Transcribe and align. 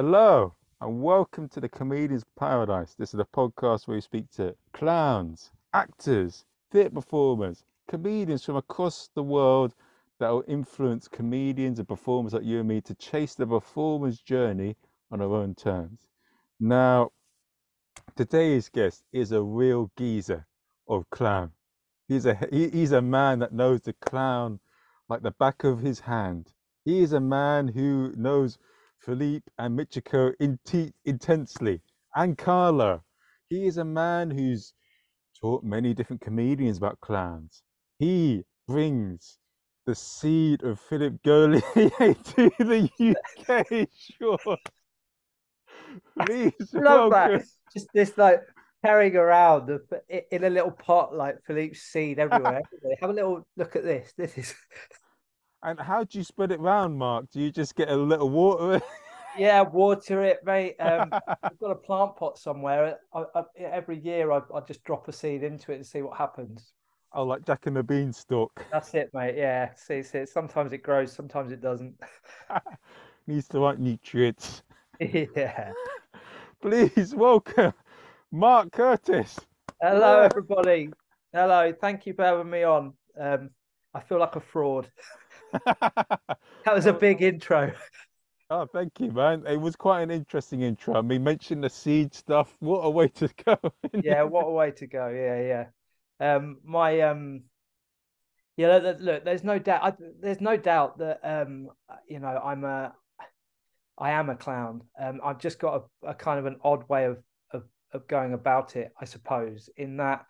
Hello 0.00 0.54
and 0.80 1.02
welcome 1.02 1.48
to 1.48 1.60
the 1.60 1.68
Comedian's 1.68 2.24
Paradise. 2.38 2.94
This 2.96 3.14
is 3.14 3.18
a 3.18 3.24
podcast 3.24 3.88
where 3.88 3.96
we 3.96 4.00
speak 4.00 4.30
to 4.36 4.54
clowns, 4.72 5.50
actors, 5.74 6.44
theatre 6.70 6.90
performers, 6.90 7.64
comedians 7.88 8.44
from 8.44 8.54
across 8.54 9.10
the 9.16 9.24
world 9.24 9.74
that 10.20 10.28
will 10.28 10.44
influence 10.46 11.08
comedians 11.08 11.80
and 11.80 11.88
performers 11.88 12.32
like 12.32 12.44
you 12.44 12.60
and 12.60 12.68
me 12.68 12.80
to 12.82 12.94
chase 12.94 13.34
the 13.34 13.44
performer's 13.44 14.20
journey 14.20 14.76
on 15.10 15.20
our 15.20 15.34
own 15.34 15.56
terms. 15.56 16.06
Now, 16.60 17.10
today's 18.14 18.68
guest 18.68 19.02
is 19.12 19.32
a 19.32 19.42
real 19.42 19.90
geezer 19.98 20.46
of 20.86 21.10
clown. 21.10 21.50
He's 22.06 22.24
a 22.24 22.38
he, 22.52 22.68
he's 22.68 22.92
a 22.92 23.02
man 23.02 23.40
that 23.40 23.52
knows 23.52 23.80
the 23.80 23.94
clown 23.94 24.60
like 25.08 25.22
the 25.22 25.32
back 25.32 25.64
of 25.64 25.80
his 25.80 25.98
hand. 25.98 26.52
He 26.84 27.00
is 27.00 27.12
a 27.12 27.20
man 27.20 27.66
who 27.66 28.12
knows 28.16 28.58
Philippe 29.00 29.46
and 29.58 29.78
Michiko 29.78 30.32
in 30.40 30.58
intensely, 31.04 31.80
and 32.14 32.36
Carla. 32.36 33.02
He 33.48 33.66
is 33.66 33.78
a 33.78 33.84
man 33.84 34.30
who's 34.30 34.74
taught 35.40 35.64
many 35.64 35.94
different 35.94 36.20
comedians 36.20 36.78
about 36.78 37.00
clowns. 37.00 37.62
He 37.98 38.44
brings 38.66 39.38
the 39.86 39.94
seed 39.94 40.62
of 40.62 40.78
Philippe 40.80 41.16
Gaulier 41.24 42.22
to 42.34 42.50
the 42.58 42.90
UK 43.00 43.88
shore. 43.96 44.58
Please 46.26 46.52
Love 46.74 47.10
welcome. 47.10 47.38
that. 47.38 47.44
Just 47.72 47.88
this 47.94 48.18
like 48.18 48.40
carrying 48.84 49.16
around 49.16 49.66
the, 49.66 50.34
in 50.34 50.44
a 50.44 50.50
little 50.50 50.70
pot 50.70 51.14
like 51.14 51.36
Philippe's 51.46 51.80
seed 51.82 52.18
everywhere. 52.18 52.62
Have 53.00 53.10
a 53.10 53.12
little 53.12 53.46
look 53.56 53.76
at 53.76 53.84
this. 53.84 54.12
This 54.16 54.36
is 54.36 54.54
And 55.62 55.80
how 55.80 56.04
do 56.04 56.18
you 56.18 56.24
spread 56.24 56.52
it 56.52 56.60
round, 56.60 56.96
Mark? 56.96 57.30
Do 57.32 57.40
you 57.40 57.50
just 57.50 57.74
get 57.74 57.88
a 57.88 57.96
little 57.96 58.30
water? 58.30 58.80
yeah, 59.38 59.62
water 59.62 60.22
it, 60.22 60.38
mate. 60.44 60.76
Um, 60.78 61.10
I've 61.42 61.58
got 61.58 61.70
a 61.72 61.74
plant 61.74 62.16
pot 62.16 62.38
somewhere. 62.38 62.98
I, 63.12 63.24
I, 63.34 63.42
every 63.58 63.98
year, 63.98 64.30
I, 64.30 64.40
I 64.54 64.60
just 64.60 64.84
drop 64.84 65.08
a 65.08 65.12
seed 65.12 65.42
into 65.42 65.72
it 65.72 65.76
and 65.76 65.86
see 65.86 66.02
what 66.02 66.16
happens. 66.16 66.72
oh, 67.12 67.24
like 67.24 67.44
Jack 67.44 67.66
and 67.66 67.76
the 67.76 67.82
Beanstalk. 67.82 68.64
That's 68.70 68.94
it, 68.94 69.10
mate. 69.12 69.34
Yeah. 69.36 69.70
See, 69.74 70.02
see, 70.02 70.26
sometimes 70.26 70.72
it 70.72 70.84
grows, 70.84 71.12
sometimes 71.12 71.50
it 71.50 71.60
doesn't. 71.60 71.94
Needs 73.26 73.48
the 73.48 73.58
right 73.58 73.78
nutrients. 73.78 74.62
yeah. 75.00 75.72
Please 76.62 77.14
welcome 77.16 77.72
Mark 78.30 78.70
Curtis. 78.72 79.38
Hello, 79.82 80.22
everybody. 80.22 80.90
Hello. 81.32 81.72
Thank 81.80 82.06
you 82.06 82.14
for 82.14 82.24
having 82.24 82.50
me 82.50 82.62
on. 82.62 82.92
Um, 83.18 83.50
I 83.98 84.00
feel 84.00 84.20
like 84.20 84.36
a 84.36 84.40
fraud. 84.40 84.90
That 86.64 86.74
was 86.74 86.86
a 86.86 86.92
big 86.92 87.22
intro. 87.22 87.72
Oh, 88.50 88.66
thank 88.66 89.00
you, 89.00 89.10
man. 89.10 89.44
It 89.46 89.56
was 89.56 89.74
quite 89.74 90.02
an 90.02 90.10
interesting 90.10 90.60
intro. 90.60 90.94
I 90.94 91.00
mean, 91.00 91.24
mention 91.24 91.62
the 91.62 91.70
seed 91.70 92.14
stuff. 92.14 92.54
What 92.60 92.80
a 92.80 92.90
way 92.90 93.08
to 93.08 93.28
go. 93.44 93.58
yeah, 94.02 94.22
what 94.22 94.46
a 94.46 94.50
way 94.50 94.70
to 94.72 94.86
go. 94.86 95.08
Yeah, 95.08 95.66
yeah. 96.20 96.34
Um, 96.34 96.58
my 96.64 97.00
um, 97.00 97.44
yeah. 98.58 98.76
Look, 98.76 98.98
look 99.00 99.24
there's 99.24 99.44
no 99.44 99.58
doubt. 99.58 99.82
I, 99.82 99.92
there's 100.20 100.42
no 100.42 100.58
doubt 100.58 100.98
that 100.98 101.20
um, 101.24 101.70
you 102.06 102.20
know, 102.20 102.40
I'm 102.44 102.64
a, 102.64 102.92
I 103.96 104.10
am 104.10 104.28
a 104.28 104.36
clown. 104.36 104.82
Um, 105.00 105.20
I've 105.24 105.38
just 105.38 105.58
got 105.58 105.84
a, 106.02 106.10
a 106.10 106.14
kind 106.14 106.38
of 106.38 106.44
an 106.44 106.56
odd 106.62 106.86
way 106.88 107.06
of 107.06 107.18
of 107.54 107.64
of 107.94 108.06
going 108.08 108.34
about 108.34 108.76
it, 108.76 108.92
I 109.00 109.06
suppose. 109.06 109.70
In 109.78 109.96
that, 109.96 110.26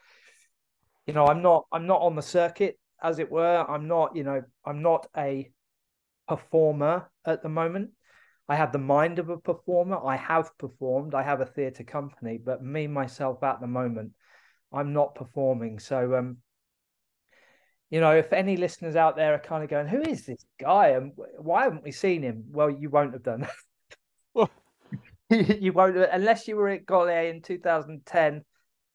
you 1.08 1.14
know, 1.14 1.26
I'm 1.26 1.42
not 1.42 1.66
I'm 1.72 1.88
not 1.88 2.00
on 2.02 2.14
the 2.14 2.22
circuit, 2.22 2.78
as 3.02 3.18
it 3.18 3.30
were. 3.30 3.64
I'm 3.68 3.88
not, 3.88 4.16
you 4.16 4.24
know, 4.24 4.42
I'm 4.64 4.82
not 4.82 5.06
a 5.16 5.50
performer 6.26 7.10
at 7.24 7.42
the 7.42 7.48
moment. 7.48 7.90
I 8.48 8.56
have 8.56 8.72
the 8.72 8.78
mind 8.78 9.18
of 9.18 9.28
a 9.28 9.36
performer. 9.36 9.98
I 10.04 10.16
have 10.16 10.56
performed. 10.58 11.14
I 11.14 11.22
have 11.22 11.40
a 11.40 11.46
theatre 11.46 11.84
company, 11.84 12.38
but 12.42 12.62
me 12.62 12.86
myself 12.86 13.42
at 13.42 13.60
the 13.60 13.66
moment, 13.66 14.12
I'm 14.72 14.92
not 14.92 15.14
performing. 15.14 15.78
So, 15.78 16.14
um, 16.16 16.38
you 17.90 18.00
know, 18.00 18.12
if 18.16 18.32
any 18.32 18.56
listeners 18.56 18.96
out 18.96 19.16
there 19.16 19.34
are 19.34 19.38
kind 19.38 19.64
of 19.64 19.70
going, 19.70 19.86
"Who 19.86 20.00
is 20.00 20.24
this 20.24 20.44
guy?" 20.58 20.88
and 20.88 21.12
why 21.38 21.64
haven't 21.64 21.84
we 21.84 21.92
seen 21.92 22.22
him? 22.22 22.44
Well, 22.50 22.70
you 22.70 22.90
won't 22.90 23.12
have 23.12 23.22
done. 23.22 23.46
You 25.30 25.74
won't 25.74 25.96
unless 25.96 26.48
you 26.48 26.56
were 26.56 26.70
at 26.70 26.86
Gaulier 26.86 27.28
in 27.30 27.42
2010, 27.42 28.44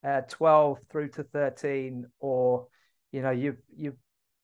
uh, 0.04 0.22
12 0.22 0.80
through 0.92 1.10
to 1.10 1.24
13, 1.24 2.08
or 2.20 2.68
you 3.14 3.22
know, 3.22 3.32
you've 3.32 3.62
you've 3.74 3.96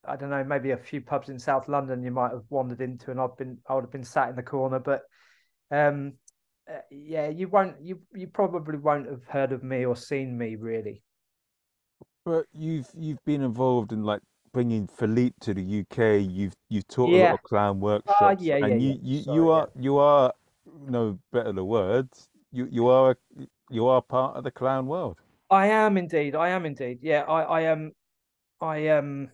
I 0.07 0.15
don't 0.15 0.29
know, 0.29 0.43
maybe 0.45 0.71
a 0.71 0.77
few 0.77 1.01
pubs 1.01 1.27
in 1.27 1.37
South 1.37 1.67
London 1.67 2.01
you 2.03 2.11
might 2.11 2.31
have 2.31 2.45
wandered 2.49 2.79
into, 2.79 3.11
and 3.11 3.19
I've 3.19 3.35
been 3.37 3.57
I 3.67 3.75
would 3.75 3.83
have 3.83 3.91
been 3.91 4.05
sat 4.05 4.29
in 4.29 4.35
the 4.37 4.43
corner, 4.43 4.79
but 4.79 5.01
um, 5.71 6.13
uh, 6.69 6.79
yeah, 6.89 7.27
you 7.27 7.49
won't 7.49 7.75
you 7.81 7.99
you 8.13 8.27
probably 8.27 8.77
won't 8.77 9.09
have 9.09 9.25
heard 9.27 9.51
of 9.51 9.63
me 9.63 9.85
or 9.85 9.95
seen 9.95 10.37
me 10.37 10.55
really. 10.55 11.01
But 12.25 12.45
you've 12.53 12.87
you've 12.95 13.23
been 13.25 13.41
involved 13.41 13.91
in 13.91 14.03
like 14.03 14.21
bringing 14.53 14.87
Philippe 14.87 15.35
to 15.41 15.53
the 15.53 15.81
UK. 15.81 16.25
You've 16.29 16.55
you've 16.69 16.87
taught 16.87 17.09
a 17.09 17.17
lot 17.17 17.33
of 17.33 17.43
clown 17.43 17.79
workshops, 17.79 18.41
yeah, 18.41 18.57
yeah, 18.57 18.65
and 18.65 18.81
you 18.81 18.89
yeah. 18.89 18.97
you, 19.01 19.23
Sorry, 19.23 19.35
you 19.35 19.47
yeah. 19.47 19.53
are 19.55 19.69
you 19.75 19.97
are 19.97 20.33
no 20.87 21.19
better 21.31 21.51
the 21.51 21.65
words. 21.65 22.29
You 22.51 22.67
you 22.71 22.87
are 22.87 23.11
a, 23.11 23.45
you 23.69 23.87
are 23.87 24.01
part 24.01 24.37
of 24.37 24.43
the 24.43 24.51
clown 24.51 24.85
world. 24.85 25.17
I 25.49 25.67
am 25.67 25.97
indeed. 25.97 26.35
I 26.35 26.49
am 26.49 26.65
indeed. 26.65 26.99
Yeah, 27.01 27.23
I 27.23 27.41
I 27.41 27.61
am. 27.61 27.91
I 28.61 28.77
am. 28.77 29.31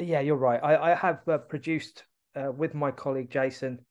Yeah, 0.00 0.20
you're 0.20 0.36
right. 0.36 0.60
I 0.62 0.92
I 0.92 0.94
have 0.94 1.26
uh, 1.28 1.38
produced 1.38 2.04
uh, 2.34 2.50
with 2.52 2.74
my 2.74 2.90
colleague 2.90 3.30
Jason. 3.30 3.84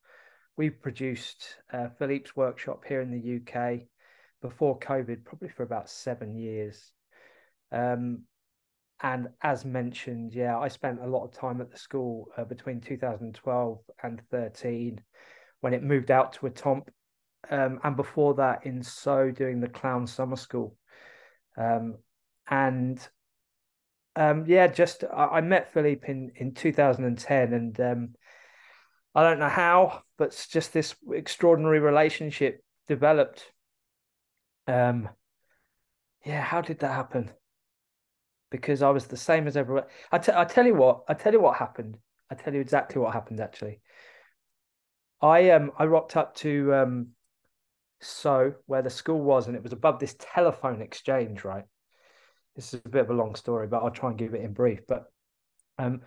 We've 0.57 0.79
produced 0.81 1.57
uh, 1.71 1.89
Philippe's 1.97 2.35
workshop 2.35 2.83
here 2.87 3.01
in 3.01 3.11
the 3.11 3.37
UK 3.37 3.87
before 4.41 4.79
COVID, 4.79 5.23
probably 5.23 5.49
for 5.49 5.63
about 5.63 5.89
seven 5.89 6.35
years. 6.35 6.91
Um, 7.71 8.23
and 9.01 9.29
as 9.41 9.65
mentioned, 9.65 10.33
yeah, 10.33 10.57
I 10.57 10.67
spent 10.67 11.01
a 11.01 11.07
lot 11.07 11.25
of 11.25 11.31
time 11.31 11.59
at 11.59 11.71
the 11.71 11.77
school 11.77 12.29
uh, 12.37 12.43
between 12.43 12.81
2012 12.81 13.79
and 14.03 14.21
13 14.29 15.01
when 15.61 15.73
it 15.73 15.83
moved 15.83 16.11
out 16.11 16.33
to 16.33 16.41
Étampes. 16.41 16.89
Um, 17.49 17.79
and 17.83 17.95
before 17.95 18.35
that, 18.35 18.65
in 18.65 18.83
Sceaux, 18.83 19.31
doing 19.31 19.59
the 19.59 19.67
clown 19.67 20.07
summer 20.07 20.37
school. 20.37 20.77
Um, 21.57 21.97
and 22.49 23.05
um, 24.15 24.45
yeah, 24.47 24.67
just 24.67 25.03
I, 25.03 25.25
I 25.25 25.41
met 25.41 25.73
Philippe 25.73 26.09
in, 26.09 26.31
in 26.35 26.53
2010, 26.53 27.53
and 27.53 27.79
um, 27.79 28.09
I 29.15 29.23
don't 29.23 29.39
know 29.39 29.49
how, 29.49 30.03
but 30.17 30.47
just 30.49 30.73
this 30.73 30.95
extraordinary 31.11 31.79
relationship 31.79 32.63
developed. 32.87 33.51
Um, 34.67 35.09
yeah, 36.25 36.41
how 36.41 36.61
did 36.61 36.79
that 36.79 36.91
happen? 36.91 37.31
Because 38.49 38.81
I 38.81 38.91
was 38.91 39.07
the 39.07 39.17
same 39.17 39.47
as 39.47 39.57
everyone. 39.57 39.85
I, 40.11 40.19
t- 40.19 40.31
I 40.33 40.45
tell 40.45 40.65
you 40.65 40.75
what, 40.75 41.03
I 41.07 41.15
tell 41.15 41.33
you 41.33 41.41
what 41.41 41.57
happened. 41.57 41.97
I 42.29 42.35
tell 42.35 42.53
you 42.53 42.61
exactly 42.61 43.01
what 43.01 43.13
happened 43.13 43.39
actually. 43.39 43.81
I 45.21 45.51
um 45.51 45.71
I 45.77 45.85
rocked 45.85 46.17
up 46.17 46.35
to 46.37 46.73
um 46.73 47.07
Sceaux 48.01 48.55
where 48.65 48.81
the 48.81 48.89
school 48.89 49.21
was, 49.21 49.47
and 49.47 49.55
it 49.55 49.63
was 49.63 49.73
above 49.73 49.99
this 49.99 50.15
telephone 50.19 50.81
exchange, 50.81 51.43
right? 51.43 51.65
This 52.55 52.73
is 52.73 52.81
a 52.85 52.89
bit 52.89 53.01
of 53.01 53.09
a 53.09 53.13
long 53.13 53.35
story, 53.35 53.67
but 53.67 53.81
I'll 53.83 53.91
try 53.91 54.09
and 54.09 54.17
give 54.17 54.33
it 54.33 54.41
in 54.41 54.53
brief. 54.53 54.81
But 54.87 55.05
um, 55.77 56.01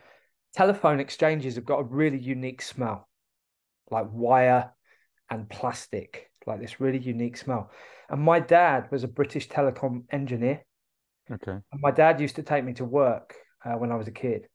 telephone 0.55 1.01
exchanges 1.01 1.57
have 1.57 1.65
got 1.65 1.81
a 1.81 1.85
really 1.85 2.19
unique 2.19 2.63
smell, 2.63 3.09
like 3.91 4.07
wire 4.13 4.73
and 5.29 5.49
plastic, 5.49 6.31
like 6.47 6.61
this 6.61 6.81
really 6.81 6.99
unique 6.99 7.37
smell. 7.37 7.71
And 8.09 8.23
my 8.23 8.39
dad 8.39 8.89
was 8.93 9.03
a 9.03 9.09
British 9.09 9.49
telecom 9.49 10.05
engineer, 10.11 10.65
Okay. 11.33 11.59
and 11.73 11.81
my 11.81 11.91
dad 11.91 12.21
used 12.21 12.37
to 12.37 12.45
take 12.45 12.65
me 12.65 12.75
to 12.75 12.85
work 12.85 13.35
uh, 13.65 13.73
when 13.73 13.91
I 13.91 13.97
was 13.97 14.07
a 14.07 14.13
kid, 14.13 14.47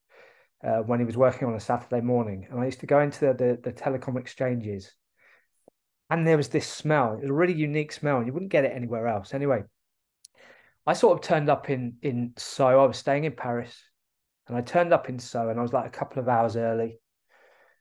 uh, 0.63 0.77
when 0.77 0.99
he 0.99 1.05
was 1.05 1.17
working 1.17 1.47
on 1.49 1.55
a 1.55 1.59
Saturday 1.59 1.99
morning, 1.99 2.47
and 2.49 2.59
I 2.59 2.65
used 2.65 2.79
to 2.79 2.85
go 2.85 3.01
into 3.01 3.19
the, 3.25 3.33
the, 3.33 3.59
the 3.61 3.73
telecom 3.73 4.17
exchanges, 4.17 4.93
and 6.09 6.25
there 6.25 6.37
was 6.37 6.47
this 6.47 6.67
smell. 6.67 7.15
It 7.15 7.21
was 7.21 7.29
a 7.29 7.33
really 7.33 7.53
unique 7.53 7.91
smell, 7.91 8.17
and 8.17 8.27
you 8.27 8.31
wouldn't 8.31 8.51
get 8.51 8.63
it 8.63 8.71
anywhere 8.73 9.07
else. 9.07 9.33
Anyway, 9.33 9.63
I 10.85 10.93
sort 10.93 11.17
of 11.17 11.23
turned 11.23 11.49
up 11.49 11.69
in 11.69 11.97
in 12.01 12.33
Sceaux. 12.37 12.79
I 12.79 12.85
was 12.85 12.97
staying 12.97 13.25
in 13.25 13.33
Paris, 13.33 13.77
and 14.47 14.57
I 14.57 14.61
turned 14.61 14.93
up 14.93 15.09
in 15.09 15.19
Sceaux, 15.19 15.49
and 15.49 15.59
I 15.59 15.61
was 15.61 15.73
like 15.73 15.85
a 15.85 15.97
couple 15.97 16.19
of 16.19 16.27
hours 16.27 16.55
early 16.55 16.99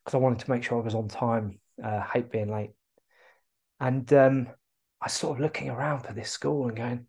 because 0.04 0.14
I 0.14 0.18
wanted 0.18 0.40
to 0.40 0.50
make 0.50 0.62
sure 0.62 0.78
I 0.78 0.84
was 0.84 0.94
on 0.94 1.08
time. 1.08 1.60
Uh, 1.82 2.02
hate 2.02 2.30
being 2.30 2.50
late, 2.50 2.72
and 3.78 4.12
um, 4.12 4.48
I 5.00 5.08
sort 5.08 5.38
of 5.38 5.40
looking 5.40 5.70
around 5.70 6.00
for 6.00 6.12
this 6.12 6.30
school 6.30 6.68
and 6.68 6.76
going, 6.76 7.06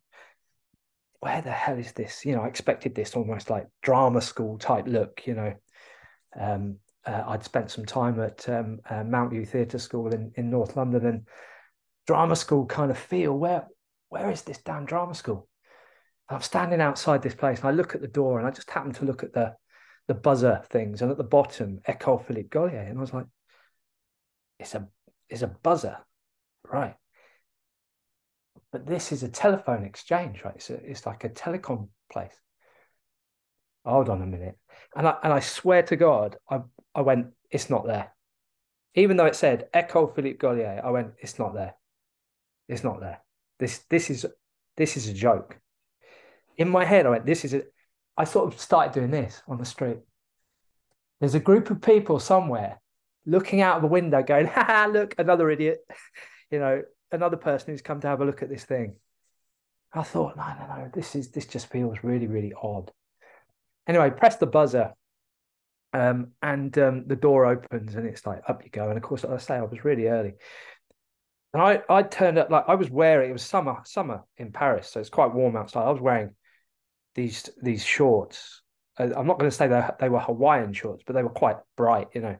"Where 1.19 1.41
the 1.41 1.51
hell 1.51 1.77
is 1.77 1.91
this?" 1.91 2.25
You 2.25 2.35
know, 2.35 2.43
I 2.43 2.47
expected 2.47 2.95
this 2.95 3.15
almost 3.15 3.49
like 3.49 3.67
drama 3.81 4.21
school 4.21 4.57
type 4.57 4.87
look. 4.87 5.27
You 5.27 5.33
know, 5.35 5.53
um, 6.39 6.77
uh, 7.05 7.23
I'd 7.27 7.43
spent 7.43 7.69
some 7.69 7.85
time 7.85 8.19
at 8.21 8.47
um, 8.47 8.79
uh, 8.89 9.03
Mountview 9.03 9.47
Theatre 9.47 9.79
School 9.79 10.13
in, 10.13 10.31
in 10.35 10.49
North 10.49 10.77
London 10.77 11.05
and 11.05 11.27
drama 12.07 12.37
school 12.37 12.65
kind 12.65 12.91
of 12.91 12.97
feel. 12.97 13.37
Where 13.37 13.67
where 14.07 14.31
is 14.31 14.43
this 14.43 14.59
damn 14.59 14.85
drama 14.85 15.15
school? 15.15 15.49
I'm 16.31 16.41
standing 16.41 16.81
outside 16.81 17.21
this 17.21 17.35
place 17.35 17.59
and 17.59 17.67
I 17.67 17.71
look 17.71 17.95
at 17.95 18.01
the 18.01 18.07
door 18.07 18.39
and 18.39 18.47
I 18.47 18.51
just 18.51 18.69
happen 18.69 18.93
to 18.93 19.05
look 19.05 19.23
at 19.23 19.33
the 19.33 19.55
the 20.07 20.13
buzzer 20.15 20.61
things 20.69 21.01
and 21.01 21.11
at 21.11 21.17
the 21.17 21.23
bottom 21.23 21.79
Ecole 21.85 22.17
Philippe 22.17 22.49
Gaulier 22.49 22.89
and 22.89 22.97
I 22.97 23.01
was 23.01 23.13
like, 23.13 23.27
it's 24.59 24.75
a 24.75 24.87
is 25.29 25.43
a 25.43 25.47
buzzer, 25.47 25.97
right? 26.69 26.95
But 28.71 28.85
this 28.85 29.11
is 29.11 29.23
a 29.23 29.29
telephone 29.29 29.83
exchange, 29.83 30.43
right? 30.43 30.55
It's, 30.55 30.69
a, 30.69 30.75
it's 30.75 31.05
like 31.05 31.23
a 31.23 31.29
telecom 31.29 31.89
place. 32.11 32.33
Hold 33.85 34.09
on 34.09 34.21
a 34.21 34.25
minute. 34.25 34.57
And 34.95 35.07
I, 35.07 35.15
and 35.23 35.33
I 35.33 35.39
swear 35.39 35.83
to 35.83 35.95
God, 35.95 36.37
I, 36.49 36.59
I 36.93 37.01
went, 37.01 37.27
it's 37.49 37.69
not 37.69 37.85
there. 37.85 38.13
Even 38.95 39.17
though 39.17 39.25
it 39.25 39.35
said 39.35 39.67
Ecole 39.73 40.07
Philippe 40.07 40.37
Gaulier, 40.37 40.83
I 40.83 40.91
went, 40.91 41.13
it's 41.19 41.39
not 41.39 41.53
there. 41.53 41.75
It's 42.67 42.83
not 42.83 42.99
there. 42.99 43.19
This 43.59 43.79
this 43.89 44.09
is 44.09 44.25
this 44.77 44.97
is 44.97 45.07
a 45.07 45.13
joke. 45.13 45.59
In 46.61 46.69
my 46.69 46.85
head, 46.85 47.07
I 47.07 47.09
went, 47.09 47.25
this 47.25 47.43
is 47.43 47.53
it. 47.53 47.73
I 48.15 48.23
sort 48.23 48.53
of 48.53 48.59
started 48.59 48.93
doing 48.93 49.09
this 49.09 49.41
on 49.47 49.57
the 49.57 49.65
street. 49.65 49.97
There's 51.19 51.33
a 51.33 51.39
group 51.39 51.71
of 51.71 51.81
people 51.81 52.19
somewhere 52.19 52.79
looking 53.25 53.61
out 53.61 53.77
of 53.77 53.81
the 53.81 53.87
window, 53.87 54.21
going, 54.21 54.45
"Ha 54.53 54.87
look, 54.93 55.15
another 55.17 55.49
idiot." 55.49 55.79
you 56.51 56.59
know, 56.59 56.83
another 57.11 57.37
person 57.37 57.73
who's 57.73 57.81
come 57.81 57.99
to 58.01 58.07
have 58.07 58.21
a 58.21 58.25
look 58.25 58.43
at 58.43 58.49
this 58.49 58.63
thing. 58.63 58.97
I 59.91 60.03
thought, 60.03 60.37
no, 60.37 60.43
no, 60.43 60.67
no, 60.67 60.91
this 60.93 61.15
is 61.15 61.31
this 61.31 61.47
just 61.47 61.65
feels 61.65 61.97
really, 62.03 62.27
really 62.27 62.53
odd. 62.61 62.91
Anyway, 63.87 64.11
press 64.11 64.35
the 64.35 64.45
buzzer, 64.45 64.93
um, 65.93 66.33
and 66.43 66.77
um, 66.77 67.07
the 67.07 67.15
door 67.15 67.47
opens, 67.47 67.95
and 67.95 68.05
it's 68.05 68.27
like 68.27 68.43
up 68.47 68.63
you 68.63 68.69
go. 68.69 68.87
And 68.89 68.97
of 68.97 69.03
course, 69.03 69.23
like 69.23 69.33
I 69.33 69.37
say, 69.37 69.55
I 69.55 69.63
was 69.63 69.83
really 69.83 70.09
early, 70.09 70.33
and 71.55 71.63
I 71.63 71.81
I 71.89 72.03
turned 72.03 72.37
up 72.37 72.51
like 72.51 72.65
I 72.67 72.75
was 72.75 72.91
wearing. 72.91 73.31
It 73.31 73.33
was 73.33 73.41
summer, 73.41 73.77
summer 73.83 74.25
in 74.37 74.51
Paris, 74.51 74.89
so 74.89 74.99
it's 74.99 75.09
quite 75.09 75.33
warm 75.33 75.55
outside. 75.55 75.87
I 75.87 75.91
was 75.91 75.99
wearing 75.99 76.35
these 77.15 77.49
these 77.61 77.83
shorts. 77.83 78.61
I'm 78.97 79.27
not 79.27 79.39
going 79.39 79.49
to 79.49 79.55
say 79.55 79.67
that 79.67 79.99
they 79.99 80.09
were 80.09 80.19
Hawaiian 80.19 80.73
shorts, 80.73 81.03
but 81.05 81.13
they 81.13 81.23
were 81.23 81.29
quite 81.29 81.57
bright, 81.75 82.09
you 82.13 82.21
know. 82.21 82.37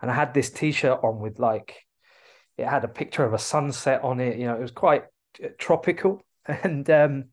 And 0.00 0.10
I 0.10 0.14
had 0.14 0.34
this 0.34 0.50
t-shirt 0.50 1.00
on 1.02 1.20
with 1.20 1.38
like 1.38 1.86
it 2.56 2.66
had 2.66 2.84
a 2.84 2.88
picture 2.88 3.24
of 3.24 3.34
a 3.34 3.38
sunset 3.38 4.02
on 4.02 4.20
it. 4.20 4.38
You 4.38 4.46
know, 4.46 4.54
it 4.54 4.60
was 4.62 4.70
quite 4.70 5.04
uh, 5.42 5.48
tropical. 5.58 6.22
And 6.48 6.88
um, 6.90 7.24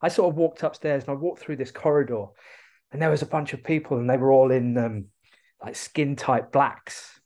I 0.00 0.08
sort 0.08 0.30
of 0.30 0.36
walked 0.36 0.62
upstairs 0.62 1.04
and 1.04 1.10
I 1.10 1.20
walked 1.20 1.40
through 1.40 1.56
this 1.56 1.70
corridor, 1.70 2.28
and 2.90 3.02
there 3.02 3.10
was 3.10 3.20
a 3.20 3.26
bunch 3.26 3.52
of 3.52 3.62
people, 3.62 3.98
and 3.98 4.08
they 4.08 4.16
were 4.16 4.32
all 4.32 4.50
in 4.50 4.78
um, 4.78 5.04
like 5.62 5.76
skin 5.76 6.16
tight 6.16 6.50
blacks. 6.50 7.20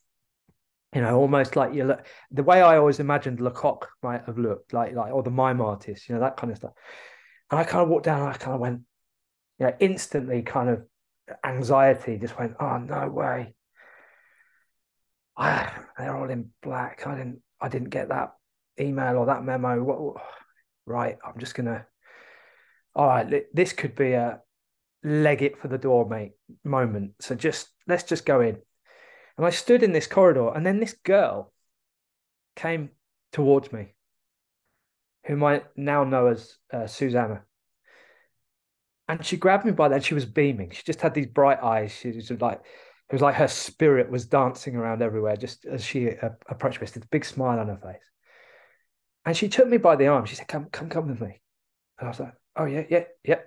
You 0.92 1.00
know, 1.00 1.16
almost 1.16 1.54
like 1.54 1.74
you 1.74 1.84
look 1.84 2.04
the 2.32 2.42
way 2.42 2.60
I 2.60 2.76
always 2.76 2.98
imagined 2.98 3.40
Lecoq 3.40 3.86
might 4.02 4.24
have 4.26 4.36
looked, 4.36 4.72
like 4.72 4.94
like 4.94 5.12
or 5.12 5.22
the 5.22 5.30
mime 5.30 5.60
artist, 5.60 6.08
you 6.08 6.16
know, 6.16 6.20
that 6.22 6.36
kind 6.36 6.50
of 6.50 6.56
stuff. 6.56 6.72
And 7.52 7.60
I 7.60 7.64
kind 7.64 7.82
of 7.82 7.90
walked 7.90 8.06
down 8.06 8.20
and 8.20 8.30
I 8.30 8.32
kind 8.38 8.54
of 8.54 8.60
went, 8.60 8.80
you 9.58 9.66
know, 9.66 9.74
instantly 9.78 10.40
kind 10.40 10.70
of 10.70 10.84
anxiety 11.44 12.16
just 12.16 12.38
went, 12.38 12.54
oh, 12.58 12.78
no 12.78 13.10
way. 13.10 13.54
I, 15.36 15.70
they're 15.98 16.16
all 16.16 16.30
in 16.30 16.48
black. 16.62 17.06
I 17.06 17.14
didn't, 17.14 17.42
I 17.60 17.68
didn't 17.68 17.90
get 17.90 18.08
that 18.08 18.32
email 18.80 19.18
or 19.18 19.26
that 19.26 19.44
memo. 19.44 19.82
What, 19.82 20.00
what? 20.00 20.16
right. 20.86 21.18
I'm 21.22 21.38
just 21.38 21.54
going 21.54 21.66
to, 21.66 21.84
all 22.94 23.06
right, 23.06 23.44
this 23.52 23.74
could 23.74 23.94
be 23.94 24.12
a 24.12 24.40
leg 25.04 25.42
it 25.42 25.58
for 25.58 25.68
the 25.68 25.76
door, 25.76 26.08
mate 26.08 26.32
moment. 26.64 27.12
So 27.20 27.34
just, 27.34 27.68
let's 27.86 28.04
just 28.04 28.24
go 28.24 28.40
in. 28.40 28.56
And 29.36 29.46
I 29.46 29.50
stood 29.50 29.82
in 29.82 29.92
this 29.92 30.06
corridor 30.06 30.52
and 30.54 30.64
then 30.64 30.80
this 30.80 30.96
girl 31.04 31.52
came 32.56 32.92
towards 33.30 33.70
me 33.74 33.94
whom 35.24 35.44
I 35.44 35.62
now 35.76 36.04
know 36.04 36.28
as 36.28 36.56
uh, 36.72 36.86
Susanna. 36.86 37.42
And 39.08 39.24
she 39.24 39.36
grabbed 39.36 39.64
me 39.64 39.72
by 39.72 39.88
that. 39.88 40.04
She 40.04 40.14
was 40.14 40.24
beaming. 40.24 40.70
She 40.70 40.82
just 40.84 41.00
had 41.00 41.14
these 41.14 41.26
bright 41.26 41.62
eyes. 41.62 41.92
She 41.92 42.12
was 42.12 42.30
like, 42.30 42.60
it 43.12 43.12
was 43.12 43.22
like 43.22 43.34
her 43.34 43.48
spirit 43.48 44.10
was 44.10 44.26
dancing 44.26 44.74
around 44.74 45.02
everywhere 45.02 45.36
just 45.36 45.66
as 45.66 45.84
she 45.84 46.10
uh, 46.10 46.30
approached 46.48 46.80
me. 46.80 46.86
With 46.86 47.04
a 47.04 47.08
big 47.08 47.24
smile 47.24 47.58
on 47.58 47.68
her 47.68 47.76
face. 47.76 48.08
And 49.24 49.36
she 49.36 49.48
took 49.48 49.68
me 49.68 49.76
by 49.76 49.96
the 49.96 50.08
arm. 50.08 50.24
She 50.24 50.34
said, 50.34 50.48
"Come, 50.48 50.66
come, 50.72 50.88
come 50.88 51.08
with 51.08 51.20
me." 51.20 51.40
And 51.98 52.08
I 52.08 52.10
was 52.10 52.20
like, 52.20 52.32
"Oh 52.56 52.64
yeah, 52.64 52.84
yeah, 52.88 53.04
yeah." 53.22 53.40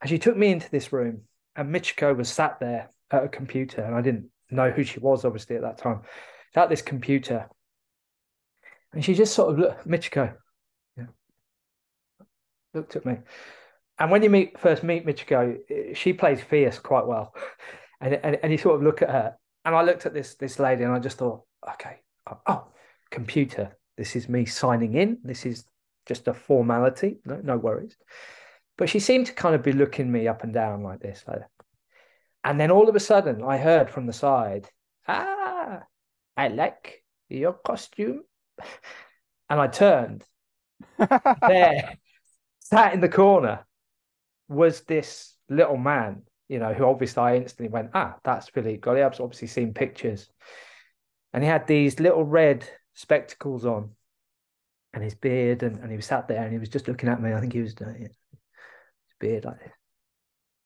And 0.00 0.10
she 0.10 0.18
took 0.18 0.36
me 0.36 0.50
into 0.50 0.70
this 0.70 0.92
room, 0.92 1.22
and 1.56 1.74
Michiko 1.74 2.16
was 2.16 2.28
sat 2.28 2.60
there 2.60 2.90
at 3.10 3.24
a 3.24 3.28
computer, 3.28 3.82
and 3.82 3.94
I 3.94 4.02
didn't 4.02 4.28
know 4.50 4.70
who 4.70 4.84
she 4.84 5.00
was 5.00 5.24
obviously 5.24 5.56
at 5.56 5.62
that 5.62 5.78
time. 5.78 6.02
At 6.54 6.68
this 6.68 6.82
computer, 6.82 7.48
and 8.92 9.04
she 9.04 9.14
just 9.14 9.34
sort 9.34 9.52
of 9.52 9.58
looked, 9.58 9.86
Michiko, 9.86 10.34
looked 12.74 12.96
at 12.96 13.06
me. 13.06 13.18
And 13.98 14.10
when 14.10 14.22
you 14.22 14.30
meet 14.30 14.58
first 14.58 14.82
meet 14.82 15.06
Michiko, 15.06 15.96
she 15.96 16.12
plays 16.12 16.40
fierce 16.40 16.78
quite 16.78 17.06
well. 17.06 17.34
And, 18.00 18.14
and 18.22 18.38
and 18.44 18.52
you 18.52 18.58
sort 18.58 18.76
of 18.76 18.84
look 18.84 19.02
at 19.02 19.10
her. 19.10 19.36
And 19.64 19.74
I 19.74 19.82
looked 19.82 20.06
at 20.06 20.14
this 20.14 20.36
this 20.36 20.60
lady 20.60 20.84
and 20.84 20.92
I 20.92 21.00
just 21.00 21.18
thought, 21.18 21.42
okay, 21.68 21.96
oh, 22.30 22.38
oh 22.46 22.66
computer, 23.10 23.76
this 23.96 24.14
is 24.14 24.28
me 24.28 24.46
signing 24.46 24.94
in. 24.94 25.18
This 25.24 25.44
is 25.44 25.64
just 26.06 26.28
a 26.28 26.32
formality. 26.32 27.18
No, 27.24 27.40
no 27.42 27.56
worries. 27.56 27.96
But 28.76 28.88
she 28.88 29.00
seemed 29.00 29.26
to 29.26 29.32
kind 29.32 29.56
of 29.56 29.64
be 29.64 29.72
looking 29.72 30.12
me 30.12 30.28
up 30.28 30.44
and 30.44 30.54
down 30.54 30.84
like 30.84 31.00
this. 31.00 31.24
Like 31.26 31.42
and 32.44 32.60
then 32.60 32.70
all 32.70 32.88
of 32.88 32.94
a 32.94 33.00
sudden 33.00 33.42
I 33.42 33.56
heard 33.56 33.90
from 33.90 34.06
the 34.06 34.12
side, 34.12 34.68
ah, 35.08 35.82
I 36.36 36.48
like 36.48 37.02
your 37.28 37.54
costume. 37.54 38.22
And 39.50 39.58
I 39.58 39.66
turned. 39.66 40.24
there 40.98 41.96
sat 42.70 42.92
in 42.92 43.00
the 43.00 43.08
corner 43.08 43.66
was 44.48 44.82
this 44.82 45.34
little 45.48 45.76
man, 45.76 46.22
you 46.48 46.58
know, 46.58 46.74
who 46.74 46.84
obviously 46.84 47.22
I 47.22 47.36
instantly 47.36 47.72
went, 47.72 47.90
ah, 47.94 48.16
that's 48.24 48.48
Philippe. 48.50 48.88
I've 48.88 49.20
obviously 49.20 49.48
seen 49.48 49.72
pictures. 49.72 50.28
And 51.32 51.42
he 51.42 51.48
had 51.48 51.66
these 51.66 52.00
little 52.00 52.24
red 52.24 52.68
spectacles 52.94 53.64
on 53.64 53.90
and 54.92 55.02
his 55.02 55.14
beard, 55.14 55.62
and, 55.62 55.78
and 55.78 55.90
he 55.90 55.96
was 55.96 56.06
sat 56.06 56.28
there 56.28 56.42
and 56.42 56.52
he 56.52 56.58
was 56.58 56.70
just 56.70 56.88
looking 56.88 57.08
at 57.08 57.20
me. 57.20 57.32
I 57.32 57.40
think 57.40 57.52
he 57.52 57.60
was 57.62 57.74
doing 57.74 58.02
it. 58.02 58.16
His 58.32 59.14
beard 59.20 59.44
like 59.44 59.60
this. 59.60 59.72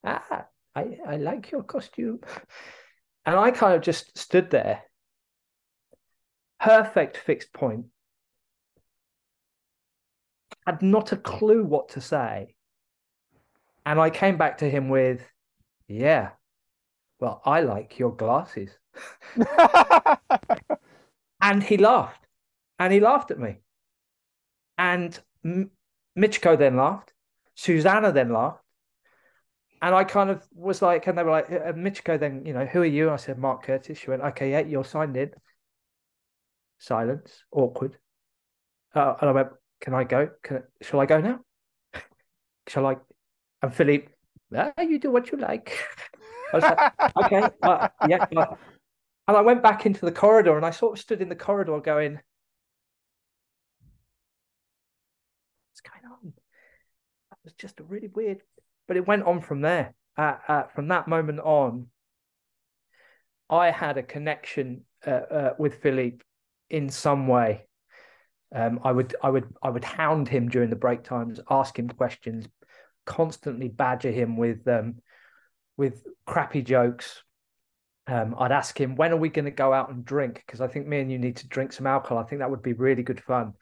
Ah, 0.04 0.46
I, 0.74 0.98
I 1.06 1.16
like 1.16 1.50
your 1.50 1.62
costume. 1.62 2.20
And 3.24 3.36
I 3.36 3.52
kind 3.52 3.74
of 3.74 3.82
just 3.82 4.16
stood 4.18 4.50
there. 4.50 4.82
Perfect 6.60 7.16
fixed 7.16 7.52
point 7.52 7.86
had 10.66 10.82
not 10.82 11.12
a 11.12 11.16
clue 11.16 11.64
what 11.64 11.90
to 11.90 12.00
say. 12.00 12.54
And 13.84 14.00
I 14.00 14.10
came 14.10 14.36
back 14.36 14.58
to 14.58 14.70
him 14.70 14.88
with, 14.88 15.24
Yeah, 15.88 16.30
well, 17.18 17.40
I 17.44 17.60
like 17.60 17.98
your 17.98 18.14
glasses. 18.14 18.70
and 21.40 21.62
he 21.62 21.76
laughed. 21.76 22.26
And 22.78 22.92
he 22.92 23.00
laughed 23.00 23.30
at 23.30 23.38
me. 23.38 23.58
And 24.76 25.18
M- 25.44 25.70
Michiko 26.18 26.58
then 26.58 26.76
laughed. 26.76 27.12
Susanna 27.54 28.10
then 28.12 28.32
laughed. 28.32 28.64
And 29.80 29.94
I 29.94 30.04
kind 30.04 30.30
of 30.30 30.46
was 30.52 30.80
like, 30.82 31.06
and 31.06 31.18
they 31.18 31.22
were 31.22 31.30
like, 31.30 31.50
uh, 31.50 31.72
Michiko, 31.72 32.18
then, 32.18 32.44
you 32.46 32.52
know, 32.52 32.66
who 32.66 32.82
are 32.82 32.86
you? 32.86 33.10
I 33.10 33.16
said, 33.16 33.38
Mark 33.38 33.64
Curtis. 33.64 33.98
She 33.98 34.10
went, 34.10 34.22
okay, 34.22 34.50
yeah, 34.50 34.60
you're 34.60 34.84
signed 34.84 35.16
in. 35.16 35.32
Silence, 36.78 37.44
awkward. 37.52 37.98
Uh, 38.94 39.14
and 39.20 39.30
I 39.30 39.32
went, 39.32 39.48
can 39.82 39.94
I 39.94 40.04
go? 40.04 40.30
Can 40.42 40.62
shall 40.80 41.00
I 41.00 41.06
go 41.06 41.20
now? 41.20 41.40
shall 42.68 42.86
I? 42.86 42.96
And 43.60 43.74
Philippe, 43.74 44.08
ah, 44.56 44.72
you 44.80 44.98
do 44.98 45.10
what 45.10 45.30
you 45.30 45.38
like. 45.38 45.76
I 46.52 46.56
was 46.56 46.64
like, 46.64 46.92
okay, 47.24 47.48
uh, 47.62 47.88
yeah. 48.08 48.24
Uh. 48.34 48.54
And 49.28 49.36
I 49.36 49.40
went 49.40 49.62
back 49.62 49.86
into 49.86 50.04
the 50.04 50.12
corridor 50.12 50.56
and 50.56 50.66
I 50.66 50.70
sort 50.70 50.98
of 50.98 51.02
stood 51.02 51.20
in 51.22 51.28
the 51.28 51.36
corridor 51.36 51.78
going, 51.80 52.18
what's 55.70 55.80
going 55.80 56.12
on? 56.12 56.32
That 57.30 57.38
was 57.44 57.52
just 57.54 57.80
a 57.80 57.84
really 57.84 58.08
weird, 58.08 58.42
but 58.88 58.96
it 58.96 59.06
went 59.06 59.24
on 59.24 59.40
from 59.40 59.60
there. 59.60 59.94
Uh, 60.16 60.64
from 60.74 60.88
that 60.88 61.08
moment 61.08 61.40
on, 61.40 61.86
I 63.48 63.70
had 63.70 63.96
a 63.96 64.02
connection 64.02 64.84
uh, 65.06 65.10
uh, 65.10 65.54
with 65.58 65.80
Philippe 65.82 66.24
in 66.68 66.90
some 66.90 67.28
way. 67.28 67.66
Um, 68.54 68.80
I 68.84 68.92
would 68.92 69.14
I 69.22 69.30
would 69.30 69.52
I 69.62 69.70
would 69.70 69.84
hound 69.84 70.28
him 70.28 70.48
during 70.48 70.70
the 70.70 70.76
break 70.76 71.04
times, 71.04 71.40
ask 71.48 71.78
him 71.78 71.88
questions, 71.88 72.46
constantly 73.06 73.68
badger 73.68 74.10
him 74.10 74.36
with 74.36 74.66
um, 74.68 74.96
with 75.76 76.04
crappy 76.26 76.62
jokes. 76.62 77.22
Um, 78.06 78.34
I'd 78.38 78.52
ask 78.52 78.78
him 78.78 78.96
when 78.96 79.12
are 79.12 79.16
we 79.16 79.28
going 79.28 79.44
to 79.44 79.52
go 79.52 79.72
out 79.72 79.90
and 79.90 80.04
drink 80.04 80.42
because 80.44 80.60
I 80.60 80.66
think 80.66 80.86
me 80.86 81.00
and 81.00 81.10
you 81.10 81.18
need 81.18 81.36
to 81.36 81.48
drink 81.48 81.72
some 81.72 81.86
alcohol. 81.86 82.18
I 82.18 82.24
think 82.24 82.40
that 82.40 82.50
would 82.50 82.62
be 82.62 82.72
really 82.72 83.02
good 83.02 83.22
fun. 83.22 83.54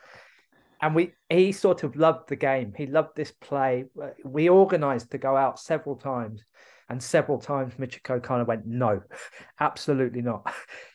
And 0.83 0.95
we 0.95 1.13
he 1.29 1.53
sort 1.53 1.85
of 1.85 1.95
loved 1.95 2.29
the 2.29 2.37
game. 2.37 2.73
He 2.77 2.87
loved 2.87 3.15
this 3.15 3.33
play. 3.33 3.85
We 4.25 4.49
organised 4.49 5.11
to 5.11 5.19
go 5.19 5.37
out 5.37 5.61
several 5.61 5.97
times, 5.97 6.43
and 6.89 7.03
several 7.03 7.39
times 7.39 7.75
Michiko 7.75 8.21
kind 8.21 8.43
of 8.43 8.49
went, 8.49 8.67
"No, 8.67 9.03
absolutely 9.61 10.23
not." 10.23 10.53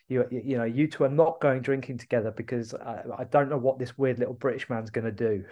You 0.07 0.25
you 0.31 0.57
know 0.57 0.63
you 0.63 0.87
two 0.87 1.03
are 1.03 1.09
not 1.09 1.41
going 1.41 1.61
drinking 1.61 1.97
together 1.97 2.31
because 2.31 2.73
I, 2.73 3.01
I 3.19 3.23
don't 3.23 3.49
know 3.49 3.57
what 3.57 3.79
this 3.79 3.97
weird 3.97 4.19
little 4.19 4.33
British 4.33 4.69
man's 4.69 4.91
going 4.91 5.05
to 5.05 5.11
do. 5.11 5.45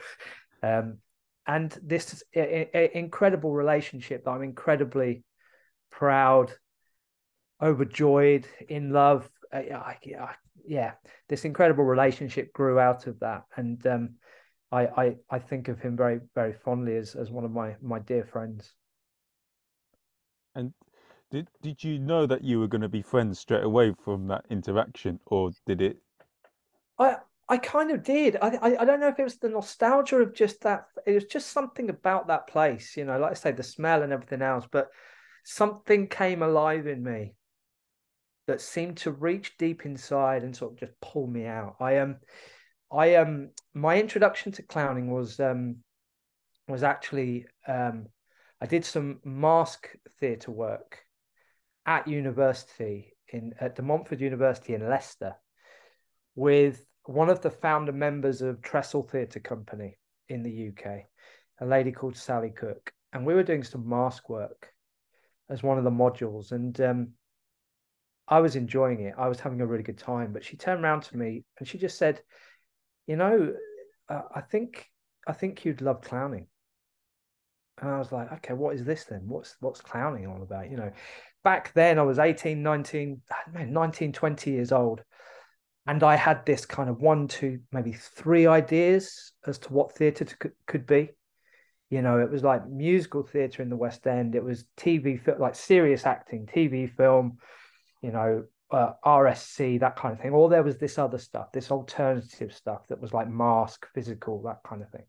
Um, 0.62 0.98
and 1.45 1.77
this 1.83 2.24
incredible 2.33 3.51
relationship 3.51 4.24
that 4.24 4.31
I'm 4.31 4.43
incredibly 4.43 5.24
proud, 5.91 6.53
overjoyed, 7.62 8.48
in 8.69 8.91
love, 8.91 9.29
uh, 9.51 9.62
yeah, 10.65 10.93
this 11.27 11.43
incredible 11.43 11.83
relationship 11.83 12.53
grew 12.53 12.79
out 12.79 13.07
of 13.07 13.19
that, 13.19 13.43
and 13.57 13.86
um, 13.86 14.10
I, 14.72 14.86
I 14.86 15.15
I 15.29 15.39
think 15.39 15.67
of 15.67 15.79
him 15.79 15.98
very 15.98 16.19
very 16.33 16.53
fondly 16.53 16.95
as 16.95 17.15
as 17.15 17.29
one 17.29 17.43
of 17.43 17.51
my 17.51 17.75
my 17.81 18.00
dear 18.00 18.25
friends. 18.25 18.74
And 20.55 20.74
did 21.33 21.47
did 21.63 21.83
you 21.83 21.97
know 21.97 22.27
that 22.27 22.43
you 22.43 22.59
were 22.59 22.67
going 22.67 22.81
to 22.81 22.87
be 22.87 23.01
friends 23.01 23.39
straight 23.39 23.63
away 23.63 23.91
from 24.05 24.27
that 24.27 24.45
interaction, 24.51 25.19
or 25.25 25.49
did 25.65 25.81
it? 25.81 25.97
I 26.99 27.17
I 27.49 27.57
kind 27.57 27.89
of 27.89 28.03
did. 28.03 28.37
I, 28.39 28.49
I, 28.49 28.81
I 28.81 28.85
don't 28.85 28.99
know 28.99 29.07
if 29.07 29.17
it 29.17 29.23
was 29.23 29.37
the 29.37 29.49
nostalgia 29.49 30.17
of 30.17 30.35
just 30.35 30.61
that. 30.61 30.85
It 31.07 31.13
was 31.13 31.25
just 31.25 31.49
something 31.49 31.89
about 31.89 32.27
that 32.27 32.45
place, 32.45 32.95
you 32.95 33.03
know, 33.03 33.17
like 33.17 33.31
I 33.31 33.33
say, 33.33 33.51
the 33.51 33.63
smell 33.63 34.03
and 34.03 34.13
everything 34.13 34.43
else. 34.43 34.65
But 34.71 34.89
something 35.43 36.07
came 36.07 36.43
alive 36.43 36.85
in 36.85 37.03
me 37.03 37.33
that 38.45 38.61
seemed 38.61 38.97
to 38.97 39.11
reach 39.11 39.57
deep 39.57 39.87
inside 39.87 40.43
and 40.43 40.55
sort 40.55 40.73
of 40.73 40.79
just 40.79 40.93
pull 41.01 41.25
me 41.25 41.47
out. 41.47 41.77
I 41.79 41.93
am, 41.93 42.09
um, 42.91 42.99
I 42.99 43.15
um, 43.15 43.49
my 43.73 43.99
introduction 43.99 44.51
to 44.51 44.61
clowning 44.61 45.09
was 45.09 45.39
um, 45.39 45.77
was 46.67 46.83
actually 46.83 47.47
um, 47.67 48.05
I 48.61 48.67
did 48.67 48.85
some 48.85 49.19
mask 49.25 49.89
theatre 50.19 50.51
work 50.51 51.02
at 51.85 52.07
university 52.07 53.15
in 53.29 53.53
at 53.59 53.75
De 53.75 53.81
Montfort 53.81 54.19
University 54.19 54.73
in 54.73 54.87
Leicester 54.87 55.35
with 56.35 56.85
one 57.05 57.29
of 57.29 57.41
the 57.41 57.49
founder 57.49 57.91
members 57.91 58.41
of 58.41 58.61
Trestle 58.61 59.03
Theatre 59.03 59.39
Company 59.39 59.97
in 60.29 60.41
the 60.43 60.69
UK, 60.69 61.05
a 61.59 61.65
lady 61.65 61.91
called 61.91 62.15
Sally 62.15 62.49
Cook, 62.49 62.91
and 63.11 63.25
we 63.25 63.33
were 63.33 63.43
doing 63.43 63.63
some 63.63 63.87
mask 63.87 64.29
work 64.29 64.73
as 65.49 65.61
one 65.61 65.77
of 65.77 65.83
the 65.83 65.91
modules, 65.91 66.51
and 66.51 66.79
um, 66.81 67.09
I 68.27 68.39
was 68.39 68.55
enjoying 68.55 69.01
it. 69.01 69.15
I 69.17 69.27
was 69.27 69.39
having 69.39 69.61
a 69.61 69.67
really 69.67 69.83
good 69.83 69.97
time. 69.97 70.31
But 70.31 70.43
she 70.43 70.57
turned 70.57 70.83
around 70.83 71.03
to 71.03 71.17
me 71.17 71.43
and 71.59 71.67
she 71.67 71.77
just 71.77 71.97
said, 71.97 72.21
"You 73.05 73.17
know, 73.17 73.55
uh, 74.09 74.21
I 74.33 74.41
think 74.41 74.89
I 75.27 75.33
think 75.33 75.65
you'd 75.65 75.81
love 75.81 76.01
clowning." 76.01 76.47
And 77.81 77.89
I 77.89 77.97
was 77.99 78.11
like, 78.11 78.31
"Okay, 78.33 78.53
what 78.53 78.75
is 78.75 78.85
this 78.85 79.05
then? 79.05 79.21
What's 79.27 79.55
what's 79.59 79.81
clowning 79.81 80.27
all 80.27 80.41
about?" 80.41 80.69
You 80.69 80.77
know, 80.77 80.91
back 81.43 81.73
then 81.73 81.99
I 81.99 82.03
was 82.03 82.19
18, 82.19 82.61
19, 82.61 83.21
19, 83.53 84.13
20 84.13 84.51
years 84.51 84.71
old 84.71 85.03
and 85.85 86.03
I 86.03 86.15
had 86.15 86.45
this 86.45 86.65
kind 86.65 86.89
of 86.89 87.01
one, 87.01 87.27
two, 87.27 87.59
maybe 87.71 87.93
three 87.93 88.47
ideas 88.47 89.33
as 89.45 89.57
to 89.59 89.73
what 89.73 89.93
theatre 89.95 90.25
could, 90.25 90.53
could 90.65 90.85
be. 90.85 91.09
You 91.89 92.01
know, 92.01 92.19
it 92.19 92.31
was 92.31 92.43
like 92.43 92.67
musical 92.67 93.23
theatre 93.23 93.61
in 93.61 93.69
the 93.69 93.75
West 93.75 94.07
End. 94.07 94.33
It 94.33 94.43
was 94.43 94.65
TV, 94.77 95.19
like 95.37 95.55
serious 95.55 96.05
acting, 96.05 96.47
TV, 96.47 96.89
film, 96.89 97.37
you 98.01 98.11
know, 98.11 98.45
uh, 98.71 98.93
RSC, 99.05 99.81
that 99.81 99.97
kind 99.97 100.13
of 100.13 100.21
thing. 100.21 100.31
Or 100.31 100.49
there 100.49 100.63
was 100.63 100.77
this 100.77 100.97
other 100.97 101.17
stuff, 101.17 101.51
this 101.51 101.69
alternative 101.69 102.53
stuff 102.53 102.87
that 102.87 103.01
was 103.01 103.13
like 103.13 103.29
mask, 103.29 103.85
physical, 103.93 104.41
that 104.43 104.61
kind 104.67 104.81
of 104.81 104.89
thing. 104.89 105.05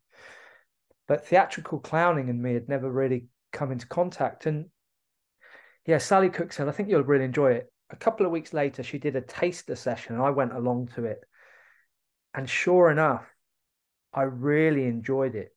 But 1.07 1.27
theatrical 1.27 1.79
clowning 1.79 2.31
and 2.31 2.43
me 2.43 2.55
had 2.55 2.69
never 2.69 2.91
really 2.91 3.27
come 3.53 3.73
into 3.73 3.87
contact. 3.87 4.47
And 4.47 4.67
yeah, 5.87 5.99
Sally 5.99 6.31
Cook 6.31 6.53
said, 6.53 6.69
I 6.69 6.73
think 6.73 6.89
you'll 6.89 7.03
really 7.03 7.25
enjoy 7.25 7.53
it 7.53 7.71
a 7.91 7.97
couple 7.97 8.27
of 8.27 8.33
weeks 8.33 8.53
later, 8.53 8.83
she 8.83 8.99
did 8.99 9.17
a 9.17 9.21
taster 9.21 9.77
session 9.77 10.15
and 10.15 10.23
I 10.23 10.31
went 10.31 10.53
along 10.53 10.89
to 10.97 11.05
it. 11.05 11.21
And 12.35 12.49
sure 12.49 12.91
enough, 12.91 13.25
I 14.13 14.23
really 14.23 14.85
enjoyed 14.85 15.35
it. 15.35 15.55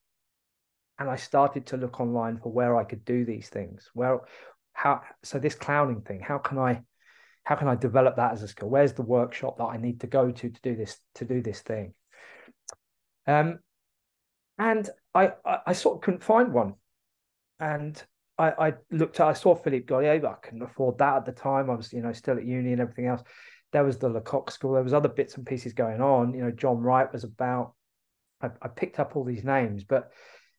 And 1.00 1.10
I 1.10 1.16
started 1.16 1.68
to 1.68 1.78
look 1.78 2.00
online 2.00 2.38
for 2.38 2.52
where 2.52 2.76
I 2.76 2.84
could 2.84 3.06
do 3.06 3.24
these 3.24 3.50
things. 3.50 3.90
Well, 3.94 4.26
how 4.74 5.02
so 5.24 5.40
this 5.40 5.56
clowning 5.56 6.02
thing, 6.02 6.20
how 6.20 6.38
can 6.38 6.58
I 6.58 6.84
how 7.44 7.56
can 7.56 7.68
I 7.68 7.76
develop 7.76 8.18
that 8.18 8.34
as 8.34 8.44
a 8.44 8.48
skill? 8.48 8.70
Where's 8.70 8.94
the 8.94 9.04
workshop 9.04 9.58
that 9.58 9.66
I 9.66 9.78
need 9.78 10.02
to 10.02 10.08
go 10.08 10.32
to 10.32 10.50
to 10.50 10.62
do 10.62 10.76
this 10.76 11.00
to 11.16 11.26
do 11.26 11.42
this 11.42 11.62
thing? 11.62 11.94
Um, 13.26 13.60
and 14.58 14.90
I, 15.14 15.34
I, 15.46 15.60
I 15.68 15.74
sort 15.74 15.98
of 15.98 16.02
couldn't 16.02 16.24
find 16.24 16.54
one, 16.54 16.76
and 17.60 18.02
I, 18.38 18.68
I 18.68 18.74
looked 18.92 19.20
at, 19.20 19.28
I 19.28 19.34
saw 19.34 19.56
Philippe 19.56 19.86
Gaulier, 19.86 20.22
but 20.22 20.32
I 20.32 20.36
couldn't 20.36 20.62
afford 20.62 20.98
that 21.00 21.18
at 21.18 21.26
the 21.26 21.32
time. 21.32 21.70
I 21.70 21.76
was, 21.76 21.92
you 21.92 22.02
know, 22.02 22.14
still 22.14 22.38
at 22.38 22.46
uni 22.46 22.72
and 22.72 22.82
everything 22.82 23.08
else. 23.08 23.24
There 23.72 23.84
was 23.84 23.98
the 23.98 24.10
Lecoq 24.10 24.52
School. 24.52 24.74
There 24.74 24.84
was 24.84 24.94
other 24.94 25.10
bits 25.10 25.36
and 25.36 25.46
pieces 25.46 25.74
going 25.74 26.02
on. 26.02 26.34
You 26.34 26.44
know, 26.44 26.52
John 26.52 26.80
Wright 26.80 27.12
was 27.12 27.24
about. 27.24 27.74
I, 28.42 28.50
I 28.62 28.68
picked 28.68 29.00
up 29.00 29.16
all 29.16 29.24
these 29.24 29.44
names, 29.44 29.84
but 29.84 30.12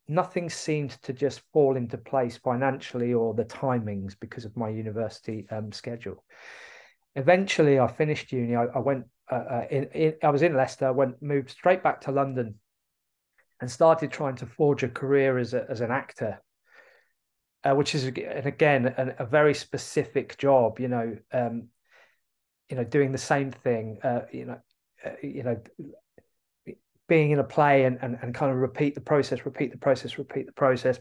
nothing 0.09 0.51
seemed 0.51 0.91
to 1.03 1.13
just 1.13 1.43
fall 1.53 1.77
into 1.77 1.97
place 1.97 2.37
financially 2.37 3.15
or 3.15 3.35
the 3.35 3.45
timings 3.45 4.15
because 4.19 4.45
of 4.45 4.57
my 4.57 4.69
university 4.69 5.47
um, 5.51 5.71
schedule. 5.71 6.25
Eventually, 7.15 7.79
I 7.79 7.87
finished 7.87 8.33
uni. 8.33 8.57
I, 8.57 8.65
I 8.65 8.79
went. 8.79 9.05
Uh, 9.31 9.35
uh, 9.35 9.67
in, 9.71 9.85
in, 9.95 10.15
I 10.23 10.31
was 10.31 10.43
in 10.43 10.57
Leicester. 10.57 10.93
Went 10.93 11.23
moved 11.23 11.51
straight 11.51 11.83
back 11.83 12.01
to 12.03 12.11
London, 12.11 12.57
and 13.61 13.71
started 13.71 14.11
trying 14.11 14.37
to 14.37 14.47
forge 14.47 14.83
a 14.83 14.89
career 14.89 15.39
as 15.39 15.55
a, 15.55 15.67
as 15.69 15.81
an 15.81 15.91
actor 15.91 16.41
uh, 17.65 17.75
which 17.75 17.95
is 17.95 18.05
and 18.05 18.47
again 18.47 18.87
a, 18.97 19.23
a, 19.23 19.27
very 19.27 19.55
specific 19.55 20.39
job. 20.39 20.79
You 20.79 20.89
know, 20.89 21.17
um, 21.33 21.69
you 22.69 22.77
know, 22.77 22.85
doing 22.85 23.13
the 23.13 23.19
same 23.19 23.51
thing. 23.51 23.99
Uh, 24.03 24.23
you 24.33 24.47
know, 24.47 24.61
uh, 25.05 25.11
you 25.23 25.43
know, 25.43 25.61
being 27.09 27.31
in 27.31 27.39
a 27.39 27.45
play 27.45 27.85
and, 27.85 27.99
and 28.01 28.19
and 28.23 28.35
kind 28.35 28.53
of 28.53 28.59
repeat 28.59 28.95
the 28.95 29.01
process, 29.01 29.45
repeat 29.45 29.73
the 29.73 29.79
process, 29.79 30.19
repeat 30.19 30.47
the 30.47 30.53
process. 30.53 30.99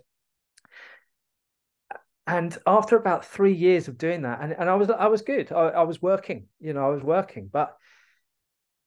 And 2.25 2.57
after 2.67 2.97
about 2.97 3.23
three 3.23 3.53
years 3.53 3.87
of 3.87 3.97
doing 3.97 4.23
that, 4.23 4.41
and, 4.41 4.51
and 4.51 4.69
I 4.69 4.75
was 4.75 4.89
I 4.89 5.07
was 5.07 5.21
good. 5.21 5.51
I, 5.51 5.69
I 5.69 5.83
was 5.83 6.01
working. 6.01 6.47
You 6.59 6.73
know, 6.73 6.85
I 6.85 6.89
was 6.89 7.03
working, 7.03 7.49
but 7.51 7.77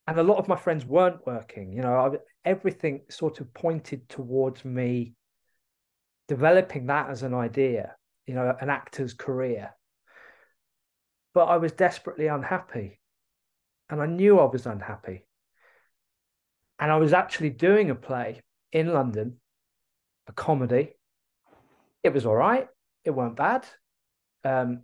and 0.06 0.18
a 0.18 0.22
lot 0.22 0.38
of 0.38 0.48
my 0.48 0.56
friends 0.56 0.84
weren't 0.84 1.26
working. 1.26 1.72
You 1.72 1.82
know, 1.82 1.94
I, 1.94 2.16
everything 2.48 3.02
sort 3.10 3.40
of 3.40 3.52
pointed 3.54 4.08
towards 4.08 4.64
me 4.64 5.14
developing 6.28 6.86
that 6.86 7.10
as 7.10 7.22
an 7.22 7.34
idea, 7.34 7.94
you 8.26 8.34
know, 8.34 8.54
an 8.60 8.70
actor's 8.70 9.14
career. 9.14 9.74
But 11.34 11.46
I 11.46 11.56
was 11.56 11.72
desperately 11.72 12.26
unhappy. 12.26 13.00
And 13.88 14.00
I 14.00 14.06
knew 14.06 14.38
I 14.38 14.44
was 14.44 14.66
unhappy. 14.66 15.26
And 16.78 16.90
I 16.90 16.96
was 16.96 17.12
actually 17.12 17.50
doing 17.50 17.90
a 17.90 17.94
play 17.94 18.42
in 18.72 18.92
London, 18.92 19.38
a 20.28 20.32
comedy. 20.32 20.94
It 22.02 22.14
was 22.14 22.24
all 22.26 22.36
right. 22.36 22.68
It 23.04 23.10
weren't 23.10 23.36
bad. 23.36 23.66
Um, 24.44 24.82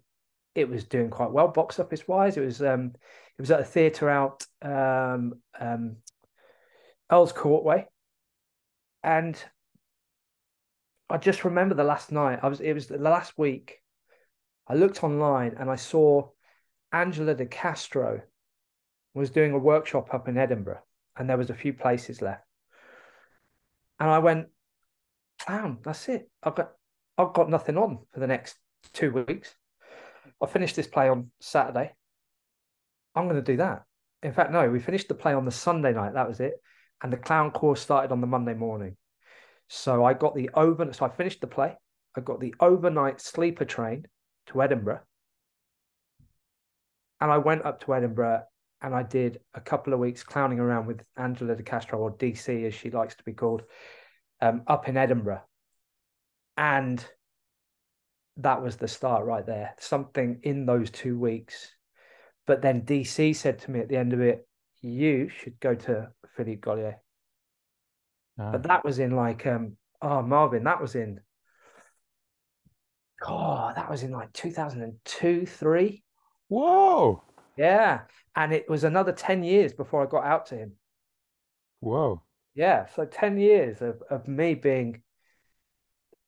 it 0.56 0.68
was 0.68 0.84
doing 0.84 1.10
quite 1.10 1.30
well 1.30 1.48
box 1.48 1.78
office 1.78 2.08
wise. 2.08 2.36
It 2.36 2.44
was 2.44 2.60
um, 2.62 2.92
it 3.38 3.42
was 3.42 3.50
at 3.50 3.60
a 3.60 3.64
theatre 3.64 4.08
out 4.08 4.45
um, 4.62 5.34
um, 5.58 5.96
Earl's 7.10 7.32
Courtway, 7.32 7.86
and 9.02 9.36
I 11.08 11.18
just 11.18 11.44
remember 11.44 11.74
the 11.74 11.84
last 11.84 12.10
night. 12.10 12.40
I 12.42 12.48
was 12.48 12.60
it 12.60 12.72
was 12.72 12.86
the 12.86 12.98
last 12.98 13.34
week. 13.36 13.80
I 14.68 14.74
looked 14.74 15.04
online 15.04 15.54
and 15.58 15.70
I 15.70 15.76
saw 15.76 16.28
Angela 16.92 17.34
de 17.34 17.46
Castro 17.46 18.22
was 19.14 19.30
doing 19.30 19.52
a 19.52 19.58
workshop 19.58 20.12
up 20.12 20.28
in 20.28 20.36
Edinburgh, 20.36 20.82
and 21.16 21.28
there 21.28 21.38
was 21.38 21.50
a 21.50 21.54
few 21.54 21.72
places 21.72 22.20
left. 22.20 22.44
And 23.98 24.10
I 24.10 24.18
went, 24.18 24.48
clown, 25.40 25.78
that's 25.84 26.08
it. 26.08 26.28
I've 26.42 26.54
got 26.54 26.72
I've 27.16 27.32
got 27.32 27.48
nothing 27.48 27.78
on 27.78 28.00
for 28.12 28.20
the 28.20 28.26
next 28.26 28.56
two 28.92 29.10
weeks. 29.12 29.54
I 30.42 30.46
finished 30.46 30.76
this 30.76 30.86
play 30.86 31.08
on 31.08 31.30
Saturday. 31.40 31.94
I'm 33.14 33.24
going 33.24 33.42
to 33.42 33.52
do 33.52 33.56
that. 33.56 33.84
In 34.22 34.32
fact, 34.32 34.50
no, 34.50 34.68
we 34.68 34.80
finished 34.80 35.08
the 35.08 35.14
play 35.14 35.34
on 35.34 35.44
the 35.44 35.50
Sunday 35.50 35.92
night. 35.92 36.14
That 36.14 36.28
was 36.28 36.40
it. 36.40 36.54
And 37.02 37.12
the 37.12 37.16
clown 37.16 37.50
course 37.50 37.80
started 37.80 38.12
on 38.12 38.20
the 38.20 38.26
Monday 38.26 38.54
morning. 38.54 38.96
So 39.68 40.04
I 40.04 40.14
got 40.14 40.34
the 40.34 40.50
over. 40.54 40.92
So 40.92 41.04
I 41.04 41.08
finished 41.10 41.40
the 41.40 41.46
play. 41.46 41.76
I 42.16 42.20
got 42.20 42.40
the 42.40 42.54
overnight 42.60 43.20
sleeper 43.20 43.64
train 43.64 44.06
to 44.46 44.62
Edinburgh, 44.62 45.00
and 47.20 47.30
I 47.30 47.38
went 47.38 47.64
up 47.64 47.80
to 47.84 47.94
Edinburgh 47.94 48.44
and 48.82 48.94
I 48.94 49.02
did 49.02 49.40
a 49.54 49.60
couple 49.60 49.92
of 49.92 49.98
weeks 49.98 50.22
clowning 50.22 50.60
around 50.60 50.86
with 50.86 51.02
Angela 51.16 51.56
de 51.56 51.62
Castro 51.62 51.98
or 51.98 52.12
DC 52.12 52.66
as 52.66 52.74
she 52.74 52.90
likes 52.90 53.14
to 53.16 53.24
be 53.24 53.32
called, 53.32 53.62
um, 54.40 54.62
up 54.66 54.88
in 54.88 54.96
Edinburgh, 54.96 55.42
and 56.56 57.04
that 58.38 58.62
was 58.62 58.76
the 58.76 58.88
start 58.88 59.24
right 59.24 59.46
there. 59.46 59.74
Something 59.78 60.40
in 60.42 60.66
those 60.66 60.90
two 60.90 61.18
weeks. 61.18 61.72
But 62.46 62.62
then 62.62 62.82
DC 62.82 63.34
said 63.34 63.58
to 63.60 63.70
me 63.70 63.80
at 63.80 63.88
the 63.88 63.96
end 63.96 64.12
of 64.12 64.20
it, 64.20 64.46
you 64.80 65.28
should 65.28 65.58
go 65.60 65.74
to 65.74 66.10
Philippe 66.36 66.60
Gaulier. 66.60 66.96
But 68.36 68.64
that 68.64 68.84
was 68.84 68.98
in 68.98 69.16
like 69.16 69.46
um 69.46 69.76
oh 70.02 70.22
Marvin, 70.22 70.64
that 70.64 70.80
was 70.80 70.94
in 70.94 71.20
oh 73.22 73.72
that 73.74 73.90
was 73.90 74.02
in 74.02 74.12
like 74.12 74.32
2002, 74.32 75.46
three. 75.46 76.04
Whoa. 76.48 77.22
Yeah. 77.56 78.02
And 78.36 78.52
it 78.52 78.68
was 78.68 78.84
another 78.84 79.12
10 79.12 79.42
years 79.42 79.72
before 79.72 80.02
I 80.02 80.06
got 80.06 80.24
out 80.24 80.46
to 80.46 80.56
him. 80.56 80.72
Whoa. 81.80 82.22
Yeah. 82.54 82.86
So 82.94 83.06
10 83.06 83.38
years 83.38 83.80
of, 83.80 84.02
of 84.10 84.28
me 84.28 84.54
being 84.54 85.02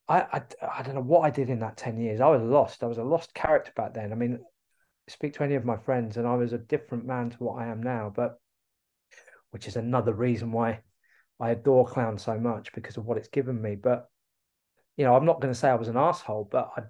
I, 0.07 0.21
I 0.21 0.41
I 0.79 0.81
don't 0.81 0.95
know 0.95 1.01
what 1.01 1.21
I 1.21 1.29
did 1.29 1.51
in 1.51 1.59
that 1.59 1.77
10 1.77 1.99
years. 1.99 2.19
I 2.19 2.27
was 2.27 2.41
lost. 2.41 2.83
I 2.83 2.87
was 2.87 2.97
a 2.97 3.03
lost 3.03 3.35
character 3.35 3.71
back 3.75 3.93
then. 3.93 4.11
I 4.11 4.15
mean, 4.15 4.39
speak 5.09 5.33
to 5.33 5.43
any 5.43 5.55
of 5.55 5.65
my 5.65 5.77
friends, 5.77 6.17
and 6.17 6.27
I 6.27 6.35
was 6.35 6.53
a 6.53 6.57
different 6.57 7.05
man 7.05 7.29
to 7.31 7.37
what 7.37 7.61
I 7.61 7.67
am 7.67 7.81
now. 7.81 8.11
But 8.15 8.39
which 9.51 9.67
is 9.67 9.75
another 9.75 10.13
reason 10.13 10.51
why 10.51 10.81
I 11.39 11.51
adore 11.51 11.87
clown 11.87 12.17
so 12.17 12.37
much 12.37 12.73
because 12.73 12.97
of 12.97 13.05
what 13.05 13.17
it's 13.17 13.29
given 13.29 13.61
me. 13.61 13.75
But 13.75 14.09
you 14.97 15.05
know, 15.05 15.15
I'm 15.15 15.25
not 15.25 15.39
going 15.39 15.53
to 15.53 15.59
say 15.59 15.69
I 15.69 15.75
was 15.75 15.87
an 15.87 15.97
asshole, 15.97 16.47
but 16.51 16.71
I, 16.75 16.81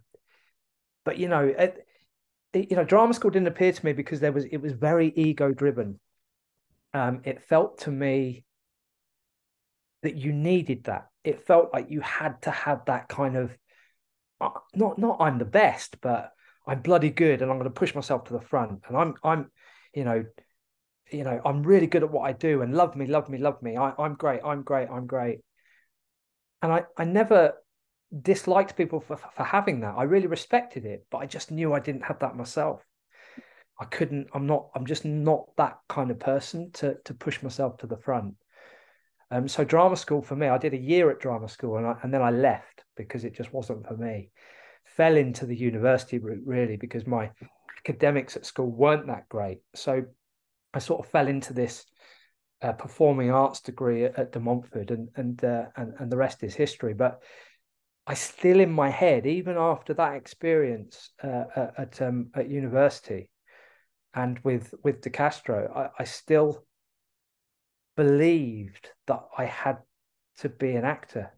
but 1.05 1.17
you 1.17 1.27
know, 1.27 1.45
it, 1.45 1.85
you 2.53 2.75
know, 2.75 2.83
drama 2.83 3.13
school 3.13 3.31
didn't 3.31 3.47
appeal 3.47 3.73
to 3.73 3.85
me 3.85 3.93
because 3.93 4.19
there 4.19 4.31
was 4.31 4.45
it 4.45 4.57
was 4.57 4.73
very 4.73 5.13
ego 5.15 5.51
driven. 5.53 5.99
Um, 6.93 7.21
it 7.23 7.43
felt 7.43 7.79
to 7.79 7.91
me 7.91 8.45
that 10.01 10.15
you 10.15 10.33
needed 10.33 10.85
that. 10.85 11.07
It 11.23 11.45
felt 11.45 11.71
like 11.71 11.91
you 11.91 12.01
had 12.01 12.41
to 12.43 12.51
have 12.51 12.85
that 12.85 13.09
kind 13.09 13.37
of 13.37 13.55
uh, 14.41 14.49
not 14.73 14.97
not 14.97 15.17
I'm 15.19 15.37
the 15.37 15.45
best, 15.45 15.97
but 16.01 16.31
I'm 16.69 16.81
bloody 16.81 17.09
good, 17.09 17.41
and 17.41 17.51
I'm 17.51 17.57
going 17.57 17.69
to 17.69 17.79
push 17.79 17.95
myself 17.95 18.25
to 18.25 18.33
the 18.33 18.41
front, 18.41 18.83
and 18.87 18.95
I'm 18.95 19.15
I'm 19.23 19.51
you 19.93 20.03
know 20.03 20.25
you 21.11 21.23
know 21.23 21.41
I'm 21.43 21.63
really 21.63 21.87
good 21.87 22.03
at 22.03 22.11
what 22.11 22.23
I 22.23 22.33
do, 22.33 22.61
and 22.61 22.73
love 22.73 22.95
me, 22.95 23.07
love 23.07 23.29
me, 23.29 23.37
love 23.39 23.61
me. 23.61 23.75
I, 23.75 23.93
I'm 23.97 24.13
great, 24.15 24.41
I'm 24.45 24.61
great, 24.61 24.89
I'm 24.89 25.07
great. 25.07 25.39
And 26.61 26.71
I 26.71 26.83
I 26.97 27.05
never 27.05 27.53
disliked 28.21 28.77
people 28.77 28.99
for 28.99 29.17
for 29.17 29.43
having 29.43 29.81
that. 29.81 29.95
I 29.97 30.03
really 30.03 30.27
respected 30.27 30.85
it, 30.85 31.07
but 31.09 31.17
I 31.19 31.25
just 31.25 31.51
knew 31.51 31.73
I 31.73 31.79
didn't 31.79 32.03
have 32.05 32.19
that 32.19 32.35
myself. 32.35 32.81
I 33.79 33.85
couldn't. 33.85 34.27
I'm 34.33 34.45
not. 34.45 34.69
I'm 34.75 34.85
just 34.85 35.05
not 35.05 35.55
that 35.57 35.79
kind 35.87 36.11
of 36.11 36.19
person 36.19 36.71
to 36.73 36.97
to 37.05 37.13
push 37.13 37.41
myself 37.41 37.77
to 37.77 37.87
the 37.87 37.97
front. 37.97 38.35
Um, 39.31 39.47
so 39.47 39.63
drama 39.63 39.95
school 39.95 40.21
for 40.21 40.35
me, 40.35 40.47
I 40.47 40.57
did 40.57 40.73
a 40.73 40.77
year 40.77 41.11
at 41.11 41.19
drama 41.19 41.47
school 41.47 41.77
and, 41.77 41.85
I, 41.85 41.95
and 42.01 42.11
then 42.13 42.21
I 42.21 42.31
left 42.31 42.83
because 42.95 43.25
it 43.25 43.35
just 43.35 43.53
wasn't 43.53 43.87
for 43.87 43.95
me. 43.95 44.31
Fell 44.85 45.15
into 45.15 45.45
the 45.45 45.55
university 45.55 46.19
route 46.19 46.43
really 46.45 46.75
because 46.75 47.07
my 47.07 47.31
academics 47.77 48.35
at 48.35 48.45
school 48.45 48.69
weren't 48.69 49.07
that 49.07 49.29
great. 49.29 49.61
So 49.75 50.03
I 50.73 50.79
sort 50.79 51.05
of 51.05 51.11
fell 51.11 51.27
into 51.27 51.53
this 51.53 51.85
uh, 52.61 52.73
performing 52.73 53.31
arts 53.31 53.61
degree 53.61 54.05
at, 54.05 54.17
at 54.19 54.31
De 54.31 54.39
Montfort, 54.39 54.91
and 54.91 55.09
and, 55.15 55.43
uh, 55.43 55.65
and 55.75 55.93
and 55.99 56.11
the 56.11 56.17
rest 56.17 56.43
is 56.43 56.55
history. 56.55 56.93
But 56.93 57.21
I 58.05 58.15
still 58.15 58.59
in 58.59 58.71
my 58.71 58.89
head, 58.89 59.25
even 59.25 59.55
after 59.55 59.93
that 59.93 60.15
experience 60.15 61.11
uh, 61.23 61.43
at 61.77 62.01
um, 62.01 62.31
at 62.35 62.49
university, 62.49 63.29
and 64.13 64.39
with 64.39 64.73
with 64.83 65.01
De 65.01 65.09
Castro, 65.09 65.71
I, 65.73 66.01
I 66.01 66.05
still 66.05 66.65
believed 67.95 68.89
that 69.07 69.21
I 69.37 69.45
had 69.45 69.77
to 70.39 70.49
be 70.49 70.71
an 70.71 70.85
actor. 70.85 71.31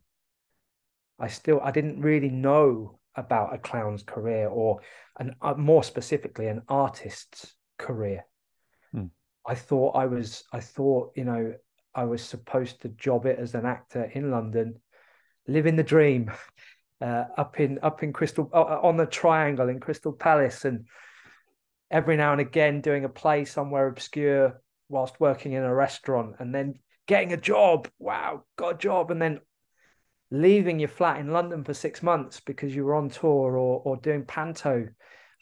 I 1.20 1.28
still 1.28 1.60
I 1.62 1.72
didn't 1.72 2.02
really 2.02 2.30
know 2.30 3.00
about 3.16 3.54
a 3.54 3.58
clown's 3.58 4.04
career 4.04 4.48
or 4.48 4.80
an 5.20 5.36
uh, 5.42 5.54
more 5.54 5.84
specifically 5.84 6.48
an 6.48 6.62
artist's 6.68 7.56
career. 7.78 8.26
Hmm. 8.92 9.06
I 9.46 9.56
thought 9.56 9.96
I 9.96 10.06
was 10.06 10.44
I 10.54 10.60
thought 10.60 11.14
you 11.16 11.26
know 11.26 11.54
I 11.94 12.06
was 12.06 12.24
supposed 12.24 12.82
to 12.82 12.90
job 12.90 13.26
it 13.26 13.40
as 13.40 13.54
an 13.54 13.66
actor 13.66 14.04
in 14.04 14.32
London, 14.32 14.80
living 15.48 15.76
the 15.76 15.84
dream, 15.84 16.32
uh, 17.02 17.26
up 17.38 17.60
in 17.60 17.80
up 17.82 18.04
in 18.04 18.14
Crystal 18.14 18.50
uh, 18.54 18.80
on 18.82 18.98
the 18.98 19.06
Triangle 19.06 19.70
in 19.70 19.80
Crystal 19.80 20.14
Palace, 20.14 20.66
and 20.66 20.86
every 21.90 22.16
now 22.16 22.32
and 22.32 22.42
again 22.42 22.82
doing 22.82 23.04
a 23.04 23.10
play 23.10 23.46
somewhere 23.46 23.88
obscure 23.88 24.62
whilst 24.88 25.20
working 25.20 25.54
in 25.54 25.64
a 25.64 25.74
restaurant 25.74 26.36
and 26.40 26.54
then 26.54 26.76
getting 27.08 27.34
a 27.34 27.38
job. 27.38 27.88
Wow, 28.00 28.44
got 28.58 28.76
a 28.76 28.78
job. 28.78 29.12
And 29.12 29.22
then 29.22 29.40
leaving 30.32 30.80
your 30.80 30.90
flat 30.90 31.20
in 31.20 31.32
London 31.32 31.64
for 31.64 31.74
six 31.74 32.02
months 32.02 32.40
because 32.40 32.74
you 32.76 32.86
were 32.86 32.96
on 32.96 33.10
tour 33.10 33.58
or, 33.58 33.82
or 33.84 33.98
doing 33.98 34.26
panto. 34.26 34.88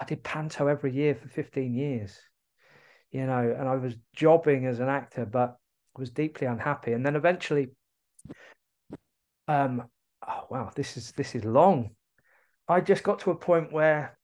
I 0.02 0.06
did 0.06 0.24
panto 0.24 0.68
every 0.68 0.94
year 0.94 1.16
for 1.16 1.28
15 1.28 1.74
years, 1.74 2.18
you 3.12 3.26
know, 3.26 3.56
and 3.58 3.70
I 3.70 3.76
was 3.76 3.96
jobbing 4.16 4.66
as 4.66 4.80
an 4.80 4.90
actor, 4.90 5.26
but 5.26 5.58
was 5.98 6.10
deeply 6.10 6.48
unhappy. 6.48 6.94
And 6.94 7.06
then 7.06 7.16
eventually, 7.16 7.70
um, 9.48 9.84
oh 10.28 10.48
wow, 10.50 10.72
this 10.76 10.98
is 10.98 11.12
this 11.14 11.36
is 11.36 11.46
long. 11.46 11.92
I 12.68 12.82
just 12.82 13.04
got 13.04 13.20
to 13.20 13.32
a 13.32 13.36
point 13.36 13.72
where 13.72 14.18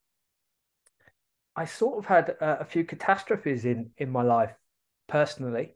I 1.56 1.66
sort 1.66 1.98
of 1.98 2.06
had 2.06 2.30
a, 2.30 2.62
a 2.62 2.66
few 2.66 2.86
catastrophes 2.86 3.66
in 3.66 3.92
in 3.98 4.10
my 4.10 4.22
life 4.22 4.54
personally 5.08 5.76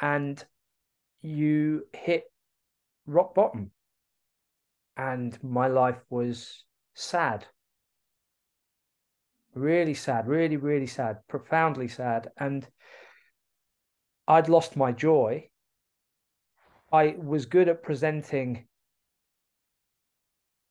and 0.00 0.44
you 1.22 1.86
hit 1.92 2.24
rock 3.06 3.34
bottom. 3.34 3.70
And 4.96 5.36
my 5.42 5.66
life 5.66 6.00
was 6.08 6.64
sad. 6.94 7.46
Really 9.54 9.94
sad 9.94 10.26
really 10.26 10.56
really 10.56 10.86
sad 10.86 11.18
profoundly 11.28 11.88
sad. 11.88 12.30
And 12.36 12.66
i'd 14.26 14.48
lost 14.48 14.76
my 14.76 14.90
joy. 14.92 15.48
I 16.92 17.16
was 17.18 17.46
good 17.46 17.68
at 17.68 17.82
presenting 17.82 18.66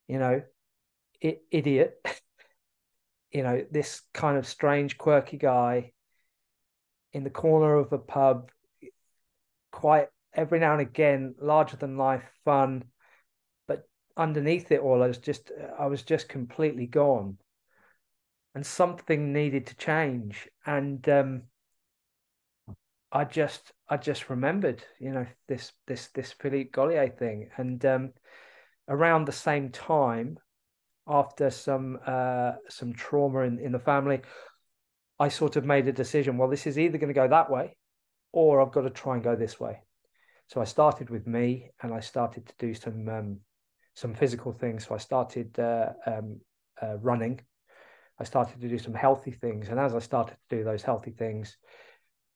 you 0.06 0.18
know 0.18 0.42
I- 1.22 1.40
idiot. 1.50 1.94
You 3.32 3.42
know 3.42 3.66
this 3.68 4.00
kind 4.12 4.38
of 4.38 4.46
strange 4.46 4.96
quirky 4.96 5.38
guy 5.38 5.90
in 7.12 7.24
the 7.24 7.30
corner 7.30 7.74
of 7.74 7.92
a 7.92 7.98
pub, 7.98 8.52
quite 9.72 10.06
every 10.34 10.58
now 10.58 10.72
and 10.72 10.80
again, 10.80 11.34
larger 11.40 11.76
than 11.76 11.96
life 11.96 12.24
fun. 12.44 12.84
But 13.66 13.88
underneath 14.16 14.70
it 14.72 14.80
all, 14.80 15.02
I 15.02 15.06
was 15.06 15.18
just 15.18 15.52
I 15.78 15.86
was 15.86 16.02
just 16.02 16.28
completely 16.28 16.86
gone. 16.86 17.38
And 18.54 18.64
something 18.64 19.32
needed 19.32 19.66
to 19.66 19.76
change. 19.76 20.48
And 20.64 21.08
um, 21.08 21.42
I 23.10 23.24
just 23.24 23.72
I 23.88 23.96
just 23.96 24.30
remembered, 24.30 24.82
you 25.00 25.12
know, 25.12 25.26
this 25.48 25.72
this 25.86 26.08
this 26.08 26.32
Philippe 26.32 26.70
Gaulier 26.70 27.16
thing. 27.16 27.50
And 27.56 27.84
um, 27.84 28.12
around 28.88 29.24
the 29.24 29.32
same 29.32 29.70
time, 29.70 30.38
after 31.06 31.50
some 31.50 31.98
uh, 32.06 32.52
some 32.68 32.92
trauma 32.92 33.40
in, 33.40 33.58
in 33.58 33.72
the 33.72 33.78
family, 33.78 34.20
I 35.18 35.28
sort 35.28 35.56
of 35.56 35.64
made 35.64 35.86
a 35.88 35.92
decision. 35.92 36.38
Well, 36.38 36.48
this 36.48 36.66
is 36.66 36.78
either 36.78 36.98
going 36.98 37.12
to 37.12 37.20
go 37.20 37.28
that 37.28 37.50
way, 37.50 37.76
or 38.32 38.60
I've 38.60 38.72
got 38.72 38.82
to 38.82 38.90
try 38.90 39.14
and 39.14 39.24
go 39.24 39.36
this 39.36 39.60
way. 39.60 39.80
So 40.48 40.60
I 40.60 40.64
started 40.64 41.10
with 41.10 41.26
me, 41.26 41.70
and 41.82 41.92
I 41.92 42.00
started 42.00 42.46
to 42.46 42.54
do 42.58 42.74
some 42.74 43.08
um, 43.08 43.38
some 43.94 44.14
physical 44.14 44.52
things. 44.52 44.86
So 44.86 44.94
I 44.94 44.98
started 44.98 45.58
uh, 45.58 45.90
um, 46.06 46.40
uh, 46.82 46.96
running. 46.98 47.40
I 48.18 48.24
started 48.24 48.60
to 48.60 48.68
do 48.68 48.78
some 48.78 48.94
healthy 48.94 49.32
things, 49.32 49.68
and 49.68 49.80
as 49.80 49.94
I 49.94 49.98
started 49.98 50.36
to 50.48 50.56
do 50.56 50.64
those 50.64 50.82
healthy 50.82 51.10
things, 51.10 51.56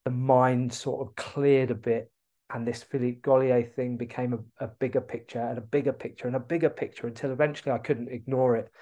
the 0.04 0.10
mind 0.10 0.72
sort 0.72 1.06
of 1.06 1.14
cleared 1.16 1.70
a 1.70 1.74
bit, 1.74 2.10
and 2.52 2.66
this 2.66 2.82
Philippe 2.82 3.20
Gaulier 3.20 3.72
thing 3.74 3.96
became 3.96 4.32
a, 4.32 4.64
a 4.64 4.68
bigger 4.68 5.00
picture 5.00 5.40
and 5.40 5.58
a 5.58 5.62
bigger 5.62 5.92
picture 5.92 6.26
and 6.26 6.36
a 6.36 6.40
bigger 6.40 6.70
picture 6.70 7.06
until 7.06 7.30
eventually 7.30 7.72
I 7.72 7.78
couldn't 7.78 8.08
ignore 8.08 8.56
it, 8.56 8.72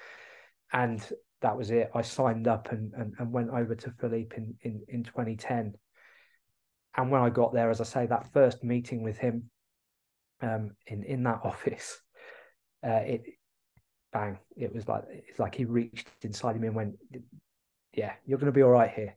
and 0.73 1.05
that 1.41 1.55
was 1.55 1.71
it. 1.71 1.91
I 1.93 2.01
signed 2.01 2.47
up 2.47 2.71
and, 2.71 2.93
and, 2.93 3.13
and 3.19 3.31
went 3.31 3.49
over 3.49 3.75
to 3.75 3.91
Philippe 3.99 4.35
in, 4.35 4.55
in, 4.61 4.81
in 4.87 5.03
2010. 5.03 5.73
And 6.97 7.11
when 7.11 7.21
I 7.21 7.29
got 7.29 7.53
there, 7.53 7.69
as 7.69 7.79
I 7.79 7.83
say, 7.83 8.07
that 8.07 8.33
first 8.33 8.63
meeting 8.63 9.03
with 9.03 9.17
him 9.17 9.49
um, 10.41 10.71
in, 10.87 11.03
in 11.03 11.23
that 11.23 11.41
office, 11.43 11.99
uh, 12.85 13.01
it 13.05 13.23
bang, 14.11 14.39
it 14.55 14.73
was 14.73 14.87
like 14.87 15.03
it's 15.09 15.39
like 15.39 15.55
he 15.55 15.65
reached 15.65 16.07
inside 16.21 16.55
of 16.55 16.61
me 16.61 16.67
and 16.67 16.75
went, 16.75 16.95
Yeah, 17.93 18.13
you're 18.25 18.39
gonna 18.39 18.51
be 18.51 18.63
all 18.63 18.71
right 18.71 18.91
here. 18.91 19.15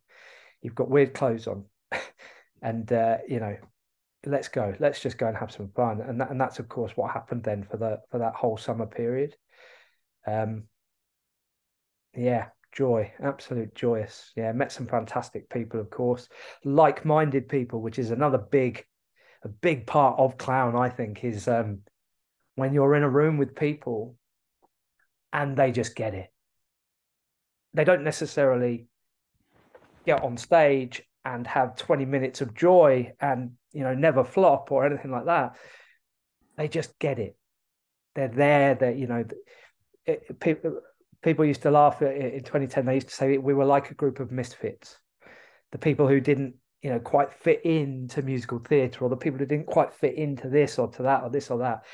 You've 0.62 0.74
got 0.74 0.90
weird 0.90 1.14
clothes 1.14 1.46
on. 1.46 1.64
and 2.62 2.92
uh, 2.92 3.18
you 3.26 3.40
know, 3.40 3.56
let's 4.26 4.48
go. 4.48 4.74
Let's 4.78 5.00
just 5.00 5.18
go 5.18 5.26
and 5.26 5.36
have 5.36 5.52
some 5.52 5.70
fun. 5.74 6.00
And 6.00 6.20
that, 6.20 6.30
and 6.30 6.40
that's 6.40 6.58
of 6.58 6.68
course 6.68 6.92
what 6.96 7.12
happened 7.12 7.44
then 7.44 7.64
for 7.64 7.76
the 7.76 8.00
for 8.10 8.18
that 8.18 8.34
whole 8.34 8.56
summer 8.56 8.86
period. 8.86 9.34
Um, 10.26 10.64
yeah, 12.14 12.48
joy, 12.72 13.12
absolute 13.22 13.74
joyous. 13.74 14.32
Yeah, 14.36 14.52
met 14.52 14.72
some 14.72 14.86
fantastic 14.86 15.48
people, 15.48 15.80
of 15.80 15.90
course, 15.90 16.28
like-minded 16.64 17.48
people, 17.48 17.80
which 17.80 17.98
is 17.98 18.10
another 18.10 18.38
big, 18.38 18.84
a 19.44 19.48
big 19.48 19.86
part 19.86 20.18
of 20.18 20.38
clown. 20.38 20.76
I 20.76 20.88
think 20.88 21.24
is 21.24 21.48
um, 21.48 21.80
when 22.54 22.72
you're 22.72 22.94
in 22.94 23.02
a 23.02 23.08
room 23.08 23.38
with 23.38 23.54
people, 23.54 24.16
and 25.32 25.56
they 25.56 25.72
just 25.72 25.94
get 25.94 26.14
it. 26.14 26.32
They 27.74 27.84
don't 27.84 28.04
necessarily 28.04 28.88
get 30.06 30.22
on 30.22 30.36
stage 30.36 31.02
and 31.24 31.46
have 31.46 31.76
20 31.76 32.04
minutes 32.04 32.40
of 32.40 32.54
joy 32.54 33.12
and 33.20 33.52
you 33.72 33.82
know 33.82 33.94
never 33.94 34.24
flop 34.24 34.72
or 34.72 34.86
anything 34.86 35.10
like 35.10 35.26
that 35.26 35.56
they 36.56 36.68
just 36.68 36.98
get 36.98 37.18
it 37.18 37.36
they're 38.14 38.28
there 38.28 38.74
that 38.74 38.96
you 38.96 39.06
know 39.06 39.24
it, 40.06 40.40
people 40.40 40.80
people 41.22 41.44
used 41.44 41.62
to 41.62 41.70
laugh 41.70 42.02
at 42.02 42.08
it 42.08 42.34
in 42.34 42.40
2010. 42.40 42.86
They 42.86 42.94
used 42.94 43.08
to 43.08 43.14
say 43.14 43.38
we 43.38 43.54
were 43.54 43.64
like 43.64 43.90
a 43.90 43.94
group 43.94 44.20
of 44.20 44.30
misfits, 44.30 44.98
the 45.72 45.78
people 45.78 46.08
who 46.08 46.20
didn't, 46.20 46.54
you 46.82 46.90
know, 46.90 47.00
quite 47.00 47.32
fit 47.32 47.64
into 47.64 48.22
musical 48.22 48.58
theatre, 48.58 49.04
or 49.04 49.10
the 49.10 49.16
people 49.16 49.38
who 49.38 49.46
didn't 49.46 49.66
quite 49.66 49.92
fit 49.92 50.14
into 50.14 50.48
this 50.48 50.78
or 50.78 50.88
to 50.92 51.02
that 51.02 51.22
or 51.22 51.30
this 51.30 51.50
or 51.50 51.58
that. 51.58 51.84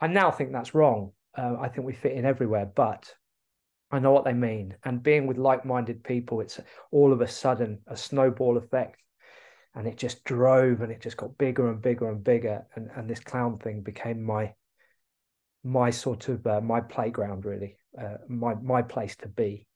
I 0.00 0.06
now 0.06 0.30
think 0.30 0.52
that's 0.52 0.74
wrong. 0.74 1.12
Uh, 1.36 1.56
I 1.60 1.68
think 1.68 1.86
we 1.86 1.92
fit 1.92 2.12
in 2.12 2.24
everywhere, 2.24 2.66
but 2.66 3.14
I 3.90 3.98
know 3.98 4.12
what 4.12 4.24
they 4.24 4.32
mean. 4.32 4.74
And 4.84 5.02
being 5.02 5.26
with 5.26 5.36
like-minded 5.36 6.02
people, 6.02 6.40
it's 6.40 6.60
all 6.90 7.12
of 7.12 7.20
a 7.20 7.28
sudden 7.28 7.80
a 7.86 7.96
snowball 7.96 8.56
effect. 8.56 9.00
And 9.74 9.86
it 9.86 9.98
just 9.98 10.24
drove 10.24 10.80
and 10.80 10.90
it 10.90 11.02
just 11.02 11.18
got 11.18 11.36
bigger 11.36 11.70
and 11.70 11.82
bigger 11.82 12.08
and 12.08 12.24
bigger. 12.24 12.66
And 12.74 12.90
and 12.96 13.08
this 13.08 13.20
clown 13.20 13.58
thing 13.58 13.82
became 13.82 14.22
my 14.22 14.54
my 15.62 15.90
sort 15.90 16.28
of 16.28 16.46
uh, 16.46 16.60
my 16.60 16.80
playground 16.80 17.44
really, 17.44 17.76
uh, 18.00 18.18
my 18.28 18.54
my 18.54 18.82
place 18.82 19.16
to 19.16 19.28
be 19.28 19.66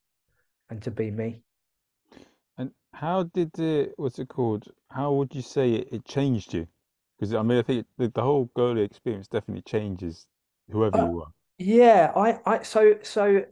and 0.71 0.83
to 0.83 0.91
be 0.91 1.11
me. 1.11 1.43
And 2.57 2.73
how 2.93 3.25
did 3.25 3.59
it, 3.59 3.95
what's 3.99 4.21
it 4.21 4.29
called? 4.29 4.69
How 4.91 5.13
would 5.15 5.35
you 5.35 5.43
say 5.43 5.75
it, 5.75 5.89
it 5.91 6.05
changed 6.05 6.55
you? 6.55 6.69
Because 7.19 7.35
I 7.35 7.43
mean, 7.43 7.59
I 7.59 7.63
think 7.63 7.89
the, 7.99 8.07
the 8.09 8.23
whole 8.23 8.51
Gaulier 8.57 8.85
experience 8.85 9.27
definitely 9.27 9.63
changes 9.63 10.29
whoever 10.71 10.97
Uh, 10.97 11.09
you 11.09 11.21
are. 11.23 11.33
yeah, 11.59 12.13
I 12.17 12.41
I 12.47 12.63
so 12.63 12.99
so 13.03 13.45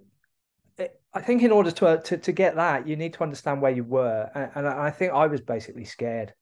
it- 0.79 1.03
I 1.15 1.23
think 1.23 1.43
in 1.43 1.53
order 1.53 1.71
to, 1.73 1.87
uh, 1.89 1.97
to 1.99 2.19
to 2.19 2.33
get 2.33 2.57
that, 2.57 2.89
you 2.89 2.97
need 2.97 3.15
to 3.15 3.23
understand 3.25 3.63
where 3.63 3.73
you 3.73 3.85
were, 3.85 4.31
and, 4.35 4.53
and 4.57 4.69
I 4.69 4.91
think 4.91 5.13
I 5.13 5.27
was 5.29 5.41
basically 5.43 5.85
scared. 5.87 6.35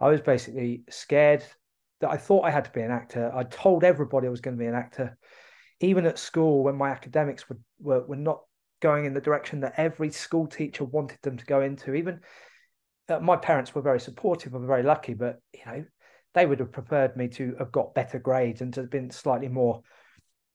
I 0.00 0.08
was 0.10 0.20
basically 0.22 0.84
scared 0.90 1.44
that 2.00 2.10
I 2.10 2.16
thought 2.18 2.44
I 2.44 2.50
had 2.50 2.66
to 2.66 2.72
be 2.72 2.82
an 2.82 2.90
actor. 2.92 3.32
I 3.34 3.44
told 3.44 3.84
everybody 3.84 4.26
I 4.28 4.30
was 4.30 4.40
going 4.42 4.56
to 4.56 4.60
be 4.60 4.66
an 4.68 4.74
actor, 4.74 5.18
even 5.84 6.06
at 6.06 6.18
school 6.18 6.64
when 6.64 6.76
my 6.76 6.90
academics 6.90 7.48
were 7.48 7.58
were, 7.80 8.04
were 8.06 8.16
not 8.16 8.42
going 8.80 9.04
in 9.06 9.14
the 9.14 9.20
direction 9.20 9.60
that 9.60 9.74
every 9.76 10.10
school 10.10 10.46
teacher 10.46 10.84
wanted 10.84 11.18
them 11.22 11.36
to 11.36 11.46
go 11.46 11.62
into. 11.62 11.94
Even 11.94 12.20
uh, 13.08 13.18
my 13.20 13.36
parents 13.36 13.74
were 13.74 13.82
very 13.82 14.00
supportive. 14.00 14.54
I'm 14.54 14.66
very 14.66 14.82
lucky, 14.82 15.14
but 15.14 15.40
you 15.52 15.60
know, 15.66 15.84
they 16.34 16.46
would 16.46 16.60
have 16.60 16.72
preferred 16.72 17.16
me 17.16 17.28
to 17.28 17.56
have 17.58 17.72
got 17.72 17.94
better 17.94 18.18
grades 18.18 18.60
and 18.60 18.74
to 18.74 18.80
have 18.82 18.90
been 18.90 19.10
slightly 19.10 19.48
more 19.48 19.82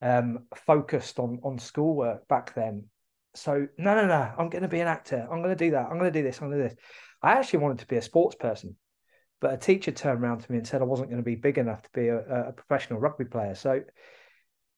um, 0.02 0.46
focused 0.68 1.20
on 1.20 1.40
on 1.44 1.58
schoolwork 1.58 2.28
back 2.28 2.54
then. 2.54 2.86
So 3.36 3.68
no, 3.78 3.96
no, 3.96 4.08
no, 4.08 4.32
I'm 4.38 4.50
going 4.50 4.64
to 4.64 4.68
be 4.68 4.80
an 4.80 4.88
actor. 4.88 5.28
I'm 5.32 5.42
going 5.42 5.56
to 5.58 5.66
do 5.66 5.72
that. 5.72 5.88
I'm 5.90 6.00
going 6.00 6.12
to 6.12 6.20
do 6.20 6.24
this. 6.24 6.42
I'm 6.42 6.50
going 6.50 6.60
to 6.60 6.70
do 6.70 6.70
this. 6.70 6.84
I 7.22 7.34
actually 7.34 7.60
wanted 7.60 7.80
to 7.80 7.88
be 7.88 7.98
a 7.98 8.02
sports 8.02 8.36
person, 8.36 8.76
but 9.40 9.54
a 9.54 9.58
teacher 9.58 9.92
turned 9.92 10.24
around 10.24 10.40
to 10.42 10.52
me 10.52 10.58
and 10.58 10.68
said 10.68 10.82
I 10.82 10.86
wasn't 10.86 11.10
going 11.10 11.22
to 11.22 11.26
be 11.26 11.36
big 11.36 11.58
enough 11.58 11.82
to 11.84 11.90
be 11.94 12.08
a, 12.08 12.50
a 12.50 12.54
professional 12.54 13.00
rugby 13.00 13.26
player. 13.26 13.56
So 13.56 13.82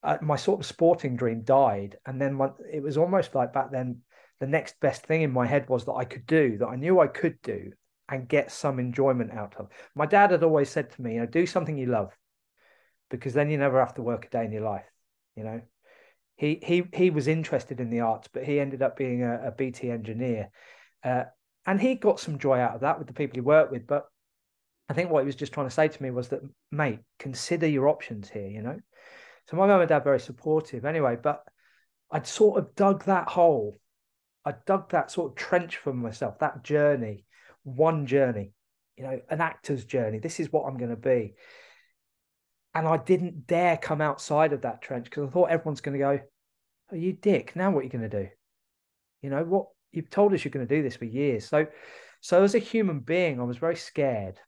uh, 0.04 0.18
my 0.22 0.36
sort 0.36 0.60
of 0.60 0.66
sporting 0.66 1.16
dream 1.16 1.42
died, 1.42 1.98
and 2.06 2.20
then 2.20 2.40
it 2.72 2.82
was 2.82 2.98
almost 2.98 3.36
like 3.36 3.54
back 3.54 3.72
then. 3.72 4.02
The 4.40 4.48
next 4.48 4.80
best 4.80 5.06
thing 5.06 5.22
in 5.22 5.32
my 5.32 5.46
head 5.46 5.70
was 5.70 5.86
that 5.86 5.94
I 5.94 6.04
could 6.04 6.26
do 6.26 6.58
that 6.58 6.68
I 6.68 6.76
knew 6.76 7.00
I 7.00 7.06
could 7.06 7.40
do 7.44 7.74
and 8.10 8.28
get 8.28 8.52
some 8.52 8.80
enjoyment 8.80 9.32
out 9.32 9.54
of. 9.58 9.70
My 9.94 10.08
dad 10.08 10.32
had 10.32 10.42
always 10.42 10.68
said 10.68 10.90
to 10.90 11.02
me, 11.04 11.14
you 11.14 11.20
know, 11.20 11.28
do 11.28 11.46
something 11.46 11.78
you 11.78 11.86
love 11.86 12.12
because 13.12 13.34
then 13.34 13.52
you 13.52 13.58
never 13.58 13.80
have 13.80 13.94
to 13.96 14.02
work 14.02 14.26
a 14.26 14.30
day 14.30 14.46
in 14.46 14.52
your 14.52 14.64
life. 14.64 14.86
You 15.36 15.44
know, 15.44 15.62
he 16.36 16.60
he 16.64 16.84
he 16.94 17.10
was 17.10 17.28
interested 17.28 17.80
in 17.80 17.90
the 17.90 18.00
arts, 18.00 18.28
but 18.34 18.44
he 18.44 18.60
ended 18.60 18.82
up 18.82 18.98
being 18.98 19.24
a, 19.24 19.50
a 19.50 19.52
BT 19.52 19.92
engineer, 19.92 20.50
uh, 21.04 21.26
and 21.66 21.80
he 21.80 21.96
got 21.96 22.20
some 22.20 22.40
joy 22.40 22.58
out 22.58 22.74
of 22.76 22.82
that 22.82 22.98
with 22.98 23.08
the 23.08 23.14
people 23.14 23.36
he 23.36 23.42
worked 23.42 23.72
with. 23.72 23.86
But 23.86 24.06
I 24.90 24.94
think 24.94 25.12
what 25.12 25.22
he 25.22 25.28
was 25.28 25.36
just 25.36 25.54
trying 25.54 25.68
to 25.68 25.74
say 25.74 25.88
to 25.88 26.04
me 26.04 26.10
was 26.10 26.30
that, 26.30 26.42
mate, 26.72 27.00
consider 27.20 27.68
your 27.68 27.88
options 27.88 28.30
here. 28.30 28.48
You 28.48 28.62
know, 28.62 28.80
so 29.50 29.58
my 29.58 29.68
mum 29.68 29.82
and 29.82 29.90
dad 29.90 30.04
very 30.04 30.20
supportive 30.20 30.86
anyway, 30.86 31.18
but 31.22 31.44
I'd 32.12 32.28
sort 32.28 32.60
of 32.60 32.76
dug 32.76 33.06
that 33.06 33.28
hole. 33.28 33.76
I 34.46 34.54
dug 34.66 34.92
that 34.92 35.12
sort 35.12 35.32
of 35.32 35.36
trench 35.36 35.78
for 35.78 35.94
myself, 35.94 36.40
that 36.40 36.64
journey, 36.64 37.26
one 37.64 38.06
journey, 38.08 38.54
you 38.98 39.04
know, 39.04 39.20
an 39.30 39.42
actor's 39.42 39.86
journey. 39.86 40.20
This 40.20 40.40
is 40.40 40.52
what 40.52 40.64
I'm 40.64 40.78
going 40.78 40.90
to 40.90 40.96
be 40.96 41.36
and 42.74 42.88
I 42.88 42.98
didn't 42.98 43.48
dare 43.48 43.78
come 43.78 44.02
outside 44.02 44.54
of 44.54 44.62
that 44.62 44.82
trench 44.82 45.06
because 45.06 45.28
I 45.28 45.32
thought 45.32 45.50
everyone's 45.50 45.82
going 45.82 45.94
to 45.94 46.00
go, 46.00 46.20
"Oh, 46.92 46.96
you 46.96 47.14
dick! 47.14 47.56
Now 47.56 47.72
what 47.72 47.82
are 47.82 47.84
you 47.84 47.90
going 47.90 48.10
to 48.10 48.24
do? 48.24 48.30
You 49.22 49.30
know 49.30 49.44
what? 49.44 49.68
You've 49.92 50.10
told 50.10 50.34
us 50.34 50.44
you're 50.44 50.52
going 50.52 50.68
to 50.68 50.76
do 50.76 50.84
this 50.84 50.96
for 50.96 51.06
years." 51.06 51.48
So, 51.48 51.68
so 52.22 52.44
as 52.44 52.56
a 52.56 52.60
human 52.60 53.00
being, 53.00 53.40
I 53.40 53.44
was 53.44 53.58
very 53.58 53.76
scared. 53.76 54.40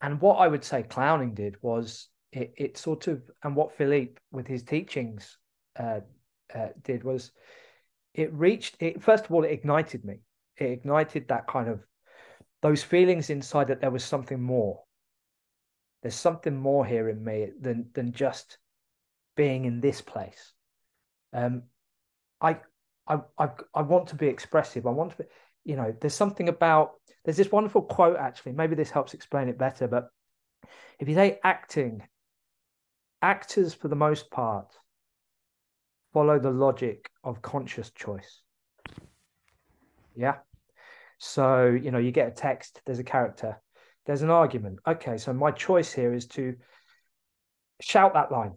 And 0.00 0.20
what 0.20 0.36
I 0.36 0.48
would 0.48 0.64
say 0.64 0.82
clowning 0.82 1.34
did 1.34 1.56
was 1.62 2.08
it, 2.34 2.54
it 2.56 2.78
sort 2.78 3.06
of, 3.06 3.22
and 3.42 3.56
what 3.56 3.76
Philippe 3.76 4.20
with 4.30 4.46
his 4.46 4.62
teachings 4.62 5.38
uh, 5.78 6.00
uh, 6.54 6.68
did 6.82 7.04
was 7.04 7.32
it 8.12 8.32
reached 8.32 8.76
it. 8.80 9.02
First 9.02 9.24
of 9.24 9.32
all, 9.32 9.44
it 9.44 9.52
ignited 9.52 10.04
me. 10.04 10.20
It 10.56 10.70
ignited 10.70 11.28
that 11.28 11.46
kind 11.46 11.68
of 11.68 11.80
those 12.62 12.82
feelings 12.82 13.30
inside 13.30 13.68
that 13.68 13.80
there 13.80 13.90
was 13.90 14.04
something 14.04 14.40
more 14.40 14.84
there's 16.04 16.14
something 16.14 16.54
more 16.54 16.84
here 16.84 17.08
in 17.08 17.24
me 17.24 17.48
than 17.58 17.86
than 17.94 18.12
just 18.12 18.58
being 19.36 19.64
in 19.64 19.80
this 19.80 20.02
place. 20.02 20.52
Um, 21.32 21.62
I 22.42 22.58
I 23.08 23.20
I 23.38 23.48
I 23.74 23.80
want 23.80 24.08
to 24.08 24.14
be 24.14 24.26
expressive. 24.26 24.86
I 24.86 24.90
want 24.90 25.12
to 25.12 25.16
be, 25.16 25.24
you 25.64 25.76
know, 25.76 25.96
there's 25.98 26.14
something 26.14 26.50
about 26.50 26.92
there's 27.24 27.38
this 27.38 27.50
wonderful 27.50 27.80
quote 27.80 28.18
actually. 28.18 28.52
Maybe 28.52 28.74
this 28.74 28.90
helps 28.90 29.14
explain 29.14 29.48
it 29.48 29.56
better. 29.56 29.88
But 29.88 30.10
if 31.00 31.08
you 31.08 31.14
say 31.14 31.38
acting, 31.42 32.02
actors 33.24 33.72
for 33.72 33.88
the 33.88 33.96
most 33.96 34.30
part 34.30 34.66
follow 36.12 36.38
the 36.38 36.50
logic 36.50 37.10
of 37.24 37.40
conscious 37.40 37.90
choice. 37.90 38.42
Yeah. 40.14 40.36
So, 41.18 41.66
you 41.68 41.90
know, 41.90 41.98
you 41.98 42.12
get 42.12 42.28
a 42.28 42.30
text, 42.30 42.82
there's 42.84 42.98
a 42.98 43.04
character, 43.04 43.60
there's 44.04 44.20
an 44.20 44.30
argument. 44.30 44.78
Okay, 44.86 45.16
so 45.16 45.32
my 45.32 45.50
choice 45.50 45.90
here 45.90 46.12
is 46.12 46.26
to 46.28 46.54
shout 47.80 48.12
that 48.12 48.30
line. 48.30 48.52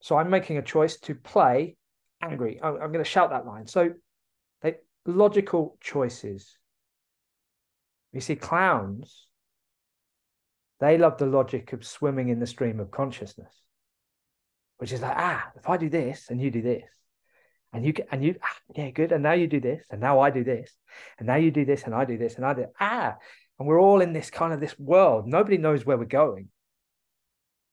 So 0.00 0.16
I'm 0.16 0.30
making 0.30 0.56
a 0.56 0.62
choice 0.62 0.96
to 1.00 1.14
play 1.16 1.76
angry. 2.22 2.60
I'm, 2.62 2.74
I'm 2.74 2.92
going 2.92 3.04
to 3.04 3.10
shout 3.10 3.30
that 3.30 3.44
line. 3.44 3.66
So 3.66 3.90
they 4.62 4.76
logical 5.04 5.76
choices. 5.80 6.56
You 8.12 8.20
see, 8.20 8.36
clowns, 8.36 9.26
they 10.78 10.96
love 10.96 11.18
the 11.18 11.26
logic 11.26 11.72
of 11.72 11.84
swimming 11.84 12.28
in 12.28 12.38
the 12.38 12.46
stream 12.46 12.80
of 12.80 12.90
consciousness, 12.90 13.54
which 14.80 14.92
is 14.92 15.02
like, 15.02 15.14
ah, 15.14 15.50
if 15.56 15.68
I 15.68 15.76
do 15.76 15.90
this 15.90 16.30
and 16.30 16.40
you 16.40 16.50
do 16.50 16.62
this, 16.62 16.84
and 17.72 17.84
you 17.84 17.92
and 18.10 18.24
you 18.24 18.36
ah, 18.42 18.56
yeah 18.74 18.90
good. 18.90 19.12
And 19.12 19.22
now 19.22 19.32
you 19.32 19.46
do 19.46 19.60
this. 19.60 19.84
And 19.90 20.00
now 20.00 20.20
i 20.20 20.30
do 20.30 20.42
this. 20.42 20.74
And 21.18 21.26
now 21.26 21.36
you 21.36 21.50
do 21.50 21.66
this. 21.66 21.84
And 21.84 21.94
i 21.94 22.04
do 22.06 22.16
this. 22.16 22.36
And 22.36 22.46
i 22.46 22.54
do 22.54 22.66
ah. 22.80 23.16
And 23.58 23.68
we're 23.68 23.80
all 23.80 24.00
in 24.00 24.14
this 24.14 24.30
kind 24.30 24.54
of 24.54 24.60
this 24.60 24.78
world. 24.78 25.26
Nobody 25.26 25.58
knows 25.58 25.84
where 25.84 25.98
we're 25.98 26.06
going. 26.06 26.48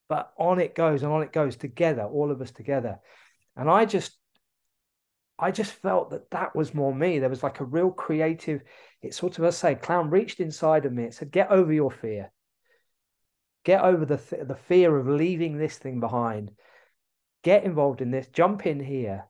But 0.10 0.34
on 0.38 0.60
it 0.60 0.76
goes 0.76 1.02
and 1.02 1.12
on 1.12 1.24
it 1.24 1.32
goes 1.32 1.56
together 1.56 2.04
all 2.04 2.30
of 2.30 2.41
us 2.41 2.52
together. 2.52 3.00
And 3.56 3.70
i 3.70 3.86
just 3.86 4.15
i 5.39 5.50
just 5.50 5.72
felt 5.72 6.10
that 6.10 6.30
that 6.32 6.56
was 6.56 6.74
more 6.74 6.93
me. 6.93 7.20
There 7.20 7.30
was 7.30 7.41
like 7.41 7.62
a 7.62 7.65
real 7.65 7.89
creative 7.89 8.62
it 9.02 9.13
sort 9.13 9.38
of 9.38 9.46
i 9.46 9.52
say 9.52 9.76
clown 9.76 10.10
reached 10.10 10.41
inside 10.41 10.86
of 10.86 10.91
me. 10.91 11.06
It 11.06 11.13
said 11.13 11.32
get 11.32 11.52
over 11.52 11.72
your 11.72 11.89
fear. 11.89 12.34
Get 13.63 13.82
over 13.82 14.06
the 14.06 14.17
th- 14.17 14.48
the 14.48 14.56
fear 14.56 14.96
of 14.98 15.08
leaving 15.08 15.58
this 15.58 15.78
thing 15.78 16.02
behind 16.02 16.52
get 17.43 17.63
involved 17.63 18.02
in 18.02 18.12
this 18.12 18.28
jump 18.28 18.65
in 18.65 18.80
here 18.80 19.26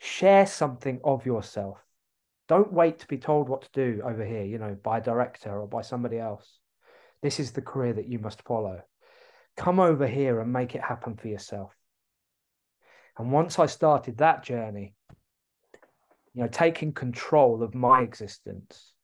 share 0.00 0.46
something 0.46 1.00
of 1.04 1.26
yourself. 1.26 1.78
Don't 2.48 2.72
wait 2.72 2.98
to 2.98 3.06
be 3.06 3.18
told 3.18 3.48
what 3.48 3.62
to 3.62 3.68
do 3.72 4.02
over 4.04 4.24
here, 4.24 4.42
you 4.42 4.58
know, 4.58 4.76
by 4.82 4.98
a 4.98 5.02
director 5.02 5.60
or 5.60 5.68
by 5.68 5.82
somebody 5.82 6.18
else. 6.18 6.58
This 7.22 7.38
is 7.38 7.52
the 7.52 7.62
career 7.62 7.92
that 7.92 8.08
you 8.08 8.18
must 8.18 8.42
follow. 8.42 8.80
Come 9.56 9.78
over 9.78 10.06
here 10.06 10.40
and 10.40 10.52
make 10.52 10.74
it 10.74 10.80
happen 10.80 11.16
for 11.16 11.28
yourself. 11.28 11.72
And 13.18 13.30
once 13.30 13.58
I 13.58 13.66
started 13.66 14.18
that 14.18 14.42
journey, 14.42 14.94
you 16.32 16.42
know, 16.42 16.48
taking 16.48 16.92
control 16.92 17.62
of 17.62 17.74
my 17.74 18.00
existence 18.00 18.94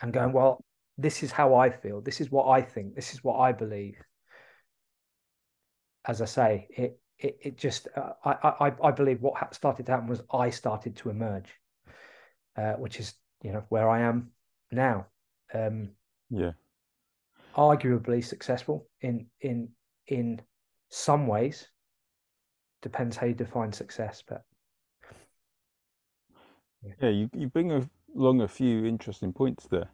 and 0.00 0.12
going, 0.12 0.32
well, 0.32 0.64
this 0.96 1.22
is 1.22 1.30
how 1.30 1.54
I 1.54 1.70
feel. 1.70 2.00
This 2.00 2.20
is 2.20 2.30
what 2.30 2.48
I 2.48 2.62
think. 2.62 2.94
This 2.94 3.12
is 3.12 3.22
what 3.22 3.38
I 3.38 3.52
believe. 3.52 3.98
As 6.06 6.22
I 6.22 6.24
say, 6.24 6.68
it 6.70 6.98
it, 7.18 7.38
it 7.42 7.58
just 7.58 7.88
uh, 7.96 8.12
I, 8.24 8.66
I 8.68 8.72
I 8.88 8.90
believe 8.90 9.22
what 9.22 9.54
started 9.54 9.86
to 9.86 9.92
happen 9.92 10.08
was 10.08 10.22
I 10.32 10.50
started 10.50 10.96
to 10.96 11.10
emerge, 11.10 11.48
uh, 12.56 12.74
which 12.74 13.00
is 13.00 13.14
you 13.42 13.52
know 13.52 13.64
where 13.68 13.88
I 13.88 14.00
am 14.00 14.30
now. 14.70 15.06
Um, 15.54 15.90
Yeah. 16.30 16.52
arguably 17.56 18.22
successful 18.24 18.88
in 19.00 19.26
in 19.40 19.74
in 20.06 20.40
some 20.90 21.26
ways. 21.26 21.68
Depends 22.80 23.18
how 23.18 23.26
you 23.26 23.34
define 23.34 23.74
success, 23.74 24.22
but 24.26 24.46
Yeah, 27.00 27.10
you, 27.10 27.30
you 27.34 27.48
bring 27.48 27.88
along 28.14 28.40
a 28.40 28.48
few 28.48 28.84
interesting 28.86 29.32
points 29.32 29.66
there. 29.66 29.88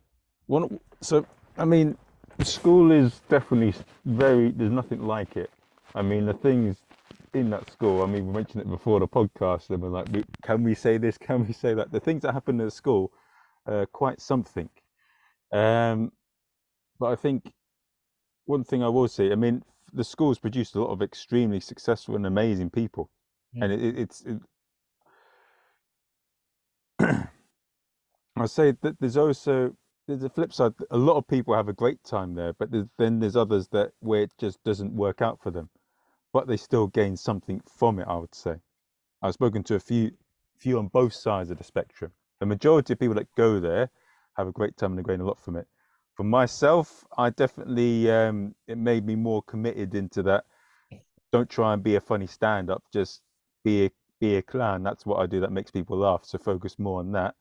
One, 0.47 0.79
so 1.01 1.27
I 1.59 1.65
mean, 1.65 1.97
school 2.43 2.93
is 2.93 3.21
definitely 3.29 3.75
very. 4.05 4.51
There's 4.51 4.73
nothing 4.73 5.03
like 5.07 5.37
it. 5.37 5.51
I 5.95 6.03
mean, 6.03 6.27
the 6.27 6.35
things 6.35 6.77
in 7.35 7.51
that 7.51 7.71
school. 7.71 8.03
I 8.03 8.07
mean, 8.07 8.27
we 8.27 8.33
mentioned 8.33 8.63
it 8.63 8.69
before 8.69 9.01
the 9.01 9.09
podcast. 9.09 9.71
And 9.71 9.83
we're 9.83 9.89
like, 9.89 10.09
can 10.43 10.63
we 10.63 10.75
say 10.75 10.99
this? 10.99 11.19
Can 11.27 11.47
we 11.47 11.53
say 11.53 11.75
that? 11.75 11.93
The 11.93 12.01
things 12.01 12.23
that 12.23 12.33
happen 12.33 12.61
at 12.61 12.65
the 12.65 12.71
school, 12.71 13.13
uh, 13.67 13.87
quite 13.93 14.21
something. 14.21 14.69
Um, 15.53 16.13
but 16.99 17.07
I 17.07 17.17
think 17.17 17.53
one 18.47 18.65
thing 18.65 18.83
I 18.83 18.89
will 18.89 19.09
say. 19.09 19.33
I 19.33 19.35
mean, 19.35 19.63
the 19.93 20.05
school's 20.05 20.39
produced 20.39 20.75
a 20.75 20.81
lot 20.81 20.91
of 20.91 21.03
extremely 21.03 21.61
successful 21.61 22.17
and 22.17 22.27
amazing 22.27 22.71
people, 22.71 23.11
Mm. 23.55 23.65
and 23.65 23.73
it, 23.73 23.85
it, 23.85 23.99
it's 23.99 24.23
it, 24.23 24.41
I 28.37 28.47
say 28.47 28.73
that 28.81 28.99
there's 28.99 29.19
also 29.19 29.77
there's 30.07 30.23
a 30.23 30.31
flip 30.31 30.53
side. 30.53 30.73
A 30.91 30.97
lot 30.97 31.17
of 31.17 31.29
people 31.29 31.55
have 31.55 31.69
a 31.69 31.73
great 31.75 32.03
time 32.03 32.35
there, 32.35 32.55
but 32.55 32.71
there's, 32.71 32.87
then 32.99 33.21
there's 33.21 33.37
others 33.37 33.69
that 33.69 33.93
where 34.01 34.23
it 34.23 34.33
just 34.39 34.63
doesn't 34.65 34.95
work 34.95 35.21
out 35.21 35.41
for 35.43 35.51
them, 35.51 35.69
but 36.33 36.47
they 36.47 36.57
still 36.57 36.87
gain 36.87 37.17
something 37.17 37.61
from 37.79 37.99
it. 37.99 38.07
I 38.09 38.17
would 38.17 38.35
say. 38.35 38.57
I've 39.23 39.35
spoken 39.35 39.63
to 39.65 39.77
a 39.77 39.81
few 39.81 40.13
few 40.59 40.79
on 40.79 40.89
both 40.89 41.13
sides 41.13 41.51
of 41.51 41.59
the 41.59 41.65
spectrum. 41.65 42.13
The 42.41 42.47
majority 42.47 42.93
of 42.93 42.99
people 42.99 43.15
that 43.15 43.33
go 43.37 43.61
there 43.61 43.91
have 44.37 44.49
a 44.49 44.53
great 44.53 44.77
time 44.77 44.97
and 44.97 45.07
gain 45.07 45.21
a 45.21 45.25
lot 45.25 45.41
from 45.41 45.57
it. 45.57 45.67
For 46.17 46.25
myself, 46.25 47.05
I 47.17 47.31
definitely 47.31 48.11
um, 48.11 48.55
it 48.67 48.79
made 48.79 49.07
me 49.07 49.17
more 49.17 49.43
committed 49.43 49.95
into 49.95 50.23
that. 50.25 50.45
Don't 51.31 51.49
try 51.49 51.73
and 51.73 51.83
be 51.83 51.97
a 51.97 52.01
funny 52.01 52.27
stand-up. 52.27 52.83
Just 52.93 53.23
be 53.65 53.87
a 53.87 53.91
be 54.21 54.37
a 54.37 54.43
clown. 54.43 54.83
That's 54.83 55.05
what 55.07 55.21
I 55.21 55.27
do. 55.27 55.41
That 55.41 55.53
makes 55.53 55.71
people 55.71 55.99
laugh. 55.99 56.25
So 56.25 56.39
focus 56.39 56.79
more 56.79 57.01
on 57.01 57.13
that. 57.13 57.35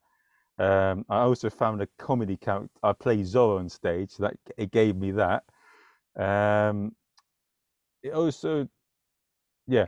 Um, 0.58 1.06
I 1.10 1.20
also 1.20 1.50
found 1.50 1.82
a 1.82 1.88
comedy 1.98 2.38
character. 2.38 2.70
I 2.84 2.94
play 2.94 3.18
Zorro 3.20 3.60
on 3.60 3.70
stage, 3.70 4.12
so 4.12 4.24
that 4.24 4.38
it 4.58 4.72
gave 4.72 4.96
me 4.96 5.12
that. 5.12 5.44
Um, 6.16 6.96
it 8.04 8.14
also, 8.14 8.68
yeah, 9.72 9.88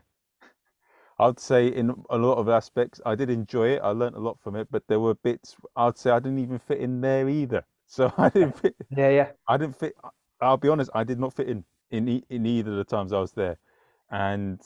I'd 1.19 1.39
say 1.39 1.67
in 1.67 2.03
a 2.09 2.17
lot 2.17 2.37
of 2.37 2.49
aspects, 2.49 3.01
I 3.05 3.15
did 3.15 3.29
enjoy 3.29 3.69
it. 3.69 3.81
I 3.83 3.89
learned 3.89 4.15
a 4.15 4.19
lot 4.19 4.39
from 4.39 4.55
it, 4.55 4.67
but 4.71 4.87
there 4.87 4.99
were 4.99 5.15
bits 5.15 5.55
I'd 5.75 5.97
say 5.97 6.11
I 6.11 6.19
didn't 6.19 6.39
even 6.39 6.59
fit 6.59 6.79
in 6.79 7.01
there 7.01 7.29
either. 7.29 7.65
So 7.85 8.11
I 8.17 8.29
didn't 8.29 8.57
fit. 8.57 8.75
Yeah, 8.89 9.09
yeah. 9.09 9.31
I 9.47 9.57
didn't 9.57 9.77
fit. 9.77 9.93
I'll 10.41 10.57
be 10.57 10.69
honest. 10.69 10.89
I 10.95 11.03
did 11.03 11.19
not 11.19 11.33
fit 11.33 11.47
in 11.47 11.63
in 11.91 12.07
e- 12.09 12.25
in 12.29 12.43
either 12.45 12.71
of 12.71 12.77
the 12.77 12.83
times 12.85 13.13
I 13.13 13.19
was 13.19 13.33
there, 13.33 13.59
and 14.09 14.59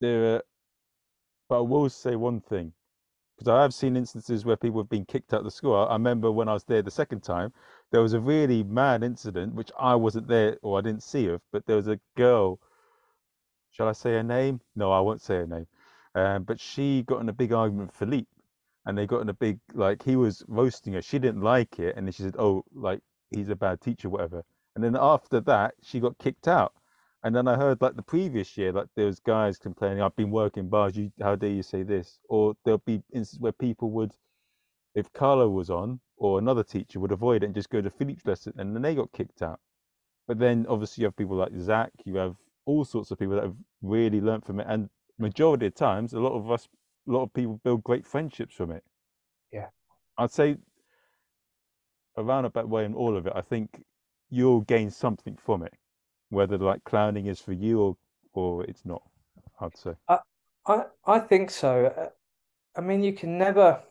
there. 0.00 0.36
Are, 0.36 0.42
but 1.50 1.58
I 1.58 1.60
will 1.60 1.90
say 1.90 2.16
one 2.16 2.40
thing, 2.40 2.72
because 3.36 3.48
I 3.48 3.62
have 3.62 3.74
seen 3.74 3.96
instances 3.96 4.44
where 4.44 4.56
people 4.56 4.80
have 4.80 4.88
been 4.88 5.04
kicked 5.04 5.34
out 5.34 5.40
of 5.40 5.44
the 5.44 5.50
school. 5.50 5.74
I, 5.74 5.84
I 5.84 5.92
remember 5.94 6.32
when 6.32 6.48
I 6.48 6.54
was 6.54 6.64
there 6.64 6.82
the 6.82 6.90
second 6.90 7.22
time, 7.22 7.52
there 7.90 8.02
was 8.02 8.14
a 8.14 8.20
really 8.20 8.62
mad 8.62 9.02
incident 9.02 9.54
which 9.54 9.72
I 9.78 9.94
wasn't 9.96 10.28
there 10.28 10.58
or 10.62 10.78
I 10.78 10.82
didn't 10.82 11.02
see 11.02 11.26
of, 11.28 11.42
but 11.52 11.66
there 11.66 11.76
was 11.76 11.88
a 11.88 12.00
girl 12.16 12.60
shall 13.70 13.88
I 13.88 13.92
say 13.92 14.12
her 14.12 14.22
name? 14.22 14.60
No, 14.76 14.92
I 14.92 15.00
won't 15.00 15.22
say 15.22 15.36
her 15.36 15.46
name. 15.46 15.66
Um, 16.14 16.44
but 16.44 16.60
she 16.60 17.02
got 17.04 17.20
in 17.20 17.28
a 17.28 17.32
big 17.32 17.52
argument 17.52 17.88
with 17.88 17.96
Philippe, 17.96 18.28
and 18.86 18.96
they 18.96 19.06
got 19.06 19.20
in 19.22 19.28
a 19.28 19.34
big 19.34 19.60
like 19.74 20.02
he 20.02 20.16
was 20.16 20.42
roasting 20.48 20.94
her. 20.94 21.02
She 21.02 21.18
didn't 21.18 21.42
like 21.42 21.78
it, 21.78 21.96
and 21.96 22.06
then 22.06 22.12
she 22.12 22.22
said, 22.22 22.36
"Oh, 22.38 22.64
like 22.74 23.00
he's 23.30 23.48
a 23.50 23.56
bad 23.56 23.80
teacher, 23.80 24.08
whatever." 24.08 24.44
And 24.74 24.82
then 24.84 24.96
after 24.98 25.40
that, 25.42 25.74
she 25.82 26.00
got 26.00 26.18
kicked 26.18 26.48
out. 26.48 26.72
And 27.22 27.34
then 27.34 27.48
I 27.48 27.56
heard 27.56 27.80
like 27.82 27.96
the 27.96 28.02
previous 28.02 28.56
year, 28.56 28.72
like 28.72 28.88
there 28.96 29.06
was 29.06 29.20
guys 29.20 29.58
complaining, 29.58 30.02
"I've 30.02 30.16
been 30.16 30.30
working 30.30 30.68
bars. 30.68 30.96
You, 30.96 31.12
how 31.20 31.36
dare 31.36 31.50
you 31.50 31.62
say 31.62 31.82
this?" 31.82 32.18
Or 32.28 32.54
there'll 32.64 32.78
be 32.78 33.02
instances 33.12 33.40
where 33.40 33.52
people 33.52 33.90
would, 33.92 34.12
if 34.94 35.12
Carlo 35.12 35.48
was 35.50 35.70
on 35.70 36.00
or 36.16 36.38
another 36.38 36.64
teacher, 36.64 37.00
would 37.00 37.12
avoid 37.12 37.42
it 37.42 37.46
and 37.46 37.54
just 37.54 37.70
go 37.70 37.80
to 37.82 37.90
Philippe's 37.90 38.26
lesson, 38.26 38.54
and 38.58 38.74
then 38.74 38.82
they 38.82 38.94
got 38.94 39.12
kicked 39.12 39.42
out. 39.42 39.60
But 40.26 40.38
then 40.38 40.66
obviously 40.68 41.02
you 41.02 41.06
have 41.06 41.16
people 41.16 41.36
like 41.36 41.52
Zach, 41.58 41.92
you 42.04 42.16
have 42.16 42.36
all 42.68 42.84
sorts 42.84 43.10
of 43.10 43.18
people 43.18 43.34
that 43.34 43.44
have 43.44 43.56
really 43.82 44.20
learned 44.20 44.44
from 44.44 44.60
it, 44.60 44.66
and 44.68 44.90
majority 45.18 45.66
of 45.66 45.74
times, 45.74 46.12
a 46.12 46.20
lot 46.20 46.34
of 46.34 46.50
us, 46.50 46.68
a 47.08 47.10
lot 47.10 47.22
of 47.22 47.32
people 47.32 47.60
build 47.64 47.82
great 47.82 48.06
friendships 48.06 48.54
from 48.54 48.70
it. 48.70 48.84
Yeah, 49.50 49.68
I'd 50.18 50.30
say 50.30 50.56
around 52.18 52.44
about 52.44 52.68
way 52.68 52.84
in 52.84 52.94
all 52.94 53.16
of 53.16 53.26
it, 53.26 53.32
I 53.34 53.40
think 53.40 53.82
you'll 54.28 54.60
gain 54.60 54.90
something 54.90 55.36
from 55.36 55.62
it, 55.62 55.72
whether 56.28 56.58
like 56.58 56.84
clowning 56.84 57.26
is 57.26 57.40
for 57.40 57.52
you 57.52 57.80
or 57.80 57.96
or 58.34 58.64
it's 58.64 58.84
not. 58.84 59.02
I'd 59.60 59.76
say. 59.76 59.94
I 60.06 60.18
I, 60.66 60.82
I 61.06 61.18
think 61.20 61.50
so. 61.50 61.86
Uh, 61.86 62.08
I 62.76 62.82
mean, 62.82 63.02
you 63.02 63.14
can 63.14 63.38
never 63.38 63.82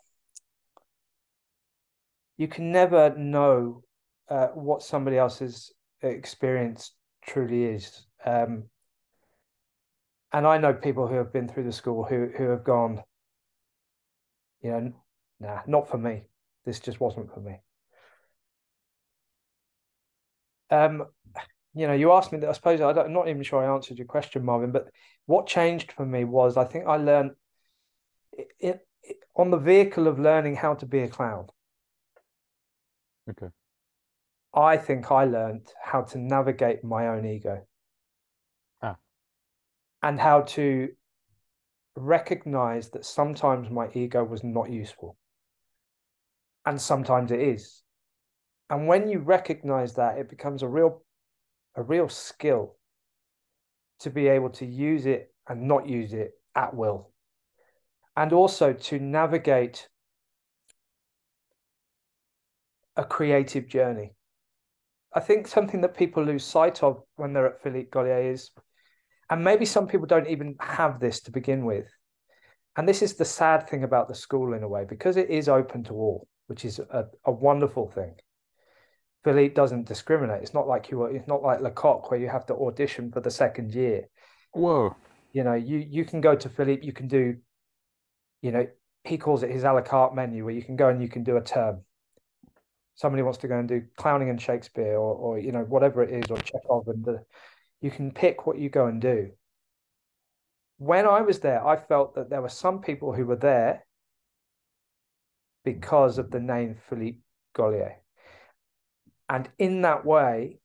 you 2.38 2.48
can 2.48 2.72
never 2.72 3.16
know 3.18 3.84
uh, 4.30 4.48
what 4.50 4.84
somebody 4.84 5.18
else's 5.18 5.74
experience 6.04 6.92
truly 7.26 7.66
is. 7.66 8.07
Um, 8.26 8.64
and 10.34 10.46
I 10.46 10.58
know 10.58 10.74
people 10.74 11.08
who 11.08 11.16
have 11.16 11.32
been 11.32 11.48
through 11.48 11.64
the 11.64 11.72
school 11.72 12.04
who 12.04 12.30
who 12.38 12.50
have 12.50 12.64
gone, 12.64 13.02
you 14.62 14.72
know, 14.72 14.94
nah, 15.40 15.62
not 15.68 15.90
for 15.90 15.98
me. 15.98 16.24
This 16.66 16.80
just 16.80 17.00
wasn't 17.00 17.34
for 17.34 17.40
me. 17.40 17.60
Um, 20.70 21.06
you 21.74 21.88
know, 21.88 21.94
you 21.94 22.12
asked 22.12 22.32
me 22.34 22.40
that. 22.40 22.50
I 22.50 22.54
suppose 22.54 22.82
I 22.82 22.90
am 22.90 23.14
not 23.14 23.30
even 23.30 23.44
sure 23.44 23.64
I 23.64 23.74
answered 23.74 23.98
your 23.98 24.08
question, 24.08 24.44
Marvin. 24.44 24.72
But 24.72 24.90
what 25.28 25.48
changed 25.48 25.92
for 25.94 26.06
me 26.06 26.24
was 26.24 26.58
I 26.58 26.66
think 26.66 26.88
I 26.88 26.98
learned 26.98 27.32
it, 28.34 28.48
it, 28.60 28.88
it 29.04 29.18
on 29.36 29.52
the 29.52 29.58
vehicle 29.58 30.08
of 30.08 30.20
learning 30.20 30.56
how 30.56 30.74
to 30.76 30.86
be 30.86 31.00
a 31.00 31.08
clown. 31.08 31.48
Okay. 33.30 33.48
I 34.54 34.78
think 34.78 35.12
I 35.12 35.26
learned 35.26 35.68
how 35.82 36.02
to 36.02 36.18
navigate 36.18 36.84
my 36.84 37.10
own 37.10 37.26
ego 37.26 37.67
and 40.04 40.20
how 40.20 40.42
to 40.42 40.90
recognize 41.96 42.90
that 42.90 43.06
sometimes 43.06 43.70
my 43.70 43.90
ego 43.94 44.24
was 44.24 44.44
not 44.44 44.70
useful. 44.70 45.18
And 46.66 46.80
sometimes 46.80 47.32
it 47.32 47.40
is. 47.40 47.84
And 48.70 48.88
when 48.88 49.08
you 49.08 49.20
recognize 49.20 49.94
that 49.96 50.18
it 50.18 50.30
becomes 50.30 50.62
a 50.62 50.68
real 50.68 51.02
a 51.76 51.84
real 51.84 52.10
skill 52.10 52.76
to 54.00 54.10
be 54.10 54.28
able 54.28 54.50
to 54.50 54.66
use 54.66 55.06
it 55.06 55.32
and 55.48 55.68
not 55.68 55.88
use 55.88 56.12
it 56.14 56.32
at 56.56 56.76
will. 56.76 57.12
And 58.16 58.34
also 58.34 58.74
to 58.74 59.00
navigate 59.00 59.88
a 62.96 63.04
creative 63.04 63.68
journey. 63.68 64.16
I 65.14 65.20
think 65.20 65.48
something 65.48 65.82
that 65.82 65.96
people 65.96 66.24
lose 66.24 66.44
sight 66.44 66.82
of 66.84 67.04
when 67.16 67.32
they're 67.32 67.48
at 67.48 67.62
philippe 67.62 67.90
Gaulier 67.92 68.32
is 68.34 68.52
and 69.30 69.44
maybe 69.44 69.66
some 69.66 69.88
people 69.88 70.08
don't 70.08 70.28
even 70.28 70.56
have 70.60 71.00
this 71.00 71.22
to 71.22 71.32
begin 71.32 71.66
with. 71.66 71.88
And 72.76 72.88
this 72.88 73.02
is 73.02 73.16
the 73.16 73.26
sad 73.26 73.68
thing 73.68 73.84
about 73.84 74.08
the 74.08 74.16
school 74.16 74.54
in 74.54 74.64
a 74.64 74.68
way, 74.68 74.86
because 74.88 75.18
it 75.18 75.30
is 75.30 75.50
open 75.50 75.84
to 75.86 75.94
all, 75.94 76.28
which 76.48 76.64
is 76.64 76.80
a, 76.80 77.06
a 77.26 77.32
wonderful 77.32 77.90
thing. 77.90 78.16
Philippe 79.24 79.56
doesn't 79.56 79.88
discriminate. 79.88 80.42
It's 80.42 80.54
not 80.54 80.68
like 80.68 80.90
you 80.90 81.02
are, 81.02 81.12
it's 81.12 81.28
not 81.28 81.42
like 81.42 81.60
Lecoq 81.60 82.10
where 82.10 82.20
you 82.20 82.30
have 82.30 82.46
to 82.46 82.56
audition 82.56 83.12
for 83.12 83.20
the 83.20 83.32
second 83.32 83.74
year. 83.74 84.08
Whoa. 84.54 84.96
You 85.34 85.44
know, 85.44 85.56
you 85.56 85.78
you 85.78 86.06
can 86.06 86.22
go 86.22 86.36
to 86.36 86.50
Philippe, 86.50 86.86
you 86.86 86.94
can 86.94 87.08
do, 87.08 87.36
you 88.42 88.52
know, 88.52 88.68
he 89.04 89.18
calls 89.18 89.44
it 89.44 89.52
his 89.52 89.64
a 89.64 89.74
la 89.74 89.82
carte 89.82 90.16
menu 90.16 90.46
where 90.46 90.54
you 90.54 90.64
can 90.64 90.76
go 90.76 90.90
and 90.90 91.02
you 91.02 91.10
can 91.10 91.24
do 91.24 91.38
a 91.38 91.42
term. 91.42 91.82
Somebody 92.96 93.24
wants 93.24 93.40
to 93.40 93.48
go 93.48 93.58
and 93.60 93.68
do 93.68 93.84
clowning 93.98 94.30
and 94.30 94.42
Shakespeare 94.42 94.96
or 94.96 95.14
or 95.16 95.40
you 95.40 95.52
know, 95.52 95.64
whatever 95.64 96.04
it 96.04 96.12
is, 96.12 96.32
or 96.32 96.38
Chekhov 96.38 96.88
and 96.88 97.04
the 97.04 97.24
you 97.82 97.92
can 97.92 98.12
pick 98.12 98.46
what 98.46 98.58
you 98.58 98.70
go 98.70 98.88
and 98.88 99.02
do. 99.02 99.32
When 100.78 101.08
I 101.08 101.22
was 101.22 101.40
there, 101.40 101.66
I 101.66 101.78
felt 101.78 102.16
that 102.16 102.30
there 102.30 102.42
were 102.42 102.50
some 102.50 102.82
people 102.82 103.14
who 103.14 103.26
were 103.26 103.36
there 103.36 103.86
because 105.64 106.18
of 106.18 106.32
the 106.32 106.40
name 106.40 106.76
Philippe 106.90 107.20
Gaulier. 107.56 107.96
And 109.30 109.50
in 109.58 109.82
that 109.82 110.06
way, 110.06 110.60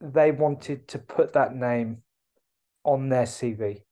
they 0.00 0.32
wanted 0.32 0.88
to 0.88 0.98
put 0.98 1.34
that 1.34 1.54
name 1.54 2.02
on 2.84 3.08
their 3.08 3.24
CV. 3.24 3.82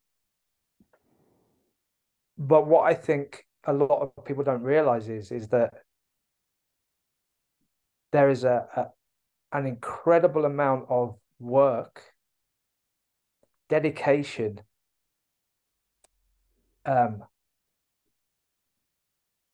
But 2.39 2.67
what 2.67 2.85
I 2.85 2.95
think 2.95 3.47
a 3.65 3.73
lot 3.73 4.01
of 4.17 4.25
people 4.25 4.45
don't 4.45 4.63
realize 4.63 5.09
is, 5.09 5.31
is 5.31 5.49
that 5.49 5.75
there 8.13 8.31
is 8.31 8.45
a, 8.45 8.67
a 8.77 8.87
an 9.57 9.67
incredible 9.67 10.45
amount 10.45 10.87
of 10.89 11.17
work, 11.39 12.03
dedication, 13.69 14.61
um, 16.85 17.25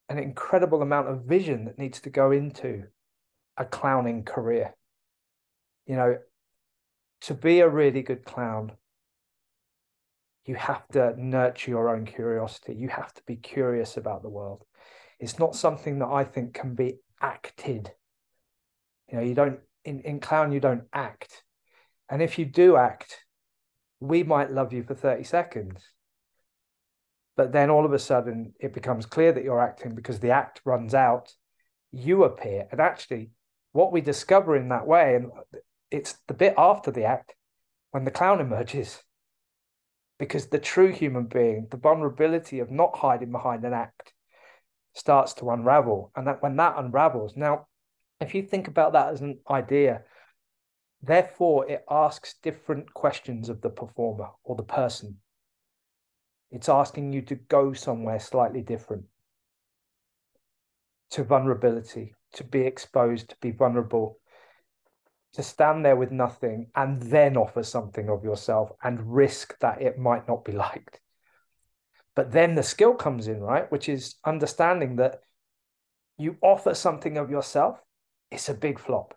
an 0.08 0.18
incredible 0.18 0.82
amount 0.82 1.08
of 1.08 1.24
vision 1.24 1.64
that 1.64 1.78
needs 1.78 2.00
to 2.00 2.10
go 2.10 2.30
into 2.30 2.84
a 3.56 3.64
clowning 3.64 4.24
career. 4.24 4.74
You 5.86 5.96
know, 5.96 6.18
to 7.22 7.34
be 7.34 7.60
a 7.60 7.68
really 7.68 8.02
good 8.02 8.24
clown, 8.24 8.72
you 10.44 10.56
have 10.56 10.86
to 10.88 11.14
nurture 11.16 11.70
your 11.70 11.94
own 11.94 12.04
curiosity. 12.04 12.74
You 12.74 12.88
have 12.88 13.14
to 13.14 13.22
be 13.26 13.36
curious 13.36 13.96
about 13.96 14.22
the 14.22 14.28
world. 14.28 14.64
It's 15.20 15.38
not 15.38 15.54
something 15.54 16.00
that 16.00 16.08
I 16.08 16.24
think 16.24 16.52
can 16.52 16.74
be 16.74 16.98
acted. 17.20 17.92
You 19.08 19.18
know, 19.18 19.24
you 19.24 19.34
don't 19.34 19.60
in, 19.84 20.00
in 20.00 20.20
clown, 20.20 20.52
you 20.52 20.60
don't 20.60 20.84
act. 20.92 21.42
And 22.12 22.20
if 22.20 22.38
you 22.38 22.44
do 22.44 22.76
act, 22.76 23.24
we 23.98 24.22
might 24.22 24.52
love 24.52 24.74
you 24.74 24.82
for 24.82 24.94
30 24.94 25.24
seconds. 25.24 25.82
But 27.38 27.52
then 27.52 27.70
all 27.70 27.86
of 27.86 27.94
a 27.94 27.98
sudden, 27.98 28.52
it 28.60 28.74
becomes 28.74 29.06
clear 29.06 29.32
that 29.32 29.42
you're 29.42 29.62
acting 29.62 29.94
because 29.94 30.20
the 30.20 30.28
act 30.28 30.60
runs 30.66 30.92
out. 30.92 31.32
You 31.90 32.24
appear. 32.24 32.68
And 32.70 32.82
actually, 32.82 33.30
what 33.72 33.92
we 33.92 34.02
discover 34.02 34.54
in 34.54 34.68
that 34.68 34.86
way, 34.86 35.16
and 35.16 35.30
it's 35.90 36.18
the 36.28 36.34
bit 36.34 36.52
after 36.58 36.90
the 36.90 37.04
act 37.04 37.34
when 37.92 38.04
the 38.04 38.10
clown 38.10 38.40
emerges, 38.40 39.02
because 40.18 40.48
the 40.48 40.58
true 40.58 40.92
human 40.92 41.24
being, 41.24 41.68
the 41.70 41.78
vulnerability 41.78 42.58
of 42.58 42.70
not 42.70 42.94
hiding 42.94 43.32
behind 43.32 43.64
an 43.64 43.72
act, 43.72 44.12
starts 44.92 45.32
to 45.34 45.48
unravel. 45.48 46.12
And 46.14 46.26
that 46.26 46.42
when 46.42 46.56
that 46.56 46.74
unravels, 46.76 47.38
now, 47.38 47.68
if 48.20 48.34
you 48.34 48.42
think 48.42 48.68
about 48.68 48.92
that 48.92 49.14
as 49.14 49.22
an 49.22 49.38
idea, 49.48 50.02
therefore 51.02 51.68
it 51.68 51.84
asks 51.90 52.34
different 52.42 52.92
questions 52.94 53.48
of 53.48 53.60
the 53.60 53.70
performer 53.70 54.28
or 54.44 54.56
the 54.56 54.62
person. 54.62 55.18
It's 56.50 56.68
asking 56.68 57.12
you 57.12 57.22
to 57.22 57.34
go 57.34 57.72
somewhere 57.72 58.20
slightly 58.20 58.60
different 58.60 59.04
to 61.10 61.24
vulnerability, 61.24 62.14
to 62.32 62.44
be 62.44 62.60
exposed, 62.60 63.30
to 63.30 63.36
be 63.40 63.50
vulnerable, 63.50 64.18
to 65.34 65.42
stand 65.42 65.84
there 65.84 65.96
with 65.96 66.10
nothing 66.10 66.66
and 66.74 67.00
then 67.00 67.36
offer 67.36 67.62
something 67.62 68.08
of 68.08 68.24
yourself 68.24 68.70
and 68.82 69.14
risk 69.14 69.58
that 69.60 69.80
it 69.80 69.98
might 69.98 70.28
not 70.28 70.44
be 70.44 70.52
liked. 70.66 71.00
But 72.14 72.32
then 72.32 72.54
the 72.54 72.62
skill 72.62 72.94
comes 72.94 73.28
in, 73.28 73.40
right? 73.40 73.70
Which 73.72 73.88
is 73.88 74.16
understanding 74.24 74.96
that 74.96 75.20
you 76.18 76.36
offer 76.42 76.74
something 76.74 77.16
of 77.16 77.30
yourself, 77.30 77.80
it's 78.30 78.48
a 78.48 78.54
big 78.54 78.78
flop. 78.78 79.14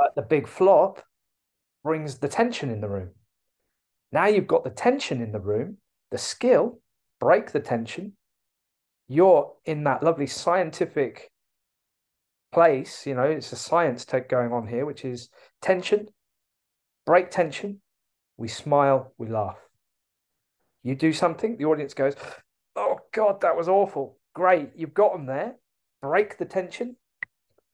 But 0.00 0.14
the 0.14 0.22
big 0.22 0.48
flop 0.48 1.02
brings 1.84 2.16
the 2.18 2.28
tension 2.28 2.70
in 2.70 2.80
the 2.80 2.88
room. 2.88 3.10
Now 4.10 4.26
you've 4.26 4.46
got 4.46 4.64
the 4.64 4.70
tension 4.70 5.20
in 5.20 5.30
the 5.30 5.38
room, 5.38 5.76
the 6.10 6.16
skill, 6.16 6.80
break 7.20 7.52
the 7.52 7.60
tension. 7.60 8.14
You're 9.08 9.52
in 9.66 9.84
that 9.84 10.02
lovely 10.02 10.26
scientific 10.26 11.30
place, 12.50 13.06
you 13.06 13.14
know, 13.14 13.24
it's 13.24 13.52
a 13.52 13.56
science 13.56 14.06
tech 14.06 14.28
going 14.30 14.52
on 14.52 14.66
here, 14.66 14.86
which 14.86 15.04
is 15.04 15.28
tension, 15.60 16.08
break 17.04 17.30
tension, 17.30 17.82
we 18.38 18.48
smile, 18.48 19.12
we 19.18 19.28
laugh. 19.28 19.58
You 20.82 20.94
do 20.94 21.12
something, 21.12 21.58
the 21.58 21.66
audience 21.66 21.92
goes, 21.92 22.14
Oh 22.74 23.00
God, 23.12 23.42
that 23.42 23.56
was 23.56 23.68
awful. 23.68 24.18
Great, 24.34 24.70
you've 24.74 24.94
got 24.94 25.12
them 25.12 25.26
there. 25.26 25.56
Break 26.00 26.38
the 26.38 26.46
tension. 26.46 26.96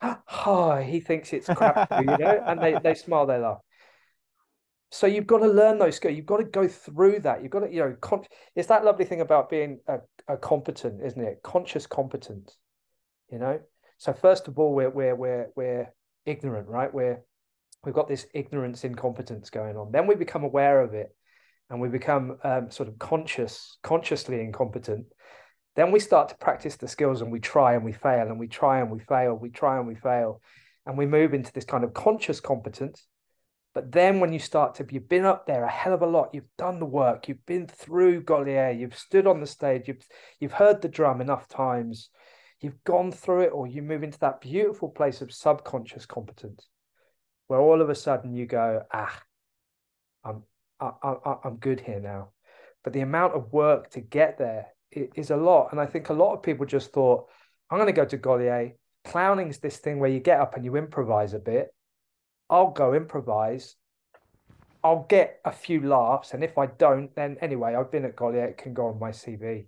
Oh, 0.03 0.77
he 0.77 1.01
thinks 1.01 1.33
it's 1.33 1.49
crap, 1.49 1.91
you 2.01 2.07
know, 2.07 2.43
and 2.47 2.61
they, 2.61 2.77
they 2.83 2.95
smile, 2.95 3.27
they 3.27 3.39
laugh. 3.39 3.59
So 4.91 5.07
you've 5.07 5.27
got 5.27 5.39
to 5.39 5.49
learn 5.49 5.79
those 5.79 5.97
skills. 5.97 6.17
You've 6.17 6.27
got 6.27 6.39
to 6.39 6.45
go 6.45 6.69
through 6.69 7.21
that. 7.21 7.43
You've 7.43 7.51
got 7.51 7.61
to, 7.61 7.73
you 7.73 7.81
know, 7.81 7.97
con- 8.01 8.25
it's 8.55 8.69
that 8.69 8.85
lovely 8.85 9.05
thing 9.05 9.21
about 9.21 9.51
being 9.51 9.81
a, 9.89 9.99
a 10.29 10.37
competent, 10.37 11.03
isn't 11.05 11.21
it? 11.21 11.41
Conscious 11.43 11.87
competence. 11.87 12.57
You 13.31 13.39
know, 13.41 13.61
so 13.99 14.13
first 14.13 14.47
of 14.47 14.59
all, 14.59 14.75
we're 14.75 14.91
we're 14.91 15.17
we're 15.17 15.51
we're 15.57 15.93
ignorant, 16.25 16.69
right? 16.69 16.93
We're 16.93 17.23
we've 17.85 17.95
got 17.95 18.09
this 18.09 18.27
ignorance 18.35 18.85
incompetence 18.85 19.51
going 19.51 19.77
on. 19.77 19.91
Then 19.91 20.07
we 20.07 20.15
become 20.15 20.45
aware 20.45 20.81
of 20.81 20.95
it, 20.95 21.15
and 21.71 21.81
we 21.81 21.89
become 21.89 22.39
um, 22.45 22.71
sort 22.71 22.89
of 22.89 22.99
conscious, 22.99 23.79
consciously 23.83 24.41
incompetent. 24.41 25.07
Then 25.77 25.93
we 25.93 26.01
start 26.01 26.31
to 26.31 26.37
practice 26.37 26.77
the 26.77 26.89
skills, 26.89 27.21
and 27.21 27.31
we 27.31 27.41
try 27.41 27.75
and 27.75 27.85
we 27.85 27.93
fail, 27.93 28.27
and 28.27 28.39
we 28.39 28.49
try 28.49 28.81
and 28.81 28.91
we 28.91 28.99
fail, 28.99 29.35
we 29.35 29.51
try 29.51 29.79
and 29.79 29.87
we 29.87 29.95
fail, 29.95 30.41
and 30.87 30.99
we 30.99 31.07
move 31.07 31.35
into 31.35 31.53
this 31.53 31.65
kind 31.65 31.85
of 31.85 31.95
conscious 31.95 32.41
competence. 32.41 33.07
But 33.75 33.93
then 33.93 34.21
when 34.21 34.33
you 34.33 34.39
start 34.39 34.75
to, 34.77 34.87
you've 34.91 35.09
been 35.09 35.27
up 35.27 35.47
there 35.47 35.65
a 35.65 35.71
hell 35.71 35.93
of 35.93 36.01
a 36.01 36.07
lot, 36.07 36.31
you've 36.33 36.57
done 36.57 36.81
the 36.81 36.87
work, 36.87 37.29
you've 37.29 37.45
been 37.45 37.67
through 37.67 38.25
Gaulier, 38.25 38.77
you've 38.77 38.97
stood 38.97 39.27
on 39.27 39.41
the 39.41 39.47
stage, 39.47 39.87
you've 39.87 40.07
you've 40.41 40.53
heard 40.53 40.81
the 40.81 40.89
drum 40.89 41.21
enough 41.21 41.47
times, 41.47 42.09
you've 42.61 42.83
gone 42.85 43.13
through 43.13 43.43
it 43.43 43.53
or 43.53 43.67
you 43.67 43.83
move 43.83 44.03
into 44.03 44.19
that 44.21 44.41
beautiful 44.41 44.89
place 44.89 45.21
of 45.21 45.33
subconscious 45.33 46.07
competence 46.07 46.69
where 47.47 47.61
all 47.61 47.81
of 47.81 47.91
a 47.91 47.95
sudden 47.95 48.35
you 48.35 48.47
go 48.47 48.83
ah 48.93 49.23
i'm 50.25 50.43
I, 50.81 50.91
I, 51.03 51.37
i'm 51.45 51.57
good 51.57 51.81
here 51.81 52.01
now 52.01 52.31
but 52.83 52.93
the 52.93 53.01
amount 53.01 53.35
of 53.35 53.53
work 53.53 53.91
to 53.91 54.01
get 54.01 54.39
there 54.39 54.67
is 54.91 55.31
a 55.31 55.37
lot. 55.37 55.69
And 55.73 55.81
i 55.81 55.87
think 55.87 56.09
a 56.09 56.15
lot 56.15 56.35
of 56.35 56.43
people 56.43 56.67
just 56.67 56.93
thought 56.93 57.29
i'm 57.71 57.79
going 57.79 57.87
to 57.87 57.93
go 57.93 58.05
to 58.05 58.19
Gaulier 58.19 58.75
clowning's 59.07 59.59
this 59.59 59.79
thing 59.79 59.99
where 59.99 60.11
you 60.11 60.21
get 60.21 60.41
up 60.41 60.57
and 60.57 60.65
you 60.65 60.77
improvise 60.77 61.33
a 61.33 61.39
bit. 61.39 61.69
I'll 62.51 62.71
go 62.71 62.93
improvise. 62.95 63.77
I'll 64.83 65.07
get 65.09 65.41
a 65.45 65.53
few 65.53 65.81
laughs 65.81 66.33
and 66.33 66.45
if 66.45 66.59
i 66.59 66.67
don't 66.67 67.15
then 67.17 67.37
anyway 67.41 67.75
i've 67.75 67.91
been 67.91 68.05
at 68.05 68.15
Gaulier 68.15 68.49
it 68.51 68.59
can 68.59 68.73
go 68.73 68.87
on 68.87 69.01
my 69.01 69.11
cv 69.11 69.67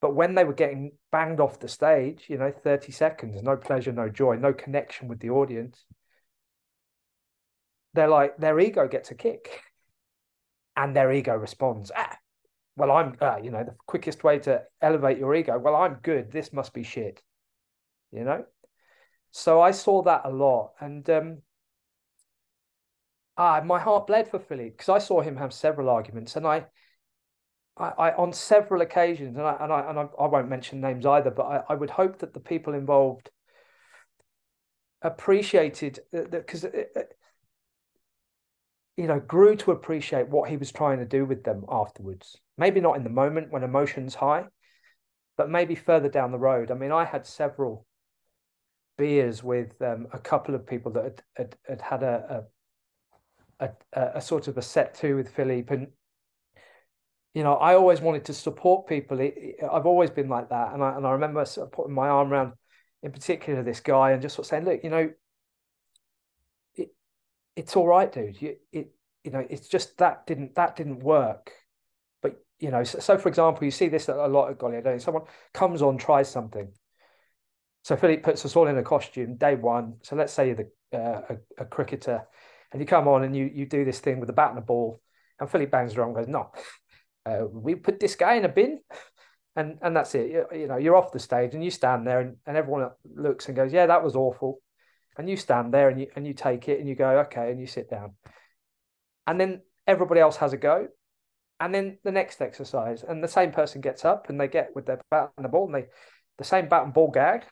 but 0.00 0.14
when 0.14 0.34
they 0.34 0.44
were 0.44 0.52
getting 0.52 0.92
banged 1.10 1.40
off 1.40 1.58
the 1.58 1.68
stage, 1.68 2.26
you 2.28 2.36
know, 2.36 2.52
30 2.52 2.92
seconds, 2.92 3.42
no 3.42 3.56
pleasure, 3.56 3.92
no 3.92 4.08
joy, 4.08 4.36
no 4.36 4.52
connection 4.52 5.08
with 5.08 5.20
the 5.20 5.30
audience, 5.30 5.84
they're 7.94 8.08
like, 8.08 8.36
their 8.36 8.60
ego 8.60 8.86
gets 8.88 9.10
a 9.10 9.14
kick 9.14 9.62
and 10.76 10.94
their 10.94 11.10
ego 11.12 11.34
responds, 11.34 11.90
ah, 11.96 12.16
well, 12.76 12.92
I'm, 12.92 13.16
uh, 13.20 13.38
you 13.42 13.50
know, 13.50 13.64
the 13.64 13.74
quickest 13.86 14.22
way 14.22 14.38
to 14.40 14.62
elevate 14.80 15.18
your 15.18 15.34
ego, 15.34 15.58
well, 15.58 15.76
I'm 15.76 15.98
good. 16.02 16.30
This 16.30 16.52
must 16.52 16.74
be 16.74 16.82
shit, 16.82 17.22
you 18.12 18.24
know? 18.24 18.44
So 19.30 19.60
I 19.60 19.70
saw 19.70 20.02
that 20.02 20.22
a 20.24 20.30
lot. 20.30 20.72
And, 20.80 21.08
um, 21.08 21.38
ah, 23.36 23.62
my 23.64 23.80
heart 23.80 24.06
bled 24.06 24.28
for 24.28 24.38
Philly 24.38 24.70
because 24.70 24.88
I 24.88 24.98
saw 24.98 25.20
him 25.20 25.36
have 25.36 25.52
several 25.52 25.88
arguments 25.88 26.36
and 26.36 26.46
I, 26.46 26.66
I, 27.76 27.88
I, 27.88 28.14
on 28.16 28.32
several 28.32 28.80
occasions, 28.80 29.36
and 29.36 29.46
I 29.46 29.56
and 29.60 29.72
I 29.72 29.80
and 29.90 29.98
I, 29.98 30.08
I 30.18 30.26
won't 30.26 30.48
mention 30.48 30.80
names 30.80 31.04
either, 31.04 31.30
but 31.30 31.42
I, 31.42 31.62
I 31.68 31.74
would 31.74 31.90
hope 31.90 32.18
that 32.20 32.32
the 32.32 32.40
people 32.40 32.72
involved 32.72 33.30
appreciated 35.02 36.00
that 36.12 36.30
because 36.30 36.64
you 38.96 39.06
know 39.06 39.20
grew 39.20 39.56
to 39.56 39.72
appreciate 39.72 40.28
what 40.28 40.48
he 40.48 40.56
was 40.56 40.72
trying 40.72 40.98
to 40.98 41.04
do 41.04 41.24
with 41.24 41.44
them 41.44 41.64
afterwards. 41.68 42.36
Maybe 42.58 42.80
not 42.80 42.96
in 42.96 43.04
the 43.04 43.10
moment 43.10 43.52
when 43.52 43.62
emotions 43.62 44.14
high, 44.14 44.44
but 45.36 45.50
maybe 45.50 45.74
further 45.74 46.08
down 46.08 46.32
the 46.32 46.38
road. 46.38 46.70
I 46.70 46.74
mean, 46.74 46.92
I 46.92 47.04
had 47.04 47.26
several 47.26 47.86
beers 48.96 49.42
with 49.42 49.80
um, 49.82 50.08
a 50.12 50.18
couple 50.18 50.54
of 50.54 50.66
people 50.66 50.92
that 50.92 51.04
had 51.04 51.22
had, 51.36 51.56
had, 51.68 51.82
had 51.82 52.02
a, 52.02 52.44
a 53.60 53.66
a, 53.94 54.00
a 54.16 54.20
sort 54.20 54.48
of 54.48 54.58
a 54.58 54.62
set 54.62 54.94
to 54.96 55.16
with 55.16 55.30
Philippe 55.30 55.74
and 55.74 55.88
you 57.36 57.42
know, 57.42 57.52
I 57.56 57.74
always 57.74 58.00
wanted 58.00 58.24
to 58.24 58.32
support 58.32 58.86
people. 58.86 59.20
I've 59.20 59.84
always 59.84 60.08
been 60.08 60.30
like 60.30 60.48
that, 60.48 60.72
and 60.72 60.82
I 60.82 60.96
and 60.96 61.06
I 61.06 61.10
remember 61.10 61.44
putting 61.70 61.92
my 61.92 62.08
arm 62.08 62.32
around, 62.32 62.54
in 63.02 63.12
particular, 63.12 63.62
this 63.62 63.80
guy, 63.80 64.12
and 64.12 64.22
just 64.22 64.36
sort 64.36 64.46
of 64.46 64.48
saying, 64.48 64.64
"Look, 64.64 64.82
you 64.82 64.88
know, 64.88 65.10
it's 67.56 67.76
all 67.76 67.86
right, 67.86 68.12
dude. 68.12 68.40
You, 68.40 68.56
it, 68.72 68.92
you 69.24 69.30
know, 69.30 69.44
it's 69.48 69.68
just 69.68 69.98
that 69.98 70.26
didn't 70.26 70.54
that 70.54 70.76
didn't 70.76 71.00
work." 71.00 71.52
But 72.22 72.44
you 72.58 72.70
know, 72.70 72.84
so, 72.84 72.98
so 72.98 73.18
for 73.18 73.28
example, 73.28 73.64
you 73.64 73.70
see 73.70 73.88
this 73.88 74.08
a 74.08 74.14
lot 74.14 74.50
at. 74.50 74.58
Don't 74.58 75.00
Someone 75.00 75.24
comes 75.52 75.82
on, 75.82 75.98
tries 75.98 76.30
something. 76.30 76.70
So 77.82 77.96
Philippe 77.96 78.22
puts 78.22 78.44
us 78.44 78.56
all 78.56 78.66
in 78.66 78.78
a 78.78 78.82
costume 78.82 79.36
day 79.36 79.54
one. 79.54 79.94
So 80.02 80.16
let's 80.16 80.32
say 80.32 80.48
you're 80.48 80.56
the 80.56 80.98
uh, 80.98 81.22
a, 81.58 81.62
a 81.62 81.64
cricketer, 81.64 82.22
and 82.72 82.80
you 82.80 82.86
come 82.86 83.08
on 83.08 83.24
and 83.24 83.34
you 83.34 83.50
you 83.52 83.66
do 83.66 83.84
this 83.84 84.00
thing 84.00 84.20
with 84.20 84.30
a 84.30 84.34
bat 84.34 84.50
and 84.50 84.58
a 84.58 84.62
ball, 84.62 85.00
and 85.40 85.50
Philippe 85.50 85.70
bangs 85.70 85.96
around 85.96 86.08
and 86.08 86.16
goes, 86.16 86.28
"No." 86.28 86.52
uh, 87.26 87.46
we 87.52 87.74
put 87.74 88.00
this 88.00 88.14
guy 88.14 88.34
in 88.34 88.44
a 88.44 88.48
bin 88.48 88.80
and 89.56 89.78
and 89.82 89.96
that's 89.96 90.14
it 90.14 90.30
you, 90.30 90.46
you, 90.52 90.66
know 90.66 90.76
you're 90.76 90.96
off 90.96 91.12
the 91.12 91.18
stage 91.18 91.54
and 91.54 91.64
you 91.64 91.70
stand 91.70 92.06
there 92.06 92.20
and, 92.20 92.36
and 92.46 92.56
everyone 92.56 92.88
looks 93.14 93.46
and 93.46 93.56
goes 93.56 93.72
yeah 93.72 93.86
that 93.86 94.04
was 94.04 94.14
awful 94.14 94.60
and 95.18 95.28
you 95.28 95.36
stand 95.36 95.72
there 95.72 95.88
and 95.88 96.00
you 96.00 96.06
and 96.16 96.26
you 96.26 96.34
take 96.34 96.68
it 96.68 96.78
and 96.78 96.88
you 96.88 96.94
go 96.94 97.20
okay 97.20 97.50
and 97.50 97.60
you 97.60 97.66
sit 97.66 97.90
down. 97.90 98.12
And 99.26 99.40
then 99.40 99.62
everybody 99.86 100.20
else 100.20 100.36
has 100.36 100.52
a 100.52 100.56
go. 100.56 100.88
And 101.58 101.74
then 101.74 101.98
the 102.04 102.12
next 102.12 102.40
exercise 102.42 103.02
and 103.02 103.24
the 103.24 103.28
same 103.28 103.50
person 103.50 103.80
gets 103.80 104.04
up 104.04 104.28
and 104.28 104.38
they 104.38 104.48
get 104.48 104.70
with 104.74 104.86
their 104.86 105.00
bat 105.10 105.32
and 105.36 105.44
the 105.44 105.48
ball 105.48 105.66
and 105.66 105.74
they 105.74 105.86
the 106.38 106.44
same 106.44 106.68
bat 106.68 106.84
and 106.84 106.92
ball 106.92 107.10
gag. 107.10 107.44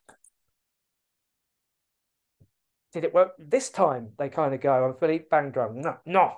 Did 2.93 3.05
it 3.05 3.15
work? 3.15 3.33
This 3.39 3.71
time 3.71 4.11
they 4.19 4.29
kind 4.29 4.55
of 4.55 4.61
go 4.61 4.85
and 4.85 4.99
philippe 4.99 5.27
bang 5.31 5.51
drum. 5.51 5.81
No 5.81 5.97
no. 6.05 6.37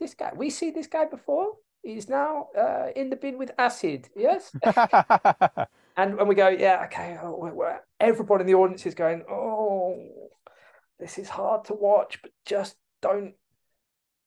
This 0.00 0.14
guy 0.14 0.32
we 0.36 0.50
see 0.50 0.70
this 0.70 0.88
guy 0.88 1.04
before. 1.04 1.52
He's 1.86 2.08
now 2.08 2.48
uh, 2.58 2.88
in 2.96 3.10
the 3.10 3.16
bin 3.16 3.38
with 3.38 3.52
acid. 3.56 4.08
Yes. 4.16 4.50
and 5.96 6.16
when 6.16 6.26
we 6.26 6.34
go, 6.34 6.48
yeah, 6.48 6.82
okay. 6.86 7.16
Oh, 7.22 7.78
everybody 8.00 8.40
in 8.40 8.48
the 8.48 8.54
audience 8.54 8.84
is 8.86 8.94
going, 8.96 9.22
oh, 9.30 9.94
this 10.98 11.18
is 11.18 11.28
hard 11.28 11.64
to 11.66 11.74
watch, 11.74 12.20
but 12.22 12.32
just 12.44 12.76
don't 13.02 13.34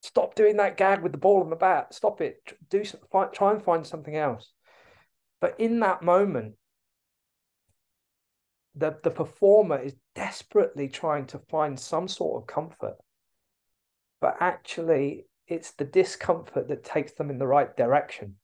stop 0.01 0.35
doing 0.35 0.57
that 0.57 0.77
gag 0.77 1.01
with 1.01 1.11
the 1.11 1.17
ball 1.17 1.41
and 1.41 1.51
the 1.51 1.55
bat. 1.55 1.93
Stop 1.93 2.21
it. 2.21 2.57
Do 2.69 2.83
some, 2.83 3.01
find, 3.11 3.33
try 3.33 3.51
and 3.51 3.63
find 3.63 3.85
something 3.85 4.15
else. 4.15 4.51
But 5.41 5.55
in 5.59 5.79
that 5.79 6.03
moment, 6.03 6.55
the 8.75 8.97
the 9.03 9.11
performer 9.11 9.79
is 9.79 9.95
desperately 10.15 10.87
trying 10.87 11.25
to 11.27 11.39
find 11.49 11.79
some 11.79 12.07
sort 12.07 12.41
of 12.41 12.47
comfort, 12.47 12.97
but 14.21 14.37
actually 14.39 15.25
it's 15.47 15.71
the 15.71 15.85
discomfort 15.85 16.67
that 16.67 16.83
takes 16.83 17.13
them 17.13 17.29
in 17.29 17.39
the 17.39 17.47
right 17.47 17.75
direction. 17.75 18.35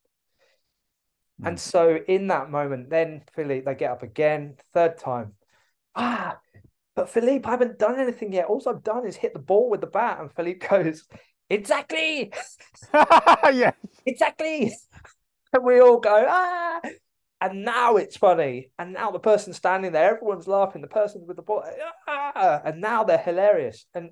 Mm. 1.40 1.48
And 1.48 1.60
so 1.60 1.98
in 2.08 2.26
that 2.28 2.50
moment, 2.50 2.90
then 2.90 3.22
Philippe, 3.34 3.64
they 3.64 3.74
get 3.74 3.92
up 3.92 4.02
again, 4.02 4.56
third 4.74 4.98
time. 4.98 5.34
Ah, 5.94 6.38
but 6.96 7.08
Philippe, 7.08 7.46
I 7.46 7.52
haven't 7.52 7.78
done 7.78 8.00
anything 8.00 8.32
yet. 8.32 8.46
All 8.46 8.62
I've 8.66 8.82
done 8.82 9.06
is 9.06 9.14
hit 9.14 9.34
the 9.34 9.38
ball 9.38 9.70
with 9.70 9.82
the 9.82 9.86
bat. 9.86 10.18
And 10.18 10.32
Philippe 10.34 10.66
goes, 10.66 11.06
Exactly. 11.48 12.32
yes. 12.92 13.74
Exactly. 14.04 14.74
And 15.52 15.64
we 15.64 15.80
all 15.80 16.00
go, 16.00 16.26
ah. 16.28 16.80
and 17.40 17.64
now 17.64 17.96
it's 17.96 18.16
funny. 18.16 18.70
And 18.78 18.92
now 18.92 19.10
the 19.10 19.20
person 19.20 19.52
standing 19.52 19.92
there, 19.92 20.14
everyone's 20.16 20.48
laughing. 20.48 20.82
The 20.82 20.88
person 20.88 21.24
with 21.26 21.36
the 21.36 21.42
ball, 21.42 21.64
ah, 22.08 22.62
and 22.64 22.80
now 22.80 23.04
they're 23.04 23.18
hilarious. 23.18 23.86
And 23.94 24.10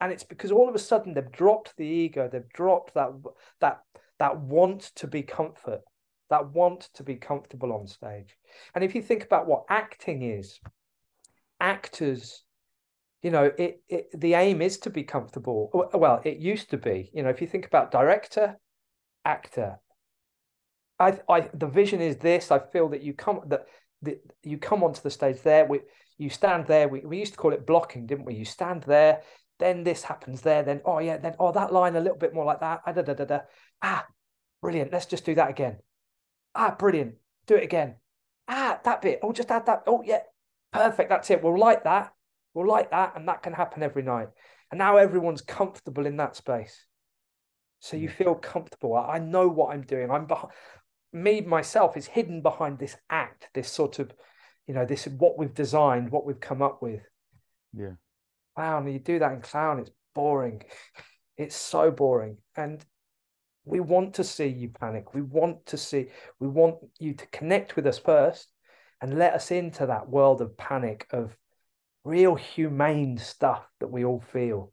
and 0.00 0.12
it's 0.12 0.24
because 0.24 0.50
all 0.50 0.68
of 0.68 0.74
a 0.74 0.80
sudden 0.80 1.14
they've 1.14 1.30
dropped 1.30 1.76
the 1.76 1.86
ego. 1.86 2.28
They've 2.30 2.48
dropped 2.52 2.94
that 2.94 3.10
that 3.60 3.80
that 4.18 4.40
want 4.40 4.90
to 4.96 5.06
be 5.06 5.22
comfort, 5.22 5.82
that 6.30 6.50
want 6.50 6.88
to 6.94 7.04
be 7.04 7.14
comfortable 7.14 7.72
on 7.72 7.86
stage. 7.86 8.36
And 8.74 8.82
if 8.82 8.94
you 8.96 9.02
think 9.02 9.22
about 9.22 9.46
what 9.46 9.64
acting 9.70 10.22
is, 10.22 10.58
actors 11.62 12.42
you 13.22 13.30
know 13.30 13.50
it, 13.56 13.80
it 13.88 14.08
the 14.14 14.34
aim 14.34 14.60
is 14.60 14.78
to 14.78 14.90
be 14.90 15.04
comfortable 15.04 15.70
well 15.94 16.20
it 16.24 16.38
used 16.38 16.68
to 16.70 16.76
be 16.76 17.10
you 17.14 17.22
know 17.22 17.30
if 17.30 17.40
you 17.40 17.46
think 17.46 17.66
about 17.66 17.90
director 17.90 18.56
actor 19.24 19.78
I, 21.02 21.18
I, 21.28 21.50
the 21.52 21.66
vision 21.66 22.00
is 22.00 22.16
this. 22.18 22.50
I 22.50 22.60
feel 22.60 22.88
that 22.90 23.02
you 23.02 23.12
come 23.12 23.40
that, 23.48 23.66
that 24.02 24.20
you 24.42 24.58
come 24.58 24.84
onto 24.84 25.00
the 25.00 25.10
stage 25.10 25.42
there. 25.42 25.66
We, 25.66 25.80
you 26.16 26.30
stand 26.30 26.66
there. 26.66 26.88
We, 26.88 27.00
we 27.00 27.18
used 27.18 27.32
to 27.32 27.38
call 27.38 27.52
it 27.52 27.66
blocking, 27.66 28.06
didn't 28.06 28.24
we? 28.24 28.34
You 28.34 28.44
stand 28.44 28.84
there. 28.84 29.22
Then 29.58 29.82
this 29.82 30.04
happens 30.04 30.42
there. 30.42 30.62
Then 30.62 30.80
oh 30.84 31.00
yeah. 31.00 31.16
Then 31.18 31.34
oh 31.40 31.52
that 31.52 31.72
line 31.72 31.96
a 31.96 32.00
little 32.00 32.18
bit 32.18 32.34
more 32.34 32.44
like 32.44 32.60
that. 32.60 32.82
Ah, 32.86 32.92
da, 32.92 33.02
da, 33.02 33.14
da, 33.14 33.24
da. 33.24 33.40
ah 33.82 34.06
brilliant. 34.60 34.92
Let's 34.92 35.06
just 35.06 35.24
do 35.24 35.34
that 35.34 35.50
again. 35.50 35.78
Ah 36.54 36.74
brilliant. 36.78 37.14
Do 37.46 37.56
it 37.56 37.64
again. 37.64 37.96
Ah 38.46 38.78
that 38.84 39.02
bit. 39.02 39.20
Oh 39.22 39.32
just 39.32 39.50
add 39.50 39.66
that. 39.66 39.82
Oh 39.86 40.02
yeah. 40.04 40.20
Perfect. 40.72 41.10
That's 41.10 41.30
it. 41.30 41.42
We'll 41.42 41.58
like 41.58 41.84
that. 41.84 42.12
We'll 42.54 42.68
like 42.68 42.90
that, 42.90 43.14
and 43.16 43.28
that 43.28 43.42
can 43.42 43.52
happen 43.52 43.82
every 43.82 44.02
night. 44.02 44.28
And 44.70 44.78
now 44.78 44.96
everyone's 44.96 45.42
comfortable 45.42 46.06
in 46.06 46.16
that 46.18 46.36
space. 46.36 46.86
So 47.80 47.96
you 47.96 48.08
mm. 48.08 48.14
feel 48.14 48.34
comfortable. 48.34 48.96
I 48.96 49.18
know 49.18 49.48
what 49.48 49.74
I'm 49.74 49.82
doing. 49.82 50.10
I'm 50.10 50.26
behind 50.26 50.52
me 51.12 51.42
myself 51.42 51.96
is 51.96 52.06
hidden 52.06 52.40
behind 52.40 52.78
this 52.78 52.96
act, 53.10 53.48
this 53.54 53.68
sort 53.68 53.98
of, 53.98 54.12
you 54.66 54.74
know, 54.74 54.86
this 54.86 55.06
what 55.06 55.38
we've 55.38 55.54
designed, 55.54 56.10
what 56.10 56.24
we've 56.24 56.40
come 56.40 56.62
up 56.62 56.82
with. 56.82 57.02
Yeah. 57.74 57.92
Wow, 58.56 58.78
and 58.78 58.92
you 58.92 58.98
do 58.98 59.18
that 59.18 59.32
in 59.32 59.40
clown, 59.40 59.80
it's 59.80 59.90
boring. 60.14 60.62
It's 61.38 61.56
so 61.56 61.90
boring. 61.90 62.36
And 62.56 62.84
we 63.64 63.80
want 63.80 64.14
to 64.14 64.22
see 64.22 64.48
you 64.48 64.68
panic. 64.68 65.14
We 65.14 65.22
want 65.22 65.64
to 65.66 65.78
see, 65.78 66.08
we 66.38 66.46
want 66.46 66.76
you 66.98 67.14
to 67.14 67.26
connect 67.28 67.74
with 67.74 67.86
us 67.86 67.98
first 67.98 68.51
and 69.02 69.18
let 69.18 69.34
us 69.34 69.50
into 69.50 69.84
that 69.86 70.08
world 70.08 70.40
of 70.40 70.56
panic, 70.56 71.08
of 71.10 71.36
real 72.04 72.36
humane 72.36 73.18
stuff 73.18 73.64
that 73.80 73.90
we 73.90 74.04
all 74.04 74.20
feel. 74.20 74.72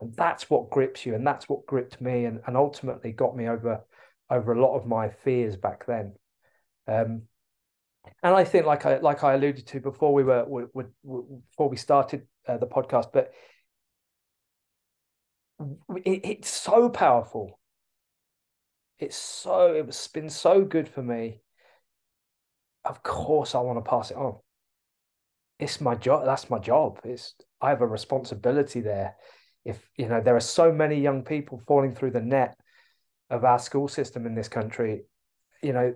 And 0.00 0.14
that's 0.14 0.48
what 0.48 0.70
grips 0.70 1.04
you. 1.04 1.14
And 1.14 1.26
that's 1.26 1.48
what 1.48 1.66
gripped 1.66 2.00
me 2.00 2.26
and, 2.26 2.40
and 2.46 2.56
ultimately 2.56 3.12
got 3.12 3.36
me 3.36 3.48
over 3.48 3.80
over 4.30 4.52
a 4.52 4.60
lot 4.60 4.76
of 4.76 4.86
my 4.86 5.08
fears 5.08 5.56
back 5.56 5.86
then. 5.86 6.14
Um, 6.86 7.22
and 8.22 8.34
I 8.34 8.44
think, 8.44 8.66
like 8.66 8.86
I 8.86 8.98
like 8.98 9.24
I 9.24 9.34
alluded 9.34 9.66
to 9.68 9.80
before, 9.80 10.14
we 10.14 10.24
were, 10.24 10.44
we, 10.46 10.62
we, 10.72 10.84
before 11.02 11.68
we 11.68 11.76
started 11.76 12.26
uh, 12.46 12.58
the 12.58 12.66
podcast, 12.66 13.12
but 13.12 13.32
it, 16.04 16.20
it's 16.24 16.50
so 16.50 16.88
powerful. 16.88 17.58
It's 18.98 19.16
so 19.16 19.72
it's 19.72 20.08
been 20.08 20.30
so 20.30 20.64
good 20.64 20.88
for 20.88 21.02
me. 21.02 21.40
Of 22.84 23.02
course, 23.02 23.54
I 23.54 23.60
want 23.60 23.82
to 23.82 23.88
pass 23.88 24.10
it 24.10 24.16
on. 24.16 24.36
It's 25.58 25.80
my 25.80 25.94
job. 25.94 26.24
That's 26.24 26.48
my 26.48 26.58
job. 26.58 27.00
It's 27.04 27.34
I 27.60 27.68
have 27.68 27.82
a 27.82 27.86
responsibility 27.86 28.80
there. 28.80 29.16
If 29.64 29.78
you 29.96 30.08
know, 30.08 30.20
there 30.20 30.36
are 30.36 30.40
so 30.40 30.72
many 30.72 31.00
young 31.00 31.22
people 31.22 31.60
falling 31.66 31.94
through 31.94 32.12
the 32.12 32.22
net 32.22 32.56
of 33.28 33.44
our 33.44 33.58
school 33.58 33.86
system 33.86 34.26
in 34.26 34.34
this 34.34 34.48
country. 34.48 35.02
You 35.62 35.74
know, 35.74 35.94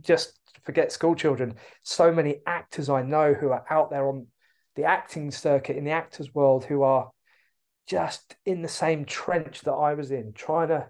just 0.00 0.38
forget 0.62 0.92
school 0.92 1.14
children. 1.14 1.56
So 1.82 2.10
many 2.12 2.40
actors 2.46 2.88
I 2.88 3.02
know 3.02 3.34
who 3.34 3.50
are 3.50 3.64
out 3.68 3.90
there 3.90 4.08
on 4.08 4.26
the 4.76 4.84
acting 4.84 5.30
circuit 5.30 5.76
in 5.76 5.84
the 5.84 5.90
actors 5.90 6.34
world 6.34 6.64
who 6.64 6.82
are 6.82 7.10
just 7.86 8.34
in 8.46 8.62
the 8.62 8.68
same 8.68 9.04
trench 9.04 9.60
that 9.62 9.72
I 9.72 9.94
was 9.94 10.10
in, 10.10 10.32
trying 10.32 10.68
to 10.68 10.88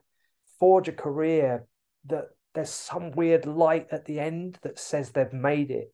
forge 0.60 0.88
a 0.88 0.92
career 0.92 1.66
that 2.06 2.26
there's 2.54 2.70
some 2.70 3.10
weird 3.12 3.46
light 3.46 3.88
at 3.90 4.04
the 4.04 4.20
end 4.20 4.58
that 4.62 4.78
says 4.78 5.10
they've 5.10 5.32
made 5.32 5.70
it, 5.70 5.92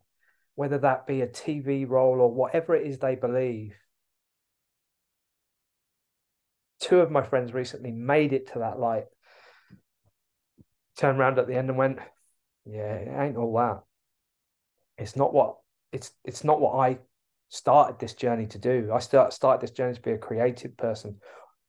whether 0.54 0.78
that 0.78 1.06
be 1.06 1.22
a 1.22 1.26
TV 1.26 1.88
role 1.88 2.20
or 2.20 2.32
whatever 2.32 2.74
it 2.74 2.86
is 2.86 2.98
they 2.98 3.14
believe. 3.14 3.74
Two 6.80 7.00
of 7.00 7.10
my 7.10 7.22
friends 7.22 7.52
recently 7.52 7.90
made 7.90 8.32
it 8.32 8.52
to 8.52 8.60
that 8.60 8.78
light 8.78 9.04
turned 10.96 11.18
around 11.18 11.38
at 11.38 11.46
the 11.46 11.56
end 11.56 11.70
and 11.70 11.78
went, 11.78 11.98
"Yeah, 12.66 12.94
it 12.94 13.08
ain't 13.08 13.36
all 13.36 13.54
that. 13.54 13.82
It's 14.98 15.16
not 15.16 15.32
what 15.32 15.58
it's 15.92 16.12
it's 16.24 16.44
not 16.44 16.60
what 16.60 16.74
I 16.74 16.98
started 17.48 17.98
this 17.98 18.14
journey 18.14 18.46
to 18.48 18.58
do. 18.58 18.90
I 18.92 18.98
start 18.98 19.32
started 19.32 19.62
this 19.62 19.74
journey 19.74 19.94
to 19.94 20.02
be 20.02 20.12
a 20.12 20.18
creative 20.18 20.76
person, 20.76 21.20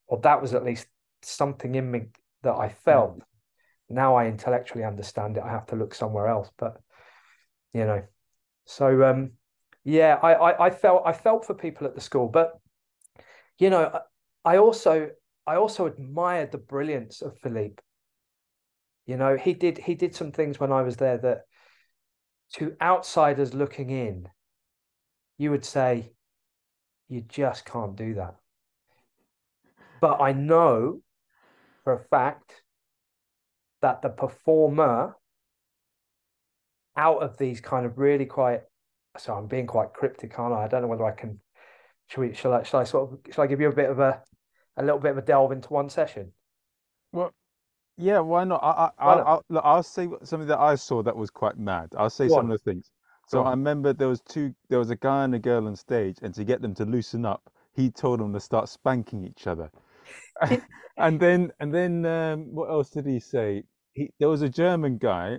or 0.06 0.18
that 0.20 0.42
was 0.42 0.54
at 0.54 0.64
least 0.64 0.86
something 1.22 1.74
in 1.74 1.90
me 1.90 2.08
that 2.42 2.54
I 2.54 2.68
felt. 2.68 3.22
Now 3.88 4.16
I 4.16 4.26
intellectually 4.26 4.84
understand 4.84 5.36
it. 5.36 5.42
I 5.42 5.50
have 5.50 5.66
to 5.66 5.76
look 5.76 5.94
somewhere 5.94 6.28
else, 6.28 6.50
but 6.58 6.80
you 7.72 7.84
know, 7.84 8.02
so 8.66 9.04
um, 9.04 9.32
yeah, 9.84 10.18
I, 10.22 10.32
I 10.32 10.66
I 10.66 10.70
felt 10.70 11.02
I 11.04 11.12
felt 11.12 11.46
for 11.46 11.54
people 11.54 11.86
at 11.86 11.94
the 11.94 12.00
school, 12.00 12.28
but 12.28 12.58
you 13.58 13.70
know, 13.70 14.00
I 14.44 14.58
also 14.58 15.10
I 15.46 15.56
also 15.56 15.86
admired 15.86 16.52
the 16.52 16.58
brilliance 16.58 17.22
of 17.22 17.38
Philippe 17.38 17.82
you 19.06 19.16
know, 19.16 19.36
he 19.36 19.52
did 19.54 19.78
he 19.78 19.94
did 19.94 20.14
some 20.14 20.32
things 20.32 20.60
when 20.60 20.72
I 20.72 20.82
was 20.82 20.96
there 20.96 21.18
that 21.18 21.42
to 22.54 22.76
outsiders 22.80 23.54
looking 23.54 23.90
in, 23.90 24.28
you 25.38 25.50
would 25.50 25.64
say, 25.64 26.12
you 27.08 27.22
just 27.22 27.64
can't 27.64 27.96
do 27.96 28.14
that. 28.14 28.36
But 30.00 30.20
I 30.20 30.32
know 30.32 31.00
for 31.84 31.94
a 31.94 32.04
fact 32.04 32.61
that 33.82 34.02
the 34.02 34.08
performer 34.08 35.16
out 36.96 37.22
of 37.22 37.36
these 37.38 37.60
kind 37.60 37.86
of 37.86 37.98
really 37.98 38.26
quite 38.26 38.62
so 39.18 39.34
I'm 39.34 39.46
being 39.46 39.66
quite 39.66 39.92
cryptic, 39.92 40.38
aren't 40.38 40.54
I? 40.54 40.64
I 40.64 40.68
don't 40.68 40.82
know 40.82 40.88
whether 40.88 41.04
I 41.04 41.12
can 41.12 41.40
should 42.08 42.20
we 42.20 42.34
shall 42.34 42.54
I 42.54 42.62
shall 42.62 42.80
I 42.80 42.84
sort 42.84 43.12
of 43.12 43.34
shall 43.34 43.44
I 43.44 43.46
give 43.46 43.60
you 43.60 43.68
a 43.68 43.74
bit 43.74 43.90
of 43.90 43.98
a 43.98 44.22
a 44.76 44.82
little 44.82 45.00
bit 45.00 45.10
of 45.10 45.18
a 45.18 45.22
delve 45.22 45.52
into 45.52 45.68
one 45.68 45.90
session? 45.90 46.32
Well, 47.12 47.32
yeah, 47.98 48.20
why 48.20 48.44
not? 48.44 48.62
I, 48.62 48.90
I, 48.98 49.06
Why 49.06 49.16
not? 49.16 49.44
I'll, 49.50 49.60
I'll 49.62 49.82
say 49.82 50.08
something 50.22 50.48
that 50.48 50.58
I 50.58 50.76
saw 50.76 51.02
that 51.02 51.14
was 51.14 51.30
quite 51.30 51.58
mad. 51.58 51.90
I'll 51.96 52.08
say 52.08 52.28
Go 52.28 52.36
some 52.36 52.46
on. 52.46 52.52
of 52.52 52.62
the 52.64 52.70
things. 52.70 52.90
So. 53.28 53.42
I 53.42 53.50
remember 53.50 53.92
there 53.92 54.08
was 54.08 54.20
two, 54.20 54.54
there 54.68 54.78
was 54.78 54.90
a 54.90 54.96
guy 54.96 55.24
and 55.24 55.34
a 55.34 55.38
girl 55.38 55.66
on 55.66 55.76
stage, 55.76 56.16
and 56.22 56.34
to 56.34 56.44
get 56.44 56.60
them 56.60 56.74
to 56.74 56.84
loosen 56.84 57.24
up, 57.24 57.50
he 57.74 57.90
told 57.90 58.20
them 58.20 58.32
to 58.32 58.40
start 58.40 58.68
spanking 58.68 59.24
each 59.24 59.46
other. 59.46 59.70
And 60.98 61.18
then, 61.18 61.52
and 61.58 61.72
then, 61.72 62.04
um, 62.04 62.54
what 62.54 62.68
else 62.68 62.90
did 62.90 63.06
he 63.06 63.18
say? 63.18 63.64
He, 63.94 64.10
there 64.18 64.28
was 64.28 64.42
a 64.42 64.48
German 64.48 64.98
guy, 64.98 65.38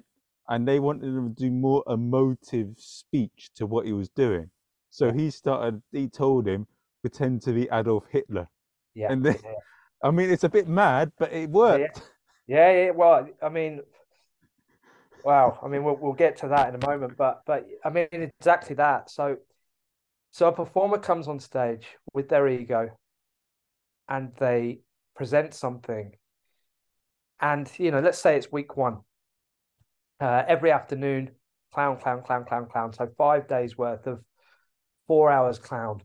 and 0.50 0.68
they 0.68 0.80
wanted 0.80 1.08
him 1.16 1.36
to 1.36 1.42
do 1.44 1.52
more 1.52 1.84
emotive 1.88 2.76
speech 2.78 3.52
to 3.56 3.66
what 3.66 3.86
he 3.86 3.94
was 3.94 4.10
doing. 4.10 4.50
So 4.90 5.12
he 5.12 5.32
started, 5.32 5.82
he 5.92 6.08
told 6.08 6.48
him, 6.48 6.68
pretend 7.02 7.42
to 7.44 7.54
be 7.54 7.68
Adolf 7.72 8.06
Hitler. 8.12 8.48
Yeah. 8.96 9.10
And 9.10 9.26
then, 9.26 9.38
yeah. 9.44 9.54
I 10.04 10.12
mean, 10.12 10.30
it's 10.30 10.44
a 10.44 10.50
bit 10.50 10.68
mad, 10.68 11.12
but 11.18 11.34
it 11.34 11.50
Yeah, 11.68 11.88
worked. 11.88 12.02
Yeah, 12.48 12.72
yeah. 12.72 12.92
Well, 12.92 13.30
I 13.42 13.50
mean, 13.50 13.82
wow. 15.24 15.60
I 15.64 15.68
mean, 15.68 15.84
we'll 15.84 15.96
we'll 15.96 16.14
get 16.14 16.38
to 16.38 16.48
that 16.50 16.70
in 16.70 16.76
a 16.76 16.86
moment, 16.86 17.18
but 17.18 17.44
but 17.46 17.66
I 17.84 17.90
mean 17.90 18.08
exactly 18.12 18.76
that. 18.76 19.10
So 19.10 19.38
so 20.32 20.50
a 20.50 20.54
performer 20.54 21.00
comes 21.00 21.28
on 21.28 21.40
stage 21.40 21.88
with 22.14 22.30
their 22.30 22.48
ego 22.48 22.92
and 24.08 24.34
they 24.36 24.80
present 25.16 25.54
something. 25.54 26.16
And 27.40 27.70
you 27.78 27.92
know, 27.92 28.00
let's 28.00 28.20
say 28.20 28.36
it's 28.36 28.52
week 28.52 28.78
one. 28.78 29.00
Uh, 30.20 30.44
every 30.48 30.72
afternoon, 30.72 31.32
clown, 31.74 31.98
clown, 31.98 32.24
clown, 32.24 32.46
clown, 32.46 32.68
clown. 32.72 32.94
So 32.94 33.10
five 33.18 33.48
days 33.48 33.78
worth 33.78 34.08
of 34.08 34.24
four 35.08 35.32
hours 35.32 35.60
clown. 35.60 36.02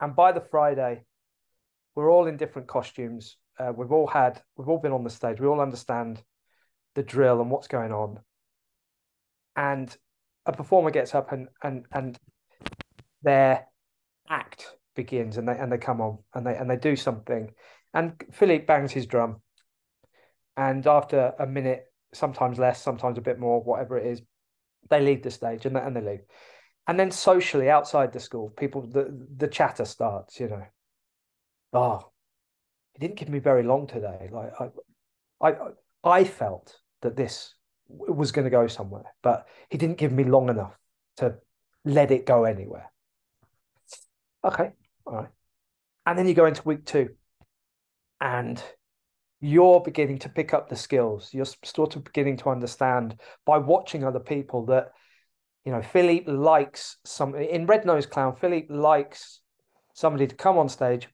And 0.00 0.14
by 0.14 0.32
the 0.32 0.40
Friday, 0.40 1.02
we're 1.94 2.10
all 2.10 2.26
in 2.26 2.36
different 2.36 2.68
costumes. 2.68 3.36
Uh, 3.58 3.72
we've 3.76 3.90
all 3.90 4.06
had, 4.06 4.40
we've 4.56 4.68
all 4.68 4.78
been 4.78 4.92
on 4.92 5.02
the 5.02 5.10
stage. 5.10 5.40
We 5.40 5.48
all 5.48 5.60
understand 5.60 6.22
the 6.94 7.02
drill 7.02 7.40
and 7.40 7.50
what's 7.50 7.68
going 7.68 7.92
on. 7.92 8.20
And 9.56 9.94
a 10.46 10.52
performer 10.52 10.90
gets 10.90 11.14
up 11.14 11.32
and 11.32 11.48
and 11.62 11.84
and 11.92 12.18
their 13.22 13.66
act 14.28 14.66
begins, 14.94 15.36
and 15.36 15.48
they 15.48 15.56
and 15.58 15.70
they 15.70 15.78
come 15.78 16.00
on 16.00 16.18
and 16.34 16.46
they 16.46 16.56
and 16.56 16.70
they 16.70 16.76
do 16.76 16.96
something. 16.96 17.50
And 17.92 18.12
Philippe 18.32 18.66
bangs 18.66 18.92
his 18.92 19.06
drum, 19.06 19.40
and 20.58 20.84
after 20.88 21.32
a 21.38 21.46
minute, 21.46 21.84
sometimes 22.12 22.58
less, 22.58 22.82
sometimes 22.82 23.16
a 23.16 23.22
bit 23.22 23.38
more, 23.38 23.62
whatever 23.62 23.96
it 23.96 24.06
is, 24.06 24.22
they 24.90 25.00
leave 25.00 25.22
the 25.22 25.30
stage 25.30 25.64
and 25.66 25.76
they, 25.76 25.80
and 25.80 25.94
they 25.94 26.00
leave. 26.00 26.22
And 26.88 26.98
then 26.98 27.12
socially 27.12 27.70
outside 27.70 28.12
the 28.12 28.18
school, 28.18 28.50
people 28.50 28.82
the 28.82 29.26
the 29.36 29.46
chatter 29.46 29.84
starts. 29.84 30.40
You 30.40 30.48
know, 30.48 30.64
oh, 31.74 32.10
he 32.92 32.98
didn't 32.98 33.16
give 33.18 33.28
me 33.28 33.38
very 33.38 33.62
long 33.62 33.86
today. 33.86 34.30
Like 34.32 34.52
I, 34.58 35.48
I, 35.48 35.54
I 36.02 36.24
felt 36.24 36.76
that 37.02 37.14
this 37.14 37.54
was 37.88 38.32
going 38.32 38.46
to 38.46 38.50
go 38.50 38.66
somewhere, 38.66 39.14
but 39.22 39.46
he 39.70 39.78
didn't 39.78 39.98
give 39.98 40.12
me 40.12 40.24
long 40.24 40.48
enough 40.48 40.76
to 41.18 41.36
let 41.84 42.10
it 42.10 42.26
go 42.26 42.44
anywhere. 42.44 42.90
Okay, 44.44 44.72
all 45.06 45.14
right. 45.14 45.28
And 46.04 46.18
then 46.18 46.26
you 46.26 46.34
go 46.34 46.46
into 46.46 46.62
week 46.64 46.84
two, 46.84 47.10
and 48.20 48.60
you're 49.40 49.80
beginning 49.80 50.18
to 50.20 50.28
pick 50.28 50.52
up 50.52 50.68
the 50.68 50.76
skills. 50.76 51.30
You're 51.32 51.46
sort 51.64 51.96
of 51.96 52.04
beginning 52.04 52.36
to 52.38 52.50
understand 52.50 53.20
by 53.46 53.58
watching 53.58 54.04
other 54.04 54.20
people 54.20 54.66
that, 54.66 54.92
you 55.64 55.72
know, 55.72 55.82
Philippe 55.82 56.30
likes 56.30 56.96
some 57.04 57.34
in 57.34 57.66
Red 57.66 57.84
Nose 57.84 58.06
Clown. 58.06 58.34
Philippe 58.34 58.72
likes 58.72 59.40
somebody 59.94 60.26
to 60.26 60.34
come 60.34 60.58
on 60.58 60.68
stage, 60.68 61.08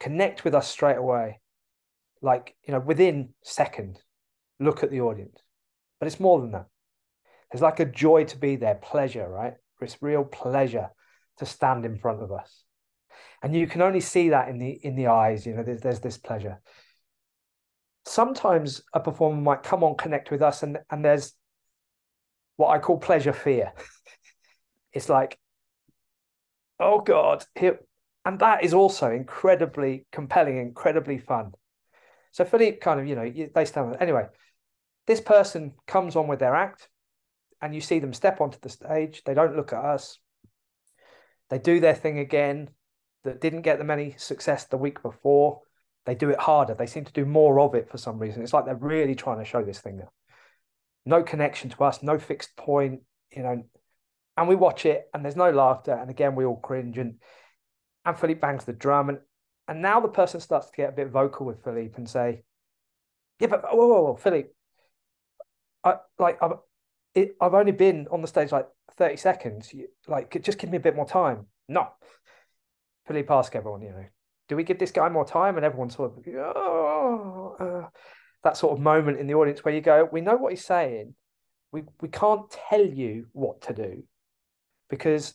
connect 0.00 0.44
with 0.44 0.54
us 0.54 0.68
straight 0.68 0.98
away, 0.98 1.40
like 2.20 2.54
you 2.66 2.72
know, 2.72 2.80
within 2.80 3.30
second, 3.42 4.00
look 4.60 4.82
at 4.82 4.90
the 4.90 5.00
audience. 5.00 5.38
But 5.98 6.06
it's 6.06 6.20
more 6.20 6.40
than 6.40 6.52
that. 6.52 6.66
There's 7.50 7.62
like 7.62 7.80
a 7.80 7.84
joy 7.84 8.24
to 8.24 8.36
be 8.36 8.56
there, 8.56 8.74
pleasure, 8.74 9.28
right? 9.28 9.54
It's 9.80 10.02
real 10.02 10.24
pleasure 10.24 10.88
to 11.38 11.46
stand 11.46 11.84
in 11.84 11.98
front 11.98 12.22
of 12.22 12.32
us. 12.32 12.64
And 13.42 13.54
you 13.54 13.66
can 13.66 13.82
only 13.82 14.00
see 14.00 14.30
that 14.30 14.48
in 14.48 14.58
the 14.58 14.70
in 14.70 14.96
the 14.96 15.08
eyes, 15.08 15.46
you 15.46 15.54
know, 15.54 15.62
there's 15.62 15.82
there's 15.82 16.00
this 16.00 16.18
pleasure. 16.18 16.60
Sometimes 18.06 18.82
a 18.92 19.00
performer 19.00 19.40
might 19.40 19.62
come 19.62 19.82
on, 19.82 19.96
connect 19.96 20.30
with 20.30 20.42
us, 20.42 20.62
and 20.62 20.78
and 20.90 21.04
there's 21.04 21.34
what 22.56 22.68
I 22.68 22.78
call 22.78 22.98
pleasure 22.98 23.32
fear. 23.32 23.72
it's 24.92 25.08
like, 25.08 25.38
oh 26.78 27.00
God, 27.00 27.44
here 27.54 27.80
and 28.24 28.38
that 28.38 28.64
is 28.64 28.72
also 28.72 29.10
incredibly 29.10 30.06
compelling, 30.10 30.58
incredibly 30.58 31.18
fun. 31.18 31.52
So 32.32 32.44
Philippe 32.44 32.78
kind 32.78 33.00
of, 33.00 33.06
you 33.06 33.14
know, 33.14 33.30
they 33.54 33.64
stand 33.64 33.96
anyway. 34.00 34.26
This 35.06 35.20
person 35.20 35.74
comes 35.86 36.16
on 36.16 36.26
with 36.26 36.38
their 36.38 36.54
act, 36.54 36.88
and 37.60 37.74
you 37.74 37.80
see 37.80 37.98
them 37.98 38.12
step 38.12 38.40
onto 38.40 38.58
the 38.60 38.70
stage. 38.70 39.22
They 39.24 39.34
don't 39.34 39.56
look 39.56 39.72
at 39.72 39.84
us. 39.84 40.18
They 41.50 41.58
do 41.58 41.80
their 41.80 41.94
thing 41.94 42.18
again 42.18 42.70
that 43.24 43.40
didn't 43.40 43.62
get 43.62 43.78
them 43.78 43.90
any 43.90 44.14
success 44.16 44.64
the 44.64 44.78
week 44.78 45.02
before. 45.02 45.60
They 46.06 46.14
do 46.14 46.30
it 46.30 46.38
harder. 46.38 46.74
They 46.74 46.86
seem 46.86 47.04
to 47.04 47.12
do 47.12 47.24
more 47.24 47.60
of 47.60 47.74
it 47.74 47.90
for 47.90 47.98
some 47.98 48.18
reason. 48.18 48.42
It's 48.42 48.52
like 48.52 48.66
they're 48.66 48.74
really 48.74 49.14
trying 49.14 49.38
to 49.38 49.44
show 49.44 49.62
this 49.62 49.80
thing. 49.80 50.02
No 51.06 51.22
connection 51.22 51.70
to 51.70 51.84
us, 51.84 52.02
no 52.02 52.18
fixed 52.18 52.56
point, 52.56 53.00
you 53.30 53.42
know. 53.42 53.64
And 54.36 54.48
we 54.48 54.56
watch 54.56 54.84
it, 54.84 55.08
and 55.14 55.24
there's 55.24 55.36
no 55.36 55.50
laughter. 55.50 55.92
And 55.92 56.10
again, 56.10 56.34
we 56.34 56.44
all 56.44 56.56
cringe. 56.56 56.98
And 56.98 57.20
and 58.04 58.18
Philippe 58.18 58.40
bangs 58.40 58.64
the 58.64 58.72
drum, 58.72 59.08
and 59.08 59.18
and 59.66 59.80
now 59.80 60.00
the 60.00 60.08
person 60.08 60.40
starts 60.40 60.66
to 60.66 60.76
get 60.76 60.90
a 60.90 60.92
bit 60.92 61.08
vocal 61.08 61.46
with 61.46 61.64
Philippe 61.64 61.94
and 61.96 62.08
say, 62.08 62.44
"Yeah, 63.38 63.48
but 63.48 63.62
whoa, 63.62 63.86
whoa, 63.86 64.02
whoa 64.02 64.16
Philippe, 64.16 64.50
I 65.82 65.96
like 66.18 66.42
I've 66.42 66.58
it, 67.14 67.36
I've 67.40 67.54
only 67.54 67.72
been 67.72 68.08
on 68.10 68.20
the 68.20 68.28
stage 68.28 68.52
like 68.52 68.68
thirty 68.96 69.16
seconds. 69.16 69.72
You, 69.72 69.88
like, 70.06 70.42
just 70.42 70.58
give 70.58 70.70
me 70.70 70.76
a 70.76 70.80
bit 70.80 70.96
more 70.96 71.06
time." 71.06 71.46
No, 71.68 71.88
Philippe 73.06 73.32
ask 73.32 73.54
everyone, 73.56 73.82
you 73.82 73.90
know, 73.90 74.04
do 74.48 74.56
we 74.56 74.64
give 74.64 74.78
this 74.78 74.90
guy 74.90 75.08
more 75.08 75.24
time? 75.24 75.56
And 75.56 75.64
everyone 75.64 75.90
sort 75.90 76.12
of, 76.12 76.24
oh, 76.36 77.56
uh, 77.58 77.88
that 78.42 78.56
sort 78.56 78.72
of 78.72 78.80
moment 78.82 79.18
in 79.18 79.26
the 79.26 79.34
audience 79.34 79.64
where 79.64 79.74
you 79.74 79.80
go, 79.80 80.08
we 80.10 80.20
know 80.20 80.36
what 80.36 80.52
he's 80.52 80.64
saying. 80.64 81.14
We, 81.72 81.84
we 82.00 82.08
can't 82.08 82.50
tell 82.50 82.84
you 82.84 83.26
what 83.32 83.62
to 83.62 83.72
do 83.72 84.04
because 84.88 85.34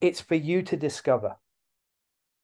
it's 0.00 0.20
for 0.20 0.34
you 0.34 0.62
to 0.62 0.76
discover. 0.76 1.36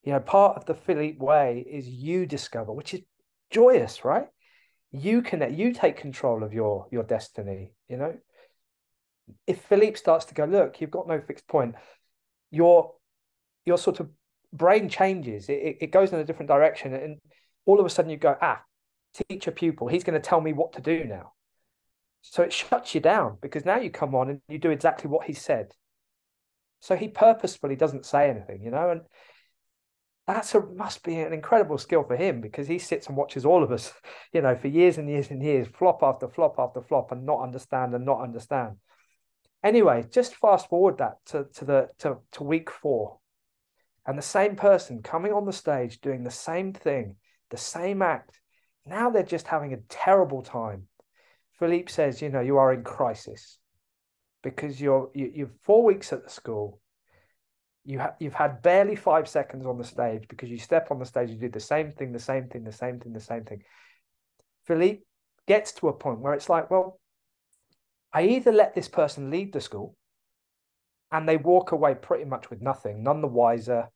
You 0.02 0.12
know, 0.12 0.20
part 0.20 0.56
of 0.56 0.66
the 0.66 0.74
Philippe 0.74 1.18
way 1.18 1.64
is 1.68 1.88
you 1.88 2.26
discover, 2.26 2.72
which 2.72 2.92
is 2.92 3.02
joyous, 3.50 4.04
right? 4.04 4.26
You 4.90 5.22
can 5.22 5.54
you 5.56 5.72
take 5.72 5.96
control 5.96 6.42
of 6.42 6.52
your 6.52 6.86
your 6.90 7.04
destiny. 7.04 7.72
You 7.88 7.96
know, 7.96 8.14
if 9.46 9.62
Philippe 9.62 9.96
starts 9.96 10.26
to 10.26 10.34
go, 10.34 10.44
look, 10.44 10.80
you've 10.80 10.90
got 10.90 11.08
no 11.08 11.20
fixed 11.20 11.46
point. 11.46 11.76
You're 12.50 12.92
you're 13.64 13.78
sort 13.78 14.00
of 14.00 14.10
brain 14.52 14.88
changes. 14.88 15.48
It, 15.48 15.78
it 15.80 15.92
goes 15.92 16.12
in 16.12 16.18
a 16.18 16.24
different 16.24 16.48
direction, 16.48 16.94
and 16.94 17.18
all 17.66 17.80
of 17.80 17.86
a 17.86 17.90
sudden 17.90 18.10
you 18.10 18.16
go, 18.16 18.36
ah, 18.40 18.62
teacher 19.28 19.50
pupil. 19.50 19.88
He's 19.88 20.04
going 20.04 20.20
to 20.20 20.28
tell 20.28 20.40
me 20.40 20.52
what 20.52 20.72
to 20.74 20.80
do 20.80 21.04
now. 21.04 21.32
So 22.22 22.42
it 22.42 22.52
shuts 22.52 22.94
you 22.94 23.00
down 23.00 23.38
because 23.40 23.64
now 23.64 23.78
you 23.78 23.90
come 23.90 24.14
on 24.14 24.30
and 24.30 24.40
you 24.48 24.58
do 24.58 24.70
exactly 24.70 25.10
what 25.10 25.26
he 25.26 25.32
said. 25.32 25.72
So 26.80 26.96
he 26.96 27.08
purposefully 27.08 27.76
doesn't 27.76 28.06
say 28.06 28.28
anything, 28.30 28.62
you 28.62 28.70
know, 28.70 28.90
and 28.90 29.02
that's 30.26 30.54
a 30.54 30.60
must 30.60 31.02
be 31.02 31.18
an 31.18 31.32
incredible 31.32 31.78
skill 31.78 32.04
for 32.04 32.16
him 32.16 32.40
because 32.40 32.68
he 32.68 32.78
sits 32.78 33.08
and 33.08 33.16
watches 33.16 33.44
all 33.44 33.62
of 33.62 33.72
us, 33.72 33.92
you 34.32 34.40
know, 34.40 34.56
for 34.56 34.68
years 34.68 34.98
and 34.98 35.08
years 35.08 35.30
and 35.30 35.42
years, 35.42 35.66
flop 35.66 36.02
after 36.02 36.28
flop 36.28 36.56
after 36.58 36.80
flop, 36.80 37.12
and 37.12 37.26
not 37.26 37.42
understand 37.42 37.94
and 37.94 38.04
not 38.04 38.20
understand. 38.20 38.76
Anyway, 39.64 40.04
just 40.10 40.34
fast 40.36 40.68
forward 40.68 40.98
that 40.98 41.18
to, 41.26 41.46
to 41.54 41.64
the 41.64 41.88
to, 41.98 42.18
to 42.32 42.44
week 42.44 42.70
four, 42.70 43.18
and 44.06 44.18
the 44.18 44.22
same 44.22 44.56
person 44.56 45.02
coming 45.02 45.32
on 45.32 45.44
the 45.44 45.52
stage 45.52 46.00
doing 46.00 46.24
the 46.24 46.30
same 46.30 46.72
thing, 46.72 47.16
the 47.50 47.56
same 47.56 48.02
act. 48.02 48.40
Now 48.84 49.10
they're 49.10 49.22
just 49.22 49.46
having 49.46 49.72
a 49.72 49.80
terrible 49.88 50.42
time. 50.42 50.88
Philippe 51.58 51.92
says, 51.92 52.20
you 52.20 52.28
know, 52.28 52.40
you 52.40 52.58
are 52.58 52.72
in 52.72 52.82
crisis 52.82 53.58
because 54.42 54.80
you're 54.80 55.10
you, 55.14 55.30
you're 55.34 55.50
four 55.62 55.84
weeks 55.84 56.12
at 56.12 56.24
the 56.24 56.30
school 56.30 56.80
you 57.84 57.98
have 57.98 58.14
you've 58.20 58.34
had 58.34 58.62
barely 58.62 58.96
five 58.96 59.28
seconds 59.28 59.66
on 59.66 59.78
the 59.78 59.84
stage 59.84 60.24
because 60.28 60.48
you 60.48 60.58
step 60.58 60.90
on 60.90 60.98
the 60.98 61.04
stage, 61.04 61.30
you 61.30 61.36
do 61.36 61.48
the 61.48 61.60
same 61.60 61.90
thing, 61.90 62.12
the 62.12 62.18
same 62.18 62.48
thing, 62.48 62.64
the 62.64 62.72
same 62.72 63.00
thing, 63.00 63.12
the 63.12 63.20
same 63.20 63.44
thing. 63.44 63.62
Philippe 64.66 65.02
gets 65.48 65.72
to 65.72 65.88
a 65.88 65.92
point 65.92 66.20
where 66.20 66.34
it's 66.34 66.48
like, 66.48 66.70
well, 66.70 67.00
I 68.12 68.22
either 68.22 68.52
let 68.52 68.74
this 68.74 68.88
person 68.88 69.30
leave 69.30 69.52
the 69.52 69.60
school 69.60 69.96
and 71.12 71.28
they 71.28 71.36
walk 71.36 71.72
away 71.72 71.94
pretty 71.94 72.24
much 72.24 72.48
with 72.48 72.62
nothing, 72.62 73.02
none 73.02 73.20
the 73.20 73.28
wiser, 73.28 73.90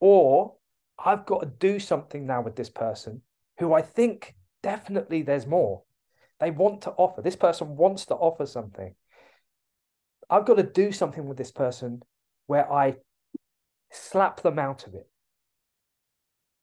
or 0.00 0.54
I've 0.98 1.26
got 1.26 1.40
to 1.40 1.46
do 1.46 1.78
something 1.78 2.26
now 2.26 2.40
with 2.40 2.56
this 2.56 2.70
person 2.70 3.20
who 3.58 3.74
I 3.74 3.82
think 3.82 4.34
definitely 4.62 5.22
there's 5.22 5.46
more. 5.46 5.82
They 6.40 6.50
want 6.50 6.82
to 6.82 6.92
offer. 6.92 7.20
This 7.20 7.36
person 7.36 7.76
wants 7.76 8.06
to 8.06 8.14
offer 8.14 8.46
something. 8.46 8.94
I've 10.30 10.46
got 10.46 10.56
to 10.56 10.62
do 10.62 10.92
something 10.92 11.28
with 11.28 11.36
this 11.36 11.52
person 11.52 12.02
where 12.46 12.70
I 12.72 12.96
slap 13.92 14.40
them 14.40 14.58
out 14.58 14.86
of 14.86 14.94
it. 14.94 15.06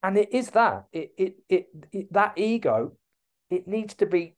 And 0.02 0.18
it 0.18 0.34
is 0.34 0.50
that 0.52 0.86
it, 0.92 1.12
it, 1.18 1.36
it, 1.50 1.68
it 1.92 2.14
that 2.14 2.34
ego, 2.38 2.94
it 3.52 3.68
needs 3.68 3.94
to 3.96 4.08
be 4.08 4.36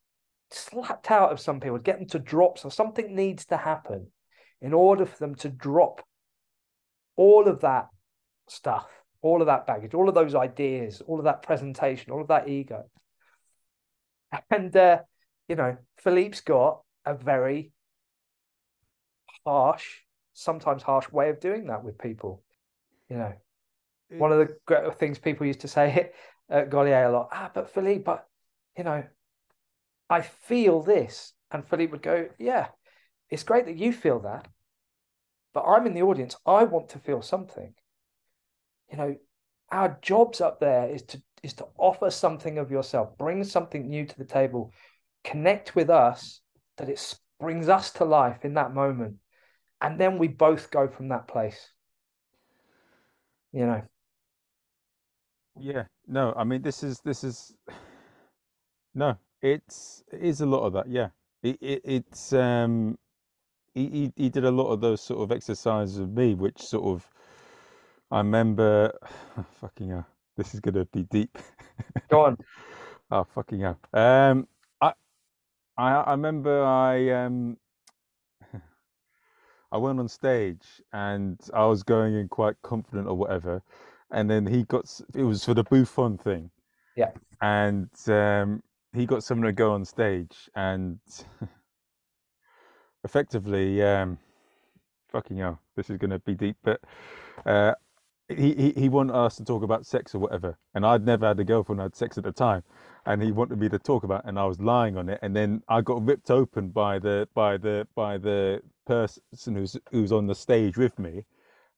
slapped 0.50 1.10
out 1.10 1.32
of 1.32 1.40
some 1.40 1.60
people, 1.60 1.78
get 1.78 1.98
them 1.98 2.08
to 2.08 2.18
drop. 2.18 2.58
So 2.58 2.68
something 2.68 3.14
needs 3.14 3.46
to 3.46 3.56
happen 3.56 4.08
in 4.60 4.72
order 4.72 5.06
for 5.06 5.18
them 5.18 5.34
to 5.36 5.48
drop 5.48 6.02
all 7.16 7.48
of 7.48 7.60
that 7.60 7.88
stuff, 8.48 8.88
all 9.22 9.40
of 9.40 9.46
that 9.46 9.66
baggage, 9.66 9.94
all 9.94 10.08
of 10.08 10.14
those 10.14 10.34
ideas, 10.34 11.02
all 11.06 11.18
of 11.18 11.24
that 11.24 11.42
presentation, 11.42 12.12
all 12.12 12.20
of 12.22 12.28
that 12.28 12.48
ego. 12.48 12.84
And 14.50 14.74
uh, 14.76 15.00
you 15.48 15.56
know, 15.56 15.76
Philippe's 15.98 16.40
got 16.40 16.82
a 17.04 17.14
very 17.14 17.72
harsh 19.44 19.86
sometimes 20.32 20.82
harsh 20.82 21.10
way 21.10 21.28
of 21.28 21.40
doing 21.40 21.66
that 21.66 21.84
with 21.84 21.98
people. 21.98 22.42
You 23.08 23.16
know, 23.16 23.32
it, 24.08 24.18
one 24.18 24.32
of 24.32 24.38
the 24.38 24.56
great 24.66 24.94
things 24.94 25.18
people 25.18 25.46
used 25.46 25.60
to 25.60 25.68
say 25.68 26.12
at 26.50 26.70
Gaulier 26.70 27.08
a 27.08 27.12
lot, 27.12 27.28
ah, 27.32 27.50
but 27.52 27.70
Philippe, 27.70 28.02
but 28.04 28.26
you 28.76 28.84
know, 28.84 29.04
I 30.08 30.22
feel 30.22 30.82
this. 30.82 31.32
And 31.52 31.66
Philippe 31.66 31.90
would 31.90 32.02
go, 32.02 32.28
yeah, 32.38 32.68
it's 33.30 33.44
great 33.44 33.66
that 33.66 33.76
you 33.76 33.92
feel 33.92 34.20
that, 34.20 34.48
but 35.54 35.64
I'm 35.64 35.86
in 35.86 35.94
the 35.94 36.02
audience. 36.02 36.36
I 36.46 36.64
want 36.64 36.88
to 36.90 36.98
feel 36.98 37.22
something. 37.22 37.74
You 38.90 38.98
know, 38.98 39.16
our 39.70 39.98
jobs 40.02 40.40
up 40.40 40.60
there 40.60 40.88
is 40.90 41.02
to 41.04 41.22
is 41.42 41.54
to 41.54 41.66
offer 41.78 42.10
something 42.10 42.58
of 42.58 42.70
yourself, 42.70 43.16
bring 43.16 43.44
something 43.44 43.88
new 43.88 44.04
to 44.04 44.18
the 44.18 44.24
table, 44.24 44.72
connect 45.24 45.74
with 45.74 45.88
us 45.88 46.40
that 46.76 46.88
it 46.88 47.14
brings 47.38 47.68
us 47.68 47.92
to 47.92 48.04
life 48.04 48.44
in 48.44 48.54
that 48.54 48.74
moment. 48.74 49.16
And 49.80 49.98
then 49.98 50.18
we 50.18 50.28
both 50.28 50.70
go 50.70 50.88
from 50.88 51.08
that 51.08 51.28
place. 51.28 51.72
You 53.52 53.66
know? 53.66 53.82
Yeah. 55.58 55.84
No 56.06 56.34
i 56.36 56.44
mean 56.44 56.62
this 56.62 56.82
is 56.82 57.00
this 57.00 57.24
is 57.24 57.54
no 58.94 59.16
it's 59.42 60.02
it 60.12 60.22
is 60.22 60.40
a 60.40 60.46
lot 60.46 60.66
of 60.66 60.72
that. 60.74 60.88
Yeah. 60.88 61.08
It, 61.42 61.58
it 61.60 61.80
it's 61.84 62.32
um 62.32 62.98
he, 63.74 63.88
he 63.88 64.12
he 64.16 64.28
did 64.28 64.44
a 64.44 64.50
lot 64.50 64.70
of 64.70 64.80
those 64.80 65.00
sort 65.00 65.20
of 65.20 65.32
exercises 65.32 66.00
with 66.00 66.10
me 66.10 66.34
which 66.34 66.58
sort 66.58 66.84
of 66.84 67.08
i 68.10 68.18
remember 68.18 68.92
oh, 69.38 69.44
fucking 69.60 69.90
hell 69.90 70.06
this 70.36 70.54
is 70.54 70.60
gonna 70.60 70.84
be 70.86 71.04
deep 71.04 71.38
go 72.08 72.26
on 72.26 72.38
oh 73.10 73.24
fucking 73.34 73.60
hell 73.60 73.78
um 73.94 74.46
i 74.80 74.92
i 75.76 75.92
i 75.92 76.10
remember 76.12 76.64
i 76.64 77.10
um 77.10 77.56
I 79.72 79.78
went 79.78 80.00
on 80.00 80.08
stage 80.08 80.82
and 80.92 81.38
I 81.54 81.64
was 81.66 81.82
going 81.84 82.14
in 82.14 82.28
quite 82.28 82.56
confident 82.62 83.06
or 83.06 83.14
whatever, 83.14 83.62
and 84.10 84.28
then 84.28 84.46
he 84.46 84.64
got 84.64 85.00
it 85.14 85.22
was 85.22 85.44
for 85.44 85.54
the 85.54 85.62
Buffon 85.62 86.18
thing. 86.18 86.50
Yeah. 86.96 87.12
And 87.40 87.88
um, 88.08 88.62
he 88.92 89.06
got 89.06 89.22
someone 89.22 89.46
to 89.46 89.52
go 89.52 89.72
on 89.72 89.84
stage 89.84 90.50
and 90.54 90.98
effectively, 93.04 93.82
um, 93.82 94.18
fucking 95.10 95.38
hell, 95.38 95.60
this 95.76 95.90
is 95.90 95.98
going 95.98 96.10
to 96.10 96.18
be 96.20 96.34
deep, 96.34 96.56
but 96.62 96.80
uh, 97.46 97.74
he, 98.28 98.54
he 98.54 98.72
he 98.76 98.88
wanted 98.88 99.14
us 99.14 99.36
to 99.36 99.44
talk 99.44 99.62
about 99.62 99.86
sex 99.86 100.14
or 100.14 100.18
whatever, 100.20 100.56
and 100.74 100.86
I'd 100.86 101.04
never 101.04 101.26
had 101.28 101.40
a 101.40 101.44
girlfriend, 101.44 101.80
I 101.80 101.84
had 101.84 101.96
sex 101.96 102.18
at 102.18 102.24
the 102.24 102.32
time, 102.32 102.62
and 103.06 103.22
he 103.22 103.32
wanted 103.32 103.58
me 103.58 103.68
to 103.68 103.78
talk 103.78 104.04
about, 104.04 104.24
it, 104.24 104.28
and 104.28 104.38
I 104.38 104.44
was 104.46 104.60
lying 104.60 104.96
on 104.96 105.08
it, 105.08 105.18
and 105.22 105.34
then 105.34 105.62
I 105.68 105.80
got 105.80 106.04
ripped 106.04 106.30
open 106.30 106.68
by 106.68 106.98
the 106.98 107.28
by 107.34 107.56
the 107.56 107.86
by 107.94 108.18
the 108.18 108.62
person 108.86 109.54
who's 109.54 109.76
who's 109.90 110.12
on 110.12 110.26
the 110.26 110.34
stage 110.34 110.76
with 110.76 110.98
me, 110.98 111.24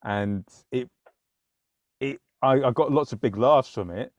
and 0.04 0.44
it 0.70 0.90
it 2.00 2.20
I, 2.42 2.62
I 2.62 2.70
got 2.72 2.92
lots 2.92 3.12
of 3.12 3.20
big 3.20 3.36
laughs 3.36 3.72
from 3.72 3.90
it, 3.90 4.12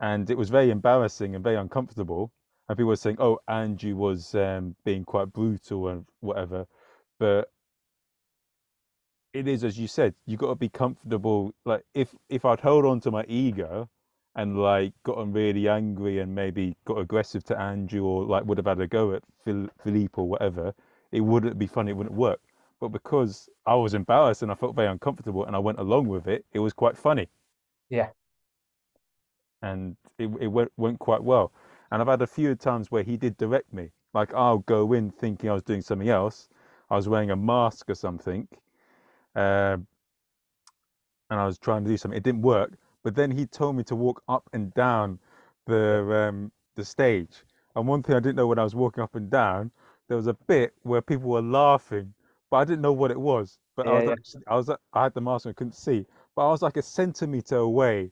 and 0.00 0.30
it 0.30 0.38
was 0.38 0.50
very 0.50 0.70
embarrassing 0.70 1.34
and 1.34 1.44
very 1.44 1.56
uncomfortable. 1.56 2.32
And 2.70 2.76
people 2.76 2.90
were 2.90 2.94
saying, 2.94 3.16
"Oh, 3.18 3.40
Andrew 3.48 3.96
was 3.96 4.32
um, 4.36 4.76
being 4.84 5.04
quite 5.04 5.32
brutal 5.32 5.88
and 5.88 6.06
whatever," 6.20 6.68
but 7.18 7.50
it 9.32 9.48
is 9.48 9.64
as 9.64 9.76
you 9.76 9.88
said. 9.88 10.14
You 10.24 10.36
got 10.36 10.50
to 10.50 10.54
be 10.54 10.68
comfortable. 10.68 11.52
Like 11.64 11.82
if 11.94 12.14
if 12.28 12.44
I'd 12.44 12.60
held 12.60 12.84
on 12.86 13.00
to 13.00 13.10
my 13.10 13.24
ego 13.26 13.88
and 14.36 14.56
like 14.56 14.92
gotten 15.02 15.32
really 15.32 15.68
angry 15.68 16.20
and 16.20 16.32
maybe 16.32 16.76
got 16.84 16.98
aggressive 16.98 17.42
to 17.46 17.58
Andrew 17.60 18.04
or 18.04 18.22
like 18.24 18.44
would 18.44 18.58
have 18.58 18.68
had 18.68 18.80
a 18.80 18.86
go 18.86 19.14
at 19.14 19.24
Phil, 19.44 19.68
Philippe 19.82 20.14
or 20.14 20.28
whatever, 20.28 20.72
it 21.10 21.22
wouldn't 21.22 21.58
be 21.58 21.66
funny. 21.66 21.90
It 21.90 21.96
wouldn't 21.96 22.14
work. 22.14 22.40
But 22.78 22.90
because 22.90 23.48
I 23.66 23.74
was 23.74 23.94
embarrassed 23.94 24.42
and 24.44 24.52
I 24.52 24.54
felt 24.54 24.76
very 24.76 24.86
uncomfortable 24.86 25.44
and 25.44 25.56
I 25.56 25.58
went 25.58 25.80
along 25.80 26.06
with 26.06 26.28
it, 26.28 26.44
it 26.52 26.60
was 26.60 26.72
quite 26.72 26.96
funny. 26.96 27.26
Yeah. 27.88 28.10
And 29.60 29.96
it 30.18 30.30
it 30.40 30.46
went 30.46 30.70
went 30.76 31.00
quite 31.00 31.24
well. 31.24 31.50
And 31.90 32.00
I've 32.00 32.08
had 32.08 32.22
a 32.22 32.26
few 32.26 32.54
times 32.54 32.90
where 32.90 33.02
he 33.02 33.16
did 33.16 33.36
direct 33.36 33.72
me. 33.72 33.90
Like 34.14 34.34
I'll 34.34 34.58
go 34.58 34.92
in 34.92 35.10
thinking 35.10 35.50
I 35.50 35.54
was 35.54 35.62
doing 35.62 35.82
something 35.82 36.08
else. 36.08 36.48
I 36.90 36.96
was 36.96 37.08
wearing 37.08 37.30
a 37.30 37.36
mask 37.36 37.88
or 37.90 37.94
something, 37.94 38.48
uh, 39.36 39.76
and 41.30 41.40
I 41.40 41.46
was 41.46 41.58
trying 41.58 41.84
to 41.84 41.90
do 41.90 41.96
something. 41.96 42.16
It 42.16 42.24
didn't 42.24 42.42
work. 42.42 42.72
But 43.02 43.14
then 43.14 43.30
he 43.30 43.46
told 43.46 43.76
me 43.76 43.84
to 43.84 43.96
walk 43.96 44.22
up 44.28 44.48
and 44.52 44.74
down 44.74 45.18
the 45.66 46.28
um, 46.28 46.52
the 46.74 46.84
stage. 46.84 47.44
And 47.76 47.86
one 47.86 48.02
thing 48.02 48.16
I 48.16 48.20
didn't 48.20 48.36
know 48.36 48.48
when 48.48 48.58
I 48.58 48.64
was 48.64 48.74
walking 48.74 49.02
up 49.02 49.14
and 49.14 49.30
down, 49.30 49.70
there 50.08 50.16
was 50.16 50.26
a 50.26 50.34
bit 50.34 50.74
where 50.82 51.00
people 51.00 51.30
were 51.30 51.42
laughing, 51.42 52.12
but 52.50 52.56
I 52.58 52.64
didn't 52.64 52.82
know 52.82 52.92
what 52.92 53.12
it 53.12 53.20
was. 53.20 53.58
But 53.76 53.86
I 53.86 53.92
was 53.92 54.04
yeah. 54.04 54.12
actually, 54.12 54.42
I 54.48 54.56
was 54.56 54.68
I 54.92 55.02
had 55.04 55.14
the 55.14 55.20
mask 55.20 55.46
and 55.46 55.52
I 55.52 55.54
couldn't 55.54 55.74
see, 55.74 56.04
but 56.34 56.46
I 56.48 56.50
was 56.50 56.62
like 56.62 56.76
a 56.76 56.82
centimeter 56.82 57.56
away 57.56 58.10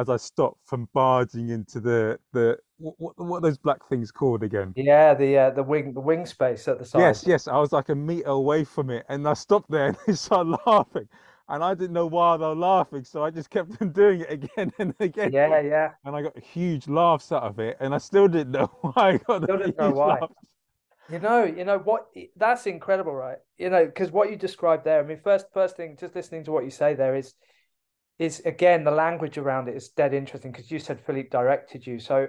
as 0.00 0.08
I 0.08 0.16
stopped 0.16 0.60
from 0.66 0.88
barging 0.94 1.50
into 1.50 1.80
the 1.80 2.18
the 2.32 2.58
what 2.78 3.14
what, 3.18 3.42
those 3.42 3.58
black 3.58 3.86
things 3.88 4.10
called 4.12 4.42
again? 4.42 4.74
Yeah, 4.74 5.14
the 5.14 5.38
uh, 5.38 5.50
the 5.50 5.62
wing 5.62 5.94
the 5.94 6.00
wing 6.00 6.26
space 6.26 6.66
at 6.68 6.78
the 6.78 6.84
side. 6.84 7.18
Yes, 7.18 7.24
yes. 7.26 7.46
I 7.48 7.58
was 7.58 7.72
like 7.72 7.88
a 7.88 7.94
meter 7.94 8.28
away 8.28 8.64
from 8.64 8.90
it, 8.90 9.06
and 9.08 9.26
I 9.28 9.34
stopped 9.34 9.70
there 9.70 9.86
and 9.88 9.96
they 10.06 10.14
started 10.14 10.58
laughing, 10.66 11.08
and 11.48 11.62
I 11.64 11.74
didn't 11.74 11.92
know 11.92 12.06
why 12.06 12.36
they 12.36 12.44
were 12.46 12.54
laughing, 12.54 13.04
so 13.04 13.24
I 13.24 13.30
just 13.30 13.50
kept 13.50 13.70
on 13.80 13.92
doing 13.92 14.20
it 14.22 14.30
again 14.30 14.72
and 14.78 14.94
again, 15.00 15.32
Yeah, 15.32 15.60
yeah. 15.60 15.94
and 16.04 16.16
I 16.16 16.22
got 16.22 16.38
huge 16.38 16.88
laughs 16.88 17.32
out 17.32 17.44
of 17.44 17.58
it, 17.60 17.76
and 17.80 17.94
I 17.94 17.98
still 17.98 18.28
didn't 18.28 18.52
know 18.52 18.66
why 18.82 18.92
I 19.14 19.16
got 19.18 19.42
the 19.42 19.48
Still 19.48 19.58
didn't 19.58 19.78
know 19.78 19.90
why. 19.92 20.20
laughs. 20.20 20.34
You 21.08 21.18
know, 21.18 21.44
you 21.44 21.64
know 21.64 21.78
what? 21.78 22.08
That's 22.36 22.66
incredible, 22.66 23.14
right? 23.14 23.38
You 23.58 23.70
know, 23.70 23.84
because 23.84 24.12
what 24.12 24.30
you 24.30 24.36
described 24.36 24.84
there. 24.84 25.00
I 25.00 25.06
mean, 25.06 25.20
first, 25.22 25.46
first 25.52 25.76
thing, 25.76 25.96
just 25.98 26.14
listening 26.14 26.44
to 26.44 26.52
what 26.52 26.64
you 26.64 26.70
say 26.70 26.94
there 26.94 27.16
is, 27.16 27.34
is 28.20 28.40
again 28.44 28.84
the 28.84 28.90
language 28.90 29.38
around 29.38 29.66
it 29.68 29.74
is 29.74 29.88
dead 29.88 30.12
interesting 30.12 30.52
because 30.52 30.70
you 30.70 30.78
said 30.78 31.00
Philippe 31.00 31.30
directed 31.30 31.86
you. 31.86 31.98
So, 31.98 32.28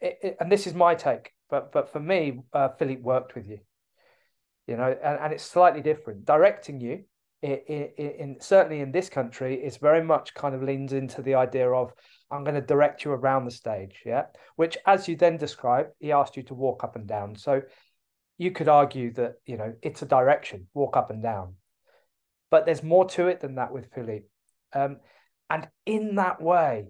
it, 0.00 0.18
it, 0.22 0.36
and 0.38 0.52
this 0.52 0.66
is 0.66 0.74
my 0.74 0.94
take, 0.94 1.32
but 1.48 1.72
but 1.72 1.90
for 1.90 1.98
me, 1.98 2.42
uh, 2.52 2.68
Philippe 2.78 3.00
worked 3.00 3.34
with 3.34 3.48
you. 3.48 3.58
You 4.66 4.76
know, 4.76 4.94
and, 5.02 5.18
and 5.18 5.32
it's 5.32 5.42
slightly 5.42 5.80
different. 5.80 6.24
Directing 6.26 6.80
you, 6.80 7.04
in, 7.42 7.58
in, 7.66 8.10
in 8.18 8.36
certainly 8.40 8.80
in 8.80 8.92
this 8.92 9.08
country, 9.08 9.62
it's 9.62 9.78
very 9.78 10.02
much 10.02 10.34
kind 10.34 10.54
of 10.54 10.62
leans 10.62 10.92
into 10.92 11.22
the 11.22 11.34
idea 11.34 11.70
of 11.70 11.92
I'm 12.30 12.44
going 12.44 12.54
to 12.54 12.60
direct 12.60 13.04
you 13.04 13.12
around 13.12 13.46
the 13.46 13.50
stage, 13.50 14.02
yeah. 14.04 14.26
Which, 14.56 14.76
as 14.86 15.08
you 15.08 15.16
then 15.16 15.38
described, 15.38 15.90
he 16.00 16.12
asked 16.12 16.36
you 16.36 16.42
to 16.44 16.54
walk 16.54 16.84
up 16.84 16.96
and 16.96 17.06
down. 17.06 17.36
So 17.36 17.62
you 18.36 18.50
could 18.50 18.68
argue 18.68 19.12
that 19.14 19.36
you 19.46 19.56
know 19.56 19.72
it's 19.80 20.02
a 20.02 20.06
direction, 20.06 20.66
walk 20.74 20.98
up 20.98 21.10
and 21.10 21.22
down, 21.22 21.54
but 22.50 22.66
there's 22.66 22.82
more 22.82 23.06
to 23.06 23.28
it 23.28 23.40
than 23.40 23.54
that 23.54 23.72
with 23.72 23.90
Philippe. 23.94 24.26
Um, 24.74 24.98
and 25.48 25.68
in 25.86 26.16
that 26.16 26.42
way, 26.42 26.88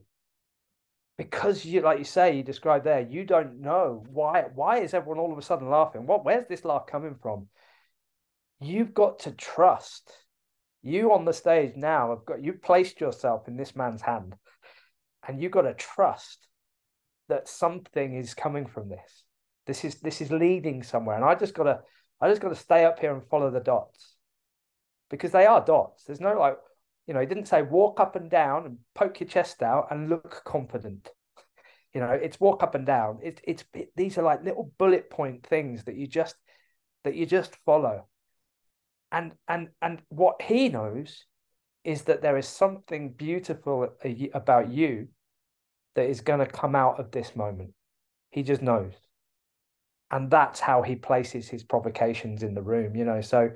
because 1.17 1.65
you, 1.65 1.81
like 1.83 1.99
you 1.99 2.05
say, 2.05 2.37
you 2.37 2.43
described 2.43 2.85
there, 2.85 3.01
you 3.01 3.25
don't 3.25 3.61
know 3.61 4.05
why. 4.09 4.47
Why 4.55 4.79
is 4.79 4.95
everyone 4.95 5.19
all 5.19 5.33
of 5.33 5.39
a 5.39 5.43
sudden 5.43 5.69
laughing? 5.69 6.07
What? 6.07 6.25
Where's 6.25 6.47
this 6.49 6.65
laugh 6.65 6.87
coming 6.87 7.15
from? 7.21 7.49
You've 8.61 8.95
got 8.95 9.21
to 9.21 9.33
trust. 9.33 10.11
You 10.83 11.13
on 11.13 11.25
the 11.25 11.33
stage 11.33 11.77
now 11.77 12.11
have 12.11 12.25
got 12.27 12.43
you 12.43 12.55
placed 12.55 13.01
yourself 13.01 13.49
in 13.49 13.57
this 13.57 13.77
man's 13.77 14.03
hand, 14.03 14.35
and 15.27 15.41
you've 15.41 15.53
got 15.53 15.63
to 15.63 15.75
trust 15.75 16.49
that 17.29 17.49
something 17.49 18.15
is 18.15 18.35
coming 18.35 18.67
from 18.67 18.89
this. 18.89 19.25
This 19.67 19.85
is 19.85 19.97
this 19.97 20.21
is 20.21 20.31
leading 20.31 20.83
somewhere, 20.83 21.17
and 21.17 21.25
I 21.25 21.35
just 21.35 21.55
gotta 21.55 21.81
I 22.21 22.29
just 22.29 22.43
gotta 22.43 22.55
stay 22.55 22.85
up 22.85 22.99
here 22.99 23.15
and 23.15 23.25
follow 23.29 23.51
the 23.51 23.61
dots 23.61 24.15
because 25.11 25.33
they 25.33 25.47
are 25.47 25.65
dots. 25.65 26.05
There's 26.05 26.21
no 26.21 26.39
like 26.39 26.59
you 27.07 27.15
know, 27.15 27.21
he 27.21 27.27
didn't 27.27 27.49
say 27.49 27.63
walk 27.63 28.01
up 28.01 28.17
and 28.17 28.31
down 28.31 28.67
and 28.67 28.79
poke 28.95 29.21
your 29.21 29.29
chest 29.29 29.63
out 29.63 29.89
and 29.91 30.09
look 30.09 30.43
confident. 30.45 31.11
You 31.93 32.01
know, 32.01 32.11
it's 32.11 32.41
walk 32.41 32.63
up 32.63 32.75
and 32.75 32.87
down. 32.87 33.21
It, 33.23 33.41
it's 33.45 33.65
it, 33.75 33.91
these 33.95 34.19
are 34.19 34.23
like 34.23 34.43
little 34.43 34.73
bullet 34.79 35.11
point 35.11 35.47
things 35.47 35.85
that 35.85 35.97
you 35.97 36.07
just 36.07 36.35
that 37.05 37.15
you 37.15 37.27
just 37.27 37.57
follow. 37.65 38.07
And 39.13 39.33
and 39.47 39.69
and 39.81 40.03
what 40.09 40.43
he 40.43 40.69
knows 40.69 41.25
is 41.85 42.03
that 42.03 42.23
there 42.23 42.39
is 42.39 42.49
something 42.49 43.13
beautiful 43.13 43.89
about 44.33 44.73
you 44.73 45.09
that 45.95 46.09
is 46.09 46.23
going 46.23 46.41
to 46.41 46.47
come 46.47 46.75
out 46.75 46.99
of 46.99 47.11
this 47.11 47.37
moment. 47.37 47.75
He 48.31 48.43
just 48.43 48.63
knows. 48.63 48.95
And 50.11 50.31
that's 50.31 50.61
how 50.61 50.83
he 50.83 50.97
places 50.97 51.49
his 51.49 51.63
provocations 51.63 52.43
in 52.43 52.55
the 52.55 52.63
room, 52.63 52.97
you 52.97 53.05
know. 53.05 53.21
So 53.21 53.51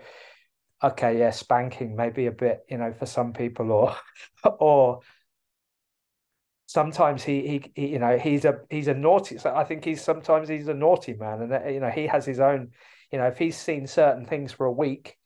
okay, 0.82 1.18
yeah, 1.18 1.30
spanking 1.30 1.96
maybe 1.96 2.26
a 2.26 2.32
bit, 2.32 2.64
you 2.68 2.78
know, 2.78 2.92
for 2.92 3.06
some 3.06 3.32
people, 3.32 3.72
or 3.72 3.96
or 4.58 5.00
sometimes 6.66 7.24
he, 7.24 7.46
he, 7.46 7.72
he 7.74 7.86
you 7.88 7.98
know 7.98 8.18
he's 8.18 8.44
a 8.44 8.60
he's 8.70 8.88
a 8.88 8.94
naughty. 8.94 9.38
So 9.38 9.54
I 9.54 9.64
think 9.64 9.84
he's 9.84 10.02
sometimes 10.02 10.48
he's 10.48 10.68
a 10.68 10.74
naughty 10.74 11.14
man, 11.14 11.42
and 11.42 11.74
you 11.74 11.80
know 11.80 11.90
he 11.90 12.06
has 12.06 12.24
his 12.24 12.40
own. 12.40 12.70
You 13.10 13.18
know, 13.18 13.26
if 13.26 13.38
he's 13.38 13.56
seen 13.56 13.86
certain 13.86 14.26
things 14.26 14.52
for 14.52 14.66
a 14.66 14.72
week, 14.72 15.16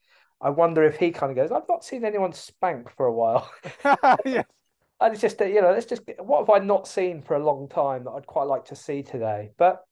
I 0.41 0.49
wonder 0.49 0.83
if 0.83 0.97
he 0.97 1.11
kind 1.11 1.31
of 1.31 1.35
goes, 1.35 1.51
"I've 1.51 1.67
not 1.69 1.83
seen 1.83 2.05
anyone 2.05 2.33
spank 2.33 2.89
for 2.95 3.05
a 3.05 3.13
while." 3.13 3.51
yes. 4.25 4.45
And 5.01 5.11
it's 5.11 5.21
just 5.21 5.41
you 5.41 5.59
know, 5.59 5.71
let's 5.71 5.85
just 5.87 6.03
what 6.19 6.47
have 6.47 6.49
I 6.49 6.63
not 6.63 6.87
seen 6.87 7.23
for 7.23 7.35
a 7.35 7.43
long 7.43 7.67
time 7.67 8.05
that 8.05 8.11
I'd 8.11 8.25
quite 8.27 8.45
like 8.45 8.65
to 8.65 8.75
see 8.75 9.03
today. 9.03 9.51
But 9.57 9.83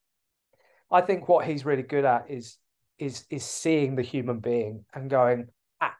I 0.89 1.01
think 1.01 1.27
what 1.27 1.45
he's 1.45 1.65
really 1.65 1.83
good 1.83 2.05
at 2.05 2.29
is 2.29 2.57
is 3.01 3.25
is 3.31 3.43
seeing 3.43 3.95
the 3.95 4.03
human 4.03 4.39
being 4.39 4.85
and 4.93 5.09
going, 5.09 5.47
ah, 5.81 5.95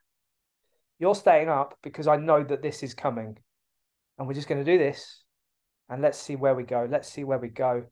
you're 1.00 1.16
staying 1.16 1.50
up 1.50 1.76
because 1.82 2.08
I 2.08 2.16
know 2.16 2.44
that 2.44 2.62
this 2.62 2.84
is 2.84 2.94
coming, 2.94 3.38
and 4.18 4.28
we're 4.28 4.36
just 4.36 4.48
going 4.48 4.64
to 4.64 4.72
do 4.72 4.78
this, 4.78 5.24
and 5.90 6.02
let's 6.02 6.20
see 6.20 6.36
where 6.36 6.54
we 6.54 6.64
go. 6.64 6.88
Let's 6.90 7.12
see 7.12 7.24
where 7.24 7.40
we 7.40 7.50
go. 7.50 7.84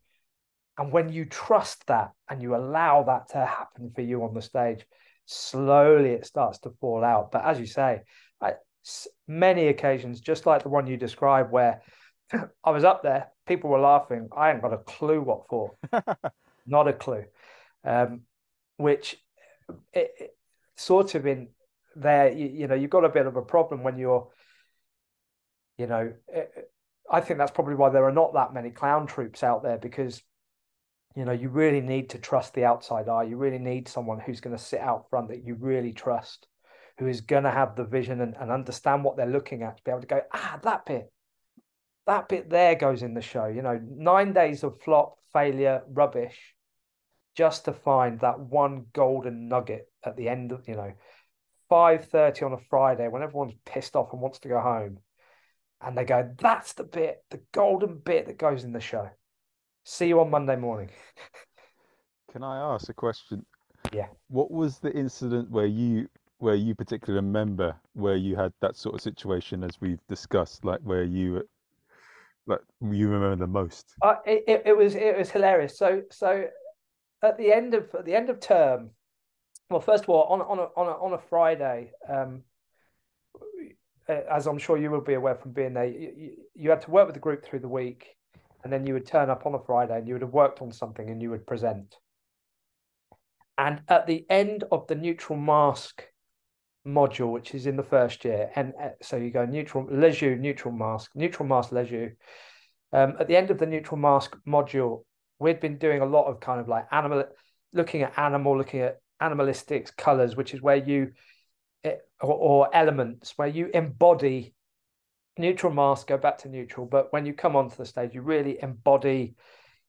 And 0.78 0.94
when 0.94 1.10
you 1.12 1.26
trust 1.26 1.86
that 1.88 2.12
and 2.30 2.42
you 2.42 2.56
allow 2.56 3.04
that 3.04 3.30
to 3.30 3.46
happen 3.46 3.92
for 3.94 4.02
you 4.02 4.24
on 4.24 4.34
the 4.34 4.42
stage, 4.42 4.86
slowly 5.26 6.12
it 6.12 6.26
starts 6.26 6.60
to 6.60 6.70
fall 6.80 7.04
out. 7.04 7.32
But 7.32 7.44
as 7.44 7.60
you 7.60 7.66
say, 7.66 8.04
I, 8.40 8.54
many 9.28 9.68
occasions, 9.68 10.22
just 10.22 10.46
like 10.46 10.64
the 10.64 10.70
one 10.70 10.88
you 10.88 10.96
described, 10.96 11.52
where 11.52 11.82
I 12.64 12.70
was 12.72 12.84
up 12.86 13.02
there, 13.02 13.28
people 13.48 13.72
were 13.72 13.80
laughing. 13.80 14.30
I 14.38 14.52
ain't 14.52 14.62
got 14.62 14.72
a 14.72 14.78
clue 14.78 15.20
what 15.20 15.48
for, 15.50 15.76
not 16.68 16.88
a 16.88 16.94
clue. 16.94 17.26
Um, 17.84 18.22
which 18.80 19.18
it, 19.94 20.12
it, 20.20 20.38
sort 20.78 21.14
of 21.14 21.28
in 21.28 21.50
there, 21.98 22.32
you, 22.32 22.48
you, 22.48 22.68
know, 22.68 22.76
you've 22.76 22.90
got 22.90 23.04
a 23.04 23.10
bit 23.10 23.26
of 23.26 23.36
a 23.36 23.42
problem 23.42 23.84
when 23.84 23.98
you're, 23.98 24.30
you 25.78 25.86
know, 25.86 26.14
it, 26.30 26.72
I 27.12 27.20
think 27.20 27.40
that's 27.40 27.52
probably 27.52 27.76
why 27.76 27.90
there 27.90 28.06
are 28.06 28.14
not 28.14 28.34
that 28.34 28.54
many 28.54 28.70
clown 28.70 29.06
troops 29.06 29.44
out 29.44 29.64
there 29.64 29.78
because, 29.78 30.22
you 31.14 31.26
know, 31.26 31.34
you 31.34 31.50
really 31.50 31.82
need 31.82 32.12
to 32.12 32.20
trust 32.20 32.54
the 32.54 32.64
outside 32.64 33.10
eye. 33.10 33.24
You 33.24 33.36
really 33.36 33.60
need 33.60 33.90
someone 33.90 34.20
who's 34.20 34.40
going 34.40 34.56
to 34.56 34.64
sit 34.64 34.80
out 34.80 35.10
front 35.10 35.28
that 35.28 35.44
you 35.44 35.56
really 35.56 35.92
trust, 35.92 36.48
who 37.00 37.08
is 37.08 37.20
going 37.20 37.44
to 37.44 37.52
have 37.52 37.76
the 37.76 37.84
vision 37.84 38.22
and, 38.22 38.34
and 38.40 38.50
understand 38.50 39.04
what 39.04 39.18
they're 39.18 39.28
looking 39.28 39.64
at 39.64 39.76
to 39.76 39.84
be 39.84 39.92
able 39.92 40.02
to 40.02 40.08
go, 40.08 40.22
ah, 40.34 40.58
that 40.64 40.86
bit, 40.86 41.12
that 42.08 42.30
bit 42.30 42.50
there 42.50 42.76
goes 42.76 43.04
in 43.04 43.14
the 43.14 43.22
show. 43.22 43.48
You 43.48 43.62
know, 43.62 43.78
nine 43.84 44.32
days 44.32 44.64
of 44.64 44.82
flop, 44.82 45.18
failure, 45.34 45.82
rubbish 45.90 46.56
just 47.40 47.66
to 47.66 47.74
find 47.74 48.20
that 48.20 48.40
one 48.40 48.86
golden 48.94 49.48
nugget 49.48 49.90
at 50.04 50.16
the 50.16 50.30
end 50.30 50.52
of 50.52 50.68
you 50.68 50.76
know 50.76 50.94
5.30 51.72 52.46
on 52.46 52.54
a 52.54 52.58
friday 52.70 53.08
when 53.08 53.24
everyone's 53.24 53.54
pissed 53.66 53.96
off 53.96 54.14
and 54.14 54.22
wants 54.22 54.40
to 54.40 54.48
go 54.48 54.60
home 54.60 55.00
and 55.82 55.98
they 55.98 56.04
go 56.04 56.30
that's 56.38 56.74
the 56.74 56.84
bit 56.84 57.24
the 57.30 57.42
golden 57.52 57.98
bit 57.98 58.28
that 58.28 58.38
goes 58.38 58.64
in 58.64 58.74
the 58.74 58.80
show 58.80 59.10
See 59.90 60.08
you 60.08 60.20
on 60.20 60.30
Monday 60.30 60.56
morning. 60.56 60.90
Can 62.32 62.44
I 62.44 62.60
ask 62.60 62.90
a 62.90 62.94
question? 62.94 63.44
Yeah. 63.92 64.06
What 64.28 64.52
was 64.52 64.78
the 64.78 64.92
incident 64.92 65.50
where 65.50 65.66
you 65.66 66.08
where 66.38 66.54
you 66.54 66.76
particularly 66.76 67.26
remember 67.26 67.76
where 67.94 68.16
you 68.16 68.36
had 68.36 68.54
that 68.62 68.76
sort 68.76 68.94
of 68.94 69.02
situation 69.02 69.64
as 69.64 69.82
we've 69.82 70.00
discussed, 70.08 70.64
like 70.64 70.80
where 70.84 71.04
you 71.04 71.42
like 72.46 72.60
you 72.82 73.10
remember 73.10 73.36
the 73.36 73.48
most? 73.48 73.96
Uh, 74.04 74.18
it, 74.28 74.44
it, 74.48 74.62
it 74.68 74.78
was 74.78 74.94
it 74.94 75.18
was 75.18 75.32
hilarious. 75.32 75.78
So 75.78 76.04
so 76.12 76.46
at 77.24 77.38
the 77.38 77.52
end 77.54 77.74
of 77.74 77.94
at 77.98 78.06
the 78.06 78.16
end 78.16 78.30
of 78.30 78.40
term, 78.40 78.92
well, 79.70 79.82
first 79.82 80.04
of 80.04 80.10
all, 80.10 80.24
on 80.24 80.42
on 80.42 80.60
a 80.60 80.68
on 80.76 80.88
a, 80.88 80.92
on 80.92 81.14
a 81.14 81.18
Friday, 81.30 81.92
um, 82.08 82.44
as 84.10 84.48
I'm 84.48 84.58
sure 84.58 84.78
you 84.78 84.92
will 84.92 85.02
be 85.02 85.14
aware 85.14 85.36
from 85.36 85.52
being 85.52 85.74
there, 85.74 85.86
you, 85.86 86.32
you 86.56 86.70
had 86.70 86.82
to 86.82 86.92
work 86.92 87.08
with 87.08 87.14
the 87.14 87.22
group 87.22 87.46
through 87.46 87.60
the 87.60 87.70
week, 87.70 88.08
and 88.64 88.74
then 88.74 88.86
you 88.86 88.94
would 88.94 89.06
turn 89.06 89.30
up 89.30 89.46
on 89.46 89.54
a 89.54 89.60
Friday 89.60 89.98
and 89.98 90.08
you 90.08 90.16
would 90.16 90.22
have 90.22 90.34
worked 90.34 90.62
on 90.62 90.72
something 90.72 91.10
and 91.10 91.22
you 91.22 91.30
would 91.30 91.46
present. 91.46 91.96
And 93.58 93.82
at 93.88 94.08
the 94.08 94.26
end 94.30 94.64
of 94.72 94.88
the 94.88 94.96
neutral 94.96 95.38
mask 95.38 96.04
module, 96.88 97.32
which 97.32 97.54
is 97.54 97.66
in 97.66 97.76
the 97.76 97.84
first 97.84 98.24
year, 98.26 98.50
and 98.56 98.74
uh, 98.82 98.90
so 99.02 99.18
you 99.18 99.32
go 99.32 99.46
neutral 99.46 99.86
jeux, 100.12 100.38
neutral 100.38 100.74
mask, 100.74 101.12
neutral 101.14 101.48
mask 101.48 101.72
jeux. 101.72 102.12
Um, 102.92 103.16
at 103.20 103.28
the 103.28 103.36
end 103.36 103.52
of 103.52 103.60
the 103.60 103.68
neutral 103.68 103.98
mask 103.98 104.36
module, 104.48 105.04
we'd 105.40 105.60
been 105.60 105.78
doing 105.78 106.02
a 106.02 106.06
lot 106.06 106.26
of 106.26 106.40
kind 106.40 106.60
of 106.60 106.68
like 106.68 106.86
animal, 106.92 107.26
looking 107.74 108.04
at 108.04 108.18
animal, 108.18 108.58
looking 108.58 108.82
at 108.82 109.00
animalistics, 109.22 109.96
colors, 109.96 110.36
which 110.36 110.54
is 110.54 110.62
where 110.62 110.76
you 110.76 111.12
eh, 111.84 111.96
or, 112.22 112.34
or 112.34 112.76
elements 112.76 113.34
where 113.38 113.48
you 113.48 113.70
embody 113.74 114.54
neutral 115.38 115.74
mask, 115.74 116.08
go 116.08 116.18
back 116.18 116.38
to 116.40 116.50
neutral, 116.50 116.86
but 116.86 117.12
when 117.12 117.26
you 117.26 117.34
come 117.34 117.56
onto 117.56 117.76
the 117.76 117.86
stage, 117.86 118.14
you 118.14 118.22
really 118.22 118.58
embody 118.62 119.36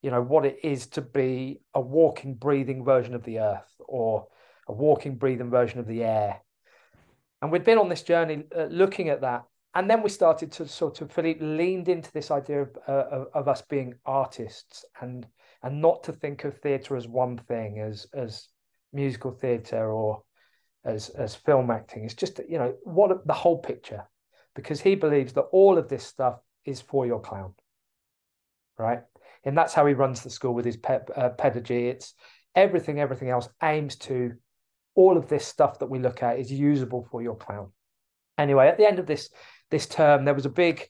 you 0.03 0.11
know 0.11 0.23
what 0.23 0.47
it 0.47 0.59
is 0.63 0.87
to 0.87 1.03
be 1.03 1.61
a 1.75 1.81
walking 1.81 2.35
breathing 2.35 2.85
version 2.85 3.15
of 3.15 3.23
the 3.25 3.39
earth 3.39 3.71
or 3.87 4.27
a 4.67 4.73
walking 4.73 5.17
breathing 5.17 5.51
version 5.51 5.79
of 5.79 5.87
the 5.87 6.05
air. 6.05 6.41
And 7.43 7.51
we'd 7.51 7.65
been 7.65 7.79
on 7.79 7.89
this 7.89 8.03
journey 8.03 8.45
uh, 8.57 8.65
looking 8.65 9.09
at 9.09 9.23
that. 9.23 9.45
And 9.75 9.89
then 9.89 10.03
we 10.03 10.09
started 10.09 10.53
to 10.53 10.67
sort 10.67 11.01
of 11.01 11.13
philippe 11.13 11.45
leaned 11.45 11.89
into 11.89 12.11
this 12.13 12.31
idea 12.31 12.63
of, 12.63 12.77
uh, 12.89 12.93
of, 12.93 13.27
of 13.35 13.49
us 13.49 13.63
being 13.63 13.95
artists. 14.05 14.85
And 15.01 15.27
and 15.63 15.81
not 15.81 16.05
to 16.05 16.13
think 16.13 16.45
of 16.45 16.59
theatre 16.59 16.97
as 16.97 17.07
one 17.09 17.37
thing 17.37 17.81
as 17.81 18.07
as 18.15 18.49
musical 18.93 19.31
theatre 19.31 19.91
or 19.93 20.23
as 20.85 21.11
as 21.11 21.35
film 21.35 21.71
acting 21.71 22.05
it's 22.05 22.15
just 22.15 22.41
you 22.49 22.59
know 22.59 22.75
what 22.85 23.27
the 23.27 23.33
whole 23.33 23.59
picture 23.59 24.03
because 24.55 24.81
he 24.81 24.95
believes 24.95 25.33
that 25.33 25.43
all 25.53 25.79
of 25.79 25.89
this 25.89 26.05
stuff 26.05 26.39
is 26.65 26.81
for 26.81 27.07
your 27.07 27.21
clown 27.21 27.53
right 28.79 29.03
and 29.45 29.57
that's 29.57 29.75
how 29.75 29.87
he 29.87 29.95
runs 29.95 30.23
the 30.23 30.31
school 30.31 30.55
with 30.55 30.65
his 30.65 30.79
uh, 30.87 31.31
pedagogy. 31.31 31.89
It's 31.89 32.15
everything, 32.55 33.01
everything 33.01 33.31
else 33.31 33.49
aims 33.63 33.97
to 33.97 34.35
all 34.95 35.17
of 35.17 35.29
this 35.29 35.47
stuff 35.47 35.79
that 35.79 35.89
we 35.89 35.99
look 35.99 36.23
at 36.23 36.39
is 36.39 36.53
usable 36.53 37.07
for 37.11 37.23
your 37.23 37.37
clown. 37.37 37.73
Anyway, 38.37 38.69
at 38.69 38.77
the 38.77 38.87
end 38.87 38.99
of 38.99 39.07
this 39.07 39.31
this 39.71 39.87
term, 39.87 40.25
there 40.25 40.35
was 40.35 40.47
a 40.47 40.51
big 40.51 40.89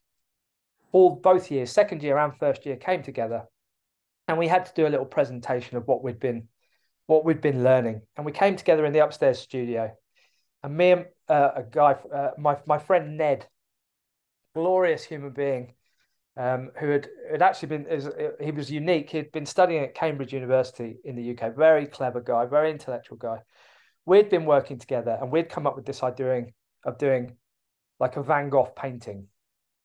all 0.93 1.17
both 1.17 1.51
years, 1.51 1.71
second 1.71 2.03
year 2.03 2.19
and 2.19 2.37
first 2.39 2.67
year 2.67 2.77
came 2.77 3.03
together, 3.03 3.45
and 4.31 4.39
we 4.39 4.49
had 4.49 4.67
to 4.67 4.73
do 4.75 4.87
a 4.87 4.89
little 4.89 5.07
presentation 5.07 5.77
of 5.77 5.87
what 5.87 6.03
we'd 6.03 6.21
been 6.21 6.49
what 7.07 7.25
we'd 7.25 7.41
been 7.41 7.65
learning. 7.65 8.03
And 8.17 8.25
we 8.25 8.31
came 8.31 8.55
together 8.55 8.87
in 8.87 8.93
the 8.93 9.05
upstairs 9.05 9.41
studio, 9.41 9.93
and 10.63 10.77
me 10.77 10.93
and 10.93 11.07
uh, 11.29 11.51
a 11.57 11.63
guy, 11.65 11.97
uh, 12.15 12.31
my 12.39 12.57
my 12.67 12.79
friend 12.79 13.17
Ned, 13.17 13.49
glorious 14.55 15.03
human 15.03 15.33
being, 15.33 15.75
um, 16.37 16.71
who 16.79 16.91
had, 16.91 17.09
had 17.31 17.43
actually 17.43 17.69
been, 17.69 18.37
he 18.41 18.53
was 18.53 18.71
unique. 18.71 19.11
He'd 19.11 19.33
been 19.33 19.47
studying 19.47 19.83
at 19.83 19.95
Cambridge 19.95 20.33
University 20.33 20.99
in 21.05 21.17
the 21.17 21.33
UK, 21.33 21.57
very 21.57 21.87
clever 21.87 22.21
guy, 22.21 22.47
very 22.47 22.71
intellectual 22.71 23.19
guy. 23.19 23.39
We'd 24.07 24.31
been 24.31 24.47
working 24.47 24.79
together 24.79 25.19
and 25.21 25.31
we'd 25.31 25.49
come 25.49 25.67
up 25.67 25.77
with 25.77 25.87
this 25.87 26.03
idea 26.03 26.47
of 26.85 26.99
doing 26.99 27.37
like 27.99 28.17
a 28.17 28.23
Van 28.23 28.49
Gogh 28.49 28.73
painting, 28.77 29.27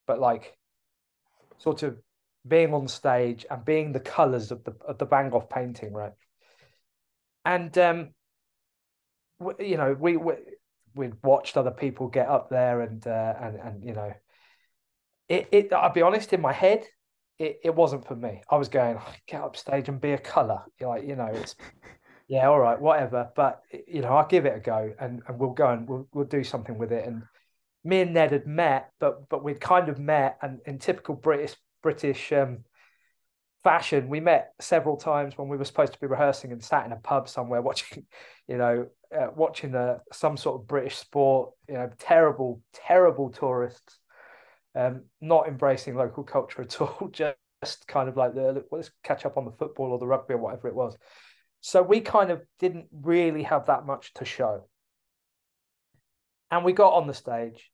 but 0.06 0.20
like 0.20 0.56
sort 1.58 1.82
of 1.82 1.98
being 2.46 2.74
on 2.74 2.88
stage 2.88 3.44
and 3.50 3.64
being 3.64 3.92
the 3.92 4.00
colors 4.00 4.50
of 4.50 4.64
the 4.64 4.74
of 4.86 4.98
the 4.98 5.06
Van 5.06 5.30
Gogh 5.30 5.40
painting, 5.40 5.92
right? 5.92 6.12
And 7.44 7.76
um, 7.78 8.10
you 9.58 9.76
know, 9.76 9.96
we 9.98 10.16
we 10.16 10.34
we 10.94 11.12
watched 11.22 11.56
other 11.56 11.70
people 11.70 12.08
get 12.08 12.28
up 12.28 12.50
there 12.50 12.80
and 12.80 13.06
uh, 13.06 13.34
and 13.40 13.56
and 13.56 13.84
you 13.84 13.92
know 13.92 14.12
it, 15.28 15.48
it 15.52 15.72
I'll 15.72 15.92
be 15.92 16.02
honest, 16.02 16.32
in 16.32 16.40
my 16.40 16.52
head, 16.52 16.84
it, 17.38 17.60
it 17.64 17.74
wasn't 17.74 18.06
for 18.06 18.16
me. 18.16 18.42
I 18.50 18.56
was 18.56 18.68
going, 18.68 18.96
oh, 18.98 19.14
get 19.26 19.42
up 19.42 19.56
stage 19.56 19.88
and 19.88 20.00
be 20.00 20.12
a. 20.12 20.20
You're 20.80 20.88
like, 20.88 21.06
you 21.06 21.16
know, 21.16 21.26
it's 21.26 21.56
yeah, 22.28 22.48
all 22.48 22.58
right, 22.58 22.80
whatever. 22.80 23.30
But 23.34 23.62
you 23.86 24.02
know, 24.02 24.08
I'll 24.08 24.26
give 24.26 24.46
it 24.46 24.56
a 24.56 24.60
go 24.60 24.92
and, 24.98 25.22
and 25.26 25.38
we'll 25.38 25.50
go 25.50 25.68
and 25.68 25.88
we'll 25.88 26.08
we'll 26.12 26.24
do 26.26 26.44
something 26.44 26.78
with 26.78 26.92
it. 26.92 27.06
And 27.06 27.22
me 27.84 28.00
and 28.00 28.14
Ned 28.14 28.32
had 28.32 28.46
met, 28.46 28.90
but 29.00 29.28
but 29.28 29.44
we'd 29.44 29.60
kind 29.60 29.88
of 29.88 29.98
met 29.98 30.38
and 30.42 30.60
in 30.66 30.78
typical 30.78 31.14
British 31.14 31.56
British 31.86 32.32
um, 32.32 32.64
fashion, 33.62 34.08
we 34.08 34.18
met 34.18 34.54
several 34.60 34.96
times 34.96 35.38
when 35.38 35.48
we 35.48 35.56
were 35.56 35.64
supposed 35.64 35.92
to 35.92 36.00
be 36.00 36.08
rehearsing 36.08 36.50
and 36.50 36.62
sat 36.62 36.84
in 36.84 36.92
a 36.92 36.96
pub 36.96 37.28
somewhere 37.28 37.62
watching, 37.70 38.04
you 38.48 38.56
know, 38.56 38.86
uh, 39.16 39.28
watching 39.36 39.72
uh, 39.74 39.98
some 40.12 40.36
sort 40.36 40.60
of 40.60 40.66
British 40.66 40.96
sport. 40.96 41.52
You 41.68 41.74
know, 41.74 41.90
terrible, 41.98 42.60
terrible 42.72 43.30
tourists 43.30 44.00
um, 44.76 45.04
not 45.20 45.48
embracing 45.48 45.96
local 45.96 46.22
culture 46.22 46.62
at 46.62 46.80
all, 46.80 47.08
just 47.12 47.36
kind 47.88 48.08
of 48.08 48.16
like 48.16 48.34
the 48.34 48.64
let's 48.70 48.90
catch 49.02 49.24
up 49.24 49.36
on 49.36 49.44
the 49.44 49.52
football 49.52 49.92
or 49.92 49.98
the 49.98 50.06
rugby 50.06 50.34
or 50.34 50.38
whatever 50.38 50.68
it 50.68 50.74
was. 50.74 50.96
So 51.62 51.82
we 51.82 52.00
kind 52.00 52.30
of 52.30 52.42
didn't 52.58 52.86
really 52.92 53.44
have 53.44 53.66
that 53.66 53.86
much 53.86 54.12
to 54.14 54.24
show. 54.24 54.68
And 56.50 56.64
we 56.64 56.72
got 56.72 56.92
on 56.92 57.06
the 57.06 57.14
stage 57.14 57.70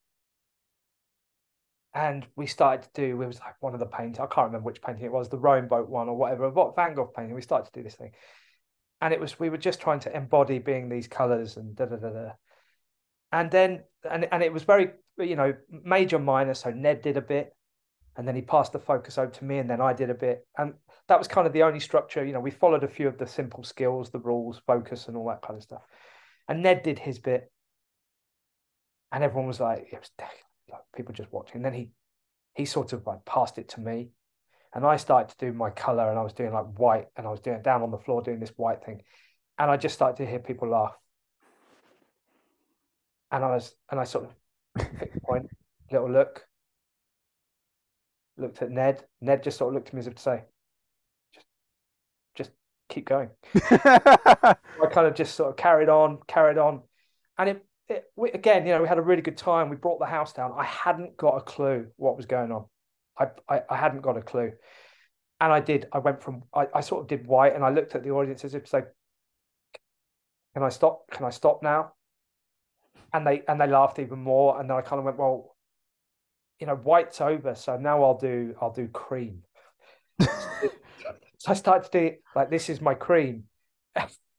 and 1.95 2.27
we 2.37 2.47
started 2.47 2.83
to 2.83 3.01
do 3.01 3.21
it 3.21 3.27
was 3.27 3.41
like 3.41 3.55
one 3.61 3.75
of 3.75 3.81
the 3.81 3.87
paintings 3.87 4.19
i 4.19 4.27
can't 4.27 4.47
remember 4.47 4.67
which 4.67 4.83
painting 4.83 5.05
it 5.05 5.13
was 5.13 5.29
the 5.29 5.39
rowing 5.39 5.69
boat 5.69 5.89
one 5.89 6.09
or 6.09 6.17
whatever 6.17 6.49
what 6.51 6.75
van 6.75 6.95
gogh 6.95 7.13
painting 7.15 7.35
we 7.35 7.43
started 7.43 7.71
to 7.71 7.79
do 7.79 7.85
this 7.85 7.95
thing 7.95 8.13
and 9.01 9.13
it 9.13 9.21
was 9.21 9.39
we 9.39 9.51
were 9.51 9.59
just 9.59 9.81
trying 9.81 10.01
to 10.01 10.15
embody 10.17 10.59
being 10.59 10.89
these 10.89 11.07
colors 11.07 11.57
and 11.57 11.77
da 11.77 11.85
da 11.85 11.97
da 11.97 12.11
da 12.11 12.31
and 13.33 13.51
then 13.51 13.83
and 14.11 14.29
and 14.31 14.43
it 14.43 14.53
was 14.53 14.63
very 14.63 14.91
you 15.19 15.37
know 15.37 15.55
major 15.69 16.19
minor. 16.19 16.55
So 16.55 16.71
Ned 16.71 17.03
did 17.03 17.17
a 17.17 17.23
bit, 17.23 17.55
and 18.17 18.27
then 18.27 18.35
he 18.35 18.43
passed 18.43 18.73
the 18.73 18.79
focus 18.79 19.19
over 19.19 19.33
to 19.33 19.45
me, 19.45 19.59
and 19.59 19.69
then 19.69 19.81
I 19.81 19.93
did 19.93 20.11
a 20.11 20.15
bit, 20.15 20.47
and 20.57 20.75
that 21.09 21.19
was 21.19 21.29
kind 21.29 21.47
of 21.47 21.53
the 21.53 21.63
only 21.63 21.81
structure. 21.81 22.25
You 22.25 22.33
know, 22.33 22.41
we 22.41 22.51
followed 22.51 22.85
a 22.85 22.89
few 22.89 23.09
of 23.09 23.19
the 23.19 23.27
simple 23.27 23.65
skills, 23.65 24.11
the 24.11 24.19
rules, 24.19 24.61
focus, 24.67 25.09
and 25.09 25.17
all 25.17 25.29
that 25.29 25.43
kind 25.43 25.57
of 25.57 25.63
stuff. 25.63 25.83
And 26.49 26.63
Ned 26.63 26.83
did 26.83 26.99
his 26.99 27.19
bit, 27.19 27.51
and 29.11 29.25
everyone 29.25 29.49
was 29.49 29.61
like, 29.61 29.89
it 29.93 29.99
was 29.99 30.11
like 30.71 30.83
people 30.95 31.15
just 31.15 31.33
watching. 31.33 31.57
And 31.57 31.65
then 31.65 31.75
he 31.75 31.91
he 32.55 32.65
sort 32.65 32.93
of 32.93 33.07
like 33.07 33.25
passed 33.25 33.59
it 33.59 33.69
to 33.71 33.81
me, 33.81 34.11
and 34.75 34.85
I 34.85 34.97
started 34.97 35.37
to 35.37 35.47
do 35.47 35.53
my 35.53 35.71
color, 35.71 36.11
and 36.11 36.19
I 36.19 36.23
was 36.23 36.33
doing 36.33 36.53
like 36.53 36.79
white, 36.79 37.07
and 37.17 37.27
I 37.27 37.31
was 37.31 37.41
doing 37.41 37.57
it 37.57 37.63
down 37.63 37.83
on 37.83 37.91
the 37.91 37.99
floor 37.99 38.23
doing 38.23 38.41
this 38.41 38.53
white 38.57 38.85
thing, 38.85 39.03
and 39.59 39.71
I 39.71 39.77
just 39.77 39.95
started 39.95 40.17
to 40.19 40.31
hear 40.31 40.39
people 40.39 40.69
laugh 40.69 40.97
and 43.33 43.43
I 43.45 43.49
was 43.49 43.75
and 43.91 43.99
I 43.99 44.05
sort 44.05 44.27
of 44.27 44.99
picked 44.99 45.21
point, 45.25 45.47
little 45.91 46.11
look, 46.11 46.47
looked 48.37 48.63
at 48.63 48.71
Ned. 48.71 49.03
Ned 49.21 49.43
just 49.43 49.59
sort 49.59 49.71
of 49.71 49.75
looked 49.75 49.89
at 49.89 49.95
me 49.95 50.01
as 50.01 50.07
if 50.07 50.15
to 50.15 50.23
say, 50.23 50.43
just 51.35 51.47
just 52.35 52.51
keep 52.89 53.07
going. 53.07 53.31
I 53.55 54.57
kind 54.91 55.07
of 55.07 55.15
just 55.15 55.35
sort 55.35 55.51
of 55.51 55.57
carried 55.57 55.89
on, 55.89 56.19
carried 56.29 56.59
on, 56.59 56.83
and 57.39 57.49
it, 57.49 57.65
it 57.89 58.05
we, 58.17 58.31
again, 58.33 58.67
you 58.67 58.73
know, 58.73 58.83
we 58.83 58.89
had 58.89 58.99
a 58.99 59.03
really 59.03 59.23
good 59.23 59.37
time. 59.37 59.69
We 59.69 59.77
brought 59.77 59.99
the 59.99 60.07
house 60.07 60.33
down. 60.33 60.53
I 60.57 60.65
hadn't 60.65 61.17
got 61.17 61.37
a 61.37 61.41
clue 61.41 61.89
what 61.97 62.17
was 62.17 62.27
going 62.27 62.53
on. 62.53 62.67
I 63.19 63.27
I, 63.49 63.63
I 63.71 63.77
hadn't 63.77 64.03
got 64.03 64.17
a 64.17 64.23
clue, 64.23 64.53
and 65.41 65.53
I 65.53 65.61
did. 65.61 65.87
I 65.93 65.99
went 65.99 66.23
from 66.23 66.45
I, 66.55 66.67
I 66.75 66.81
sort 66.81 67.03
of 67.03 67.09
did 67.09 67.27
white, 67.27 67.55
and 67.55 67.65
I 67.65 67.71
looked 67.71 67.95
at 67.95 68.03
the 68.03 68.11
audience 68.11 68.45
as 68.45 68.55
if 68.55 68.65
to 68.65 68.69
say, 68.69 68.83
"Can 70.55 70.63
I 70.63 70.69
stop? 70.69 71.11
Can 71.11 71.25
I 71.25 71.31
stop 71.31 71.63
now?" 71.63 71.93
and 73.13 73.27
they 73.27 73.43
and 73.49 73.61
they 73.61 73.67
laughed 73.67 73.99
even 73.99 74.19
more. 74.19 74.59
And 74.61 74.69
then 74.69 74.77
I 74.77 74.81
kind 74.81 74.99
of 74.99 75.05
went, 75.05 75.19
well, 75.19 75.57
you 76.59 76.67
know, 76.67 76.77
white's 76.77 77.21
over, 77.21 77.55
so 77.55 77.77
now 77.77 78.03
I'll 78.03 78.19
do 78.19 78.55
I'll 78.61 78.73
do 78.73 78.89
cream. 78.89 79.43
so 80.21 80.29
I 81.49 81.55
started 81.55 81.91
to 81.91 82.11
do 82.11 82.17
like 82.35 82.51
this 82.51 82.69
is 82.69 82.81
my 82.81 82.95
cream, 82.95 83.45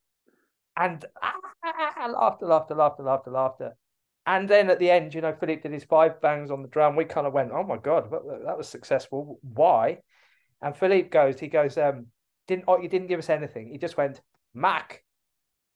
and 0.78 1.05
ah, 1.21 2.07
laughter, 2.07 2.45
laughter, 2.45 2.76
laughter, 2.76 3.03
laughter, 3.03 3.32
laughter. 3.32 3.78
And 4.26 4.47
then 4.47 4.69
at 4.69 4.80
the 4.80 4.89
end, 4.89 5.13
you 5.13 5.21
know, 5.21 5.36
Philippe 5.38 5.63
did 5.63 5.74
his 5.74 5.84
five 5.84 6.21
bangs 6.21 6.49
on 6.49 6.61
the 6.61 6.69
drum. 6.69 6.95
We 6.95 7.05
kind 7.05 7.28
of 7.28 7.34
went, 7.34 7.51
"Oh 7.51 7.63
my 7.63 7.78
god, 7.78 8.09
that 8.11 8.57
was 8.57 8.67
successful. 8.67 9.39
Why?" 9.41 9.99
And 10.61 10.76
Philippe 10.76 11.09
goes, 11.09 11.39
he 11.39 11.47
goes, 11.47 11.78
um, 11.78 12.07
"Didn't 12.47 12.65
oh, 12.67 12.80
you 12.80 12.88
didn't 12.88 13.07
give 13.07 13.19
us 13.19 13.30
anything?" 13.30 13.69
He 13.69 13.78
just 13.78 13.97
went, 13.97 14.21
"Mac, 14.53 15.03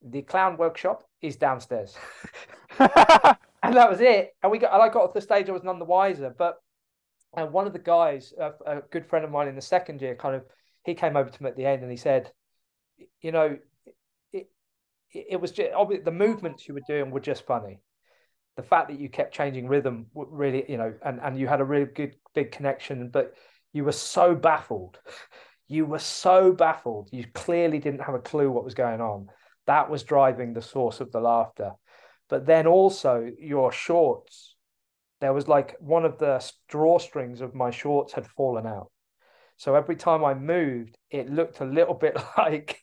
the 0.01 0.21
clown 0.21 0.57
workshop 0.57 1.03
is 1.21 1.35
downstairs." 1.35 1.97
and 2.79 3.75
that 3.75 3.89
was 3.89 3.99
it. 3.99 4.33
And 4.41 4.51
we 4.51 4.59
got, 4.59 4.73
and 4.73 4.81
I 4.81 4.89
got 4.89 5.03
off 5.03 5.13
the 5.13 5.21
stage. 5.21 5.49
I 5.49 5.51
was 5.51 5.63
none 5.63 5.79
the 5.79 5.85
wiser. 5.85 6.33
But 6.35 6.57
and 7.35 7.51
one 7.51 7.67
of 7.67 7.73
the 7.73 7.79
guys, 7.79 8.33
a, 8.39 8.53
a 8.65 8.81
good 8.89 9.05
friend 9.05 9.25
of 9.25 9.31
mine 9.31 9.49
in 9.49 9.55
the 9.55 9.61
second 9.61 10.01
year, 10.01 10.15
kind 10.15 10.35
of 10.35 10.45
he 10.85 10.95
came 10.95 11.17
over 11.17 11.29
to 11.29 11.43
me 11.43 11.49
at 11.49 11.57
the 11.57 11.65
end 11.65 11.81
and 11.81 11.91
he 11.91 11.97
said, 11.97 12.31
you 13.21 13.33
know, 13.33 13.57
it, 15.11 15.39
was 15.39 15.51
just 15.51 15.71
the 16.03 16.11
movements 16.11 16.67
you 16.67 16.73
were 16.73 16.81
doing 16.87 17.11
were 17.11 17.19
just 17.19 17.45
funny. 17.45 17.79
The 18.55 18.63
fact 18.63 18.89
that 18.89 18.99
you 18.99 19.09
kept 19.09 19.33
changing 19.33 19.67
rhythm 19.67 20.07
really, 20.13 20.65
you 20.69 20.77
know, 20.77 20.93
and 21.03 21.19
and 21.21 21.37
you 21.37 21.47
had 21.47 21.61
a 21.61 21.65
really 21.65 21.85
good 21.85 22.15
big 22.33 22.51
connection, 22.51 23.09
but 23.09 23.33
you 23.73 23.83
were 23.83 23.91
so 23.91 24.35
baffled. 24.35 24.99
You 25.69 25.85
were 25.85 25.99
so 25.99 26.53
baffled. 26.53 27.09
You 27.11 27.25
clearly 27.33 27.79
didn't 27.79 27.99
have 27.99 28.15
a 28.15 28.19
clue 28.19 28.49
what 28.49 28.63
was 28.63 28.73
going 28.73 29.01
on. 29.01 29.27
That 29.65 29.89
was 29.89 30.03
driving 30.03 30.53
the 30.53 30.61
source 30.61 31.01
of 31.01 31.11
the 31.11 31.19
laughter. 31.19 31.73
But 32.29 32.45
then 32.45 32.67
also 32.67 33.29
your 33.37 33.73
shorts, 33.73 34.55
there 35.19 35.33
was 35.33 35.49
like 35.49 35.75
one 35.81 36.05
of 36.05 36.19
the 36.19 36.39
drawstrings 36.69 37.41
of 37.41 37.53
my 37.53 37.69
shorts 37.69 38.13
had 38.13 38.27
fallen 38.27 38.65
out. 38.65 38.91
So 39.57 39.75
every 39.75 39.95
time 39.95 40.23
I 40.23 40.35
moved, 40.35 40.97
it 41.09 41.29
looked 41.29 41.59
a 41.59 41.65
little 41.65 41.93
bit 42.05 42.17
like 42.37 42.79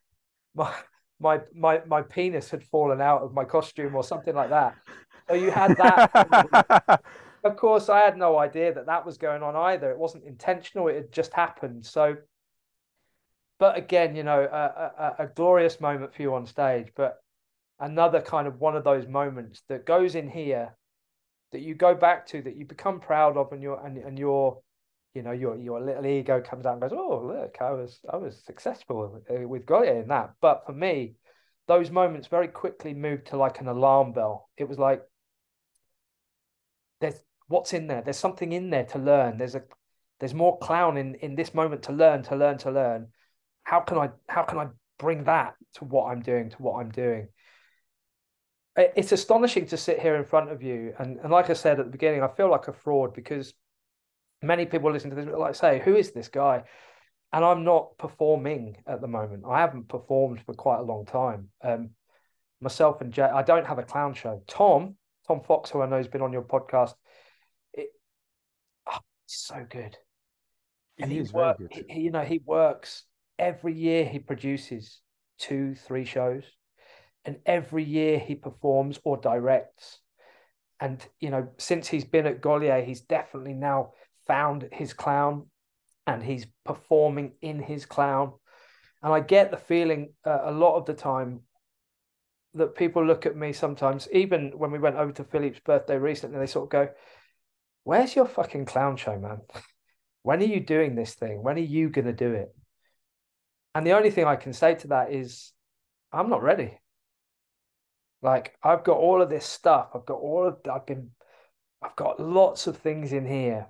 my 0.54 0.72
my 1.20 1.40
my 1.54 1.82
my 1.86 2.02
penis 2.02 2.50
had 2.50 2.64
fallen 2.64 3.00
out 3.00 3.22
of 3.22 3.32
my 3.32 3.44
costume 3.44 3.94
or 3.94 4.02
something 4.02 4.34
like 4.34 4.50
that. 4.50 4.74
So 5.28 5.34
you 5.34 5.50
had 5.50 5.76
that. 5.76 7.02
of 7.44 7.56
course, 7.56 7.88
I 7.88 8.00
had 8.00 8.16
no 8.16 8.38
idea 8.38 8.74
that 8.74 8.86
that 8.86 9.06
was 9.06 9.18
going 9.18 9.42
on 9.42 9.54
either. 9.54 9.90
It 9.90 9.98
wasn't 9.98 10.24
intentional; 10.24 10.88
it 10.88 10.96
had 10.96 11.12
just 11.12 11.32
happened. 11.32 11.84
So, 11.86 12.16
but 13.58 13.76
again, 13.76 14.16
you 14.16 14.22
know, 14.22 14.48
a, 14.50 14.56
a, 15.20 15.24
a 15.24 15.26
glorious 15.26 15.80
moment 15.80 16.14
for 16.14 16.22
you 16.22 16.34
on 16.34 16.46
stage, 16.46 16.88
but 16.96 17.22
another 17.78 18.20
kind 18.20 18.46
of 18.46 18.60
one 18.60 18.76
of 18.76 18.84
those 18.84 19.06
moments 19.06 19.62
that 19.68 19.86
goes 19.86 20.14
in 20.14 20.28
here 20.28 20.74
that 21.52 21.60
you 21.60 21.74
go 21.74 21.94
back 21.94 22.26
to 22.28 22.42
that 22.42 22.56
you 22.56 22.64
become 22.64 23.00
proud 23.00 23.36
of 23.36 23.52
and 23.52 23.62
your 23.62 23.84
and, 23.84 23.98
and 23.98 24.18
your 24.18 24.60
you 25.14 25.22
know 25.22 25.32
your 25.32 25.56
your 25.56 25.80
little 25.80 26.06
ego 26.06 26.40
comes 26.40 26.66
out 26.66 26.74
and 26.74 26.82
goes 26.82 26.92
oh 26.92 27.22
look 27.24 27.56
i 27.60 27.72
was 27.72 27.98
i 28.12 28.16
was 28.16 28.42
successful 28.44 29.20
uh, 29.28 29.46
with 29.46 29.66
Gaulier 29.66 30.02
in 30.02 30.08
that. 30.08 30.34
But 30.40 30.64
for 30.66 30.72
me 30.72 31.14
those 31.66 31.90
moments 31.90 32.26
very 32.26 32.48
quickly 32.48 32.94
moved 32.94 33.28
to 33.28 33.36
like 33.36 33.60
an 33.60 33.68
alarm 33.68 34.12
bell. 34.12 34.48
It 34.56 34.68
was 34.68 34.78
like 34.78 35.02
there's 37.00 37.20
what's 37.46 37.72
in 37.72 37.86
there? 37.86 38.02
There's 38.02 38.16
something 38.16 38.52
in 38.52 38.70
there 38.70 38.86
to 38.86 38.98
learn. 38.98 39.38
There's 39.38 39.54
a 39.54 39.62
there's 40.18 40.34
more 40.34 40.58
clown 40.58 40.96
in 40.96 41.14
in 41.16 41.34
this 41.34 41.54
moment 41.54 41.84
to 41.84 41.92
learn 41.92 42.22
to 42.24 42.36
learn 42.36 42.58
to 42.58 42.70
learn. 42.70 43.08
How 43.62 43.80
can 43.80 43.98
i 43.98 44.10
how 44.28 44.42
can 44.42 44.58
i 44.58 44.66
bring 44.98 45.24
that 45.24 45.54
to 45.74 45.84
what 45.84 46.10
i'm 46.10 46.20
doing 46.20 46.50
to 46.50 46.56
what 46.56 46.80
i'm 46.80 46.90
doing? 46.90 47.28
It's 48.76 49.12
astonishing 49.12 49.66
to 49.66 49.76
sit 49.76 50.00
here 50.00 50.16
in 50.16 50.24
front 50.24 50.50
of 50.50 50.62
you 50.62 50.94
and, 50.98 51.18
and 51.18 51.30
like 51.30 51.50
i 51.50 51.52
said 51.52 51.78
at 51.80 51.86
the 51.86 51.92
beginning 51.92 52.22
i 52.22 52.28
feel 52.28 52.50
like 52.50 52.68
a 52.68 52.72
fraud 52.72 53.12
because 53.12 53.52
many 54.42 54.66
people 54.66 54.92
listen 54.92 55.10
to 55.10 55.16
this 55.16 55.26
like 55.26 55.54
say 55.54 55.80
who 55.84 55.96
is 55.96 56.12
this 56.12 56.28
guy? 56.28 56.64
And 57.32 57.44
i'm 57.44 57.62
not 57.64 57.96
performing 57.98 58.76
at 58.86 59.00
the 59.00 59.08
moment. 59.08 59.44
I 59.48 59.60
haven't 59.60 59.88
performed 59.88 60.40
for 60.44 60.54
quite 60.54 60.78
a 60.78 60.82
long 60.82 61.06
time. 61.06 61.48
Um, 61.62 61.90
myself 62.60 63.00
and 63.00 63.12
jay 63.12 63.22
i 63.22 63.42
don't 63.42 63.66
have 63.66 63.78
a 63.78 63.84
clown 63.84 64.14
show. 64.14 64.42
Tom 64.46 64.96
tom 65.26 65.40
fox 65.42 65.70
who 65.70 65.80
i 65.80 65.86
know 65.86 65.96
has 65.96 66.08
been 66.08 66.22
on 66.22 66.32
your 66.32 66.42
podcast 66.42 66.94
it, 67.72 67.88
oh, 68.90 68.98
so 69.26 69.64
good. 69.68 69.96
And 70.98 71.10
he, 71.10 71.18
he 71.18 71.22
is 71.22 71.32
work, 71.32 71.58
very 71.58 71.68
good. 71.68 71.86
He, 71.88 72.00
you 72.00 72.10
know 72.10 72.22
he 72.22 72.40
works 72.44 73.04
every 73.38 73.74
year 73.74 74.04
he 74.04 74.18
produces 74.18 75.00
two 75.40 75.74
three 75.74 76.04
shows. 76.04 76.44
And 77.24 77.38
every 77.44 77.84
year 77.84 78.18
he 78.18 78.34
performs 78.34 78.98
or 79.04 79.16
directs. 79.16 79.98
And 80.78 81.04
you 81.18 81.30
know, 81.30 81.48
since 81.58 81.88
he's 81.88 82.04
been 82.04 82.26
at 82.26 82.40
Gaulier, 82.40 82.84
he's 82.84 83.02
definitely 83.02 83.54
now 83.54 83.92
found 84.30 84.68
his 84.70 84.92
clown, 84.92 85.46
and 86.06 86.22
he's 86.22 86.46
performing 86.64 87.32
in 87.42 87.58
his 87.60 87.84
clown. 87.84 88.32
And 89.02 89.12
I 89.12 89.18
get 89.18 89.50
the 89.50 89.56
feeling 89.56 90.12
uh, 90.24 90.38
a 90.44 90.52
lot 90.52 90.76
of 90.76 90.86
the 90.86 90.94
time 90.94 91.40
that 92.54 92.76
people 92.76 93.04
look 93.04 93.26
at 93.26 93.36
me 93.36 93.52
sometimes, 93.52 94.06
even 94.12 94.52
when 94.56 94.70
we 94.70 94.78
went 94.78 94.94
over 94.94 95.10
to 95.10 95.24
Philippe's 95.24 95.58
birthday 95.58 95.96
recently, 95.96 96.38
they 96.38 96.46
sort 96.46 96.66
of 96.66 96.70
go, 96.70 96.88
Where's 97.82 98.14
your 98.14 98.26
fucking 98.26 98.66
clown 98.66 98.96
show, 98.96 99.18
man? 99.18 99.40
when 100.22 100.40
are 100.40 100.44
you 100.44 100.60
doing 100.60 100.94
this 100.94 101.14
thing? 101.14 101.42
When 101.42 101.56
are 101.56 101.72
you 101.76 101.88
going 101.88 102.04
to 102.06 102.12
do 102.12 102.32
it? 102.32 102.54
And 103.74 103.84
the 103.84 103.94
only 103.94 104.12
thing 104.12 104.26
I 104.26 104.36
can 104.36 104.52
say 104.52 104.76
to 104.76 104.88
that 104.88 105.12
is, 105.12 105.52
I'm 106.12 106.30
not 106.30 106.44
ready. 106.44 106.78
Like 108.22 108.54
I've 108.62 108.84
got 108.84 108.98
all 108.98 109.22
of 109.22 109.28
this 109.28 109.44
stuff. 109.46 109.88
I've 109.92 110.06
got 110.06 110.20
all 110.20 110.46
of 110.46 110.58
I've 110.70 110.86
been 110.86 111.10
I've 111.82 111.96
got 111.96 112.20
lots 112.20 112.68
of 112.68 112.76
things 112.76 113.12
in 113.12 113.26
here. 113.26 113.66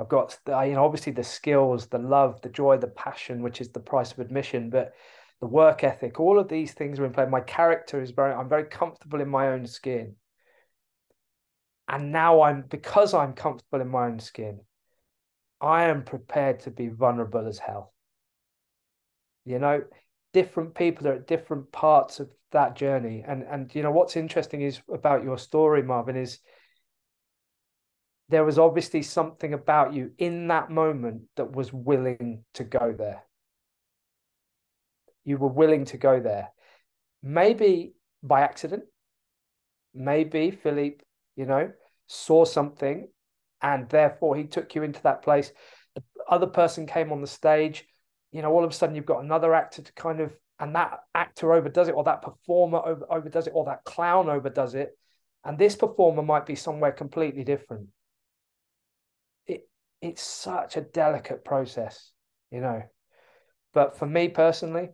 I've 0.00 0.08
got 0.08 0.38
you 0.46 0.74
know 0.74 0.84
obviously 0.84 1.12
the 1.12 1.22
skills, 1.22 1.86
the 1.86 1.98
love, 1.98 2.40
the 2.40 2.48
joy, 2.48 2.78
the 2.78 2.86
passion, 2.86 3.42
which 3.42 3.60
is 3.60 3.68
the 3.68 3.80
price 3.80 4.12
of 4.12 4.18
admission, 4.18 4.70
but 4.70 4.94
the 5.40 5.46
work 5.46 5.84
ethic, 5.84 6.18
all 6.18 6.38
of 6.38 6.48
these 6.48 6.72
things 6.72 6.98
are 6.98 7.04
in 7.04 7.12
play. 7.12 7.26
My 7.26 7.42
character 7.42 8.00
is 8.00 8.10
very 8.10 8.32
I'm 8.32 8.48
very 8.48 8.64
comfortable 8.64 9.20
in 9.20 9.28
my 9.28 9.48
own 9.48 9.66
skin. 9.66 10.16
And 11.86 12.12
now 12.12 12.42
I'm 12.42 12.62
because 12.62 13.12
I'm 13.12 13.34
comfortable 13.34 13.82
in 13.82 13.88
my 13.88 14.06
own 14.06 14.20
skin, 14.20 14.60
I 15.60 15.84
am 15.84 16.04
prepared 16.04 16.60
to 16.60 16.70
be 16.70 16.88
vulnerable 16.88 17.46
as 17.46 17.58
hell. 17.58 17.92
You 19.44 19.58
know, 19.58 19.82
different 20.32 20.74
people 20.74 21.08
are 21.08 21.14
at 21.14 21.26
different 21.26 21.72
parts 21.72 22.20
of 22.20 22.30
that 22.52 22.74
journey 22.74 23.24
and 23.26 23.42
and 23.42 23.72
you 23.74 23.82
know 23.82 23.90
what's 23.90 24.16
interesting 24.16 24.62
is 24.62 24.80
about 24.92 25.22
your 25.22 25.38
story 25.38 25.82
marvin 25.82 26.16
is 26.16 26.40
there 28.30 28.44
was 28.44 28.58
obviously 28.58 29.02
something 29.02 29.52
about 29.54 29.92
you 29.92 30.12
in 30.18 30.48
that 30.48 30.70
moment 30.70 31.22
that 31.36 31.52
was 31.52 31.72
willing 31.72 32.44
to 32.54 32.64
go 32.64 32.94
there. 32.96 33.24
You 35.24 35.36
were 35.36 35.48
willing 35.48 35.84
to 35.86 35.98
go 35.98 36.20
there. 36.20 36.50
Maybe 37.22 37.94
by 38.22 38.42
accident 38.42 38.84
maybe 39.92 40.50
philippe 40.50 41.02
you 41.36 41.46
know 41.46 41.72
saw 42.06 42.44
something 42.44 43.08
and 43.62 43.88
therefore 43.88 44.36
he 44.36 44.44
took 44.44 44.74
you 44.74 44.82
into 44.82 45.02
that 45.02 45.22
place. 45.22 45.52
The 45.94 46.02
other 46.28 46.46
person 46.46 46.86
came 46.86 47.10
on 47.12 47.20
the 47.20 47.26
stage 47.26 47.86
you 48.30 48.42
know 48.42 48.52
all 48.52 48.64
of 48.64 48.70
a 48.70 48.74
sudden 48.74 48.94
you've 48.94 49.06
got 49.06 49.24
another 49.24 49.54
actor 49.54 49.82
to 49.82 49.92
kind 49.94 50.20
of 50.20 50.32
and 50.60 50.76
that 50.76 51.00
actor 51.14 51.52
overdoes 51.52 51.88
it 51.88 51.94
or 51.94 52.04
that 52.04 52.22
performer 52.22 52.78
over, 52.84 53.06
overdoes 53.10 53.46
it 53.46 53.54
or 53.54 53.64
that 53.64 53.82
clown 53.84 54.28
overdoes 54.28 54.74
it. 54.74 54.90
And 55.42 55.56
this 55.56 55.74
performer 55.74 56.22
might 56.22 56.44
be 56.44 56.54
somewhere 56.54 56.92
completely 56.92 57.44
different 57.44 57.88
it's 60.02 60.22
such 60.22 60.76
a 60.76 60.80
delicate 60.80 61.44
process 61.44 62.12
you 62.50 62.60
know 62.60 62.82
but 63.72 63.98
for 63.98 64.06
me 64.06 64.28
personally 64.28 64.88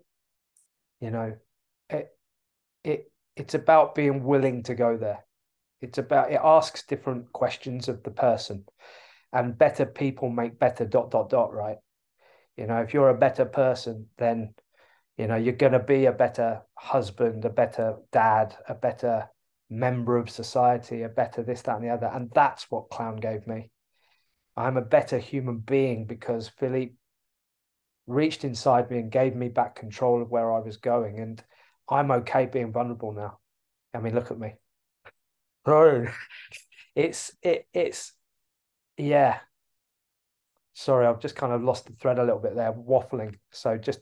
you 1.00 1.10
know 1.10 1.34
it 1.90 2.08
it 2.84 3.10
it's 3.36 3.54
about 3.54 3.94
being 3.94 4.24
willing 4.24 4.62
to 4.62 4.74
go 4.74 4.96
there 4.96 5.24
it's 5.80 5.98
about 5.98 6.32
it 6.32 6.40
asks 6.42 6.86
different 6.86 7.32
questions 7.32 7.88
of 7.88 8.02
the 8.02 8.10
person 8.10 8.64
and 9.32 9.58
better 9.58 9.86
people 9.86 10.28
make 10.30 10.58
better 10.58 10.84
dot 10.84 11.10
dot 11.10 11.28
dot 11.28 11.52
right 11.52 11.78
you 12.56 12.66
know 12.66 12.78
if 12.78 12.94
you're 12.94 13.10
a 13.10 13.18
better 13.18 13.44
person 13.44 14.06
then 14.18 14.54
you 15.16 15.26
know, 15.26 15.36
you're 15.36 15.54
going 15.54 15.72
to 15.72 15.78
be 15.78 16.06
a 16.06 16.12
better 16.12 16.62
husband, 16.74 17.44
a 17.44 17.50
better 17.50 17.96
dad, 18.12 18.54
a 18.68 18.74
better 18.74 19.28
member 19.70 20.16
of 20.16 20.28
society, 20.30 21.02
a 21.02 21.08
better 21.08 21.42
this, 21.42 21.62
that, 21.62 21.76
and 21.76 21.84
the 21.84 21.90
other. 21.90 22.10
And 22.12 22.30
that's 22.34 22.70
what 22.70 22.90
Clown 22.90 23.16
gave 23.16 23.46
me. 23.46 23.70
I'm 24.56 24.76
a 24.76 24.82
better 24.82 25.18
human 25.18 25.58
being 25.58 26.06
because 26.06 26.48
Philippe 26.48 26.94
reached 28.06 28.44
inside 28.44 28.90
me 28.90 28.98
and 28.98 29.10
gave 29.10 29.34
me 29.34 29.48
back 29.48 29.74
control 29.74 30.22
of 30.22 30.30
where 30.30 30.52
I 30.52 30.60
was 30.60 30.76
going. 30.76 31.18
And 31.20 31.42
I'm 31.88 32.10
okay 32.10 32.46
being 32.46 32.72
vulnerable 32.72 33.12
now. 33.12 33.38
I 33.94 34.00
mean, 34.00 34.14
look 34.14 34.30
at 34.30 34.38
me. 34.38 34.54
Oh, 35.66 36.06
it's 36.94 37.32
it 37.42 37.66
it's 37.72 38.12
yeah. 38.96 39.38
Sorry, 40.72 41.06
I've 41.06 41.20
just 41.20 41.36
kind 41.36 41.52
of 41.52 41.62
lost 41.62 41.86
the 41.86 41.94
thread 41.94 42.18
a 42.18 42.24
little 42.24 42.38
bit 42.38 42.54
there, 42.54 42.72
waffling. 42.72 43.38
So 43.50 43.78
just 43.78 44.00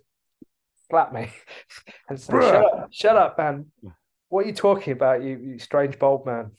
slap 0.90 1.12
me 1.12 1.32
and 2.08 2.20
say, 2.20 2.32
shut 2.32 2.64
up, 2.64 2.88
shut 2.90 3.16
up, 3.16 3.38
man. 3.38 3.66
What 4.28 4.44
are 4.44 4.48
you 4.48 4.54
talking 4.54 4.92
about, 4.92 5.22
you, 5.22 5.38
you 5.38 5.58
strange 5.60 5.98
bold 6.00 6.26
man? 6.26 6.50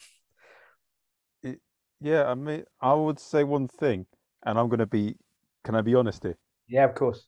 Yeah, 2.02 2.26
I 2.26 2.36
mean, 2.36 2.64
I 2.82 2.94
would 2.94 3.20
say 3.20 3.44
one 3.44 3.68
thing, 3.68 4.06
and 4.46 4.60
I'm 4.60 4.68
going 4.68 4.80
to 4.80 4.86
be, 4.86 5.16
can 5.64 5.76
I 5.76 5.82
be 5.82 5.96
honest 5.96 6.24
here? 6.24 6.38
Yeah, 6.68 6.86
of 6.86 6.96
course. 6.96 7.28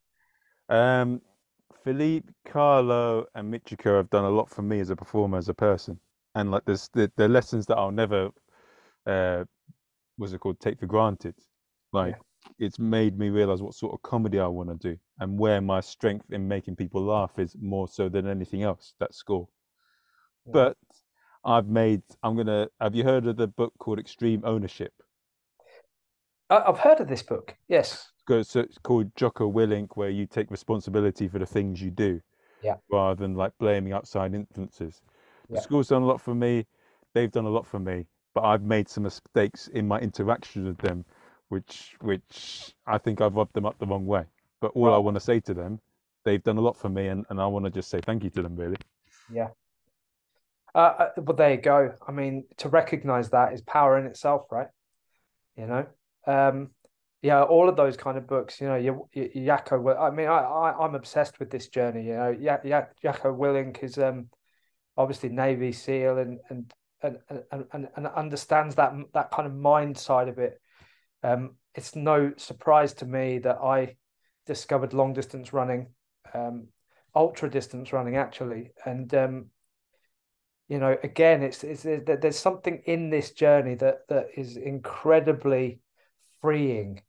Um, 0.69 1.21
Philippe, 1.83 2.29
Carlo, 2.45 3.25
and 3.33 3.53
Michiko 3.53 3.97
have 3.97 4.09
done 4.09 4.25
a 4.25 4.29
lot 4.29 4.49
for 4.49 4.61
me 4.61 4.79
as 4.79 4.89
a 4.89 4.95
performer, 4.95 5.37
as 5.37 5.49
a 5.49 5.53
person. 5.53 5.99
And 6.35 6.51
like 6.51 6.65
there's 6.65 6.89
the, 6.93 7.11
the 7.15 7.27
lessons 7.27 7.65
that 7.67 7.77
I'll 7.77 7.91
never, 7.91 8.29
uh, 9.05 9.45
what's 10.17 10.33
it 10.33 10.39
called, 10.39 10.59
take 10.59 10.79
for 10.79 10.85
granted. 10.85 11.35
Like, 11.93 12.15
yeah 12.15 12.21
it's 12.59 12.79
made 12.79 13.17
me 13.17 13.29
realize 13.29 13.61
what 13.61 13.73
sort 13.73 13.93
of 13.93 14.01
comedy 14.01 14.39
I 14.39 14.47
want 14.47 14.69
to 14.69 14.91
do 14.91 14.97
and 15.19 15.37
where 15.37 15.61
my 15.61 15.79
strength 15.79 16.31
in 16.31 16.47
making 16.47 16.75
people 16.75 17.03
laugh 17.03 17.37
is 17.37 17.55
more 17.59 17.87
so 17.87 18.09
than 18.09 18.27
anything 18.27 18.63
else. 18.63 18.93
That 18.99 19.13
score. 19.13 19.47
Yeah. 20.45 20.53
But 20.53 20.77
I've 21.47 21.67
made. 21.67 22.01
I'm 22.21 22.35
gonna. 22.35 22.67
Have 22.81 22.93
you 22.93 23.05
heard 23.05 23.25
of 23.25 23.37
the 23.37 23.47
book 23.47 23.73
called 23.79 23.99
Extreme 23.99 24.41
Ownership? 24.43 24.91
I've 26.49 26.79
heard 26.79 26.99
of 26.99 27.07
this 27.07 27.23
book. 27.23 27.55
Yes. 27.69 28.11
so 28.27 28.59
it's 28.59 28.77
called 28.77 29.15
Jocko 29.15 29.51
Willink, 29.51 29.95
where 29.95 30.09
you 30.09 30.25
take 30.25 30.51
responsibility 30.51 31.27
for 31.29 31.39
the 31.39 31.45
things 31.45 31.81
you 31.81 31.89
do, 31.89 32.21
Yeah. 32.61 32.75
rather 32.91 33.15
than 33.15 33.35
like 33.35 33.57
blaming 33.57 33.93
outside 33.93 34.33
influences. 34.33 35.01
The 35.49 35.55
Yeah. 35.55 35.61
school's 35.61 35.87
done 35.87 36.01
a 36.01 36.05
lot 36.05 36.19
for 36.19 36.35
me. 36.35 36.65
They've 37.13 37.31
done 37.31 37.45
a 37.45 37.49
lot 37.49 37.65
for 37.65 37.79
me, 37.79 38.05
but 38.33 38.43
I've 38.43 38.63
made 38.63 38.89
some 38.89 39.03
mistakes 39.03 39.69
in 39.69 39.87
my 39.87 39.99
interaction 39.99 40.65
with 40.65 40.77
them, 40.79 41.05
which 41.47 41.95
which 42.01 42.75
I 42.85 42.97
think 42.97 43.21
I've 43.21 43.35
rubbed 43.35 43.53
them 43.53 43.65
up 43.65 43.77
the 43.79 43.87
wrong 43.87 44.05
way. 44.05 44.25
But 44.59 44.71
all 44.75 44.93
I 44.93 44.97
want 44.97 45.15
to 45.15 45.21
say 45.21 45.39
to 45.41 45.53
them, 45.53 45.79
they've 46.25 46.43
done 46.43 46.57
a 46.57 46.61
lot 46.61 46.75
for 46.75 46.89
me, 46.89 47.07
and, 47.07 47.25
and 47.29 47.39
I 47.39 47.47
want 47.47 47.63
to 47.65 47.71
just 47.71 47.89
say 47.89 48.01
thank 48.01 48.23
you 48.25 48.29
to 48.31 48.41
them, 48.41 48.57
really. 48.57 48.77
Yeah. 49.31 49.49
Uh, 50.75 50.77
uh, 50.77 51.21
but 51.21 51.37
there 51.37 51.51
you 51.51 51.61
go. 51.61 51.93
I 52.07 52.11
mean, 52.11 52.45
to 52.57 52.69
recognize 52.69 53.29
that 53.29 53.53
is 53.53 53.61
power 53.61 53.97
in 53.97 54.05
itself, 54.05 54.43
right? 54.51 54.67
You 55.55 55.67
know, 55.67 55.85
um, 56.27 56.69
yeah, 57.21 57.41
all 57.43 57.67
of 57.67 57.75
those 57.75 57.97
kind 57.97 58.17
of 58.17 58.27
books. 58.27 58.61
You 58.61 58.67
know, 58.67 58.75
you, 58.75 59.09
you. 59.13 59.57
Will- 59.71 59.97
I 59.97 60.11
mean, 60.11 60.27
I, 60.27 60.39
I 60.39 60.85
I'm 60.85 60.95
obsessed 60.95 61.39
with 61.39 61.49
this 61.49 61.67
journey. 61.69 62.05
You 62.05 62.15
know, 62.15 62.35
yeah, 62.39 62.57
yeah, 62.63 62.85
Jocko 63.01 63.35
Willink 63.35 63.83
is 63.83 63.97
um 63.97 64.29
obviously 64.95 65.29
Navy 65.29 65.71
SEAL 65.71 66.17
and 66.17 66.39
and 66.49 66.73
and 67.01 67.17
and 67.51 67.65
and, 67.71 67.87
and 67.95 68.07
understands 68.07 68.75
that 68.75 68.93
that 69.13 69.31
kind 69.31 69.47
of 69.47 69.55
mind 69.55 69.97
side 69.97 70.27
of 70.27 70.37
it. 70.37 70.59
Um, 71.23 71.55
it's 71.75 71.95
no 71.95 72.33
surprise 72.37 72.93
to 72.95 73.05
me 73.05 73.39
that 73.39 73.57
I 73.57 73.95
discovered 74.45 74.93
long 74.93 75.13
distance 75.13 75.53
running, 75.53 75.87
um, 76.33 76.67
ultra 77.15 77.49
distance 77.49 77.93
running 77.93 78.15
actually, 78.15 78.71
and 78.85 79.13
um, 79.13 79.45
you 80.67 80.79
know, 80.79 80.97
again, 81.03 81.43
it's 81.43 81.63
it's 81.63 81.83
there- 81.83 81.99
there's 81.99 82.39
something 82.39 82.81
in 82.85 83.09
this 83.09 83.31
journey 83.31 83.75
that 83.75 84.07
that 84.09 84.27
is 84.35 84.57
incredibly 84.57 85.79
freeing 86.41 87.01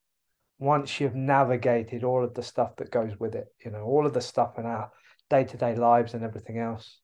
once 0.58 1.00
you've 1.00 1.14
navigated 1.14 2.04
all 2.04 2.24
of 2.24 2.34
the 2.34 2.42
stuff 2.42 2.76
that 2.76 2.90
goes 2.90 3.18
with 3.18 3.34
it. 3.34 3.46
You 3.64 3.70
know, 3.70 3.84
all 3.84 4.06
of 4.06 4.14
the 4.14 4.20
stuff 4.20 4.58
in 4.58 4.66
our 4.66 4.90
day 5.30 5.44
to 5.44 5.56
day 5.56 5.74
lives 5.74 6.14
and 6.14 6.24
everything 6.24 6.58
else. 6.58 7.00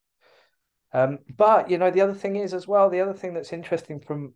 Um, 0.93 1.19
but 1.37 1.71
you 1.71 1.79
know, 1.79 1.91
the 1.91 2.01
other 2.03 2.15
thing 2.15 2.37
is 2.37 2.55
as 2.55 2.69
well, 2.69 2.89
the 2.89 3.01
other 3.01 3.15
thing 3.15 3.35
that's 3.35 3.53
interesting 3.53 4.01
from, 4.01 4.35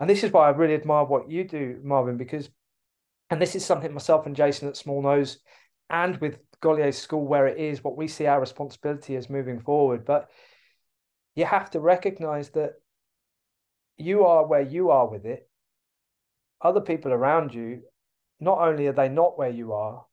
and 0.00 0.10
this 0.10 0.24
is 0.24 0.32
why 0.32 0.48
I 0.48 0.50
really 0.50 0.74
admire 0.74 1.04
what 1.04 1.30
you 1.30 1.44
do, 1.44 1.80
Marvin, 1.84 2.16
because, 2.16 2.50
and 3.30 3.40
this 3.40 3.54
is 3.54 3.64
something 3.64 3.92
myself 3.92 4.26
and 4.26 4.34
Jason 4.34 4.68
at 4.68 4.76
Small 4.76 5.02
Nose, 5.02 5.38
and 5.88 6.16
with 6.16 6.38
Gaulier's 6.60 6.98
School 6.98 7.24
where 7.24 7.46
it 7.46 7.58
is, 7.58 7.84
what 7.84 7.96
we 7.96 8.08
see 8.08 8.26
our 8.26 8.40
responsibility 8.40 9.14
as 9.14 9.30
moving 9.30 9.60
forward. 9.60 10.04
But 10.04 10.28
you 11.34 11.44
have 11.44 11.70
to 11.70 11.80
recognize 11.80 12.50
that 12.50 12.74
you 13.96 14.24
are 14.24 14.46
where 14.46 14.62
you 14.62 14.90
are 14.90 15.08
with 15.08 15.24
it. 15.24 15.48
Other 16.60 16.80
people 16.80 17.12
around 17.12 17.54
you, 17.54 17.82
not 18.40 18.58
only 18.58 18.86
are 18.86 18.92
they 18.92 19.08
not 19.08 19.38
where 19.38 19.50
you 19.50 19.72
are, 19.72 20.04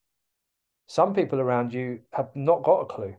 some 0.87 1.13
people 1.13 1.39
around 1.39 1.73
you 1.73 1.99
have 2.13 2.29
not 2.35 2.63
got 2.63 2.81
a 2.81 2.85
clue, 2.85 3.15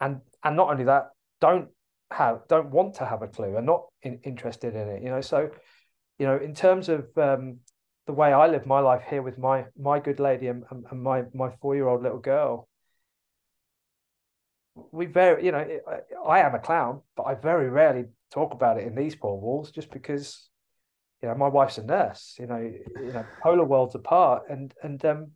and 0.00 0.20
and 0.42 0.56
not 0.56 0.70
only 0.70 0.84
that, 0.84 1.10
don't 1.40 1.68
have 2.10 2.42
don't 2.48 2.70
want 2.70 2.94
to 2.96 3.06
have 3.06 3.22
a 3.22 3.28
clue, 3.28 3.56
and 3.56 3.64
not 3.64 3.86
in, 4.02 4.20
interested 4.24 4.74
in 4.74 4.88
it. 4.88 5.02
You 5.02 5.08
know, 5.08 5.22
so 5.22 5.50
you 6.18 6.26
know, 6.26 6.36
in 6.36 6.54
terms 6.54 6.90
of 6.90 7.06
um, 7.16 7.60
the 8.06 8.12
way 8.12 8.32
I 8.32 8.46
live 8.48 8.66
my 8.66 8.80
life 8.80 9.02
here 9.08 9.22
with 9.22 9.38
my 9.38 9.64
my 9.78 9.98
good 9.98 10.20
lady 10.20 10.48
and, 10.48 10.64
and, 10.70 10.84
and 10.90 11.02
my 11.02 11.24
my 11.32 11.50
four 11.62 11.74
year 11.74 11.88
old 11.88 12.02
little 12.02 12.18
girl, 12.18 12.68
we 14.92 15.06
very 15.06 15.44
you 15.44 15.52
know 15.52 15.66
I, 16.26 16.40
am 16.40 16.54
a 16.54 16.58
clown, 16.58 17.00
but 17.16 17.24
I 17.24 17.34
very 17.34 17.68
rarely 17.68 18.06
talk 18.32 18.52
about 18.52 18.78
it 18.78 18.86
in 18.86 18.94
these 18.94 19.14
four 19.14 19.40
walls, 19.40 19.70
just 19.70 19.90
because 19.90 20.48
you 21.22 21.28
know 21.28 21.34
my 21.34 21.48
wife's 21.48 21.78
a 21.78 21.84
nurse. 21.84 22.36
You 22.38 22.46
know, 22.46 22.58
you 22.58 23.12
know, 23.12 23.24
polar 23.42 23.64
worlds 23.64 23.94
apart, 23.94 24.44
and 24.48 24.74
and 24.82 25.04
um, 25.04 25.30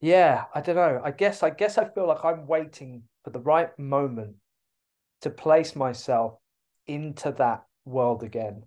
yeah, 0.00 0.44
I 0.54 0.60
don't 0.60 0.76
know. 0.76 1.00
I 1.04 1.10
guess 1.10 1.42
I 1.42 1.50
guess 1.50 1.78
I 1.78 1.88
feel 1.88 2.06
like 2.06 2.24
I'm 2.24 2.46
waiting 2.46 3.04
for 3.22 3.30
the 3.30 3.40
right 3.40 3.76
moment 3.78 4.36
to 5.22 5.30
place 5.30 5.74
myself 5.74 6.38
into 6.86 7.32
that 7.32 7.64
world 7.84 8.22
again. 8.22 8.64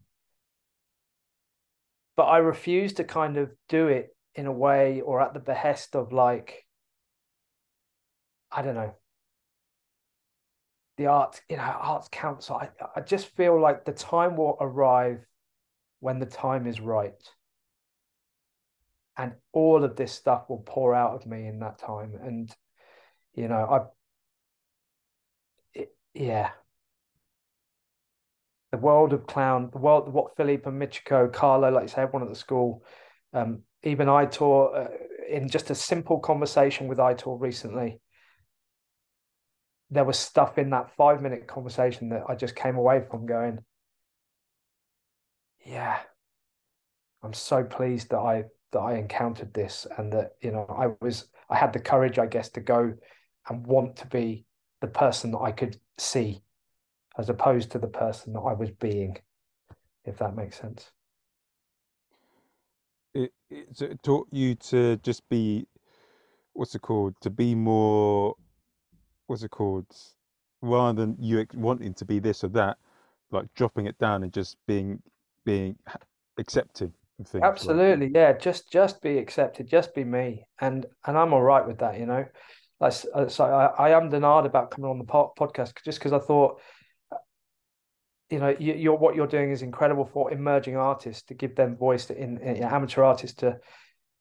But 2.15 2.23
I 2.23 2.37
refuse 2.37 2.93
to 2.93 3.03
kind 3.03 3.37
of 3.37 3.51
do 3.69 3.87
it 3.87 4.15
in 4.33 4.47
a 4.47 4.51
way 4.51 5.01
or 5.01 5.21
at 5.21 5.35
the 5.35 5.39
behest 5.39 5.95
of 5.95 6.11
like, 6.11 6.65
I 8.51 8.63
don't 8.63 8.73
know, 8.73 8.95
the 10.97 11.07
arts, 11.07 11.41
you 11.47 11.57
know, 11.57 11.63
arts 11.63 12.09
council. 12.11 12.55
I, 12.55 12.69
I 12.95 13.01
just 13.01 13.27
feel 13.35 13.59
like 13.59 13.85
the 13.85 13.91
time 13.91 14.35
will 14.35 14.57
arrive 14.59 15.25
when 15.99 16.19
the 16.19 16.25
time 16.25 16.67
is 16.67 16.81
right. 16.81 17.13
And 19.15 19.33
all 19.51 19.83
of 19.83 19.95
this 19.95 20.11
stuff 20.11 20.49
will 20.49 20.63
pour 20.65 20.93
out 20.93 21.13
of 21.13 21.25
me 21.25 21.47
in 21.47 21.59
that 21.59 21.79
time. 21.79 22.13
And, 22.21 22.55
you 23.33 23.47
know, 23.47 23.55
I, 25.73 25.79
it, 25.79 25.95
yeah. 26.13 26.51
The 28.71 28.77
world 28.77 29.13
of 29.13 29.25
clown, 29.25 29.69
the 29.71 29.79
world, 29.79 30.11
what 30.11 30.35
Philippe 30.35 30.69
and 30.69 30.79
Michiko, 30.79 31.31
Carlo, 31.31 31.71
like 31.71 31.83
you 31.83 31.87
say, 31.87 32.01
everyone 32.01 32.23
at 32.23 32.29
the 32.29 32.35
school, 32.35 32.83
um, 33.33 33.61
even 33.83 34.07
Aitor, 34.07 34.85
uh, 34.85 34.89
in 35.29 35.47
just 35.47 35.69
a 35.69 35.75
simple 35.75 36.19
conversation 36.19 36.87
with 36.87 36.97
Aitor 36.97 37.39
recently, 37.39 37.99
there 39.89 40.03
was 40.03 40.19
stuff 40.19 40.57
in 40.57 40.69
that 40.71 40.91
five 40.95 41.21
minute 41.21 41.47
conversation 41.47 42.09
that 42.09 42.23
I 42.27 42.35
just 42.35 42.55
came 42.55 42.75
away 42.75 43.03
from 43.09 43.25
going, 43.25 43.59
yeah, 45.65 45.99
I'm 47.23 47.33
so 47.33 47.63
pleased 47.63 48.09
that 48.09 48.19
I 48.19 48.45
that 48.71 48.79
I 48.79 48.95
encountered 48.95 49.53
this 49.53 49.87
and 49.97 50.11
that 50.13 50.31
you 50.41 50.51
know 50.51 50.65
I 50.69 50.87
was 51.03 51.29
I 51.49 51.55
had 51.55 51.73
the 51.73 51.79
courage, 51.79 52.19
I 52.19 52.25
guess, 52.25 52.49
to 52.49 52.61
go 52.61 52.93
and 53.49 53.65
want 53.65 53.95
to 53.97 54.07
be 54.07 54.45
the 54.81 54.87
person 54.87 55.31
that 55.31 55.39
I 55.39 55.51
could 55.51 55.79
see, 55.97 56.41
as 57.17 57.29
opposed 57.29 57.71
to 57.71 57.79
the 57.79 57.87
person 57.87 58.33
that 58.33 58.41
I 58.41 58.53
was 58.53 58.71
being, 58.71 59.17
if 60.05 60.17
that 60.17 60.35
makes 60.35 60.59
sense. 60.59 60.91
It, 63.13 63.31
it, 63.49 64.03
taught 64.03 64.27
you 64.31 64.55
to 64.55 64.97
just 64.97 65.27
be, 65.27 65.65
what's 66.53 66.75
it 66.75 66.81
called? 66.81 67.15
To 67.21 67.31
be 67.31 67.55
more, 67.55 68.35
what's 69.27 69.43
it 69.43 69.51
called? 69.51 69.85
Rather 70.61 71.05
than 71.05 71.15
you 71.19 71.45
wanting 71.53 71.93
to 71.93 72.05
be 72.05 72.19
this 72.19 72.43
or 72.43 72.47
that, 72.49 72.77
like 73.31 73.45
dropping 73.53 73.85
it 73.85 73.97
down 73.99 74.23
and 74.23 74.33
just 74.33 74.57
being, 74.65 75.01
being 75.45 75.77
accepting 76.37 76.91
things. 77.25 77.43
Absolutely, 77.43 78.11
yeah. 78.13 78.33
Just 78.33 78.71
just 78.71 79.01
be 79.01 79.17
accepted, 79.17 79.67
just 79.67 79.93
be 79.93 80.03
me, 80.03 80.45
and 80.59 80.85
and 81.05 81.17
I'm 81.17 81.33
all 81.33 81.41
right 81.41 81.65
with 81.65 81.79
that, 81.79 81.99
you 81.99 82.05
know. 82.05 82.25
Like 82.79 82.93
uh, 83.13 83.27
so, 83.27 83.45
I, 83.45 83.89
I 83.89 83.97
am 83.97 84.09
denied 84.09 84.45
about 84.45 84.71
coming 84.71 84.89
on 84.89 84.99
the 84.99 85.03
po- 85.03 85.33
podcast 85.37 85.83
just 85.83 85.99
because 85.99 86.13
I 86.13 86.19
thought, 86.19 86.59
you 88.29 88.39
know, 88.39 88.55
you, 88.59 88.73
you're 88.73 88.97
what 88.97 89.15
you're 89.15 89.27
doing 89.27 89.51
is 89.51 89.61
incredible 89.61 90.05
for 90.05 90.31
emerging 90.31 90.77
artists 90.77 91.23
to 91.23 91.33
give 91.33 91.55
them 91.55 91.75
voice 91.75 92.05
to 92.07 92.17
in, 92.17 92.37
in 92.39 92.63
amateur 92.63 93.03
artists 93.03 93.37
to 93.37 93.57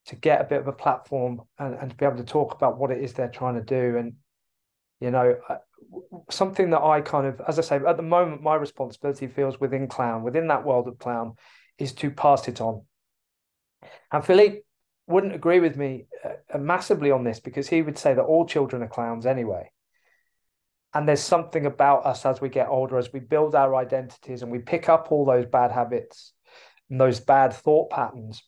to 0.06 0.16
get 0.16 0.40
a 0.40 0.44
bit 0.44 0.60
of 0.60 0.68
a 0.68 0.72
platform 0.72 1.42
and, 1.58 1.74
and 1.74 1.90
to 1.90 1.96
be 1.96 2.06
able 2.06 2.16
to 2.16 2.24
talk 2.24 2.54
about 2.54 2.78
what 2.78 2.90
it 2.90 3.02
is 3.02 3.12
they're 3.12 3.28
trying 3.28 3.56
to 3.56 3.62
do 3.62 3.96
and 3.96 4.14
you 5.00 5.10
know 5.10 5.36
something 6.30 6.70
that 6.70 6.82
I 6.82 7.00
kind 7.00 7.26
of 7.26 7.40
as 7.46 7.58
I 7.58 7.62
say 7.62 7.76
at 7.76 7.96
the 7.96 8.02
moment 8.02 8.42
my 8.42 8.54
responsibility 8.54 9.26
feels 9.26 9.60
within 9.60 9.88
clown 9.88 10.22
within 10.22 10.48
that 10.48 10.64
world 10.64 10.88
of 10.88 10.98
clown 10.98 11.34
is 11.78 11.92
to 11.92 12.10
pass 12.10 12.48
it 12.48 12.60
on. 12.60 12.82
And 14.12 14.24
Philippe 14.24 14.60
wouldn't 15.06 15.34
agree 15.34 15.60
with 15.60 15.76
me 15.76 16.06
uh, 16.24 16.58
massively 16.58 17.10
on 17.10 17.24
this 17.24 17.40
because 17.40 17.68
he 17.68 17.82
would 17.82 17.98
say 17.98 18.14
that 18.14 18.22
all 18.22 18.46
children 18.46 18.82
are 18.82 18.88
clowns 18.88 19.26
anyway. 19.26 19.70
And 20.94 21.06
there's 21.06 21.20
something 21.20 21.66
about 21.66 22.06
us 22.06 22.24
as 22.24 22.40
we 22.40 22.48
get 22.48 22.68
older 22.68 22.96
as 22.96 23.12
we 23.12 23.20
build 23.20 23.54
our 23.54 23.74
identities 23.76 24.42
and 24.42 24.50
we 24.50 24.60
pick 24.60 24.88
up 24.88 25.08
all 25.10 25.24
those 25.24 25.46
bad 25.46 25.70
habits 25.70 26.32
and 26.88 27.00
those 27.00 27.20
bad 27.20 27.52
thought 27.52 27.90
patterns 27.90 28.42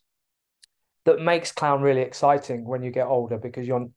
that 1.05 1.21
makes 1.21 1.53
clown 1.53 1.83
really 1.83 2.01
exciting 2.01 2.65
when 2.67 2.83
you 2.83 2.91
get 2.91 3.07
older 3.07 3.39
because 3.39 3.67
you're 3.67 3.89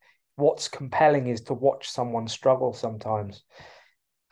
what's 0.42 0.68
compelling 0.68 1.28
is 1.28 1.42
to 1.42 1.54
watch 1.54 1.90
someone 1.90 2.28
struggle 2.28 2.74
sometimes. 2.74 3.44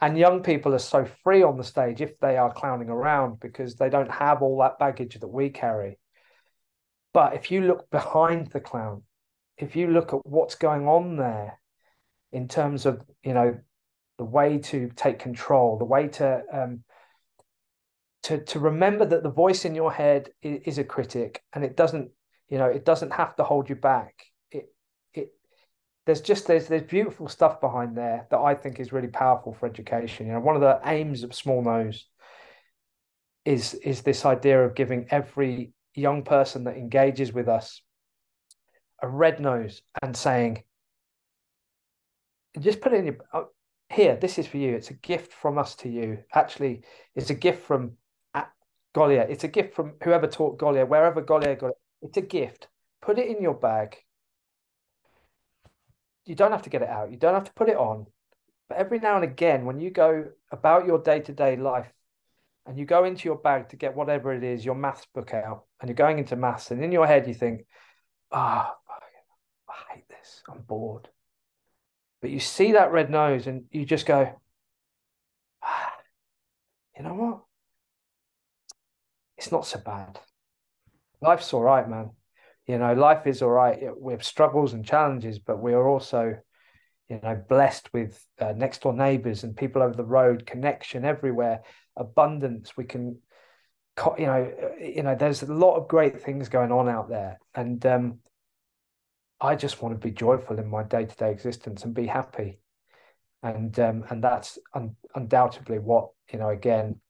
And 0.01 0.17
young 0.17 0.43
people 0.43 0.73
are 0.73 0.79
so 0.79 1.05
free 1.23 1.43
on 1.43 1.57
the 1.57 1.63
stage 1.63 2.01
if 2.01 2.19
they 2.19 2.37
are 2.37 2.53
clowning 2.53 2.89
around 2.89 3.39
because 3.39 3.75
they 3.75 3.89
don't 3.89 4.11
have 4.11 4.41
all 4.41 4.59
that 4.59 4.79
baggage 4.79 5.19
that 5.19 5.27
we 5.27 5.49
carry. 5.49 5.99
But 7.13 7.35
if 7.35 7.51
you 7.51 7.61
look 7.61 7.89
behind 7.89 8.47
the 8.47 8.59
clown 8.59 9.03
if 9.59 9.75
you 9.75 9.87
look 9.87 10.13
at 10.13 10.25
what's 10.25 10.55
going 10.55 10.87
on 10.87 11.17
there 11.17 11.59
in 12.31 12.47
terms 12.47 12.85
of 12.85 13.01
you 13.23 13.33
know 13.33 13.57
the 14.17 14.23
way 14.23 14.57
to 14.57 14.89
take 14.95 15.19
control 15.19 15.77
the 15.77 15.85
way 15.85 16.07
to 16.07 16.41
um, 16.51 16.83
to 18.23 18.43
to 18.45 18.59
remember 18.59 19.05
that 19.05 19.23
the 19.23 19.29
voice 19.29 19.65
in 19.65 19.75
your 19.75 19.91
head 19.91 20.29
is, 20.41 20.61
is 20.65 20.77
a 20.77 20.83
critic 20.83 21.43
and 21.53 21.63
it 21.63 21.75
doesn't 21.75 22.09
you 22.47 22.57
know 22.57 22.65
it 22.65 22.85
doesn't 22.85 23.11
have 23.11 23.35
to 23.35 23.43
hold 23.43 23.69
you 23.69 23.75
back 23.75 24.25
there's 26.09 26.21
just 26.21 26.47
there's 26.47 26.67
there's 26.67 26.83
beautiful 26.83 27.27
stuff 27.27 27.61
behind 27.61 27.95
there 27.95 28.25
that 28.31 28.39
i 28.39 28.53
think 28.53 28.79
is 28.79 28.91
really 28.91 29.07
powerful 29.07 29.53
for 29.53 29.67
education 29.67 30.27
you 30.27 30.33
know 30.33 30.39
one 30.39 30.55
of 30.55 30.61
the 30.61 30.79
aims 30.85 31.23
of 31.23 31.33
small 31.33 31.63
nose 31.63 32.05
is 33.45 33.75
is 33.75 34.01
this 34.01 34.25
idea 34.25 34.63
of 34.63 34.75
giving 34.75 35.05
every 35.09 35.71
young 35.95 36.23
person 36.23 36.63
that 36.63 36.77
engages 36.77 37.33
with 37.33 37.47
us 37.47 37.81
a 39.01 39.07
red 39.07 39.39
nose 39.39 39.81
and 40.01 40.15
saying, 40.15 40.63
just 42.59 42.81
put 42.81 42.93
it 42.93 42.97
in 42.97 43.05
your 43.05 43.17
uh, 43.33 43.43
here. 43.89 44.15
This 44.15 44.37
is 44.37 44.47
for 44.47 44.57
you. 44.57 44.75
It's 44.75 44.89
a 44.89 44.95
gift 44.95 45.33
from 45.33 45.57
us 45.57 45.75
to 45.77 45.89
you. 45.89 46.19
Actually, 46.33 46.81
it's 47.15 47.29
a 47.29 47.35
gift 47.35 47.65
from 47.65 47.93
uh, 48.33 48.45
Gaulier. 48.95 49.29
It's 49.29 49.43
a 49.43 49.47
gift 49.47 49.73
from 49.73 49.93
whoever 50.03 50.27
taught 50.27 50.59
Gaulier, 50.59 50.87
wherever 50.87 51.21
Gaulier 51.21 51.57
got 51.57 51.69
it. 51.69 51.77
It's 52.01 52.17
a 52.17 52.21
gift. 52.21 52.67
Put 53.01 53.19
it 53.19 53.27
in 53.27 53.41
your 53.41 53.53
bag. 53.53 53.97
You 56.29 56.35
don't 56.35 56.51
have 56.51 56.61
to 56.61 56.69
get 56.69 56.83
it 56.83 56.89
out. 56.89 57.09
You 57.09 57.17
don't 57.17 57.33
have 57.33 57.45
to 57.45 57.53
put 57.53 57.69
it 57.69 57.75
on. 57.75 58.05
But 58.67 58.77
every 58.77 58.99
now 58.99 59.15
and 59.15 59.23
again, 59.23 59.65
when 59.65 59.79
you 59.79 59.89
go 59.89 60.25
about 60.51 60.85
your 60.85 60.99
day 60.99 61.21
to 61.21 61.33
day 61.33 61.55
life 61.55 61.91
and 62.67 62.77
you 62.77 62.85
go 62.85 63.03
into 63.03 63.27
your 63.27 63.37
bag 63.37 63.69
to 63.69 63.75
get 63.75 63.95
whatever 63.95 64.31
it 64.31 64.43
is, 64.43 64.63
your 64.63 64.75
maths 64.75 65.07
book 65.15 65.33
out, 65.33 65.63
and 65.81 65.89
you're 65.89 65.95
going 65.95 66.19
into 66.19 66.35
maths, 66.35 66.69
and 66.69 66.83
in 66.83 66.91
your 66.91 67.07
head 67.07 67.27
you 67.27 67.33
think, 67.33 67.65
ah, 68.31 68.71
oh, 68.71 68.93
I 69.69 69.95
hate 69.95 70.07
this. 70.07 70.43
I'm 70.47 70.61
bored. 70.61 71.09
But 72.21 72.29
you 72.29 72.39
see 72.39 72.73
that 72.73 72.91
red 72.91 73.09
nose 73.09 73.47
and 73.47 73.63
you 73.71 73.83
just 73.83 74.05
go, 74.05 74.39
ah, 75.63 75.93
you 76.95 77.03
know 77.05 77.15
what? 77.15 77.39
It's 79.39 79.51
not 79.51 79.65
so 79.65 79.79
bad. 79.79 80.19
Life's 81.21 81.51
all 81.53 81.63
right, 81.63 81.89
man. 81.89 82.11
You 82.69 82.77
know, 82.77 82.93
life 82.93 83.25
is 83.25 83.41
all 83.41 83.49
right. 83.49 83.79
We 83.99 84.13
have 84.13 84.23
struggles 84.23 84.73
and 84.73 84.85
challenges, 84.85 85.39
but 85.39 85.59
we 85.59 85.73
are 85.73 85.87
also, 85.87 86.37
you 87.07 87.19
know, 87.23 87.35
blessed 87.49 87.91
with 87.93 88.23
uh, 88.39 88.53
next 88.55 88.83
door 88.83 88.93
neighbors 88.93 89.43
and 89.43 89.57
people 89.57 89.81
over 89.81 89.95
the 89.95 90.03
road, 90.03 90.45
connection 90.45 91.03
everywhere, 91.03 91.61
abundance. 91.97 92.77
We 92.77 92.83
can, 92.83 93.17
you 94.19 94.25
know, 94.27 94.53
uh, 94.63 94.83
you 94.85 95.01
know, 95.01 95.15
there's 95.15 95.41
a 95.41 95.51
lot 95.51 95.77
of 95.77 95.87
great 95.87 96.21
things 96.21 96.47
going 96.47 96.71
on 96.71 96.87
out 96.87 97.09
there, 97.09 97.39
and 97.55 97.83
um, 97.87 98.19
I 99.41 99.55
just 99.55 99.81
want 99.81 99.99
to 99.99 100.07
be 100.07 100.13
joyful 100.13 100.59
in 100.59 100.69
my 100.69 100.83
day 100.83 101.05
to 101.05 101.15
day 101.15 101.31
existence 101.31 101.85
and 101.85 101.95
be 101.95 102.05
happy. 102.05 102.59
And 103.41 103.79
um, 103.79 104.03
and 104.11 104.23
that's 104.23 104.59
un- 104.75 104.95
undoubtedly 105.15 105.79
what 105.79 106.09
you 106.31 106.37
know. 106.37 106.49
Again, 106.49 107.01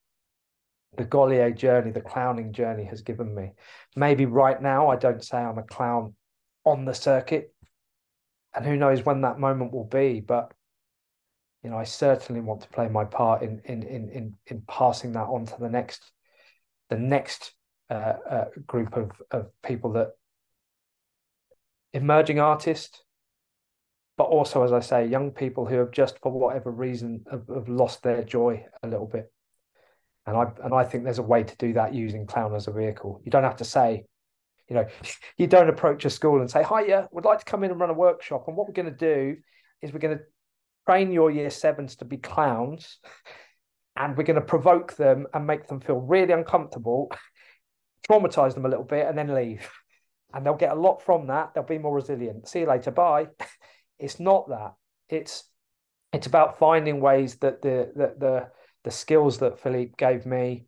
the 0.98 1.06
Gaulier 1.06 1.56
journey, 1.56 1.92
the 1.92 2.02
clowning 2.02 2.52
journey, 2.52 2.86
has 2.86 3.02
given 3.02 3.34
me. 3.34 3.54
Maybe 3.96 4.26
right 4.26 4.62
now 4.62 4.90
I 4.90 4.96
don't 4.96 5.24
say 5.24 5.38
I'm 5.38 5.58
a 5.58 5.64
clown 5.64 6.16
on 6.66 6.86
the 6.86 6.94
circuit, 6.94 7.54
and 8.54 8.66
who 8.66 8.76
knows 8.76 9.06
when 9.06 9.22
that 9.22 9.40
moment 9.40 9.72
will 9.72 9.86
be. 9.86 10.20
But 10.20 10.52
you 11.64 11.70
know, 11.70 11.78
I 11.78 11.84
certainly 11.84 12.42
want 12.42 12.62
to 12.62 12.70
play 12.70 12.90
my 12.90 13.06
part 13.06 13.44
in 13.44 13.62
in 13.66 13.84
in 13.84 14.10
in, 14.10 14.36
in 14.48 14.64
passing 14.68 15.14
that 15.14 15.28
on 15.28 15.46
to 15.46 15.56
the 15.60 15.70
next 15.70 16.12
the 16.90 16.98
next 16.98 17.54
uh, 17.90 18.14
uh, 18.30 18.46
group 18.66 18.96
of 18.98 19.12
of 19.32 19.50
people 19.64 19.94
that 19.94 20.12
emerging 21.94 22.40
artists, 22.40 23.04
but 24.18 24.26
also, 24.26 24.64
as 24.64 24.72
I 24.72 24.80
say, 24.80 25.08
young 25.08 25.32
people 25.32 25.66
who 25.66 25.76
have 25.76 25.92
just, 25.92 26.20
for 26.20 26.32
whatever 26.32 26.72
reason, 26.72 27.24
have, 27.32 27.48
have 27.48 27.70
lost 27.70 28.04
their 28.04 28.24
joy 28.24 28.66
a 28.84 28.88
little 28.88 29.08
bit. 29.08 29.32
And 30.30 30.38
I 30.38 30.66
and 30.66 30.74
I 30.74 30.84
think 30.84 31.04
there's 31.04 31.20
a 31.20 31.24
way 31.24 31.44
to 31.44 31.56
do 31.58 31.74
that 31.74 31.94
using 31.94 32.26
clown 32.26 32.56
as 32.56 32.68
a 32.68 32.72
vehicle. 32.72 33.22
You 33.24 33.32
don't 33.32 33.44
have 33.44 33.58
to 33.58 33.66
say, 33.66 34.06
you 34.68 34.76
know, 34.76 34.86
you 35.38 35.48
don't 35.48 35.70
approach 35.70 36.06
a 36.06 36.10
school 36.10 36.40
and 36.40 36.50
say, 36.50 36.64
"Hi, 36.64 36.86
yeah, 36.86 37.08
we'd 37.12 37.26
like 37.26 37.40
to 37.40 37.46
come 37.46 37.64
in 37.64 37.72
and 37.72 37.80
run 37.80 37.90
a 37.90 37.94
workshop." 37.94 38.46
And 38.48 38.56
what 38.56 38.68
we're 38.68 38.74
going 38.74 38.92
to 38.92 38.92
do 38.92 39.38
is 39.82 39.92
we're 39.92 40.00
going 40.00 40.18
to 40.18 40.24
train 40.88 41.12
your 41.12 41.32
year 41.32 41.50
sevens 41.50 41.98
to 41.98 42.06
be 42.06 42.18
clowns, 42.18 43.00
and 43.96 44.16
we're 44.16 44.24
going 44.24 44.40
to 44.40 44.42
provoke 44.46 44.96
them 44.96 45.28
and 45.34 45.46
make 45.46 45.68
them 45.68 45.80
feel 45.80 45.98
really 45.98 46.34
uncomfortable, 46.34 47.12
traumatize 48.10 48.54
them 48.54 48.66
a 48.66 48.70
little 48.70 48.86
bit, 48.86 49.08
and 49.08 49.18
then 49.18 49.34
leave 49.34 49.70
and 50.34 50.46
they'll 50.46 50.56
get 50.56 50.72
a 50.72 50.80
lot 50.80 51.02
from 51.02 51.28
that. 51.28 51.54
They'll 51.54 51.64
be 51.64 51.78
more 51.78 51.96
resilient. 51.96 52.48
See 52.48 52.60
you 52.60 52.68
later. 52.68 52.92
Bye. 52.92 53.28
it's 53.98 54.20
not 54.20 54.50
that. 54.50 54.74
It's 55.10 55.44
it's 56.14 56.28
about 56.28 56.60
finding 56.60 57.02
ways 57.02 57.36
that 57.38 57.62
the 57.62 57.92
the 57.96 58.16
the, 58.18 58.48
the 58.84 58.92
skills 58.92 59.40
that 59.40 59.60
Philippe 59.60 59.94
gave 59.98 60.26
me, 60.26 60.66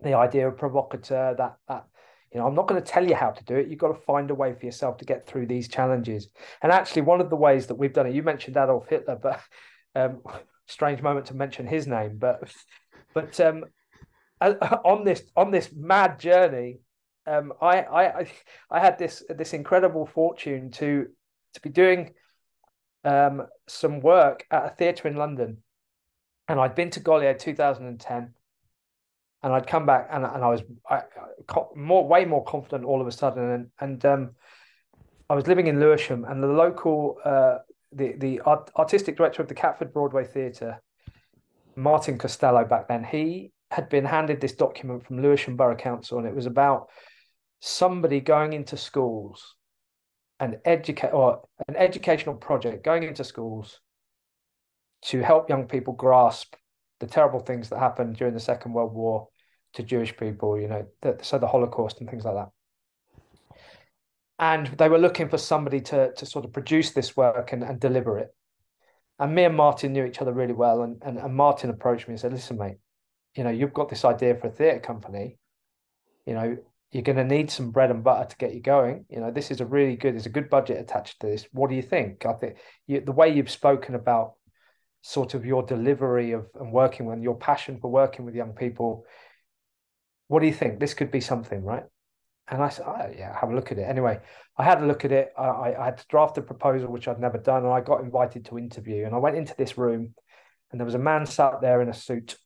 the 0.00 0.14
idea 0.14 0.48
of 0.48 0.56
provocateur, 0.56 1.34
that 1.36 1.56
that 1.68 1.86
you 2.32 2.40
know, 2.40 2.46
I'm 2.46 2.54
not 2.54 2.66
going 2.66 2.82
to 2.82 2.92
tell 2.92 3.06
you 3.06 3.14
how 3.14 3.30
to 3.30 3.44
do 3.44 3.56
it. 3.56 3.68
You've 3.68 3.78
got 3.78 3.88
to 3.88 4.00
find 4.06 4.30
a 4.30 4.34
way 4.34 4.54
for 4.54 4.64
yourself 4.64 4.96
to 4.98 5.04
get 5.04 5.26
through 5.26 5.46
these 5.46 5.68
challenges. 5.68 6.28
And 6.62 6.72
actually, 6.72 7.02
one 7.02 7.20
of 7.20 7.28
the 7.28 7.36
ways 7.36 7.66
that 7.66 7.74
we've 7.74 7.92
done 7.92 8.06
it, 8.06 8.14
you 8.14 8.22
mentioned 8.22 8.56
Adolf 8.56 8.88
Hitler, 8.88 9.18
but 9.22 9.40
um, 9.94 10.22
strange 10.66 11.02
moment 11.02 11.26
to 11.26 11.34
mention 11.34 11.66
his 11.66 11.86
name, 11.86 12.16
but 12.18 12.50
but 13.14 13.38
um, 13.40 13.64
on 14.40 15.04
this 15.04 15.22
on 15.36 15.50
this 15.50 15.70
mad 15.76 16.18
journey, 16.18 16.80
um, 17.26 17.52
I, 17.60 17.82
I 17.82 18.32
I 18.70 18.80
had 18.80 18.98
this 18.98 19.22
this 19.28 19.52
incredible 19.52 20.06
fortune 20.06 20.70
to 20.72 21.08
to 21.54 21.60
be 21.60 21.68
doing 21.68 22.14
um, 23.04 23.46
some 23.68 24.00
work 24.00 24.46
at 24.50 24.64
a 24.64 24.70
theatre 24.70 25.06
in 25.06 25.16
London, 25.16 25.58
and 26.52 26.60
I'd 26.60 26.74
been 26.74 26.90
to 26.90 27.00
Gaulier 27.00 27.36
2010, 27.38 28.34
and 29.42 29.52
I'd 29.52 29.66
come 29.66 29.86
back 29.86 30.08
and, 30.12 30.22
and 30.22 30.44
I 30.44 30.48
was 30.48 30.62
I, 30.88 31.00
more 31.74 32.06
way 32.06 32.26
more 32.26 32.44
confident 32.44 32.84
all 32.84 33.00
of 33.00 33.06
a 33.06 33.10
sudden, 33.12 33.50
and 33.50 33.70
and 33.80 34.04
um, 34.04 34.30
I 35.30 35.34
was 35.34 35.46
living 35.46 35.66
in 35.66 35.80
Lewisham, 35.80 36.26
and 36.26 36.42
the 36.42 36.46
local 36.46 37.16
uh, 37.24 37.58
the 37.90 38.12
the 38.18 38.40
art, 38.40 38.70
artistic 38.76 39.16
director 39.16 39.40
of 39.40 39.48
the 39.48 39.54
Catford 39.54 39.94
Broadway 39.94 40.24
Theatre, 40.24 40.82
Martin 41.74 42.18
Costello 42.18 42.66
back 42.66 42.86
then, 42.86 43.02
he 43.02 43.50
had 43.70 43.88
been 43.88 44.04
handed 44.04 44.38
this 44.38 44.52
document 44.52 45.06
from 45.06 45.22
Lewisham 45.22 45.56
Borough 45.56 45.74
Council, 45.74 46.18
and 46.18 46.26
it 46.26 46.34
was 46.34 46.44
about 46.44 46.88
somebody 47.60 48.20
going 48.20 48.52
into 48.52 48.76
schools 48.76 49.54
and 50.38 50.58
educate 50.66 51.14
or 51.14 51.44
an 51.66 51.76
educational 51.76 52.34
project 52.34 52.84
going 52.84 53.04
into 53.04 53.24
schools 53.24 53.80
to 55.02 55.20
help 55.22 55.48
young 55.48 55.66
people 55.66 55.94
grasp 55.94 56.54
the 57.00 57.06
terrible 57.06 57.40
things 57.40 57.68
that 57.68 57.78
happened 57.78 58.16
during 58.16 58.34
the 58.34 58.40
Second 58.40 58.72
World 58.72 58.94
War 58.94 59.28
to 59.74 59.82
Jewish 59.82 60.16
people, 60.16 60.60
you 60.60 60.68
know, 60.68 60.86
that, 61.00 61.24
so 61.24 61.38
the 61.38 61.46
Holocaust 61.46 62.00
and 62.00 62.08
things 62.08 62.24
like 62.24 62.34
that. 62.34 62.50
And 64.38 64.66
they 64.78 64.88
were 64.88 64.98
looking 64.98 65.28
for 65.28 65.38
somebody 65.38 65.80
to 65.82 66.12
to 66.14 66.26
sort 66.26 66.44
of 66.44 66.52
produce 66.52 66.90
this 66.90 67.16
work 67.16 67.52
and, 67.52 67.62
and 67.62 67.78
deliver 67.78 68.18
it. 68.18 68.34
And 69.18 69.34
me 69.34 69.44
and 69.44 69.56
Martin 69.56 69.92
knew 69.92 70.04
each 70.04 70.20
other 70.20 70.32
really 70.32 70.52
well. 70.52 70.82
And, 70.82 71.00
and, 71.02 71.18
and 71.18 71.34
Martin 71.34 71.70
approached 71.70 72.08
me 72.08 72.14
and 72.14 72.20
said, 72.20 72.32
listen, 72.32 72.58
mate, 72.58 72.78
you 73.36 73.44
know, 73.44 73.50
you've 73.50 73.72
got 73.74 73.88
this 73.88 74.04
idea 74.04 74.34
for 74.34 74.48
a 74.48 74.50
theatre 74.50 74.80
company. 74.80 75.38
You 76.26 76.34
know, 76.34 76.56
you're 76.90 77.02
going 77.02 77.16
to 77.16 77.24
need 77.24 77.50
some 77.50 77.70
bread 77.70 77.90
and 77.90 78.02
butter 78.02 78.28
to 78.28 78.36
get 78.36 78.54
you 78.54 78.60
going. 78.60 79.04
You 79.08 79.20
know, 79.20 79.30
this 79.30 79.50
is 79.50 79.60
a 79.60 79.66
really 79.66 79.96
good, 79.96 80.14
there's 80.14 80.26
a 80.26 80.30
good 80.30 80.50
budget 80.50 80.80
attached 80.80 81.20
to 81.20 81.28
this. 81.28 81.46
What 81.52 81.70
do 81.70 81.76
you 81.76 81.82
think? 81.82 82.26
I 82.26 82.32
think 82.32 82.56
you, 82.86 83.00
the 83.00 83.12
way 83.12 83.32
you've 83.32 83.50
spoken 83.50 83.94
about 83.94 84.34
sort 85.02 85.34
of 85.34 85.44
your 85.44 85.62
delivery 85.62 86.32
of 86.32 86.46
and 86.58 86.72
working 86.72 87.06
with 87.06 87.20
your 87.20 87.36
passion 87.36 87.78
for 87.78 87.90
working 87.90 88.24
with 88.24 88.34
young 88.34 88.52
people. 88.52 89.04
What 90.28 90.40
do 90.40 90.46
you 90.46 90.54
think? 90.54 90.80
This 90.80 90.94
could 90.94 91.10
be 91.10 91.20
something, 91.20 91.62
right? 91.62 91.84
And 92.48 92.62
I 92.62 92.68
said, 92.70 92.86
oh, 92.88 93.12
yeah, 93.16 93.38
have 93.38 93.50
a 93.50 93.54
look 93.54 93.70
at 93.70 93.78
it. 93.78 93.82
Anyway, 93.82 94.20
I 94.56 94.64
had 94.64 94.82
a 94.82 94.86
look 94.86 95.04
at 95.04 95.12
it. 95.12 95.32
I, 95.38 95.74
I 95.78 95.84
had 95.84 95.98
to 95.98 96.06
draft 96.08 96.38
a 96.38 96.42
proposal, 96.42 96.90
which 96.90 97.06
I'd 97.06 97.20
never 97.20 97.38
done, 97.38 97.64
and 97.64 97.72
I 97.72 97.80
got 97.80 98.02
invited 98.02 98.46
to 98.46 98.58
interview. 98.58 99.04
And 99.04 99.14
I 99.14 99.18
went 99.18 99.36
into 99.36 99.54
this 99.56 99.78
room, 99.78 100.14
and 100.70 100.80
there 100.80 100.84
was 100.86 100.94
a 100.94 100.98
man 100.98 101.26
sat 101.26 101.60
there 101.60 101.80
in 101.82 101.88
a 101.88 101.94
suit 101.94 102.36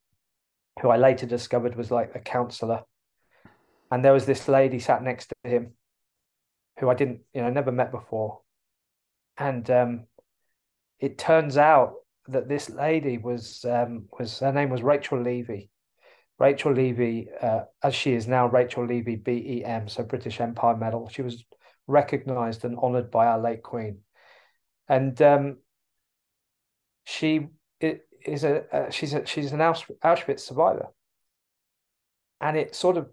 who 0.80 0.90
I 0.90 0.96
later 0.96 1.26
discovered 1.26 1.76
was 1.76 1.90
like 1.90 2.14
a 2.14 2.20
counselor 2.20 2.82
and 3.90 4.04
there 4.04 4.12
was 4.12 4.26
this 4.26 4.48
lady 4.48 4.78
sat 4.78 5.02
next 5.02 5.32
to 5.44 5.50
him 5.50 5.72
who 6.78 6.90
I 6.90 6.94
didn't, 6.94 7.20
you 7.32 7.40
know, 7.40 7.50
never 7.50 7.72
met 7.72 7.90
before. 7.90 8.40
And 9.38 9.68
um, 9.70 10.04
it 10.98 11.18
turns 11.18 11.56
out 11.56 11.94
that 12.28 12.48
this 12.48 12.70
lady 12.70 13.18
was 13.18 13.64
um, 13.64 14.06
was 14.18 14.40
her 14.40 14.52
name 14.52 14.70
was 14.70 14.82
Rachel 14.82 15.20
Levy. 15.20 15.70
Rachel 16.38 16.72
Levy, 16.72 17.28
uh, 17.40 17.60
as 17.82 17.94
she 17.94 18.12
is 18.12 18.28
now, 18.28 18.46
Rachel 18.46 18.86
Levy 18.86 19.16
BEM, 19.16 19.88
so 19.88 20.02
British 20.02 20.40
Empire 20.40 20.76
Medal. 20.76 21.08
She 21.08 21.22
was 21.22 21.44
recognised 21.86 22.64
and 22.64 22.78
honoured 22.78 23.10
by 23.10 23.26
our 23.26 23.38
late 23.38 23.62
Queen, 23.62 24.00
and 24.88 25.20
um, 25.22 25.56
she 27.04 27.48
is 27.80 28.44
a 28.44 28.64
uh, 28.74 28.90
she's 28.90 29.14
a 29.14 29.24
she's 29.24 29.52
an 29.52 29.60
Auschwitz 29.60 30.40
survivor, 30.40 30.88
and 32.40 32.56
it 32.56 32.74
sort 32.74 32.96
of 32.96 33.08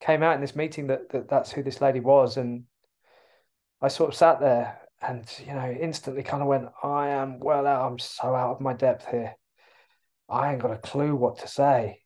came 0.00 0.22
out 0.22 0.34
in 0.34 0.40
this 0.40 0.56
meeting 0.56 0.88
that, 0.88 1.08
that 1.10 1.28
that's 1.28 1.50
who 1.52 1.62
this 1.62 1.80
lady 1.80 2.00
was, 2.00 2.36
and 2.36 2.64
I 3.80 3.88
sort 3.88 4.10
of 4.10 4.16
sat 4.16 4.40
there 4.40 4.81
and 5.02 5.24
you 5.46 5.52
know 5.52 5.70
instantly 5.70 6.22
kind 6.22 6.42
of 6.42 6.48
went, 6.48 6.68
I 6.82 7.08
am 7.08 7.38
well 7.40 7.66
out. 7.66 7.90
I'm 7.90 7.98
so 7.98 8.34
out 8.34 8.52
of 8.52 8.60
my 8.60 8.72
depth 8.72 9.06
here. 9.10 9.34
I 10.28 10.52
ain't 10.52 10.62
got 10.62 10.72
a 10.72 10.78
clue 10.78 11.14
what 11.14 11.38
to 11.40 11.48
say. 11.48 12.00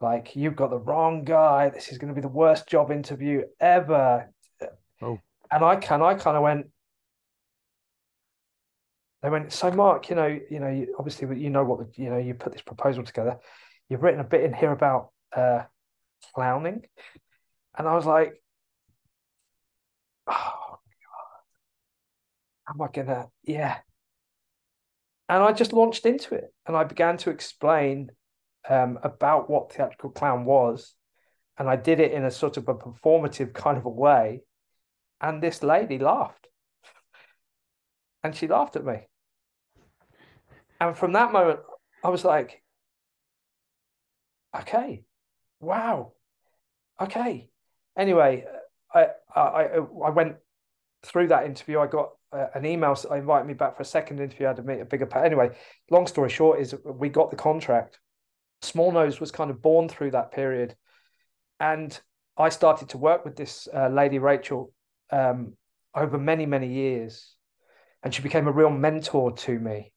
Like 0.00 0.36
you've 0.36 0.56
got 0.56 0.70
the 0.70 0.78
wrong 0.78 1.24
guy. 1.24 1.70
This 1.70 1.88
is 1.88 1.98
going 1.98 2.08
to 2.08 2.14
be 2.14 2.20
the 2.20 2.28
worst 2.28 2.68
job 2.68 2.90
interview 2.90 3.42
ever. 3.60 4.32
Oh. 5.00 5.18
And 5.50 5.64
I 5.64 5.76
can 5.76 6.02
I 6.02 6.14
kind 6.14 6.36
of 6.36 6.42
went. 6.42 6.66
They 9.22 9.30
went. 9.30 9.52
So 9.52 9.70
Mark, 9.70 10.10
you 10.10 10.16
know, 10.16 10.38
you 10.50 10.58
know, 10.58 10.68
you, 10.68 10.94
obviously, 10.98 11.38
you 11.38 11.50
know 11.50 11.64
what 11.64 11.78
the, 11.78 12.02
you 12.02 12.10
know. 12.10 12.18
You 12.18 12.34
put 12.34 12.52
this 12.52 12.62
proposal 12.62 13.04
together. 13.04 13.38
You've 13.88 14.02
written 14.02 14.20
a 14.20 14.24
bit 14.24 14.42
in 14.42 14.52
here 14.52 14.72
about 14.72 15.10
uh, 15.34 15.62
clowning. 16.34 16.82
And 17.78 17.88
I 17.88 17.94
was 17.94 18.04
like, 18.04 18.42
oh, 20.26 20.78
am 22.68 22.80
I 22.80 22.88
gonna, 22.92 23.28
yeah. 23.44 23.78
And 25.28 25.42
I 25.42 25.52
just 25.52 25.72
launched 25.72 26.06
into 26.06 26.34
it 26.34 26.52
and 26.66 26.76
I 26.76 26.84
began 26.84 27.16
to 27.18 27.30
explain 27.30 28.10
um, 28.68 28.98
about 29.02 29.48
what 29.50 29.72
theatrical 29.72 30.10
clown 30.10 30.44
was. 30.44 30.94
And 31.58 31.68
I 31.68 31.76
did 31.76 32.00
it 32.00 32.12
in 32.12 32.24
a 32.24 32.30
sort 32.30 32.56
of 32.56 32.68
a 32.68 32.74
performative 32.74 33.52
kind 33.52 33.76
of 33.78 33.84
a 33.84 33.90
way. 33.90 34.42
And 35.20 35.42
this 35.42 35.62
lady 35.62 35.98
laughed. 35.98 36.48
And 38.24 38.34
she 38.34 38.48
laughed 38.48 38.76
at 38.76 38.84
me. 38.84 39.06
And 40.80 40.96
from 40.96 41.12
that 41.12 41.32
moment, 41.32 41.60
I 42.02 42.08
was 42.08 42.24
like, 42.24 42.62
okay, 44.58 45.04
wow, 45.60 46.12
okay. 47.00 47.48
Anyway, 47.96 48.44
I 48.92 49.08
I 49.34 49.78
I 50.04 50.10
went 50.10 50.36
through 51.04 51.28
that 51.28 51.46
interview. 51.46 51.78
I 51.78 51.86
got 51.86 52.10
uh, 52.32 52.46
an 52.54 52.64
email. 52.64 52.94
So 52.94 53.12
invited 53.12 53.46
me 53.46 53.54
back 53.54 53.76
for 53.76 53.82
a 53.82 53.86
second 53.86 54.20
interview. 54.20 54.46
I 54.46 54.50
had 54.50 54.56
to 54.56 54.80
a 54.80 54.84
bigger. 54.84 55.06
Part. 55.06 55.26
Anyway, 55.26 55.50
long 55.90 56.06
story 56.06 56.30
short 56.30 56.60
is 56.60 56.74
we 56.84 57.08
got 57.08 57.30
the 57.30 57.36
contract. 57.36 57.98
Small 58.62 58.92
Nose 58.92 59.20
was 59.20 59.30
kind 59.30 59.50
of 59.50 59.60
born 59.60 59.88
through 59.88 60.12
that 60.12 60.32
period, 60.32 60.76
and 61.58 61.98
I 62.36 62.48
started 62.48 62.90
to 62.90 62.98
work 62.98 63.24
with 63.24 63.36
this 63.36 63.68
uh, 63.74 63.88
lady 63.88 64.18
Rachel 64.18 64.72
um, 65.10 65.54
over 65.94 66.18
many 66.18 66.46
many 66.46 66.72
years, 66.72 67.34
and 68.02 68.14
she 68.14 68.22
became 68.22 68.46
a 68.46 68.52
real 68.52 68.70
mentor 68.70 69.32
to 69.32 69.58
me. 69.58 69.92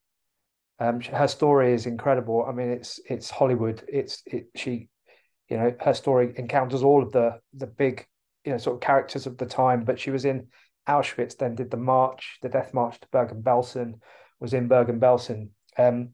Um, 0.80 1.00
her 1.00 1.28
story 1.28 1.74
is 1.74 1.86
incredible. 1.86 2.46
I 2.48 2.52
mean, 2.52 2.70
it's 2.70 3.00
it's 3.10 3.30
Hollywood. 3.30 3.84
It's 3.88 4.24
it. 4.26 4.48
She, 4.56 4.90
you 5.48 5.58
know, 5.58 5.74
her 5.80 5.94
story 5.94 6.34
encounters 6.36 6.84
all 6.84 7.02
of 7.02 7.12
the 7.12 7.40
the 7.54 7.68
big, 7.68 8.06
you 8.44 8.52
know, 8.52 8.58
sort 8.58 8.76
of 8.76 8.82
characters 8.82 9.26
of 9.26 9.38
the 9.38 9.46
time. 9.46 9.86
But 9.86 10.00
she 10.00 10.12
was 10.12 10.26
in 10.26 10.48
Auschwitz, 10.88 11.38
then 11.38 11.56
did 11.56 11.72
the 11.72 11.78
march, 11.78 12.38
the 12.42 12.50
death 12.50 12.74
march 12.74 13.00
to 13.00 13.08
Bergen-Belsen, 13.12 14.00
was 14.40 14.54
in 14.54 14.68
Bergen-Belsen. 14.68 15.50
Um, 15.78 16.10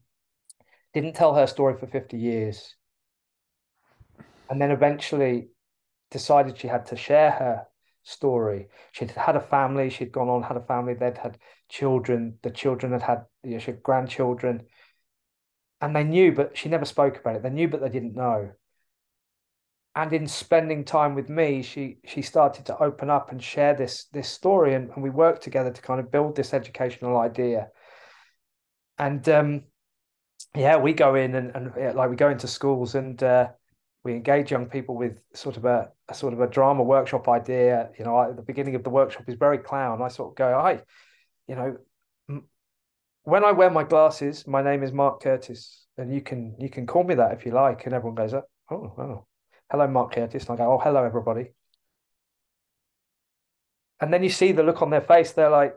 didn't 0.94 1.14
tell 1.14 1.34
her 1.34 1.46
story 1.46 1.76
for 1.78 1.86
50 1.86 2.16
years. 2.16 2.74
And 4.50 4.60
then 4.60 4.70
eventually 4.70 5.48
decided 6.10 6.58
she 6.58 6.68
had 6.68 6.86
to 6.86 6.96
share 6.96 7.30
her 7.30 7.66
story. 8.02 8.68
She'd 8.92 9.12
had 9.12 9.36
a 9.36 9.40
family, 9.40 9.88
she'd 9.90 10.12
gone 10.12 10.28
on, 10.28 10.42
had 10.42 10.56
a 10.56 10.66
family, 10.66 10.94
they'd 10.94 11.18
had 11.18 11.38
children, 11.68 12.38
the 12.42 12.50
children 12.50 12.92
had 12.92 13.02
had, 13.02 13.24
you 13.42 13.52
know, 13.52 13.58
she 13.58 13.70
had 13.70 13.82
grandchildren. 13.82 14.66
And 15.80 15.96
they 15.96 16.04
knew, 16.04 16.32
but 16.32 16.56
she 16.56 16.68
never 16.68 16.84
spoke 16.84 17.18
about 17.18 17.36
it. 17.36 17.42
They 17.42 17.50
knew, 17.50 17.68
but 17.68 17.80
they 17.80 17.88
didn't 17.88 18.14
know 18.14 18.52
and 19.94 20.12
in 20.12 20.26
spending 20.26 20.84
time 20.84 21.14
with 21.14 21.28
me 21.28 21.62
she 21.62 21.98
she 22.06 22.22
started 22.22 22.64
to 22.64 22.82
open 22.82 23.10
up 23.10 23.30
and 23.30 23.42
share 23.42 23.74
this 23.74 24.04
this 24.12 24.28
story 24.28 24.74
and, 24.74 24.90
and 24.90 25.02
we 25.02 25.10
worked 25.10 25.42
together 25.42 25.70
to 25.70 25.82
kind 25.82 26.00
of 26.00 26.10
build 26.10 26.34
this 26.34 26.54
educational 26.54 27.18
idea. 27.18 27.68
And 28.98 29.26
um, 29.28 29.62
yeah 30.54 30.76
we 30.76 30.92
go 30.92 31.14
in 31.14 31.34
and, 31.34 31.54
and 31.54 31.72
yeah, 31.76 31.92
like 31.92 32.10
we 32.10 32.16
go 32.16 32.30
into 32.30 32.46
schools 32.46 32.94
and 32.94 33.22
uh, 33.22 33.48
we 34.04 34.12
engage 34.14 34.50
young 34.50 34.66
people 34.66 34.96
with 34.96 35.18
sort 35.34 35.56
of 35.56 35.64
a, 35.64 35.90
a, 36.08 36.14
sort 36.14 36.32
of 36.32 36.40
a 36.40 36.48
drama 36.48 36.82
workshop 36.82 37.28
idea. 37.28 37.90
You 37.98 38.04
know 38.04 38.22
at 38.22 38.36
the 38.36 38.42
beginning 38.42 38.74
of 38.74 38.84
the 38.84 38.90
workshop 38.90 39.24
is 39.28 39.34
very 39.34 39.58
clown. 39.58 40.00
I 40.00 40.08
sort 40.08 40.32
of 40.32 40.36
go 40.36 40.58
hi 40.60 40.82
you 41.48 41.56
know 41.56 41.76
when 43.24 43.44
i 43.44 43.50
wear 43.50 43.68
my 43.68 43.82
glasses 43.82 44.46
my 44.46 44.62
name 44.62 44.82
is 44.82 44.92
mark 44.92 45.20
curtis 45.20 45.86
and 45.98 46.12
you 46.14 46.20
can 46.20 46.54
you 46.58 46.70
can 46.70 46.86
call 46.86 47.04
me 47.04 47.14
that 47.14 47.32
if 47.32 47.44
you 47.44 47.52
like. 47.52 47.84
And 47.84 47.94
everyone 47.94 48.14
goes 48.14 48.32
oh 48.32 48.42
oh 48.70 49.26
hello, 49.72 49.86
Mark 49.88 50.12
Curtis. 50.12 50.44
And 50.44 50.52
I 50.52 50.64
go, 50.64 50.74
oh, 50.74 50.78
hello, 50.78 51.02
everybody. 51.02 51.50
And 54.00 54.12
then 54.12 54.22
you 54.22 54.28
see 54.28 54.52
the 54.52 54.62
look 54.62 54.82
on 54.82 54.90
their 54.90 55.00
face. 55.00 55.32
They're 55.32 55.48
like, 55.48 55.74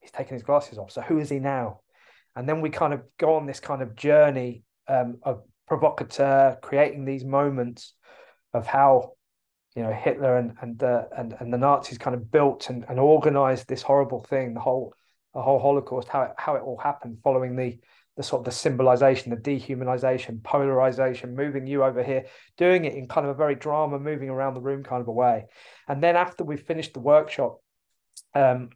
he's 0.00 0.10
taking 0.10 0.34
his 0.34 0.42
glasses 0.42 0.76
off. 0.76 0.92
So 0.92 1.00
who 1.00 1.18
is 1.18 1.30
he 1.30 1.38
now? 1.38 1.80
And 2.36 2.46
then 2.46 2.60
we 2.60 2.68
kind 2.68 2.92
of 2.92 3.00
go 3.18 3.36
on 3.36 3.46
this 3.46 3.58
kind 3.58 3.80
of 3.80 3.96
journey 3.96 4.64
um, 4.86 5.18
of 5.22 5.42
provocateur, 5.66 6.58
creating 6.60 7.06
these 7.06 7.24
moments 7.24 7.94
of 8.52 8.66
how 8.66 9.12
you 9.74 9.82
know 9.82 9.92
Hitler 9.92 10.36
and 10.36 10.52
and 10.60 10.82
uh, 10.82 11.04
and 11.16 11.34
and 11.40 11.52
the 11.52 11.58
Nazis 11.58 11.98
kind 11.98 12.14
of 12.14 12.30
built 12.30 12.68
and, 12.70 12.84
and 12.88 12.98
organized 12.98 13.66
this 13.66 13.82
horrible 13.82 14.20
thing, 14.20 14.54
the 14.54 14.60
whole 14.60 14.92
the 15.34 15.42
whole 15.42 15.58
Holocaust, 15.58 16.08
how 16.08 16.22
it, 16.22 16.32
how 16.36 16.54
it 16.54 16.62
all 16.62 16.78
happened 16.78 17.18
following 17.22 17.56
the 17.56 17.78
the 18.18 18.24
sort 18.24 18.40
of 18.40 18.44
the 18.44 18.50
symbolization, 18.50 19.30
the 19.30 19.36
dehumanization, 19.36 20.42
polarization, 20.42 21.36
moving 21.36 21.68
you 21.68 21.84
over 21.84 22.02
here, 22.02 22.26
doing 22.56 22.84
it 22.84 22.94
in 22.94 23.06
kind 23.06 23.24
of 23.24 23.30
a 23.30 23.38
very 23.38 23.54
drama, 23.54 23.96
moving 23.96 24.28
around 24.28 24.54
the 24.54 24.60
room 24.60 24.82
kind 24.82 25.00
of 25.00 25.06
a 25.06 25.12
way. 25.12 25.46
And 25.86 26.02
then 26.02 26.16
after 26.16 26.42
we 26.42 26.56
finished 26.56 26.94
the 26.94 27.00
workshop, 27.00 27.60
um, 28.34 28.70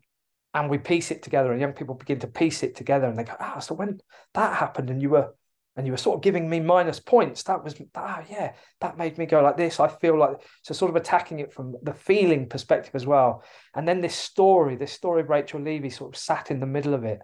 and 0.55 0.71
we 0.71 0.79
piece 0.79 1.11
it 1.11 1.25
together, 1.25 1.51
and 1.51 1.61
young 1.61 1.73
people 1.73 1.97
begin 1.97 2.21
to 2.21 2.29
piece 2.29 2.63
it 2.63 2.77
together, 2.77 3.07
and 3.07 3.19
they 3.19 3.25
go, 3.25 3.35
"Ah, 3.41 3.59
so 3.59 3.75
when 3.75 4.01
that 4.35 4.57
happened, 4.57 4.91
and 4.91 5.03
you 5.03 5.11
were, 5.11 5.35
and 5.75 5.87
you 5.87 5.93
were 5.93 5.99
sort 5.99 6.17
of 6.17 6.23
giving 6.23 6.49
me 6.49 6.61
minus 6.61 7.01
points, 7.01 7.43
that 7.45 7.65
was, 7.65 7.75
ah, 7.97 8.23
yeah, 8.31 8.53
that 8.81 8.97
made 8.97 9.19
me 9.19 9.27
go 9.27 9.43
like 9.43 9.57
this. 9.57 9.81
I 9.81 9.89
feel 9.89 10.17
like 10.17 10.37
so, 10.63 10.73
sort 10.73 10.91
of 10.91 10.97
attacking 10.97 11.41
it 11.41 11.53
from 11.53 11.75
the 11.83 11.95
feeling 11.95 12.49
perspective 12.49 12.95
as 12.95 13.07
well. 13.07 13.43
And 13.75 13.89
then 13.89 14.03
this 14.03 14.15
story, 14.15 14.77
this 14.77 14.93
story 14.93 15.23
of 15.23 15.31
Rachel 15.31 15.61
Levy, 15.61 15.91
sort 15.91 16.15
of 16.15 16.21
sat 16.21 16.53
in 16.53 16.61
the 16.61 16.67
middle 16.67 16.95
of 16.95 17.03
it, 17.03 17.21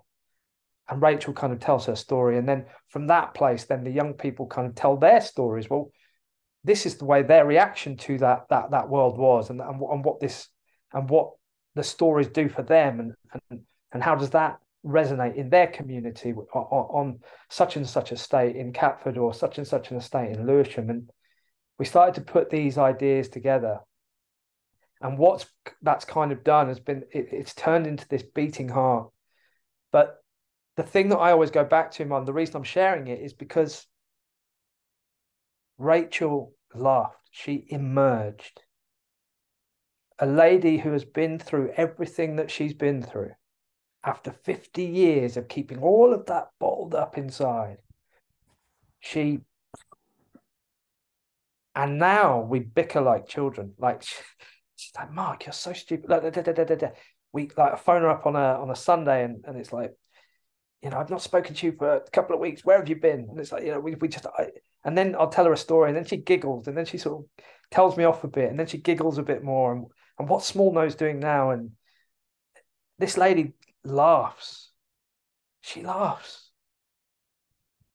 and 0.89 1.02
Rachel 1.02 1.32
kind 1.32 1.52
of 1.52 1.60
tells 1.60 1.86
her 1.86 1.97
story. 1.97 2.39
And 2.39 2.48
then 2.48 2.66
from 2.89 3.09
that 3.09 3.35
place, 3.35 3.65
then 3.65 3.85
the 3.85 3.90
young 3.90 4.15
people 4.15 4.47
kind 4.47 4.66
of 4.66 4.74
tell 4.74 4.97
their 4.97 5.20
stories. 5.20 5.69
Well, 5.69 5.90
this 6.65 6.86
is 6.86 6.97
the 6.97 7.05
way 7.05 7.23
their 7.23 7.47
reaction 7.47 7.97
to 7.98 8.19
that 8.19 8.47
that 8.51 8.70
that 8.70 8.89
world 8.89 9.19
was, 9.19 9.51
and 9.51 9.60
and, 9.60 9.81
and 9.81 10.05
what 10.05 10.20
this 10.20 10.48
and 10.93 11.09
what 11.09 11.32
the 11.74 11.85
stories 11.85 12.28
do 12.28 12.48
for 12.48 12.62
them, 12.62 13.01
and 13.01 13.15
and 13.51 13.60
and 13.93 14.02
how 14.02 14.15
does 14.15 14.31
that 14.31 14.59
resonate 14.85 15.36
in 15.36 15.51
their 15.51 15.66
community 15.66 16.32
on, 16.32 16.43
on 16.55 17.20
such 17.51 17.77
and 17.77 17.89
such 17.89 18.12
a 18.12 18.16
state 18.16 18.56
in 18.56 18.73
Catford 18.73 19.19
or 19.19 19.35
such 19.35 19.59
and 19.59 19.66
such 19.66 19.90
an 19.90 19.97
estate 19.97 20.36
in 20.36 20.47
Lewisham, 20.47 20.90
and 20.90 21.10
we 21.78 21.85
started 21.85 22.15
to 22.16 22.32
put 22.32 22.51
these 22.51 22.78
ideas 22.78 23.28
together. 23.28 23.81
And 25.01 25.16
what's 25.16 25.47
that's 25.82 26.05
kind 26.05 26.32
of 26.32 26.43
done 26.43 26.69
has 26.69 26.81
been 26.81 27.05
it, 27.12 27.28
it's 27.31 27.55
turned 27.55 27.86
into 27.86 28.09
this 28.09 28.23
beating 28.23 28.69
heart, 28.69 29.10
but 29.93 30.16
the 30.79 30.85
thing 30.85 31.09
that 31.09 31.19
I 31.19 31.33
always 31.33 31.51
go 31.51 31.65
back 31.65 31.91
to, 31.93 32.05
man, 32.05 32.25
the 32.25 32.33
reason 32.33 32.55
I'm 32.55 32.63
sharing 32.63 33.09
it 33.09 33.21
is 33.21 33.33
because 33.33 33.85
Rachel 35.77 36.55
laughed. 36.73 37.17
She 37.33 37.67
emerged. 37.69 38.63
A 40.21 40.27
lady 40.27 40.79
who 40.79 40.93
has 40.93 41.05
been 41.05 41.41
through 41.41 41.73
everything 41.77 42.37
that 42.37 42.49
she's 42.49 42.75
been 42.75 43.03
through 43.03 43.33
after 44.05 44.31
50 44.31 44.85
years 44.85 45.37
of 45.37 45.49
keeping 45.49 45.83
all 45.83 46.15
of 46.15 46.27
that 46.27 46.51
bottled 46.61 46.95
up 46.95 47.19
inside. 47.19 47.79
She 49.01 49.41
and 51.75 51.99
now 51.99 52.43
we 52.43 52.61
bicker 52.61 53.01
like 53.01 53.27
children. 53.27 53.75
Like 53.79 54.03
she's 54.77 54.93
like, 54.97 55.13
Mark, 55.13 55.47
you're 55.47 55.53
so 55.53 55.73
stupid. 55.73 56.09
Like, 56.09 56.33
da, 56.33 56.41
da, 56.41 56.65
da, 56.65 56.91
we 57.33 57.51
like 57.57 57.81
phone 57.81 58.03
her 58.03 58.11
up 58.11 58.27
on 58.27 58.37
a 58.37 58.63
on 58.63 58.71
a 58.71 58.77
Sunday 58.77 59.25
and, 59.25 59.45
and 59.45 59.57
it's 59.59 59.73
like, 59.73 59.93
you 60.83 60.91
know, 60.91 60.99
I've 60.99 61.11
not 61.11 61.23
spoken 61.23 61.55
to 61.55 61.67
you 61.67 61.73
for 61.73 61.97
a 61.97 62.11
couple 62.11 62.35
of 62.35 62.41
weeks. 62.41 62.65
Where 62.65 62.79
have 62.79 62.89
you 62.89 62.97
been? 62.97 63.27
And 63.29 63.39
it's 63.39 63.51
like, 63.51 63.65
you 63.65 63.73
know, 63.73 63.81
we, 63.81 63.97
we 63.97 64.09
just, 64.09 64.27
I, 64.27 64.49
and 64.85 64.97
then 64.97 65.17
I'll 65.19 65.29
tell 65.29 65.45
her 65.47 65.53
a 65.53 65.57
story 65.57 65.89
and 65.89 65.97
then 65.97 66.05
she 66.05 66.17
giggles 66.17 66.69
and 66.69 66.77
then 66.77 66.85
she 66.85 66.99
sort 66.99 67.25
of 67.25 67.45
tells 67.71 67.97
me 67.97 68.05
off 68.05 68.25
a 68.25 68.29
bit 68.29 68.51
and 68.51 68.59
then 68.59 68.67
she 68.67 68.79
giggles 68.79 69.19
a 69.19 69.23
bit 69.23 69.43
more. 69.43 69.73
And, 69.73 69.87
and 70.19 70.29
what's 70.29 70.47
Small 70.47 70.73
Nose 70.73 70.95
doing 70.95 71.19
now? 71.19 71.51
And 71.51 71.73
this 72.99 73.17
lady 73.17 73.55
laughs. 73.85 74.71
She 75.63 75.83
laughs. 75.83 76.51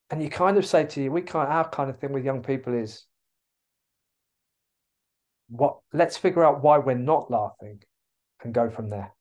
And 0.10 0.22
you 0.22 0.30
kind 0.30 0.58
of 0.58 0.66
say 0.66 0.86
to 0.86 1.02
you, 1.02 1.12
we 1.12 1.22
of, 1.22 1.36
our 1.36 1.68
kind 1.70 1.90
of 1.90 2.00
thing 2.00 2.12
with 2.12 2.26
young 2.26 2.44
people 2.44 2.74
is 2.74 3.06
what, 5.48 5.80
let's 5.94 6.18
figure 6.18 6.44
out 6.44 6.62
why 6.62 6.80
we're 6.80 6.96
not 6.96 7.32
laughing 7.32 7.82
and 8.44 8.54
go 8.54 8.70
from 8.70 8.90
there 8.90 9.14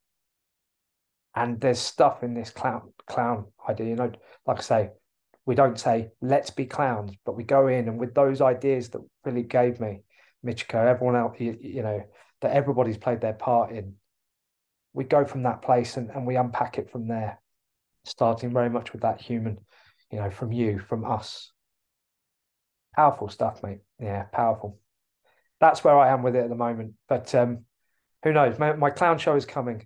and 1.35 1.61
there's 1.61 1.79
stuff 1.79 2.23
in 2.23 2.35
this 2.35 2.51
clown 2.51 2.93
clown 3.07 3.47
idea 3.69 3.89
you 3.89 3.97
know 3.97 4.11
like 4.47 4.59
i 4.59 4.63
say 4.63 4.91
we 5.47 5.55
don't 5.55 5.79
say 5.79 6.11
let's 6.21 6.51
be 6.51 6.67
clowns 6.67 7.13
but 7.25 7.37
we 7.37 7.45
go 7.45 7.67
in 7.67 7.89
and 7.89 7.99
with 7.99 8.15
those 8.15 8.41
ideas 8.41 8.91
that 8.91 9.01
Philippe 9.25 9.49
gave 9.49 9.81
me 9.81 10.01
michiko 10.45 10.87
everyone 10.87 11.17
else 11.17 11.37
you, 11.39 11.57
you 11.61 11.83
know 11.83 12.03
that 12.41 12.53
everybody's 12.53 12.99
played 12.99 13.21
their 13.21 13.33
part 13.33 13.73
in 13.73 13.95
we 14.93 15.05
go 15.05 15.25
from 15.25 15.45
that 15.45 15.63
place 15.63 15.97
and, 15.97 16.11
and 16.11 16.27
we 16.27 16.37
unpack 16.37 16.79
it 16.79 16.91
from 16.91 17.09
there 17.09 17.41
starting 18.05 18.53
very 18.53 18.69
much 18.71 18.93
with 18.93 19.03
that 19.03 19.21
human 19.21 19.59
you 20.11 20.19
know 20.19 20.31
from 20.31 20.53
you 20.53 20.79
from 20.79 21.05
us. 21.05 21.51
Powerful 22.95 23.29
stuff 23.29 23.63
mate. 23.63 23.81
Yeah 23.99 24.25
powerful. 24.25 24.79
That's 25.61 25.83
where 25.83 25.99
i 25.99 26.13
am 26.13 26.23
with 26.23 26.37
it 26.37 26.45
at 26.45 26.51
the 26.51 26.55
moment 26.55 26.95
but 27.09 27.35
um 27.35 27.65
who 28.23 28.33
knows? 28.33 28.57
My, 28.57 28.73
my 28.75 28.91
clown 28.91 29.19
show 29.19 29.35
is 29.35 29.45
coming 29.45 29.85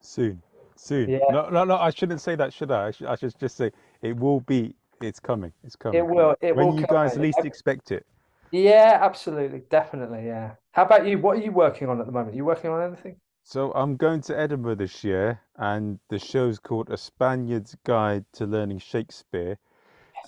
Soon, 0.00 0.42
soon. 0.76 1.08
Yeah. 1.10 1.18
No, 1.30 1.48
no, 1.48 1.64
no. 1.64 1.76
I 1.76 1.90
shouldn't 1.90 2.20
say 2.20 2.34
that, 2.36 2.52
should 2.52 2.70
I? 2.70 2.88
I 2.88 2.90
should, 2.90 3.06
I 3.06 3.16
should 3.16 3.38
just 3.38 3.56
say 3.56 3.70
it 4.02 4.16
will 4.16 4.40
be. 4.40 4.74
It's 5.02 5.20
coming. 5.20 5.52
It's 5.64 5.76
coming. 5.76 5.98
It 5.98 6.06
will. 6.06 6.34
It 6.40 6.54
will 6.54 6.66
when 6.66 6.74
will 6.74 6.80
you 6.80 6.86
guys 6.86 7.16
least 7.16 7.40
expect 7.44 7.90
it. 7.90 8.06
Yeah, 8.50 8.98
absolutely, 9.00 9.62
definitely. 9.70 10.26
Yeah. 10.26 10.52
How 10.72 10.84
about 10.84 11.06
you? 11.06 11.18
What 11.18 11.38
are 11.38 11.40
you 11.40 11.52
working 11.52 11.88
on 11.88 12.00
at 12.00 12.06
the 12.06 12.12
moment? 12.12 12.34
Are 12.34 12.36
you 12.36 12.44
working 12.44 12.70
on 12.70 12.82
anything? 12.82 13.16
So 13.44 13.72
I'm 13.72 13.96
going 13.96 14.20
to 14.22 14.38
Edinburgh 14.38 14.76
this 14.76 15.02
year, 15.02 15.40
and 15.56 15.98
the 16.08 16.18
show's 16.18 16.58
called 16.58 16.90
A 16.90 16.96
Spaniard's 16.96 17.76
Guide 17.84 18.24
to 18.34 18.46
Learning 18.46 18.78
Shakespeare, 18.78 19.58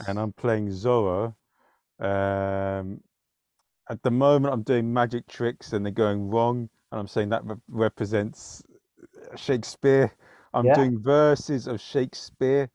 and 0.06 0.18
I'm 0.18 0.32
playing 0.32 0.68
Zorro. 0.68 1.34
Um, 2.00 3.00
at 3.88 4.02
the 4.02 4.10
moment, 4.10 4.54
I'm 4.54 4.62
doing 4.62 4.92
magic 4.92 5.26
tricks, 5.28 5.72
and 5.72 5.84
they're 5.84 5.92
going 5.92 6.30
wrong, 6.30 6.68
and 6.90 7.00
I'm 7.00 7.08
saying 7.08 7.28
that 7.28 7.44
re 7.44 7.56
represents 7.68 8.62
Shakespeare. 9.36 10.12
I'm 10.54 10.66
Yeah. 10.66 10.74
doing 10.74 11.00
verses 11.00 11.66
of 11.66 11.80
Shakespeare 11.80 12.68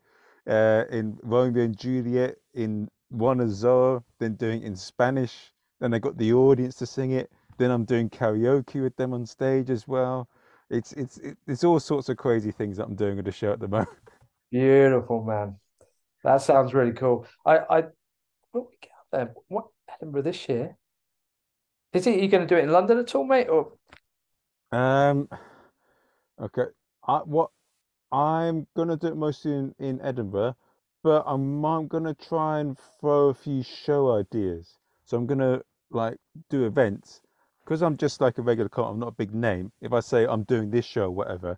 uh, 0.48 0.84
in 0.90 1.18
Romeo 1.24 1.64
and 1.64 1.78
Juliet 1.78 2.38
in 2.54 2.90
one 3.10 3.40
of 3.40 3.50
Zorro, 3.50 4.04
then 4.20 4.36
doing 4.36 4.62
it 4.62 4.66
in 4.66 4.76
Spanish. 4.76 5.54
Then 5.80 5.94
I 5.94 6.00
got 6.00 6.18
the 6.18 6.34
audience 6.34 6.76
to 6.78 6.86
sing 6.86 7.12
it. 7.12 7.32
Then 7.58 7.72
I'm 7.72 7.86
doing 7.86 8.10
karaoke 8.10 8.82
with 8.82 8.96
them 8.96 9.14
on 9.14 9.26
stage 9.26 9.70
as 9.70 9.88
well. 9.88 10.28
It's 10.70 10.92
it's 10.94 11.20
it's 11.48 11.64
all 11.64 11.80
sorts 11.80 12.10
of 12.10 12.18
crazy 12.18 12.52
things 12.52 12.78
that 12.78 12.86
I'm 12.86 12.96
doing 12.96 13.16
with 13.16 13.26
the 13.26 13.32
show 13.32 13.54
at 13.54 13.60
the 13.60 13.68
moment. 13.78 13.90
Beautiful, 14.52 15.24
man. 15.24 15.56
That 16.24 16.42
sounds 16.42 16.74
really 16.74 16.92
cool. 16.94 17.26
I, 17.46 17.58
I, 17.58 17.84
what 18.52 18.70
we 18.70 18.78
get 18.82 18.92
up 19.00 19.08
there? 19.12 19.34
What 19.48 19.68
Edinburgh 19.90 20.24
this 20.24 20.50
year? 20.50 20.76
Is 21.94 22.06
it 22.06 22.20
you 22.20 22.28
going 22.28 22.46
to 22.46 22.54
do 22.54 22.60
it 22.60 22.64
in 22.66 22.72
London 22.72 22.98
at 22.98 23.16
all, 23.16 23.24
mate? 23.24 23.48
Or 23.48 23.72
Um, 24.72 25.30
okay. 26.42 26.66
I 27.08 27.20
what 27.20 27.52
I'm 28.12 28.68
gonna 28.76 28.98
do 28.98 29.08
it 29.08 29.18
mostly 29.18 29.54
in, 29.54 29.76
in 29.80 30.02
Edinburgh, 30.02 30.56
but 31.04 31.24
I'm 31.28 31.66
I'm 31.66 31.88
gonna 31.88 32.14
try 32.16 32.60
and 32.60 32.78
throw 33.00 33.30
a 33.30 33.34
few 33.34 33.64
show 33.64 34.12
ideas. 34.14 34.78
So 35.06 35.18
I'm 35.18 35.28
gonna 35.28 35.62
like 35.92 36.18
do 36.50 36.66
events 36.66 37.22
because 37.64 37.82
I'm 37.84 37.98
just 37.98 38.22
like 38.22 38.38
a 38.38 38.42
regular 38.42 38.70
con. 38.70 38.94
I'm 38.94 39.00
not 39.00 39.10
a 39.10 39.12
big 39.24 39.34
name. 39.34 39.72
If 39.82 39.94
I 39.94 40.00
say 40.02 40.26
I'm 40.26 40.44
doing 40.44 40.70
this 40.72 40.86
show, 40.86 41.10
whatever, 41.12 41.58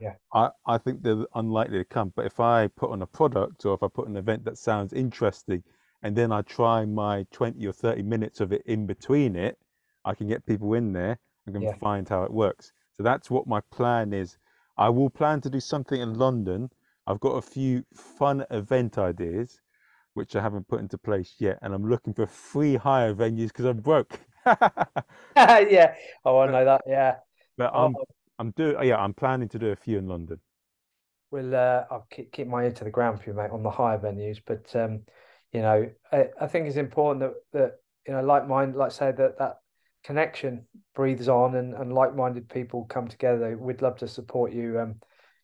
yeah, 0.00 0.16
I 0.32 0.50
I 0.66 0.78
think 0.78 1.02
they're 1.02 1.26
unlikely 1.34 1.78
to 1.78 1.84
come. 1.84 2.12
But 2.16 2.26
if 2.26 2.40
I 2.40 2.68
put 2.68 2.90
on 2.90 3.02
a 3.02 3.06
product 3.06 3.66
or 3.66 3.74
if 3.74 3.82
I 3.82 3.88
put 3.88 4.08
an 4.08 4.16
event 4.16 4.44
that 4.44 4.58
sounds 4.58 4.92
interesting, 4.94 5.62
and 6.02 6.16
then 6.16 6.32
I 6.32 6.42
try 6.42 6.84
my 6.86 7.26
20 7.32 7.66
or 7.66 7.72
30 7.72 8.02
minutes 8.04 8.40
of 8.40 8.52
it 8.52 8.62
in 8.66 8.86
between 8.86 9.36
it, 9.36 9.58
I 10.04 10.14
can 10.14 10.28
get 10.28 10.46
people 10.46 10.74
in 10.74 10.92
there 10.92 11.18
and 11.46 11.54
can 11.54 11.66
yeah, 11.66 11.74
find 11.80 12.08
how 12.08 12.24
it 12.24 12.32
works. 12.32 12.72
So 12.98 13.04
that's 13.04 13.30
what 13.30 13.46
my 13.46 13.60
plan 13.70 14.12
is. 14.12 14.36
I 14.76 14.88
will 14.88 15.08
plan 15.08 15.40
to 15.42 15.50
do 15.50 15.60
something 15.60 16.00
in 16.00 16.14
London. 16.14 16.68
I've 17.06 17.20
got 17.20 17.36
a 17.36 17.42
few 17.42 17.84
fun 17.94 18.44
event 18.50 18.98
ideas, 18.98 19.60
which 20.14 20.34
I 20.34 20.42
haven't 20.42 20.66
put 20.66 20.80
into 20.80 20.98
place 20.98 21.36
yet, 21.38 21.60
and 21.62 21.72
I'm 21.72 21.88
looking 21.88 22.12
for 22.12 22.26
free 22.26 22.74
hire 22.74 23.14
venues 23.14 23.48
because 23.48 23.66
I'm 23.66 23.78
broke. 23.78 24.18
yeah. 25.36 25.94
Oh, 26.24 26.40
I 26.40 26.46
know 26.46 26.64
that. 26.64 26.82
Yeah. 26.88 27.16
but 27.56 27.70
Oh, 27.72 27.86
I'm 27.86 27.94
I'm 28.40 28.50
doing 28.52 28.84
yeah, 28.84 28.96
I'm 28.96 29.14
planning 29.14 29.48
to 29.50 29.58
do 29.60 29.68
a 29.68 29.76
few 29.76 29.98
in 29.98 30.08
London. 30.08 30.40
We'll 31.30 31.54
uh, 31.54 31.84
I'll 31.90 32.06
keep 32.10 32.32
keep 32.32 32.48
my 32.48 32.64
ear 32.64 32.72
to 32.72 32.84
the 32.84 32.90
ground 32.90 33.20
for 33.20 33.30
you, 33.30 33.36
mate, 33.36 33.50
on 33.52 33.62
the 33.62 33.70
higher 33.70 33.98
venues. 33.98 34.40
But 34.44 34.74
um, 34.74 35.02
you 35.52 35.62
know, 35.62 35.88
I, 36.12 36.30
I 36.40 36.46
think 36.48 36.66
it's 36.66 36.76
important 36.76 37.20
that 37.20 37.58
that 37.58 37.72
you 38.08 38.14
know, 38.14 38.22
like 38.22 38.48
mine, 38.48 38.72
like 38.72 38.90
say 38.90 39.12
that 39.12 39.38
that 39.38 39.58
connection 40.04 40.66
breathes 40.94 41.28
on 41.28 41.56
and, 41.56 41.74
and 41.74 41.92
like-minded 41.92 42.48
people 42.48 42.84
come 42.84 43.08
together. 43.08 43.56
We'd 43.56 43.82
love 43.82 43.96
to 43.98 44.08
support 44.08 44.52
you, 44.52 44.78
um, 44.80 44.96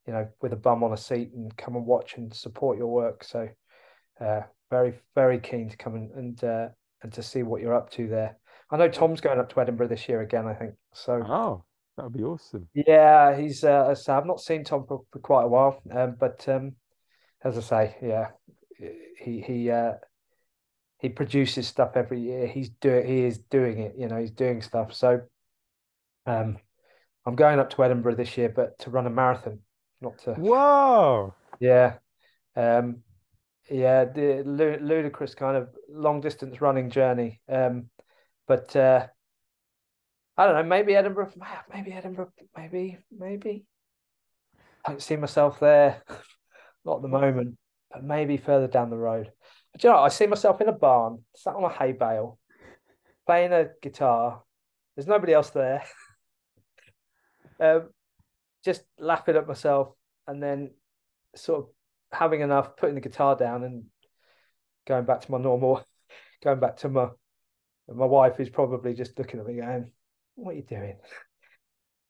you 0.07 0.13
know, 0.13 0.29
with 0.41 0.53
a 0.53 0.57
bum 0.57 0.83
on 0.83 0.93
a 0.93 0.97
seat 0.97 1.33
and 1.35 1.57
come 1.57 1.77
and 1.77 1.87
watch 1.87 2.17
and 2.17 2.33
support 2.33 2.79
your 2.79 2.89
work. 2.89 3.25
So 3.25 3.49
uh, 4.21 4.41
very, 4.71 4.95
very 5.15 5.39
keen 5.39 5.69
to 5.71 5.77
come 5.77 5.95
and 5.95 6.11
and 6.13 6.45
uh, 6.45 6.69
and 7.03 7.13
to 7.13 7.23
see 7.23 7.43
what 7.43 7.61
you're 7.61 7.75
up 7.75 7.91
to 7.91 8.09
there. 8.09 8.37
I 8.71 8.77
know 8.77 8.89
Tom's 8.89 9.21
going 9.21 9.39
up 9.39 9.53
to 9.53 9.61
Edinburgh 9.61 9.89
this 9.89 10.09
year 10.09 10.23
again, 10.23 10.47
I 10.47 10.55
think. 10.55 10.75
So 10.93 11.23
Oh, 11.25 11.65
that 11.97 12.05
would 12.05 12.17
be 12.17 12.25
awesome. 12.25 12.69
yeah, 12.75 13.37
he's 13.37 13.63
uh, 13.63 13.95
say, 13.95 14.13
I've 14.13 14.27
not 14.27 14.41
seen 14.41 14.65
Tom 14.65 14.87
for, 14.87 15.03
for 15.13 15.19
quite 15.19 15.45
a 15.45 15.49
while. 15.49 15.81
Um, 15.91 16.17
but 16.19 16.49
um, 16.49 16.73
as 17.45 17.59
I 17.59 17.61
say, 17.61 17.97
yeah, 18.03 18.29
he 19.19 19.41
he 19.41 19.71
uh 19.71 19.95
he 20.99 21.09
produces 21.09 21.67
stuff 21.67 21.93
every 21.97 22.21
year. 22.21 22.47
He's 22.47 22.71
doing 22.71 23.07
he 23.07 23.25
is 23.25 23.39
doing 23.39 23.79
it, 23.79 23.95
you 23.99 24.09
know, 24.09 24.19
he's 24.19 24.31
doing 24.31 24.63
stuff. 24.63 24.95
So 24.95 25.23
um 26.27 26.59
I'm 27.27 27.37
going 27.37 27.59
up 27.59 27.71
to 27.71 27.85
Edinburgh 27.85 28.17
this 28.17 28.37
year, 28.37 28.49
but 28.49 28.79
to 28.81 28.91
run 28.91 29.07
a 29.07 29.11
marathon, 29.11 29.61
not 30.01 30.19
to 30.21 30.35
Whoa! 30.35 31.35
yeah. 31.61 31.95
Um 32.57 33.03
yeah, 33.71 34.05
the 34.05 34.43
lu- 34.45 34.79
ludicrous 34.81 35.35
kind 35.35 35.57
of 35.57 35.69
long 35.89 36.21
distance 36.21 36.61
running 36.61 36.91
journey. 36.91 37.41
Um 37.49 37.91
but 38.47 38.75
uh 38.77 39.07
I 40.37 40.47
don't 40.47 40.57
know, 40.57 40.63
maybe 40.65 40.97
Edinburgh, 40.97 41.33
maybe 41.73 41.93
Edinburgh, 41.93 42.33
maybe, 42.57 42.99
maybe. 43.17 43.65
I 44.85 44.91
don't 44.91 45.03
see 45.03 45.17
myself 45.17 45.61
there, 45.61 46.03
not 46.85 46.97
at 46.97 47.03
the 47.03 47.09
moment, 47.09 47.57
but 47.91 48.03
maybe 48.03 48.37
further 48.37 48.67
down 48.67 48.91
the 48.91 48.97
road. 48.97 49.31
You 49.83 49.91
know, 49.91 49.99
I 49.99 50.09
see 50.09 50.27
myself 50.27 50.61
in 50.61 50.69
a 50.69 50.73
barn, 50.73 51.25
sat 51.35 51.55
on 51.55 51.65
a 51.65 51.69
hay 51.69 51.93
bale, 51.93 52.39
playing 53.27 53.53
a 53.53 53.71
guitar. 53.83 54.43
There's 54.95 55.09
nobody 55.09 55.33
else 55.33 55.51
there. 55.51 55.85
Um, 57.61 57.91
just 58.65 58.83
laughing 58.99 59.37
at 59.37 59.47
myself 59.47 59.95
and 60.27 60.43
then 60.43 60.73
sort 61.37 61.61
of 61.61 61.69
having 62.11 62.41
enough, 62.41 62.77
putting 62.77 62.97
the 62.97 63.01
guitar 63.01 63.37
down 63.37 63.63
and 63.63 63.85
going 64.89 65.05
back 65.05 65.21
to 65.21 65.31
my 65.31 65.39
normal, 65.39 65.85
going 66.45 66.59
back 66.59 66.79
to 66.79 66.89
my 66.89 67.09
my 67.89 68.07
wife 68.07 68.41
is 68.41 68.49
probably 68.49 68.95
just 68.95 69.19
looking 69.19 69.41
at 69.41 69.47
me 69.47 69.55
going, 69.55 69.91
What 70.35 70.51
are 70.51 70.57
you 70.57 70.63
doing? 70.63 70.97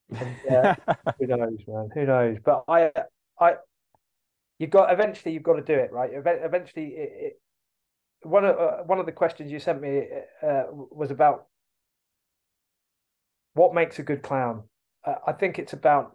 And 0.09 0.55
uh, 0.55 0.75
who 1.19 1.27
knows, 1.27 1.59
man? 1.67 1.89
Who 1.93 2.05
knows? 2.05 2.37
But 2.43 2.63
I 2.67 2.91
I 3.39 3.55
you've 4.59 4.69
got 4.69 4.93
eventually 4.93 5.33
you've 5.33 5.43
got 5.43 5.55
to 5.55 5.63
do 5.63 5.73
it, 5.73 5.91
right? 5.91 6.11
Eventually 6.13 6.87
it, 6.89 7.11
it 7.15 7.41
one 8.25 8.45
of 8.45 8.57
uh, 8.57 8.83
one 8.85 8.99
of 8.99 9.05
the 9.05 9.11
questions 9.11 9.51
you 9.51 9.59
sent 9.59 9.81
me 9.81 10.07
uh, 10.41 10.63
was 10.71 11.11
about 11.11 11.45
what 13.53 13.73
makes 13.73 13.99
a 13.99 14.03
good 14.03 14.23
clown. 14.23 14.63
Uh, 15.05 15.15
I 15.27 15.31
think 15.31 15.59
it's 15.59 15.73
about 15.73 16.11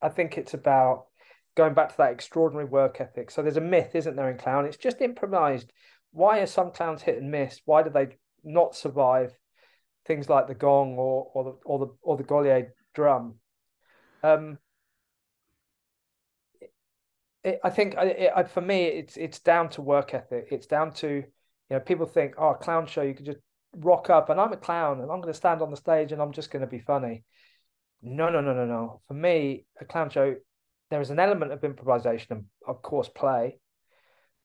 I 0.00 0.08
think 0.08 0.38
it's 0.38 0.54
about 0.54 1.06
going 1.54 1.74
back 1.74 1.90
to 1.90 1.96
that 1.98 2.12
extraordinary 2.12 2.66
work 2.66 3.00
ethic. 3.00 3.30
So 3.30 3.42
there's 3.42 3.56
a 3.56 3.60
myth, 3.60 3.94
isn't 3.94 4.16
there, 4.16 4.30
in 4.30 4.38
clown? 4.38 4.64
It's 4.64 4.76
just 4.76 5.00
improvised. 5.00 5.72
Why 6.12 6.40
are 6.40 6.46
some 6.46 6.70
clowns 6.70 7.02
hit 7.02 7.18
and 7.18 7.30
miss? 7.30 7.60
Why 7.64 7.82
do 7.82 7.90
they 7.90 8.16
not 8.42 8.74
survive 8.74 9.32
things 10.06 10.28
like 10.28 10.46
the 10.46 10.54
gong 10.54 10.96
or 10.96 11.30
or 11.34 11.44
the 11.44 11.58
or 11.64 11.78
the 11.78 11.88
or 12.02 12.16
the 12.16 12.24
Gaulier 12.24 12.68
drum? 12.94 13.34
Um, 14.22 14.58
I 17.44 17.70
think 17.70 17.94
it, 17.94 18.32
it, 18.36 18.50
for 18.50 18.60
me, 18.60 18.84
it's 18.84 19.16
it's 19.16 19.38
down 19.38 19.68
to 19.70 19.82
work 19.82 20.14
ethic. 20.14 20.48
It's 20.50 20.66
down 20.66 20.92
to 20.94 21.08
you 21.08 21.24
know 21.70 21.80
people 21.80 22.06
think, 22.06 22.34
oh, 22.38 22.54
clown 22.54 22.86
show, 22.86 23.02
you 23.02 23.14
could 23.14 23.26
just 23.26 23.38
rock 23.76 24.10
up, 24.10 24.30
and 24.30 24.40
I'm 24.40 24.52
a 24.52 24.56
clown, 24.56 25.00
and 25.00 25.10
I'm 25.10 25.20
going 25.20 25.32
to 25.32 25.34
stand 25.34 25.62
on 25.62 25.70
the 25.70 25.76
stage, 25.76 26.12
and 26.12 26.22
I'm 26.22 26.32
just 26.32 26.50
going 26.50 26.62
to 26.62 26.66
be 26.66 26.78
funny. 26.78 27.24
No, 28.02 28.28
no, 28.28 28.40
no, 28.40 28.52
no, 28.52 28.66
no. 28.66 29.00
For 29.08 29.14
me, 29.14 29.66
a 29.80 29.84
clown 29.84 30.10
show, 30.10 30.36
there 30.90 31.00
is 31.00 31.10
an 31.10 31.18
element 31.18 31.52
of 31.52 31.64
improvisation 31.64 32.26
and, 32.30 32.44
of 32.66 32.82
course, 32.82 33.08
play, 33.08 33.58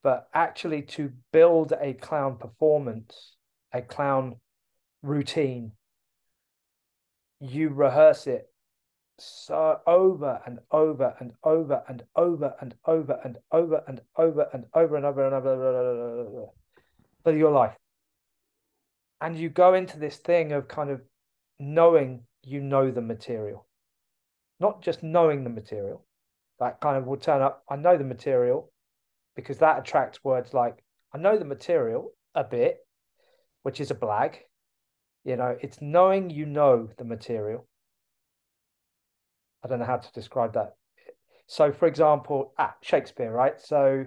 but 0.01 0.27
actually 0.33 0.83
to 0.83 1.11
build 1.33 1.73
a 1.79 1.93
clown 1.93 2.37
performance, 2.37 3.35
a 3.73 3.81
clown 3.81 4.37
routine, 5.03 5.73
you 7.41 7.69
rehearse 7.69 8.27
it 8.27 8.49
so 9.19 9.79
over 9.85 10.41
and 10.45 10.59
over 10.71 11.15
and 11.19 11.33
over 11.43 11.83
and 11.87 12.03
over 12.15 12.53
and 12.61 12.73
over 12.85 13.21
and 13.23 13.37
over 13.51 13.83
and 13.87 14.01
over 14.17 14.49
and 14.53 14.65
over 14.73 14.95
and 14.95 15.05
over 15.05 15.25
and 15.25 15.33
over 15.33 16.45
for 17.23 17.35
your 17.35 17.51
life. 17.51 17.75
And 19.21 19.37
you 19.37 19.49
go 19.49 19.73
into 19.73 19.99
this 19.99 20.17
thing 20.17 20.51
of 20.53 20.67
kind 20.67 20.89
of 20.89 21.01
knowing 21.59 22.23
you 22.43 22.61
know 22.61 22.89
the 22.91 23.01
material, 23.01 23.65
not 24.59 24.81
just 24.81 25.03
knowing 25.03 25.43
the 25.43 25.49
material. 25.49 26.05
That 26.59 26.81
kind 26.81 26.97
of 26.97 27.05
will 27.05 27.17
turn 27.17 27.41
up. 27.41 27.63
I 27.69 27.77
know 27.77 27.97
the 27.97 28.03
material 28.03 28.71
because 29.35 29.59
that 29.59 29.79
attracts 29.79 30.23
words 30.23 30.53
like 30.53 30.83
I 31.13 31.17
know 31.17 31.37
the 31.37 31.45
material 31.45 32.11
a 32.35 32.43
bit, 32.43 32.85
which 33.63 33.79
is 33.79 33.91
a 33.91 33.95
blag. 33.95 34.35
You 35.23 35.37
know, 35.37 35.57
it's 35.61 35.81
knowing 35.81 36.29
you 36.29 36.45
know 36.45 36.89
the 36.97 37.03
material. 37.03 37.68
I 39.63 39.67
don't 39.67 39.79
know 39.79 39.85
how 39.85 39.97
to 39.97 40.11
describe 40.13 40.53
that. 40.53 40.75
So, 41.47 41.71
for 41.71 41.87
example, 41.87 42.53
ah, 42.57 42.75
Shakespeare, 42.81 43.31
right? 43.31 43.59
So, 43.59 44.05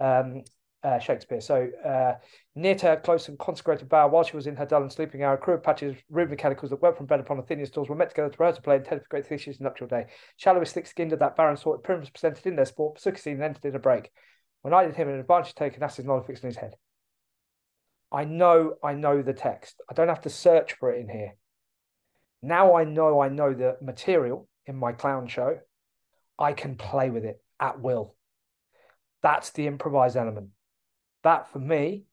um, 0.00 0.44
uh, 0.82 0.98
Shakespeare. 0.98 1.40
So, 1.40 1.68
uh, 1.84 2.14
near 2.54 2.74
to 2.76 2.86
her 2.86 2.96
close 2.96 3.28
and 3.28 3.38
consecrated 3.38 3.88
bower, 3.88 4.08
while 4.08 4.22
she 4.22 4.36
was 4.36 4.46
in 4.46 4.56
her 4.56 4.66
dull 4.66 4.82
and 4.82 4.92
sleeping 4.92 5.22
hour, 5.22 5.34
a 5.34 5.38
crew 5.38 5.54
of 5.54 5.62
patches, 5.62 5.96
rude 6.10 6.30
mechanicals 6.30 6.70
that 6.70 6.82
worked 6.82 6.98
from 6.98 7.06
bed 7.06 7.20
upon 7.20 7.38
Athenian 7.38 7.66
stalls 7.66 7.88
were 7.88 7.96
met 7.96 8.10
together 8.10 8.28
to 8.28 8.38
rehearse 8.38 8.58
a 8.58 8.62
play 8.62 8.76
intended 8.76 9.02
for 9.02 9.08
great 9.08 9.26
Theseus' 9.26 9.60
nuptial 9.60 9.88
day. 9.88 10.06
Shallowest, 10.36 10.74
thick-skinned 10.74 11.12
of 11.12 11.18
that 11.18 11.36
barren 11.36 11.56
sort, 11.56 11.82
Pyramus 11.82 12.10
presented 12.10 12.46
in 12.46 12.56
their 12.56 12.64
sport, 12.64 12.98
Psuchasine 12.98 13.32
and 13.32 13.42
entered 13.42 13.64
in 13.64 13.74
a 13.74 13.80
break. 13.80 14.10
When 14.62 14.74
I 14.74 14.84
did 14.84 14.94
him 14.94 15.08
an 15.08 15.18
advantage 15.18 15.54
taken, 15.54 15.82
Ass's 15.82 16.04
knowledge 16.04 16.26
fixed 16.26 16.44
in 16.44 16.50
his 16.50 16.56
head. 16.56 16.74
I 18.12 18.24
know, 18.24 18.74
I 18.82 18.94
know 18.94 19.22
the 19.22 19.32
text. 19.32 19.80
I 19.90 19.94
don't 19.94 20.08
have 20.08 20.22
to 20.22 20.30
search 20.30 20.74
for 20.74 20.92
it 20.92 21.00
in 21.00 21.08
here. 21.08 21.34
Now 22.42 22.76
I 22.76 22.84
know, 22.84 23.20
I 23.20 23.28
know 23.28 23.52
the 23.52 23.76
material 23.82 24.48
in 24.68 24.76
my 24.76 24.92
clown 24.92 25.26
show, 25.26 25.58
I 26.38 26.52
can 26.52 26.76
play 26.76 27.10
with 27.10 27.24
it 27.24 27.42
at 27.58 27.80
will. 27.80 28.14
That's 29.22 29.50
the 29.50 29.66
improvised 29.66 30.16
element. 30.16 30.50
That 31.24 31.50
for 31.50 31.58
me, 31.58 32.04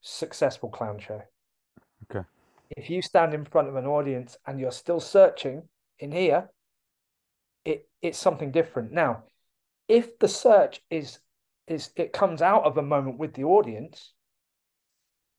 successful 0.00 0.70
clown 0.70 0.98
show. 0.98 1.22
Okay. 2.10 2.26
If 2.70 2.90
you 2.90 3.02
stand 3.02 3.34
in 3.34 3.44
front 3.44 3.68
of 3.68 3.76
an 3.76 3.86
audience 3.86 4.36
and 4.46 4.58
you're 4.58 4.72
still 4.72 4.98
searching 4.98 5.68
in 5.98 6.10
here, 6.10 6.50
it 7.64 7.88
it's 8.02 8.18
something 8.18 8.50
different. 8.50 8.90
Now, 8.90 9.24
if 9.86 10.18
the 10.18 10.28
search 10.28 10.80
is 10.90 11.20
is 11.66 11.90
it 11.96 12.12
comes 12.12 12.42
out 12.42 12.64
of 12.64 12.78
a 12.78 12.82
moment 12.82 13.18
with 13.18 13.34
the 13.34 13.44
audience, 13.44 14.12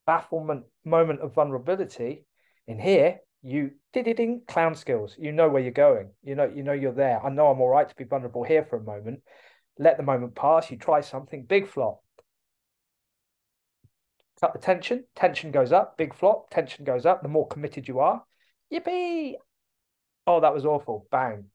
bafflement, 0.06 0.66
moment 0.86 1.22
of 1.22 1.34
vulnerability, 1.34 2.26
in 2.68 2.80
here, 2.80 3.20
you 3.44 3.72
did 3.94 4.16
ding 4.16 4.42
clown 4.48 4.76
skills. 4.76 5.16
You 5.18 5.32
know 5.32 5.50
where 5.50 5.62
you're 5.62 5.72
going. 5.72 6.12
You 6.24 6.36
know, 6.36 6.52
you 6.54 6.64
know 6.64 6.74
you're 6.74 6.94
there. 6.94 7.24
I 7.26 7.30
know 7.30 7.48
I'm 7.48 7.62
all 7.62 7.70
right 7.70 7.88
to 7.88 7.96
be 7.96 8.04
vulnerable 8.04 8.44
here 8.44 8.64
for 8.64 8.78
a 8.78 8.84
moment. 8.84 9.22
Let 9.80 9.98
the 9.98 10.04
moment 10.04 10.36
pass. 10.36 10.70
You 10.70 10.78
try 10.78 11.02
something, 11.02 11.46
big 11.46 11.68
flop. 11.68 12.02
Cut 14.40 14.54
the 14.54 14.60
tension. 14.60 15.06
Tension 15.16 15.52
goes 15.52 15.72
up, 15.72 15.98
big 15.98 16.16
flop, 16.16 16.50
tension 16.50 16.84
goes 16.84 17.06
up. 17.06 17.22
The 17.22 17.30
more 17.30 17.48
committed 17.48 17.88
you 17.88 18.00
are, 18.00 18.24
yippee. 18.74 19.36
Oh, 20.28 20.40
that 20.40 20.54
was 20.54 20.66
awful. 20.66 21.08
Bang. 21.12 21.46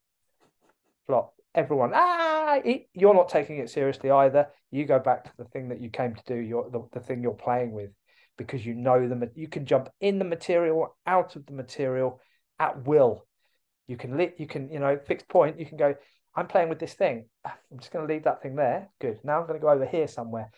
Flop. 1.07 1.35
Everyone, 1.55 1.93
ah, 1.95 2.61
you're 2.93 3.15
not 3.15 3.31
taking 3.31 3.59
it 3.59 3.71
seriously 3.71 4.11
either. 4.11 4.49
You 4.71 4.85
go 4.85 4.99
back 4.99 5.25
to 5.25 5.31
the 5.39 5.47
thing 5.47 5.71
that 5.71 5.81
you 5.81 5.89
came 5.89 6.15
to 6.15 6.23
do, 6.27 6.35
your 6.35 6.69
the, 6.69 6.87
the 6.93 7.01
thing 7.01 7.23
you're 7.23 7.33
playing 7.33 7.73
with 7.73 7.91
because 8.37 8.65
you 8.65 8.75
know 8.75 9.09
them. 9.09 9.25
You 9.35 9.49
can 9.49 9.67
jump 9.67 9.89
in 10.01 10.19
the 10.19 10.25
material, 10.25 10.97
out 11.07 11.37
of 11.37 11.47
the 11.47 11.53
material 11.53 12.21
at 12.59 12.87
will. 12.87 13.27
You 13.87 13.97
can 13.97 14.17
lit, 14.17 14.37
you 14.39 14.47
can, 14.47 14.71
you 14.71 14.81
know, 14.81 14.99
fixed 14.99 15.29
point. 15.29 15.61
You 15.61 15.67
can 15.67 15.77
go, 15.77 15.95
I'm 16.35 16.49
playing 16.49 16.69
with 16.69 16.79
this 16.79 16.95
thing. 16.95 17.27
Ah, 17.45 17.57
I'm 17.71 17.79
just 17.79 17.93
going 17.93 18.07
to 18.07 18.13
leave 18.13 18.25
that 18.25 18.43
thing 18.43 18.57
there. 18.57 18.89
Good. 19.01 19.21
Now 19.25 19.41
I'm 19.41 19.47
going 19.47 19.59
to 19.59 19.65
go 19.65 19.71
over 19.71 19.87
here 19.87 20.09
somewhere. 20.09 20.51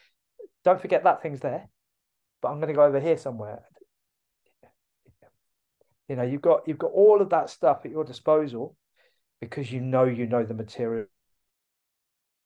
Don't 0.65 0.81
forget 0.81 1.05
that 1.05 1.23
thing's 1.23 1.41
there, 1.41 1.69
but 2.43 2.49
I'm 2.49 2.57
going 2.57 2.69
to 2.69 2.75
go 2.75 2.85
over 2.85 3.01
here 3.01 3.17
somewhere. 3.17 3.63
You 6.09 6.17
know, 6.17 6.23
you've 6.23 6.43
got 6.43 6.67
you've 6.67 6.79
got 6.79 6.93
all 6.93 7.21
of 7.21 7.31
that 7.31 7.51
stuff 7.51 7.83
at 7.85 7.91
your 7.91 8.03
disposal 8.03 8.75
because 9.41 9.71
you 9.71 9.81
know 9.81 10.05
you 10.05 10.27
know 10.27 10.43
the 10.43 10.55
material. 10.55 11.07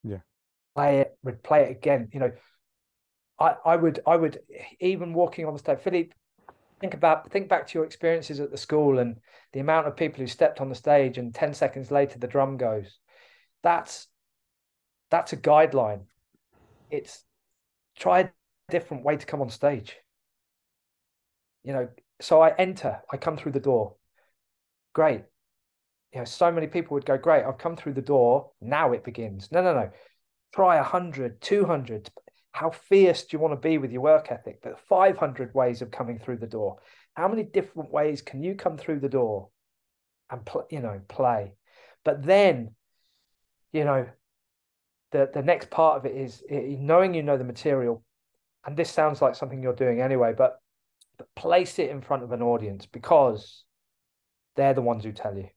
Yeah. 0.03 0.19
Play 0.75 1.01
it, 1.01 1.17
replay 1.25 1.69
it 1.69 1.71
again. 1.71 2.09
You 2.13 2.21
know, 2.21 2.33
I, 3.43 3.57
I 3.65 3.77
would 3.77 4.01
I 4.07 4.17
would 4.17 4.39
even 4.79 5.13
walking 5.13 5.47
on 5.47 5.53
the 5.53 5.59
stage, 5.59 5.81
Philippe, 5.81 6.15
think 6.81 6.95
about 6.95 7.31
think 7.31 7.49
back 7.49 7.67
to 7.67 7.79
your 7.79 7.85
experiences 7.85 8.39
at 8.39 8.53
the 8.53 8.57
school 8.57 8.99
and 9.01 9.17
the 9.53 9.61
amount 9.61 9.89
of 9.89 9.97
people 9.97 10.21
who 10.21 10.29
stepped 10.29 10.61
on 10.61 10.69
the 10.69 10.75
stage 10.75 11.19
and 11.19 11.35
10 11.35 11.53
seconds 11.55 11.91
later 11.91 12.19
the 12.19 12.29
drum 12.29 12.57
goes. 12.57 12.99
That's 13.63 14.07
that's 15.11 15.33
a 15.33 15.37
guideline. 15.37 16.03
It's 16.91 17.25
try 17.99 18.21
a 18.21 18.29
different 18.71 19.05
way 19.05 19.17
to 19.17 19.27
come 19.27 19.41
on 19.41 19.51
stage. 19.51 19.97
You 21.65 21.73
know, 21.73 21.89
so 22.21 22.41
I 22.41 22.55
enter, 22.59 23.03
I 23.11 23.17
come 23.17 23.37
through 23.37 23.53
the 23.53 23.61
door. 23.61 23.97
Great. 24.93 25.23
You 26.13 26.21
know, 26.21 26.25
so 26.25 26.53
many 26.53 26.67
people 26.67 26.95
would 26.95 27.07
go, 27.07 27.19
Great, 27.19 27.45
I've 27.45 27.59
come 27.59 27.77
through 27.77 27.95
the 27.95 28.03
door. 28.03 28.53
Now 28.61 28.93
it 28.93 29.05
begins. 29.05 29.51
No, 29.51 29.63
no, 29.63 29.75
no. 29.75 29.91
Try 30.55 30.77
100, 30.77 31.41
200, 31.41 32.11
how 32.53 32.71
fierce 32.71 33.25
do 33.25 33.37
you 33.37 33.41
want 33.41 33.53
to 33.53 33.69
be 33.69 33.79
with 33.79 33.93
your 33.93 34.03
work 34.03 34.31
ethic? 34.31 34.61
But 34.63 34.79
500 34.81 35.55
ways 35.55 35.83
of 35.83 35.91
coming 35.91 36.19
through 36.19 36.37
the 36.37 36.47
door. 36.47 36.79
How 37.15 37.29
many 37.29 37.43
different 37.43 37.91
ways 37.91 38.23
can 38.23 38.43
you 38.43 38.55
come 38.55 38.77
through 38.77 39.01
the 39.01 39.09
door 39.09 39.49
and 40.31 40.45
pl- 40.45 40.67
you 40.71 40.81
know 40.81 41.01
play? 41.09 41.55
But 42.05 42.25
then, 42.25 42.75
you 43.73 43.85
know, 43.85 44.07
the 45.13 45.31
the 45.33 45.43
next 45.43 45.71
part 45.71 45.97
of 45.97 46.07
it 46.07 46.15
is 46.15 46.43
knowing 46.51 47.15
you 47.15 47.23
know 47.23 47.39
the 47.39 47.45
material, 47.45 48.03
and 48.67 48.77
this 48.77 48.91
sounds 48.91 49.23
like 49.23 49.35
something 49.35 49.63
you're 49.63 49.75
doing 49.75 50.01
anyway, 50.01 50.35
but, 50.37 50.59
but 51.19 51.35
place 51.35 51.79
it 51.79 51.91
in 51.91 52.01
front 52.01 52.23
of 52.23 52.33
an 52.33 52.43
audience 52.43 52.87
because 52.87 53.65
they're 54.57 54.75
the 54.75 54.83
ones 54.83 55.05
who 55.05 55.13
tell 55.13 55.37
you 55.37 55.49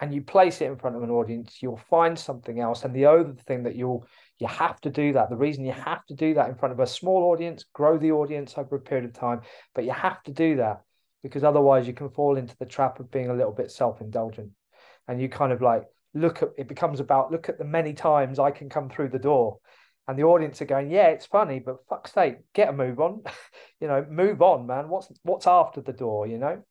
and 0.00 0.14
you 0.14 0.22
place 0.22 0.60
it 0.60 0.66
in 0.66 0.76
front 0.76 0.96
of 0.96 1.02
an 1.02 1.10
audience, 1.10 1.58
you'll 1.60 1.80
find 1.90 2.18
something 2.18 2.60
else. 2.60 2.84
And 2.84 2.94
the 2.94 3.06
other 3.06 3.34
thing 3.46 3.64
that 3.64 3.74
you'll 3.74 4.06
you 4.38 4.46
have 4.46 4.80
to 4.82 4.90
do 4.90 5.12
that. 5.14 5.30
The 5.30 5.36
reason 5.36 5.64
you 5.64 5.72
have 5.72 6.04
to 6.06 6.14
do 6.14 6.34
that 6.34 6.48
in 6.48 6.54
front 6.54 6.72
of 6.72 6.80
a 6.80 6.86
small 6.86 7.24
audience, 7.32 7.64
grow 7.72 7.98
the 7.98 8.12
audience 8.12 8.54
over 8.56 8.76
a 8.76 8.80
period 8.80 9.04
of 9.04 9.12
time, 9.12 9.40
but 9.74 9.84
you 9.84 9.90
have 9.90 10.22
to 10.24 10.32
do 10.32 10.56
that 10.56 10.82
because 11.22 11.42
otherwise 11.42 11.86
you 11.86 11.92
can 11.92 12.10
fall 12.10 12.36
into 12.36 12.56
the 12.58 12.66
trap 12.66 13.00
of 13.00 13.10
being 13.10 13.30
a 13.30 13.34
little 13.34 13.52
bit 13.52 13.70
self-indulgent. 13.70 14.50
And 15.08 15.20
you 15.20 15.28
kind 15.28 15.52
of 15.52 15.60
like 15.60 15.84
look 16.14 16.42
at 16.42 16.50
it 16.56 16.68
becomes 16.68 17.00
about 17.00 17.32
look 17.32 17.48
at 17.48 17.58
the 17.58 17.64
many 17.64 17.92
times 17.92 18.38
I 18.38 18.50
can 18.50 18.68
come 18.68 18.88
through 18.88 19.08
the 19.08 19.18
door. 19.18 19.58
And 20.06 20.18
the 20.18 20.22
audience 20.22 20.62
are 20.62 20.66
going, 20.66 20.90
yeah, 20.90 21.08
it's 21.08 21.26
funny, 21.26 21.58
but 21.58 21.86
fuck's 21.88 22.12
sake, 22.12 22.36
get 22.54 22.70
a 22.70 22.72
move 22.72 22.98
on. 22.98 23.22
you 23.80 23.88
know, 23.88 24.06
move 24.08 24.40
on, 24.40 24.66
man. 24.66 24.88
What's 24.88 25.10
what's 25.22 25.46
after 25.46 25.80
the 25.80 25.92
door, 25.92 26.26
you 26.26 26.38
know? 26.38 26.62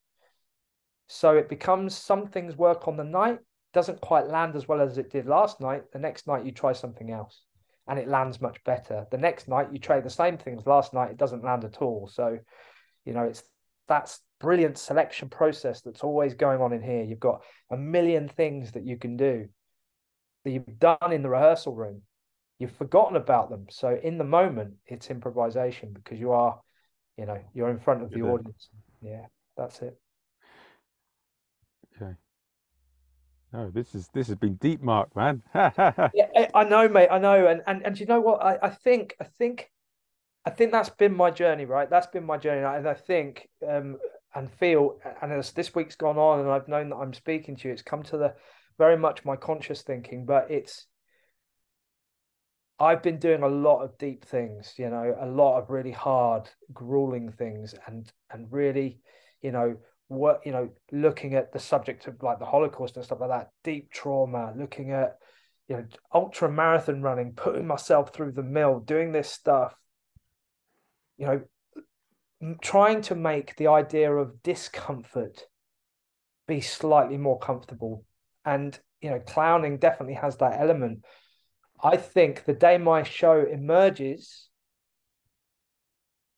So 1.08 1.36
it 1.36 1.50
becomes 1.50 1.96
some 1.96 2.28
things 2.28 2.58
work 2.58 2.88
on 2.88 2.98
the 2.98 3.04
night, 3.04 3.40
doesn't 3.74 4.02
quite 4.02 4.28
land 4.28 4.56
as 4.56 4.68
well 4.68 4.82
as 4.82 4.98
it 4.98 5.12
did 5.12 5.26
last 5.26 5.62
night. 5.62 5.84
The 5.92 6.00
next 6.00 6.28
night 6.28 6.46
you 6.46 6.52
try 6.52 6.74
something 6.74 7.12
else 7.12 7.44
and 7.88 7.98
it 7.98 8.08
lands 8.08 8.42
much 8.42 8.64
better. 8.66 9.06
The 9.12 9.18
next 9.18 9.48
night 9.48 9.72
you 9.72 9.80
try 9.80 10.00
the 10.00 10.10
same 10.10 10.38
things. 10.38 10.66
Last 10.66 10.94
night 10.94 11.12
it 11.12 11.18
doesn't 11.18 11.44
land 11.44 11.64
at 11.64 11.82
all. 11.82 12.10
So, 12.12 12.38
you 13.06 13.14
know, 13.14 13.24
it's 13.24 13.44
that's 13.88 14.20
brilliant 14.40 14.78
selection 14.78 15.30
process 15.30 15.82
that's 15.82 16.04
always 16.04 16.34
going 16.34 16.62
on 16.62 16.74
in 16.74 16.82
here. 16.82 17.04
You've 17.04 17.20
got 17.20 17.44
a 17.72 17.78
million 17.78 18.28
things 18.28 18.74
that 18.74 18.86
you 18.86 18.98
can 18.98 19.16
do 19.16 19.48
that 20.44 20.52
you've 20.52 20.80
done 20.80 21.12
in 21.12 21.22
the 21.22 21.30
rehearsal 21.30 21.74
room. 21.74 22.02
You've 22.60 22.76
forgotten 22.76 23.16
about 23.16 23.50
them. 23.50 23.68
So 23.70 23.98
in 24.02 24.18
the 24.18 24.24
moment, 24.24 24.76
it's 24.86 25.10
improvisation 25.10 25.94
because 25.94 26.20
you 26.20 26.32
are, 26.32 26.60
you 27.18 27.26
know, 27.26 27.40
you're 27.54 27.70
in 27.70 27.80
front 27.80 28.04
of 28.04 28.10
the 28.10 28.22
audience. 28.22 28.70
Yeah, 29.02 29.26
that's 29.56 29.82
it. 29.82 29.98
Okay. 31.96 32.14
No, 33.58 33.72
this 33.72 33.96
is 33.96 34.08
this 34.14 34.28
has 34.28 34.36
been 34.36 34.54
deep, 34.58 34.84
Mark, 34.84 35.16
man. 35.16 35.42
yeah, 35.56 36.48
I 36.54 36.64
know, 36.64 36.88
mate. 36.88 37.08
I 37.10 37.18
know, 37.18 37.48
and 37.48 37.64
and 37.66 37.84
and 37.84 38.00
you 38.00 38.06
know 38.06 38.22
what? 38.22 38.44
I 38.44 38.60
I 38.62 38.70
think 38.70 39.16
I 39.20 39.24
think 39.24 39.72
I 40.46 40.52
think 40.52 40.72
that's 40.72 40.92
been 40.92 41.16
my 41.18 41.32
journey, 41.32 41.66
right? 41.66 41.90
That's 41.90 42.06
been 42.06 42.24
my 42.24 42.38
journey, 42.38 42.64
and 42.64 42.88
I 42.88 42.94
think 42.94 43.50
um 43.68 43.98
and 44.36 44.52
feel, 44.52 45.00
and 45.24 45.34
as 45.34 45.54
this 45.54 45.74
week's 45.74 45.96
gone 45.96 46.20
on, 46.20 46.42
and 46.42 46.52
I've 46.52 46.68
known 46.68 46.90
that 46.90 46.98
I'm 46.98 47.16
speaking 47.16 47.56
to 47.56 47.68
you, 47.68 47.74
it's 47.74 47.82
come 47.82 48.04
to 48.04 48.18
the 48.18 48.36
very 48.78 48.96
much 48.96 49.26
my 49.26 49.36
conscious 49.36 49.82
thinking, 49.82 50.28
but 50.28 50.52
it's 50.52 50.86
I've 52.80 53.02
been 53.02 53.18
doing 53.18 53.42
a 53.42 53.48
lot 53.48 53.82
of 53.82 53.98
deep 53.98 54.24
things, 54.24 54.76
you 54.78 54.92
know, 54.92 55.18
a 55.20 55.26
lot 55.26 55.58
of 55.58 55.72
really 55.72 55.94
hard, 55.94 56.48
grueling 56.74 57.32
things, 57.32 57.74
and 57.88 58.08
and 58.30 58.52
really, 58.52 59.00
you 59.42 59.52
know, 59.52 59.78
what 60.08 60.42
you 60.46 60.52
know 60.52 60.70
looking 60.92 61.36
at 61.36 61.52
the 61.52 61.60
subject 61.60 62.08
of 62.08 62.22
like 62.24 62.40
the 62.40 62.46
holocaust 62.46 62.96
and 62.96 63.04
stuff 63.04 63.20
like 63.20 63.30
that 63.30 63.50
deep 63.64 63.92
trauma 63.92 64.54
looking 64.58 64.92
at 64.92 65.18
you 65.68 65.76
know 65.76 65.86
ultra 66.14 66.50
marathon 66.50 67.02
running 67.02 67.34
putting 67.34 67.68
myself 67.68 68.14
through 68.14 68.32
the 68.32 68.44
mill 68.44 68.80
doing 68.80 69.12
this 69.12 69.30
stuff 69.30 69.76
you 71.18 71.26
know 71.26 71.42
trying 72.62 73.02
to 73.02 73.16
make 73.16 73.56
the 73.56 73.68
idea 73.68 74.14
of 74.14 74.44
discomfort 74.44 75.44
be 76.48 76.62
slightly 76.62 77.18
more 77.18 77.40
comfortable. 77.40 78.06
And 78.46 78.78
you 79.02 79.10
know 79.10 79.20
clowning 79.20 79.78
definitely 79.78 80.16
has 80.16 80.38
that 80.38 80.60
element. 80.60 81.04
I 81.84 81.98
think 81.98 82.46
the 82.46 82.54
day 82.54 82.78
my 82.78 83.04
show 83.04 83.46
emerges 83.46 84.50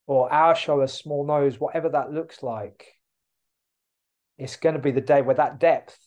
or 0.08 0.32
our 0.32 0.56
show 0.56 0.82
as 0.82 0.94
small 0.94 1.26
nose 1.26 1.60
whatever 1.60 1.90
that 1.90 2.12
looks 2.12 2.42
like 2.42 2.88
it's 4.40 4.56
going 4.56 4.76
to 4.76 4.82
be 4.82 4.92
the 4.92 5.02
day 5.02 5.22
where 5.22 5.36
that 5.36 5.60
depth, 5.60 6.00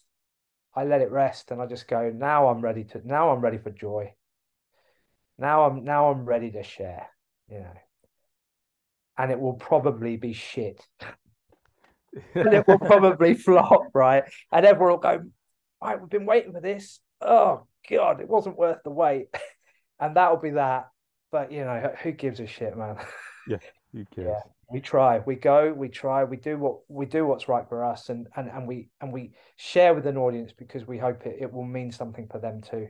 I 0.75 0.85
let 0.85 1.03
it 1.03 1.11
rest 1.11 1.51
and 1.51 1.61
I 1.61 1.67
just 1.67 1.87
go, 1.87 2.11
now 2.11 2.49
I'm 2.49 2.63
ready 2.63 2.85
to, 2.85 3.03
now 3.07 3.31
I'm 3.31 3.43
ready 3.43 3.59
for 3.59 3.71
joy. 3.71 4.15
Now 5.39 5.65
I'm, 5.65 5.85
now 5.85 6.11
I'm 6.11 6.25
ready 6.25 6.51
to 6.53 6.63
share, 6.63 7.09
you 7.51 7.59
know, 7.59 7.75
and 9.19 9.31
it 9.31 9.39
will 9.39 9.55
probably 9.55 10.17
be 10.17 10.33
shit. 10.33 10.85
and 12.35 12.55
it 12.55 12.67
will 12.67 12.79
probably 12.79 13.35
flop, 13.35 13.89
right? 13.93 14.25
And 14.51 14.65
everyone 14.65 14.93
will 14.93 14.99
go, 14.99 15.23
right, 15.83 16.01
we've 16.01 16.09
been 16.09 16.27
waiting 16.27 16.53
for 16.53 16.61
this. 16.61 17.01
Oh 17.21 17.67
God, 17.91 18.21
it 18.21 18.29
wasn't 18.29 18.57
worth 18.57 18.79
the 18.83 18.91
wait. 18.91 19.29
and 20.01 20.17
that'll 20.17 20.39
be 20.39 20.51
that. 20.51 20.89
But 21.31 21.53
you 21.53 21.65
know, 21.65 21.93
who 22.03 22.13
gives 22.13 22.41
a 22.41 22.47
shit, 22.47 22.77
man? 22.77 22.97
Yeah, 23.49 23.59
who 23.93 24.05
cares? 24.15 24.29
Yeah 24.29 24.53
we 24.73 24.81
try 24.81 25.21
we 25.27 25.35
go 25.35 25.73
we 25.73 25.89
try 25.89 26.25
we 26.25 26.37
do 26.37 26.57
what 26.57 26.79
we 26.89 27.07
do 27.07 27.27
what's 27.27 27.49
right 27.49 27.69
for 27.69 27.85
us 27.85 28.09
and 28.09 28.27
and, 28.37 28.49
and 28.49 28.67
we 28.67 28.89
and 29.01 29.13
we 29.13 29.33
share 29.57 29.95
with 29.95 30.07
an 30.07 30.17
audience 30.17 30.53
because 30.57 30.87
we 30.87 30.99
hope 30.99 31.27
it, 31.27 31.37
it 31.41 31.53
will 31.53 31.65
mean 31.65 31.93
something 31.93 32.27
for 32.31 32.39
them 32.39 32.61
too. 32.63 32.89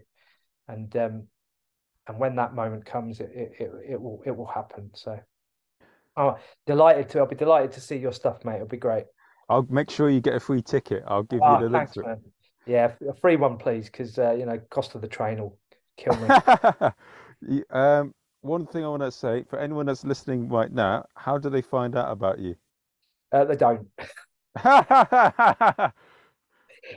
And 0.69 0.95
um 0.97 1.27
and 2.07 2.19
when 2.19 2.37
that 2.37 2.55
moment 2.55 2.87
comes 2.87 3.21
it 3.21 3.31
it, 3.35 3.53
it, 3.59 3.71
it 3.93 4.01
will 4.01 4.23
it 4.25 4.37
will 4.37 4.47
happen. 4.47 4.91
So 4.95 5.19
oh 6.17 6.39
delighted 6.67 7.09
to 7.09 7.19
i'll 7.19 7.27
be 7.27 7.37
delighted 7.37 7.73
to 7.73 7.81
see 7.81 7.97
your 7.97 8.13
stuff 8.13 8.45
mate. 8.45 8.57
It'll 8.57 8.67
be 8.67 8.77
great. 8.77 9.05
I'll 9.49 9.67
make 9.69 9.91
sure 9.91 10.09
you 10.09 10.21
get 10.21 10.35
a 10.35 10.41
free 10.41 10.63
ticket. 10.63 11.03
I'll 11.07 11.25
give 11.25 11.41
oh, 11.43 11.55
you 11.55 11.65
the 11.65 11.71
link 11.71 11.91
thanks, 11.93 11.97
man. 11.97 12.21
Yeah, 12.67 12.93
a 13.09 13.15
free 13.15 13.37
one, 13.37 13.59
please, 13.59 13.87
because 13.87 14.19
uh, 14.19 14.33
you 14.33 14.47
know, 14.47 14.59
cost 14.71 14.95
of 14.95 15.01
the 15.01 15.09
train 15.09 15.41
will 15.41 15.59
kill 15.97 16.17
me. 16.17 17.63
um, 17.71 18.15
one 18.43 18.67
thing 18.67 18.85
I 18.85 18.89
want 18.89 19.03
to 19.03 19.11
say 19.11 19.45
for 19.49 19.59
anyone 19.59 19.87
that's 19.87 20.05
listening 20.05 20.49
right 20.49 20.71
now, 20.71 21.07
how 21.15 21.39
do 21.39 21.49
they 21.49 21.63
find 21.63 21.97
out 21.97 22.11
about 22.11 22.39
you? 22.39 22.55
Uh, 23.33 23.45
they 23.45 23.57
don't. 23.57 23.89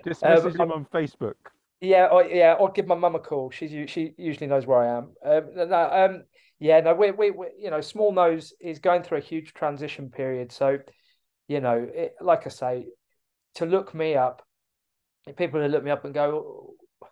Just 0.03 0.23
um, 0.23 0.33
message 0.33 0.59
um, 0.59 0.61
him 0.61 0.71
on 0.71 0.85
Facebook. 0.93 1.35
Yeah, 1.79 2.07
or, 2.07 2.25
yeah, 2.25 2.53
or 2.53 2.71
give 2.71 2.87
my 2.87 2.95
mum 2.95 3.15
a 3.15 3.19
call. 3.19 3.51
She's 3.51 3.89
she 3.89 4.13
usually 4.17 4.47
knows 4.47 4.65
where 4.65 4.79
I 4.79 4.97
am. 4.97 5.13
Um, 5.23 5.69
no, 5.69 5.89
um, 5.91 6.23
yeah, 6.59 6.79
no, 6.79 6.93
we, 6.95 7.11
we, 7.11 7.31
we, 7.31 7.47
you 7.59 7.69
know, 7.69 7.81
Small 7.81 8.11
Nose 8.11 8.53
is 8.59 8.79
going 8.79 9.03
through 9.03 9.19
a 9.19 9.21
huge 9.21 9.53
transition 9.53 10.09
period. 10.09 10.51
So, 10.51 10.79
you 11.47 11.61
know, 11.61 11.87
it, 11.93 12.15
like 12.21 12.45
I 12.47 12.49
say, 12.49 12.87
to 13.55 13.65
look 13.65 13.93
me 13.93 14.15
up, 14.15 14.41
people 15.37 15.59
will 15.59 15.67
look 15.67 15.83
me 15.83 15.91
up 15.91 16.05
and 16.05 16.13
go, 16.13 16.75
oh, 17.03 17.07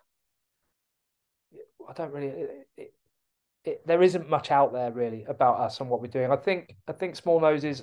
I 1.88 1.92
don't 1.92 2.12
really. 2.12 2.28
It, 2.28 2.68
it, 2.76 2.94
it, 3.64 3.86
there 3.86 4.02
isn't 4.02 4.28
much 4.28 4.50
out 4.50 4.72
there 4.72 4.90
really 4.92 5.24
about 5.24 5.60
us 5.60 5.80
and 5.80 5.88
what 5.88 6.00
we're 6.00 6.08
doing. 6.08 6.30
I 6.30 6.36
think 6.36 6.76
I 6.86 6.92
think 6.92 7.16
Small 7.16 7.40
Noses 7.40 7.82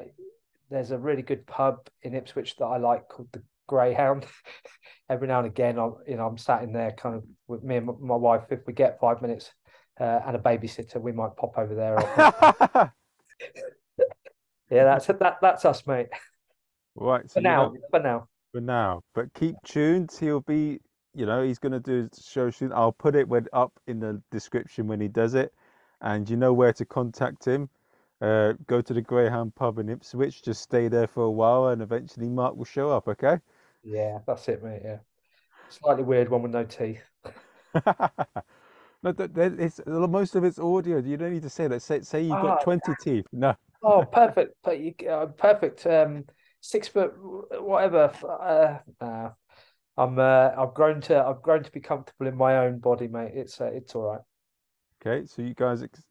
there's 0.69 0.91
a 0.91 0.97
really 0.97 1.21
good 1.21 1.45
pub 1.47 1.87
in 2.03 2.13
Ipswich 2.13 2.55
that 2.57 2.65
I 2.65 2.77
like 2.77 3.07
called 3.09 3.29
the 3.31 3.43
Greyhound. 3.67 4.25
Every 5.09 5.27
now 5.27 5.39
and 5.39 5.47
again, 5.47 5.79
I'm 5.79 5.95
you 6.07 6.17
know 6.17 6.27
I'm 6.27 6.37
sat 6.37 6.63
in 6.63 6.73
there 6.73 6.91
kind 6.91 7.15
of 7.15 7.23
with 7.47 7.63
me 7.63 7.77
and 7.77 7.87
my 7.99 8.15
wife. 8.15 8.43
If 8.51 8.59
we 8.67 8.73
get 8.73 8.99
five 8.99 9.21
minutes 9.21 9.51
uh, 9.99 10.19
and 10.25 10.35
a 10.35 10.39
babysitter, 10.39 11.01
we 11.01 11.11
might 11.11 11.35
pop 11.35 11.57
over 11.57 11.73
there. 11.73 11.95
yeah, 14.69 14.83
that's 14.83 15.07
that. 15.07 15.37
That's 15.41 15.65
us, 15.65 15.85
mate. 15.87 16.07
Right. 16.95 17.29
So 17.29 17.35
for 17.35 17.41
now, 17.41 17.73
for 17.89 17.99
now. 17.99 18.27
For 18.51 18.61
now, 18.61 19.01
but 19.13 19.33
keep 19.33 19.55
tuned. 19.63 20.11
He'll 20.19 20.41
be, 20.41 20.79
you 21.13 21.25
know, 21.25 21.43
he's 21.43 21.59
going 21.59 21.71
to 21.71 21.79
do 21.79 22.09
show 22.19 22.49
soon. 22.49 22.73
I'll 22.73 22.91
put 22.91 23.15
it 23.15 23.27
when, 23.27 23.45
up 23.53 23.73
in 23.85 23.99
the 23.99 24.21
description 24.31 24.87
when 24.87 24.99
he 24.99 25.07
does 25.07 25.35
it, 25.35 25.53
and 26.01 26.27
you 26.29 26.35
know 26.35 26.53
where 26.53 26.73
to 26.73 26.85
contact 26.85 27.45
him. 27.45 27.69
Uh, 28.21 28.53
go 28.67 28.81
to 28.81 28.93
the 28.93 29.01
Greyhound 29.01 29.55
pub 29.55 29.79
in 29.79 29.87
Ipswich, 29.87 30.43
just 30.43 30.61
stay 30.61 30.89
there 30.89 31.07
for 31.07 31.23
a 31.23 31.31
while, 31.31 31.69
and 31.69 31.81
eventually 31.81 32.27
Mark 32.27 32.55
will 32.55 32.65
show 32.65 32.91
up. 32.91 33.07
Okay. 33.07 33.37
Yeah, 33.83 34.19
that's 34.27 34.47
it, 34.49 34.61
mate. 34.61 34.81
Yeah, 34.83 34.97
slightly 35.69 36.03
weird 36.03 36.29
one 36.29 36.41
with 36.41 36.51
no 36.51 36.65
teeth. 36.65 37.01
no, 37.85 39.13
it's 39.15 39.79
most 39.87 40.35
of 40.35 40.43
it's 40.43 40.59
audio. 40.59 40.97
You 40.99 41.15
don't 41.15 41.31
need 41.31 41.43
to 41.43 41.49
say 41.49 41.67
that. 41.67 41.81
Say, 41.81 42.01
say 42.01 42.21
you've 42.21 42.31
got 42.31 42.59
ah, 42.59 42.63
twenty 42.63 42.93
teeth. 43.01 43.25
No. 43.31 43.55
oh, 43.83 44.03
perfect. 44.11 44.55
Uh, 44.67 45.27
perfect. 45.37 45.87
Um, 45.87 46.25
six 46.59 46.89
foot, 46.89 47.13
whatever. 47.61 48.11
Uh, 48.21 49.03
uh, 49.03 49.29
I'm. 49.97 50.19
Uh, 50.19 50.51
I've 50.57 50.73
grown 50.73 50.99
to. 51.01 51.25
I've 51.25 51.41
grown 51.41 51.63
to 51.63 51.71
be 51.71 51.79
comfortable 51.79 52.27
in 52.27 52.35
my 52.35 52.57
own 52.57 52.79
body, 52.79 53.07
mate. 53.07 53.31
It's. 53.33 53.61
Uh, 53.61 53.71
it's 53.73 53.95
all 53.95 54.11
right. 54.11 54.21
Okay, 55.01 55.25
so 55.25 55.41
you 55.41 55.53
guys 55.53 55.83
ex- 55.83 56.03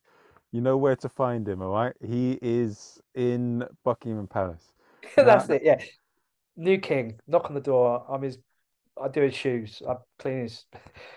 you 0.53 0.61
know 0.61 0.77
where 0.77 0.97
to 0.97 1.09
find 1.09 1.47
him, 1.49 1.63
all 1.63 1.73
right? 1.73 1.95
He 2.05 2.39
is 2.41 3.01
in 3.15 3.65
Buckingham 3.85 4.27
Palace. 4.27 4.73
That's 5.17 5.49
it, 5.51 5.63
yeah. 5.65 5.81
New 6.57 6.79
king, 6.79 7.21
knock 7.27 7.47
on 7.47 7.55
the 7.55 7.61
door. 7.61 8.05
I'm 8.09 8.23
his. 8.23 8.39
I 9.01 9.09
do 9.09 9.23
his 9.23 9.35
shoes. 9.35 9.81
I 9.89 9.95
clean 10.19 10.43
his. 10.43 10.65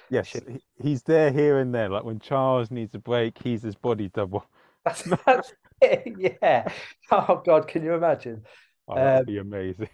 Yes, 0.10 0.28
shoes. 0.28 0.62
he's 0.82 1.04
there 1.04 1.32
here 1.32 1.60
and 1.60 1.74
there. 1.74 1.90
Like 1.90 2.04
when 2.04 2.20
Charles 2.20 2.70
needs 2.70 2.94
a 2.96 3.00
break, 3.00 3.38
he's 3.42 3.64
his 3.64 3.76
body 3.76 4.10
double. 4.10 4.46
That's, 4.86 5.04
that's 5.28 5.54
it. 5.80 6.36
Yeah. 6.42 6.68
Oh 7.12 7.42
God, 7.46 7.68
can 7.68 7.84
you 7.84 7.94
imagine? 7.94 8.44
Oh, 8.88 8.96
that'd 8.96 9.20
um, 9.20 9.26
be 9.26 9.38
amazing. 9.38 9.90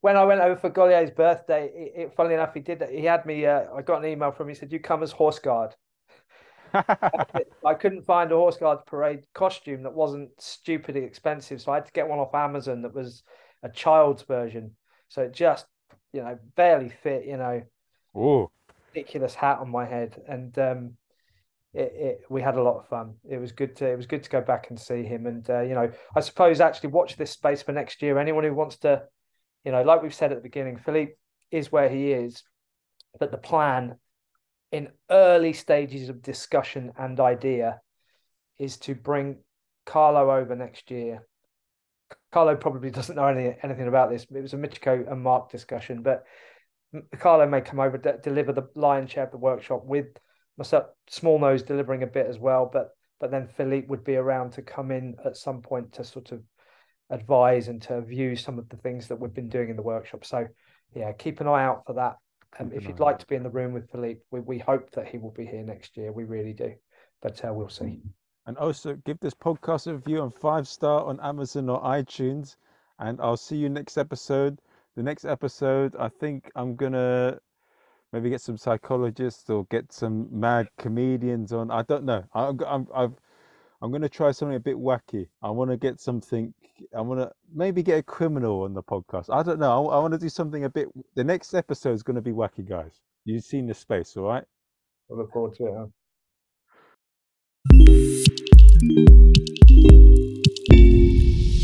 when 0.00 0.16
I 0.16 0.24
went 0.24 0.40
over 0.40 0.56
for 0.56 0.70
Gaulier's 0.70 1.10
birthday, 1.10 1.70
it, 1.74 1.92
it, 1.94 2.14
funnily 2.16 2.34
enough, 2.34 2.54
he 2.54 2.60
did. 2.60 2.78
That. 2.78 2.90
He 2.90 3.04
had 3.04 3.26
me. 3.26 3.44
Uh, 3.44 3.64
I 3.76 3.82
got 3.82 4.02
an 4.02 4.10
email 4.10 4.32
from 4.32 4.46
him. 4.46 4.54
He 4.54 4.58
said, 4.58 4.72
"You 4.72 4.80
come 4.80 5.02
as 5.02 5.12
horse 5.12 5.38
guard." 5.38 5.74
I 6.74 7.74
couldn't 7.78 8.04
find 8.04 8.32
a 8.32 8.36
horse 8.36 8.56
guards 8.56 8.82
parade 8.86 9.24
costume 9.32 9.82
that 9.84 9.94
wasn't 9.94 10.30
stupidly 10.38 11.04
expensive, 11.04 11.60
so 11.60 11.72
I 11.72 11.76
had 11.76 11.86
to 11.86 11.92
get 11.92 12.08
one 12.08 12.18
off 12.18 12.34
Amazon 12.34 12.82
that 12.82 12.94
was 12.94 13.22
a 13.62 13.68
child's 13.68 14.22
version. 14.22 14.72
So 15.08 15.22
it 15.22 15.32
just, 15.32 15.66
you 16.12 16.22
know, 16.22 16.38
barely 16.56 16.88
fit. 16.88 17.26
You 17.26 17.36
know, 17.36 17.62
Ooh. 18.16 18.50
ridiculous 18.92 19.34
hat 19.34 19.58
on 19.58 19.70
my 19.70 19.84
head, 19.86 20.20
and 20.28 20.58
um, 20.58 20.96
it, 21.72 21.92
it, 21.94 22.20
we 22.28 22.42
had 22.42 22.56
a 22.56 22.62
lot 22.62 22.78
of 22.78 22.88
fun. 22.88 23.14
It 23.28 23.38
was 23.38 23.52
good 23.52 23.76
to 23.76 23.86
it 23.90 23.96
was 23.96 24.06
good 24.06 24.22
to 24.22 24.30
go 24.30 24.40
back 24.40 24.70
and 24.70 24.78
see 24.78 25.02
him, 25.02 25.26
and 25.26 25.48
uh, 25.48 25.60
you 25.60 25.74
know, 25.74 25.90
I 26.16 26.20
suppose 26.20 26.60
actually 26.60 26.90
watch 26.90 27.16
this 27.16 27.30
space 27.30 27.62
for 27.62 27.72
next 27.72 28.02
year. 28.02 28.18
Anyone 28.18 28.44
who 28.44 28.54
wants 28.54 28.76
to, 28.78 29.02
you 29.64 29.72
know, 29.72 29.82
like 29.82 30.02
we've 30.02 30.14
said 30.14 30.32
at 30.32 30.38
the 30.38 30.42
beginning, 30.42 30.76
Philippe 30.76 31.14
is 31.50 31.70
where 31.70 31.88
he 31.88 32.12
is, 32.12 32.42
but 33.18 33.30
the 33.30 33.38
plan 33.38 33.96
in 34.74 34.88
early 35.08 35.52
stages 35.52 36.08
of 36.08 36.20
discussion 36.20 36.92
and 36.98 37.20
idea 37.20 37.80
is 38.58 38.76
to 38.76 38.92
bring 38.92 39.36
Carlo 39.86 40.36
over 40.36 40.56
next 40.56 40.90
year. 40.90 41.24
Carlo 42.32 42.56
probably 42.56 42.90
doesn't 42.90 43.14
know 43.14 43.28
any, 43.28 43.54
anything 43.62 43.86
about 43.86 44.10
this. 44.10 44.26
It 44.34 44.42
was 44.42 44.52
a 44.52 44.56
Michiko 44.56 45.08
and 45.08 45.22
Mark 45.22 45.48
discussion, 45.48 46.02
but 46.02 46.24
Carlo 47.20 47.48
may 47.48 47.60
come 47.60 47.78
over 47.78 47.98
to 47.98 48.18
deliver 48.18 48.52
the 48.52 48.68
lion's 48.74 49.12
share 49.12 49.22
of 49.22 49.30
the 49.30 49.38
workshop 49.38 49.84
with 49.84 50.06
myself, 50.58 50.86
Small 51.08 51.38
Nose 51.38 51.62
delivering 51.62 52.02
a 52.02 52.08
bit 52.08 52.26
as 52.26 52.40
well. 52.40 52.68
But 52.72 52.88
but 53.20 53.30
then 53.30 53.46
Philippe 53.46 53.86
would 53.86 54.02
be 54.02 54.16
around 54.16 54.54
to 54.54 54.62
come 54.62 54.90
in 54.90 55.14
at 55.24 55.36
some 55.36 55.62
point 55.62 55.92
to 55.92 56.04
sort 56.04 56.32
of 56.32 56.42
advise 57.10 57.68
and 57.68 57.80
to 57.82 58.00
view 58.00 58.34
some 58.34 58.58
of 58.58 58.68
the 58.68 58.76
things 58.78 59.06
that 59.06 59.20
we've 59.20 59.32
been 59.32 59.48
doing 59.48 59.70
in 59.70 59.76
the 59.76 59.82
workshop. 59.82 60.24
So 60.24 60.48
yeah, 60.96 61.12
keep 61.12 61.40
an 61.40 61.46
eye 61.46 61.62
out 61.62 61.84
for 61.86 61.92
that. 61.92 62.16
Um, 62.58 62.70
if 62.72 62.86
you'd 62.86 63.00
like 63.00 63.18
to 63.18 63.26
be 63.26 63.34
in 63.34 63.42
the 63.42 63.50
room 63.50 63.72
with 63.72 63.90
Philippe, 63.90 64.20
we, 64.30 64.40
we 64.40 64.58
hope 64.58 64.90
that 64.92 65.08
he 65.08 65.18
will 65.18 65.32
be 65.32 65.46
here 65.46 65.62
next 65.62 65.96
year. 65.96 66.12
We 66.12 66.24
really 66.24 66.52
do, 66.52 66.74
but 67.22 67.44
uh, 67.44 67.52
we'll 67.52 67.68
see. 67.68 67.84
Mm. 67.84 68.00
And 68.46 68.58
also 68.58 68.94
give 69.06 69.18
this 69.20 69.34
podcast 69.34 69.86
a 69.86 69.94
review 69.94 70.20
on 70.20 70.30
five 70.30 70.68
star 70.68 71.04
on 71.04 71.18
Amazon 71.20 71.68
or 71.68 71.80
iTunes. 71.82 72.56
And 72.98 73.20
I'll 73.20 73.36
see 73.36 73.56
you 73.56 73.68
next 73.68 73.96
episode. 73.96 74.60
The 74.96 75.02
next 75.02 75.24
episode, 75.24 75.96
I 75.96 76.08
think 76.08 76.50
I'm 76.54 76.76
gonna 76.76 77.40
maybe 78.12 78.30
get 78.30 78.40
some 78.40 78.56
psychologists 78.56 79.48
or 79.50 79.64
get 79.70 79.92
some 79.92 80.28
mad 80.30 80.68
comedians 80.78 81.52
on. 81.52 81.70
I 81.70 81.82
don't 81.82 82.04
know. 82.04 82.22
I, 82.34 82.52
I'm 82.66 82.86
I've 82.94 83.14
I'm 83.84 83.90
going 83.90 84.00
to 84.00 84.08
try 84.08 84.30
something 84.30 84.56
a 84.56 84.60
bit 84.60 84.76
wacky. 84.76 85.28
I 85.42 85.50
want 85.50 85.70
to 85.70 85.76
get 85.76 86.00
something. 86.00 86.54
I 86.96 87.02
want 87.02 87.20
to 87.20 87.30
maybe 87.54 87.82
get 87.82 87.98
a 87.98 88.02
criminal 88.02 88.62
on 88.62 88.72
the 88.72 88.82
podcast. 88.82 89.26
I 89.28 89.42
don't 89.42 89.58
know. 89.58 89.90
I, 89.90 89.96
I 89.96 89.98
want 89.98 90.14
to 90.14 90.18
do 90.18 90.30
something 90.30 90.64
a 90.64 90.70
bit. 90.70 90.88
The 91.16 91.22
next 91.22 91.52
episode 91.52 91.92
is 91.92 92.02
going 92.02 92.16
to 92.16 92.22
be 92.22 92.32
wacky, 92.32 92.66
guys. 92.66 93.02
You've 93.26 93.44
seen 93.44 93.66
the 93.66 93.74
space, 93.74 94.16
all 94.16 94.24
right? 94.24 94.44
I 95.10 95.14
look 95.14 95.30
forward 95.34 95.54
to 95.56 95.66
it. 95.66 95.74
Huh? 99.06 99.13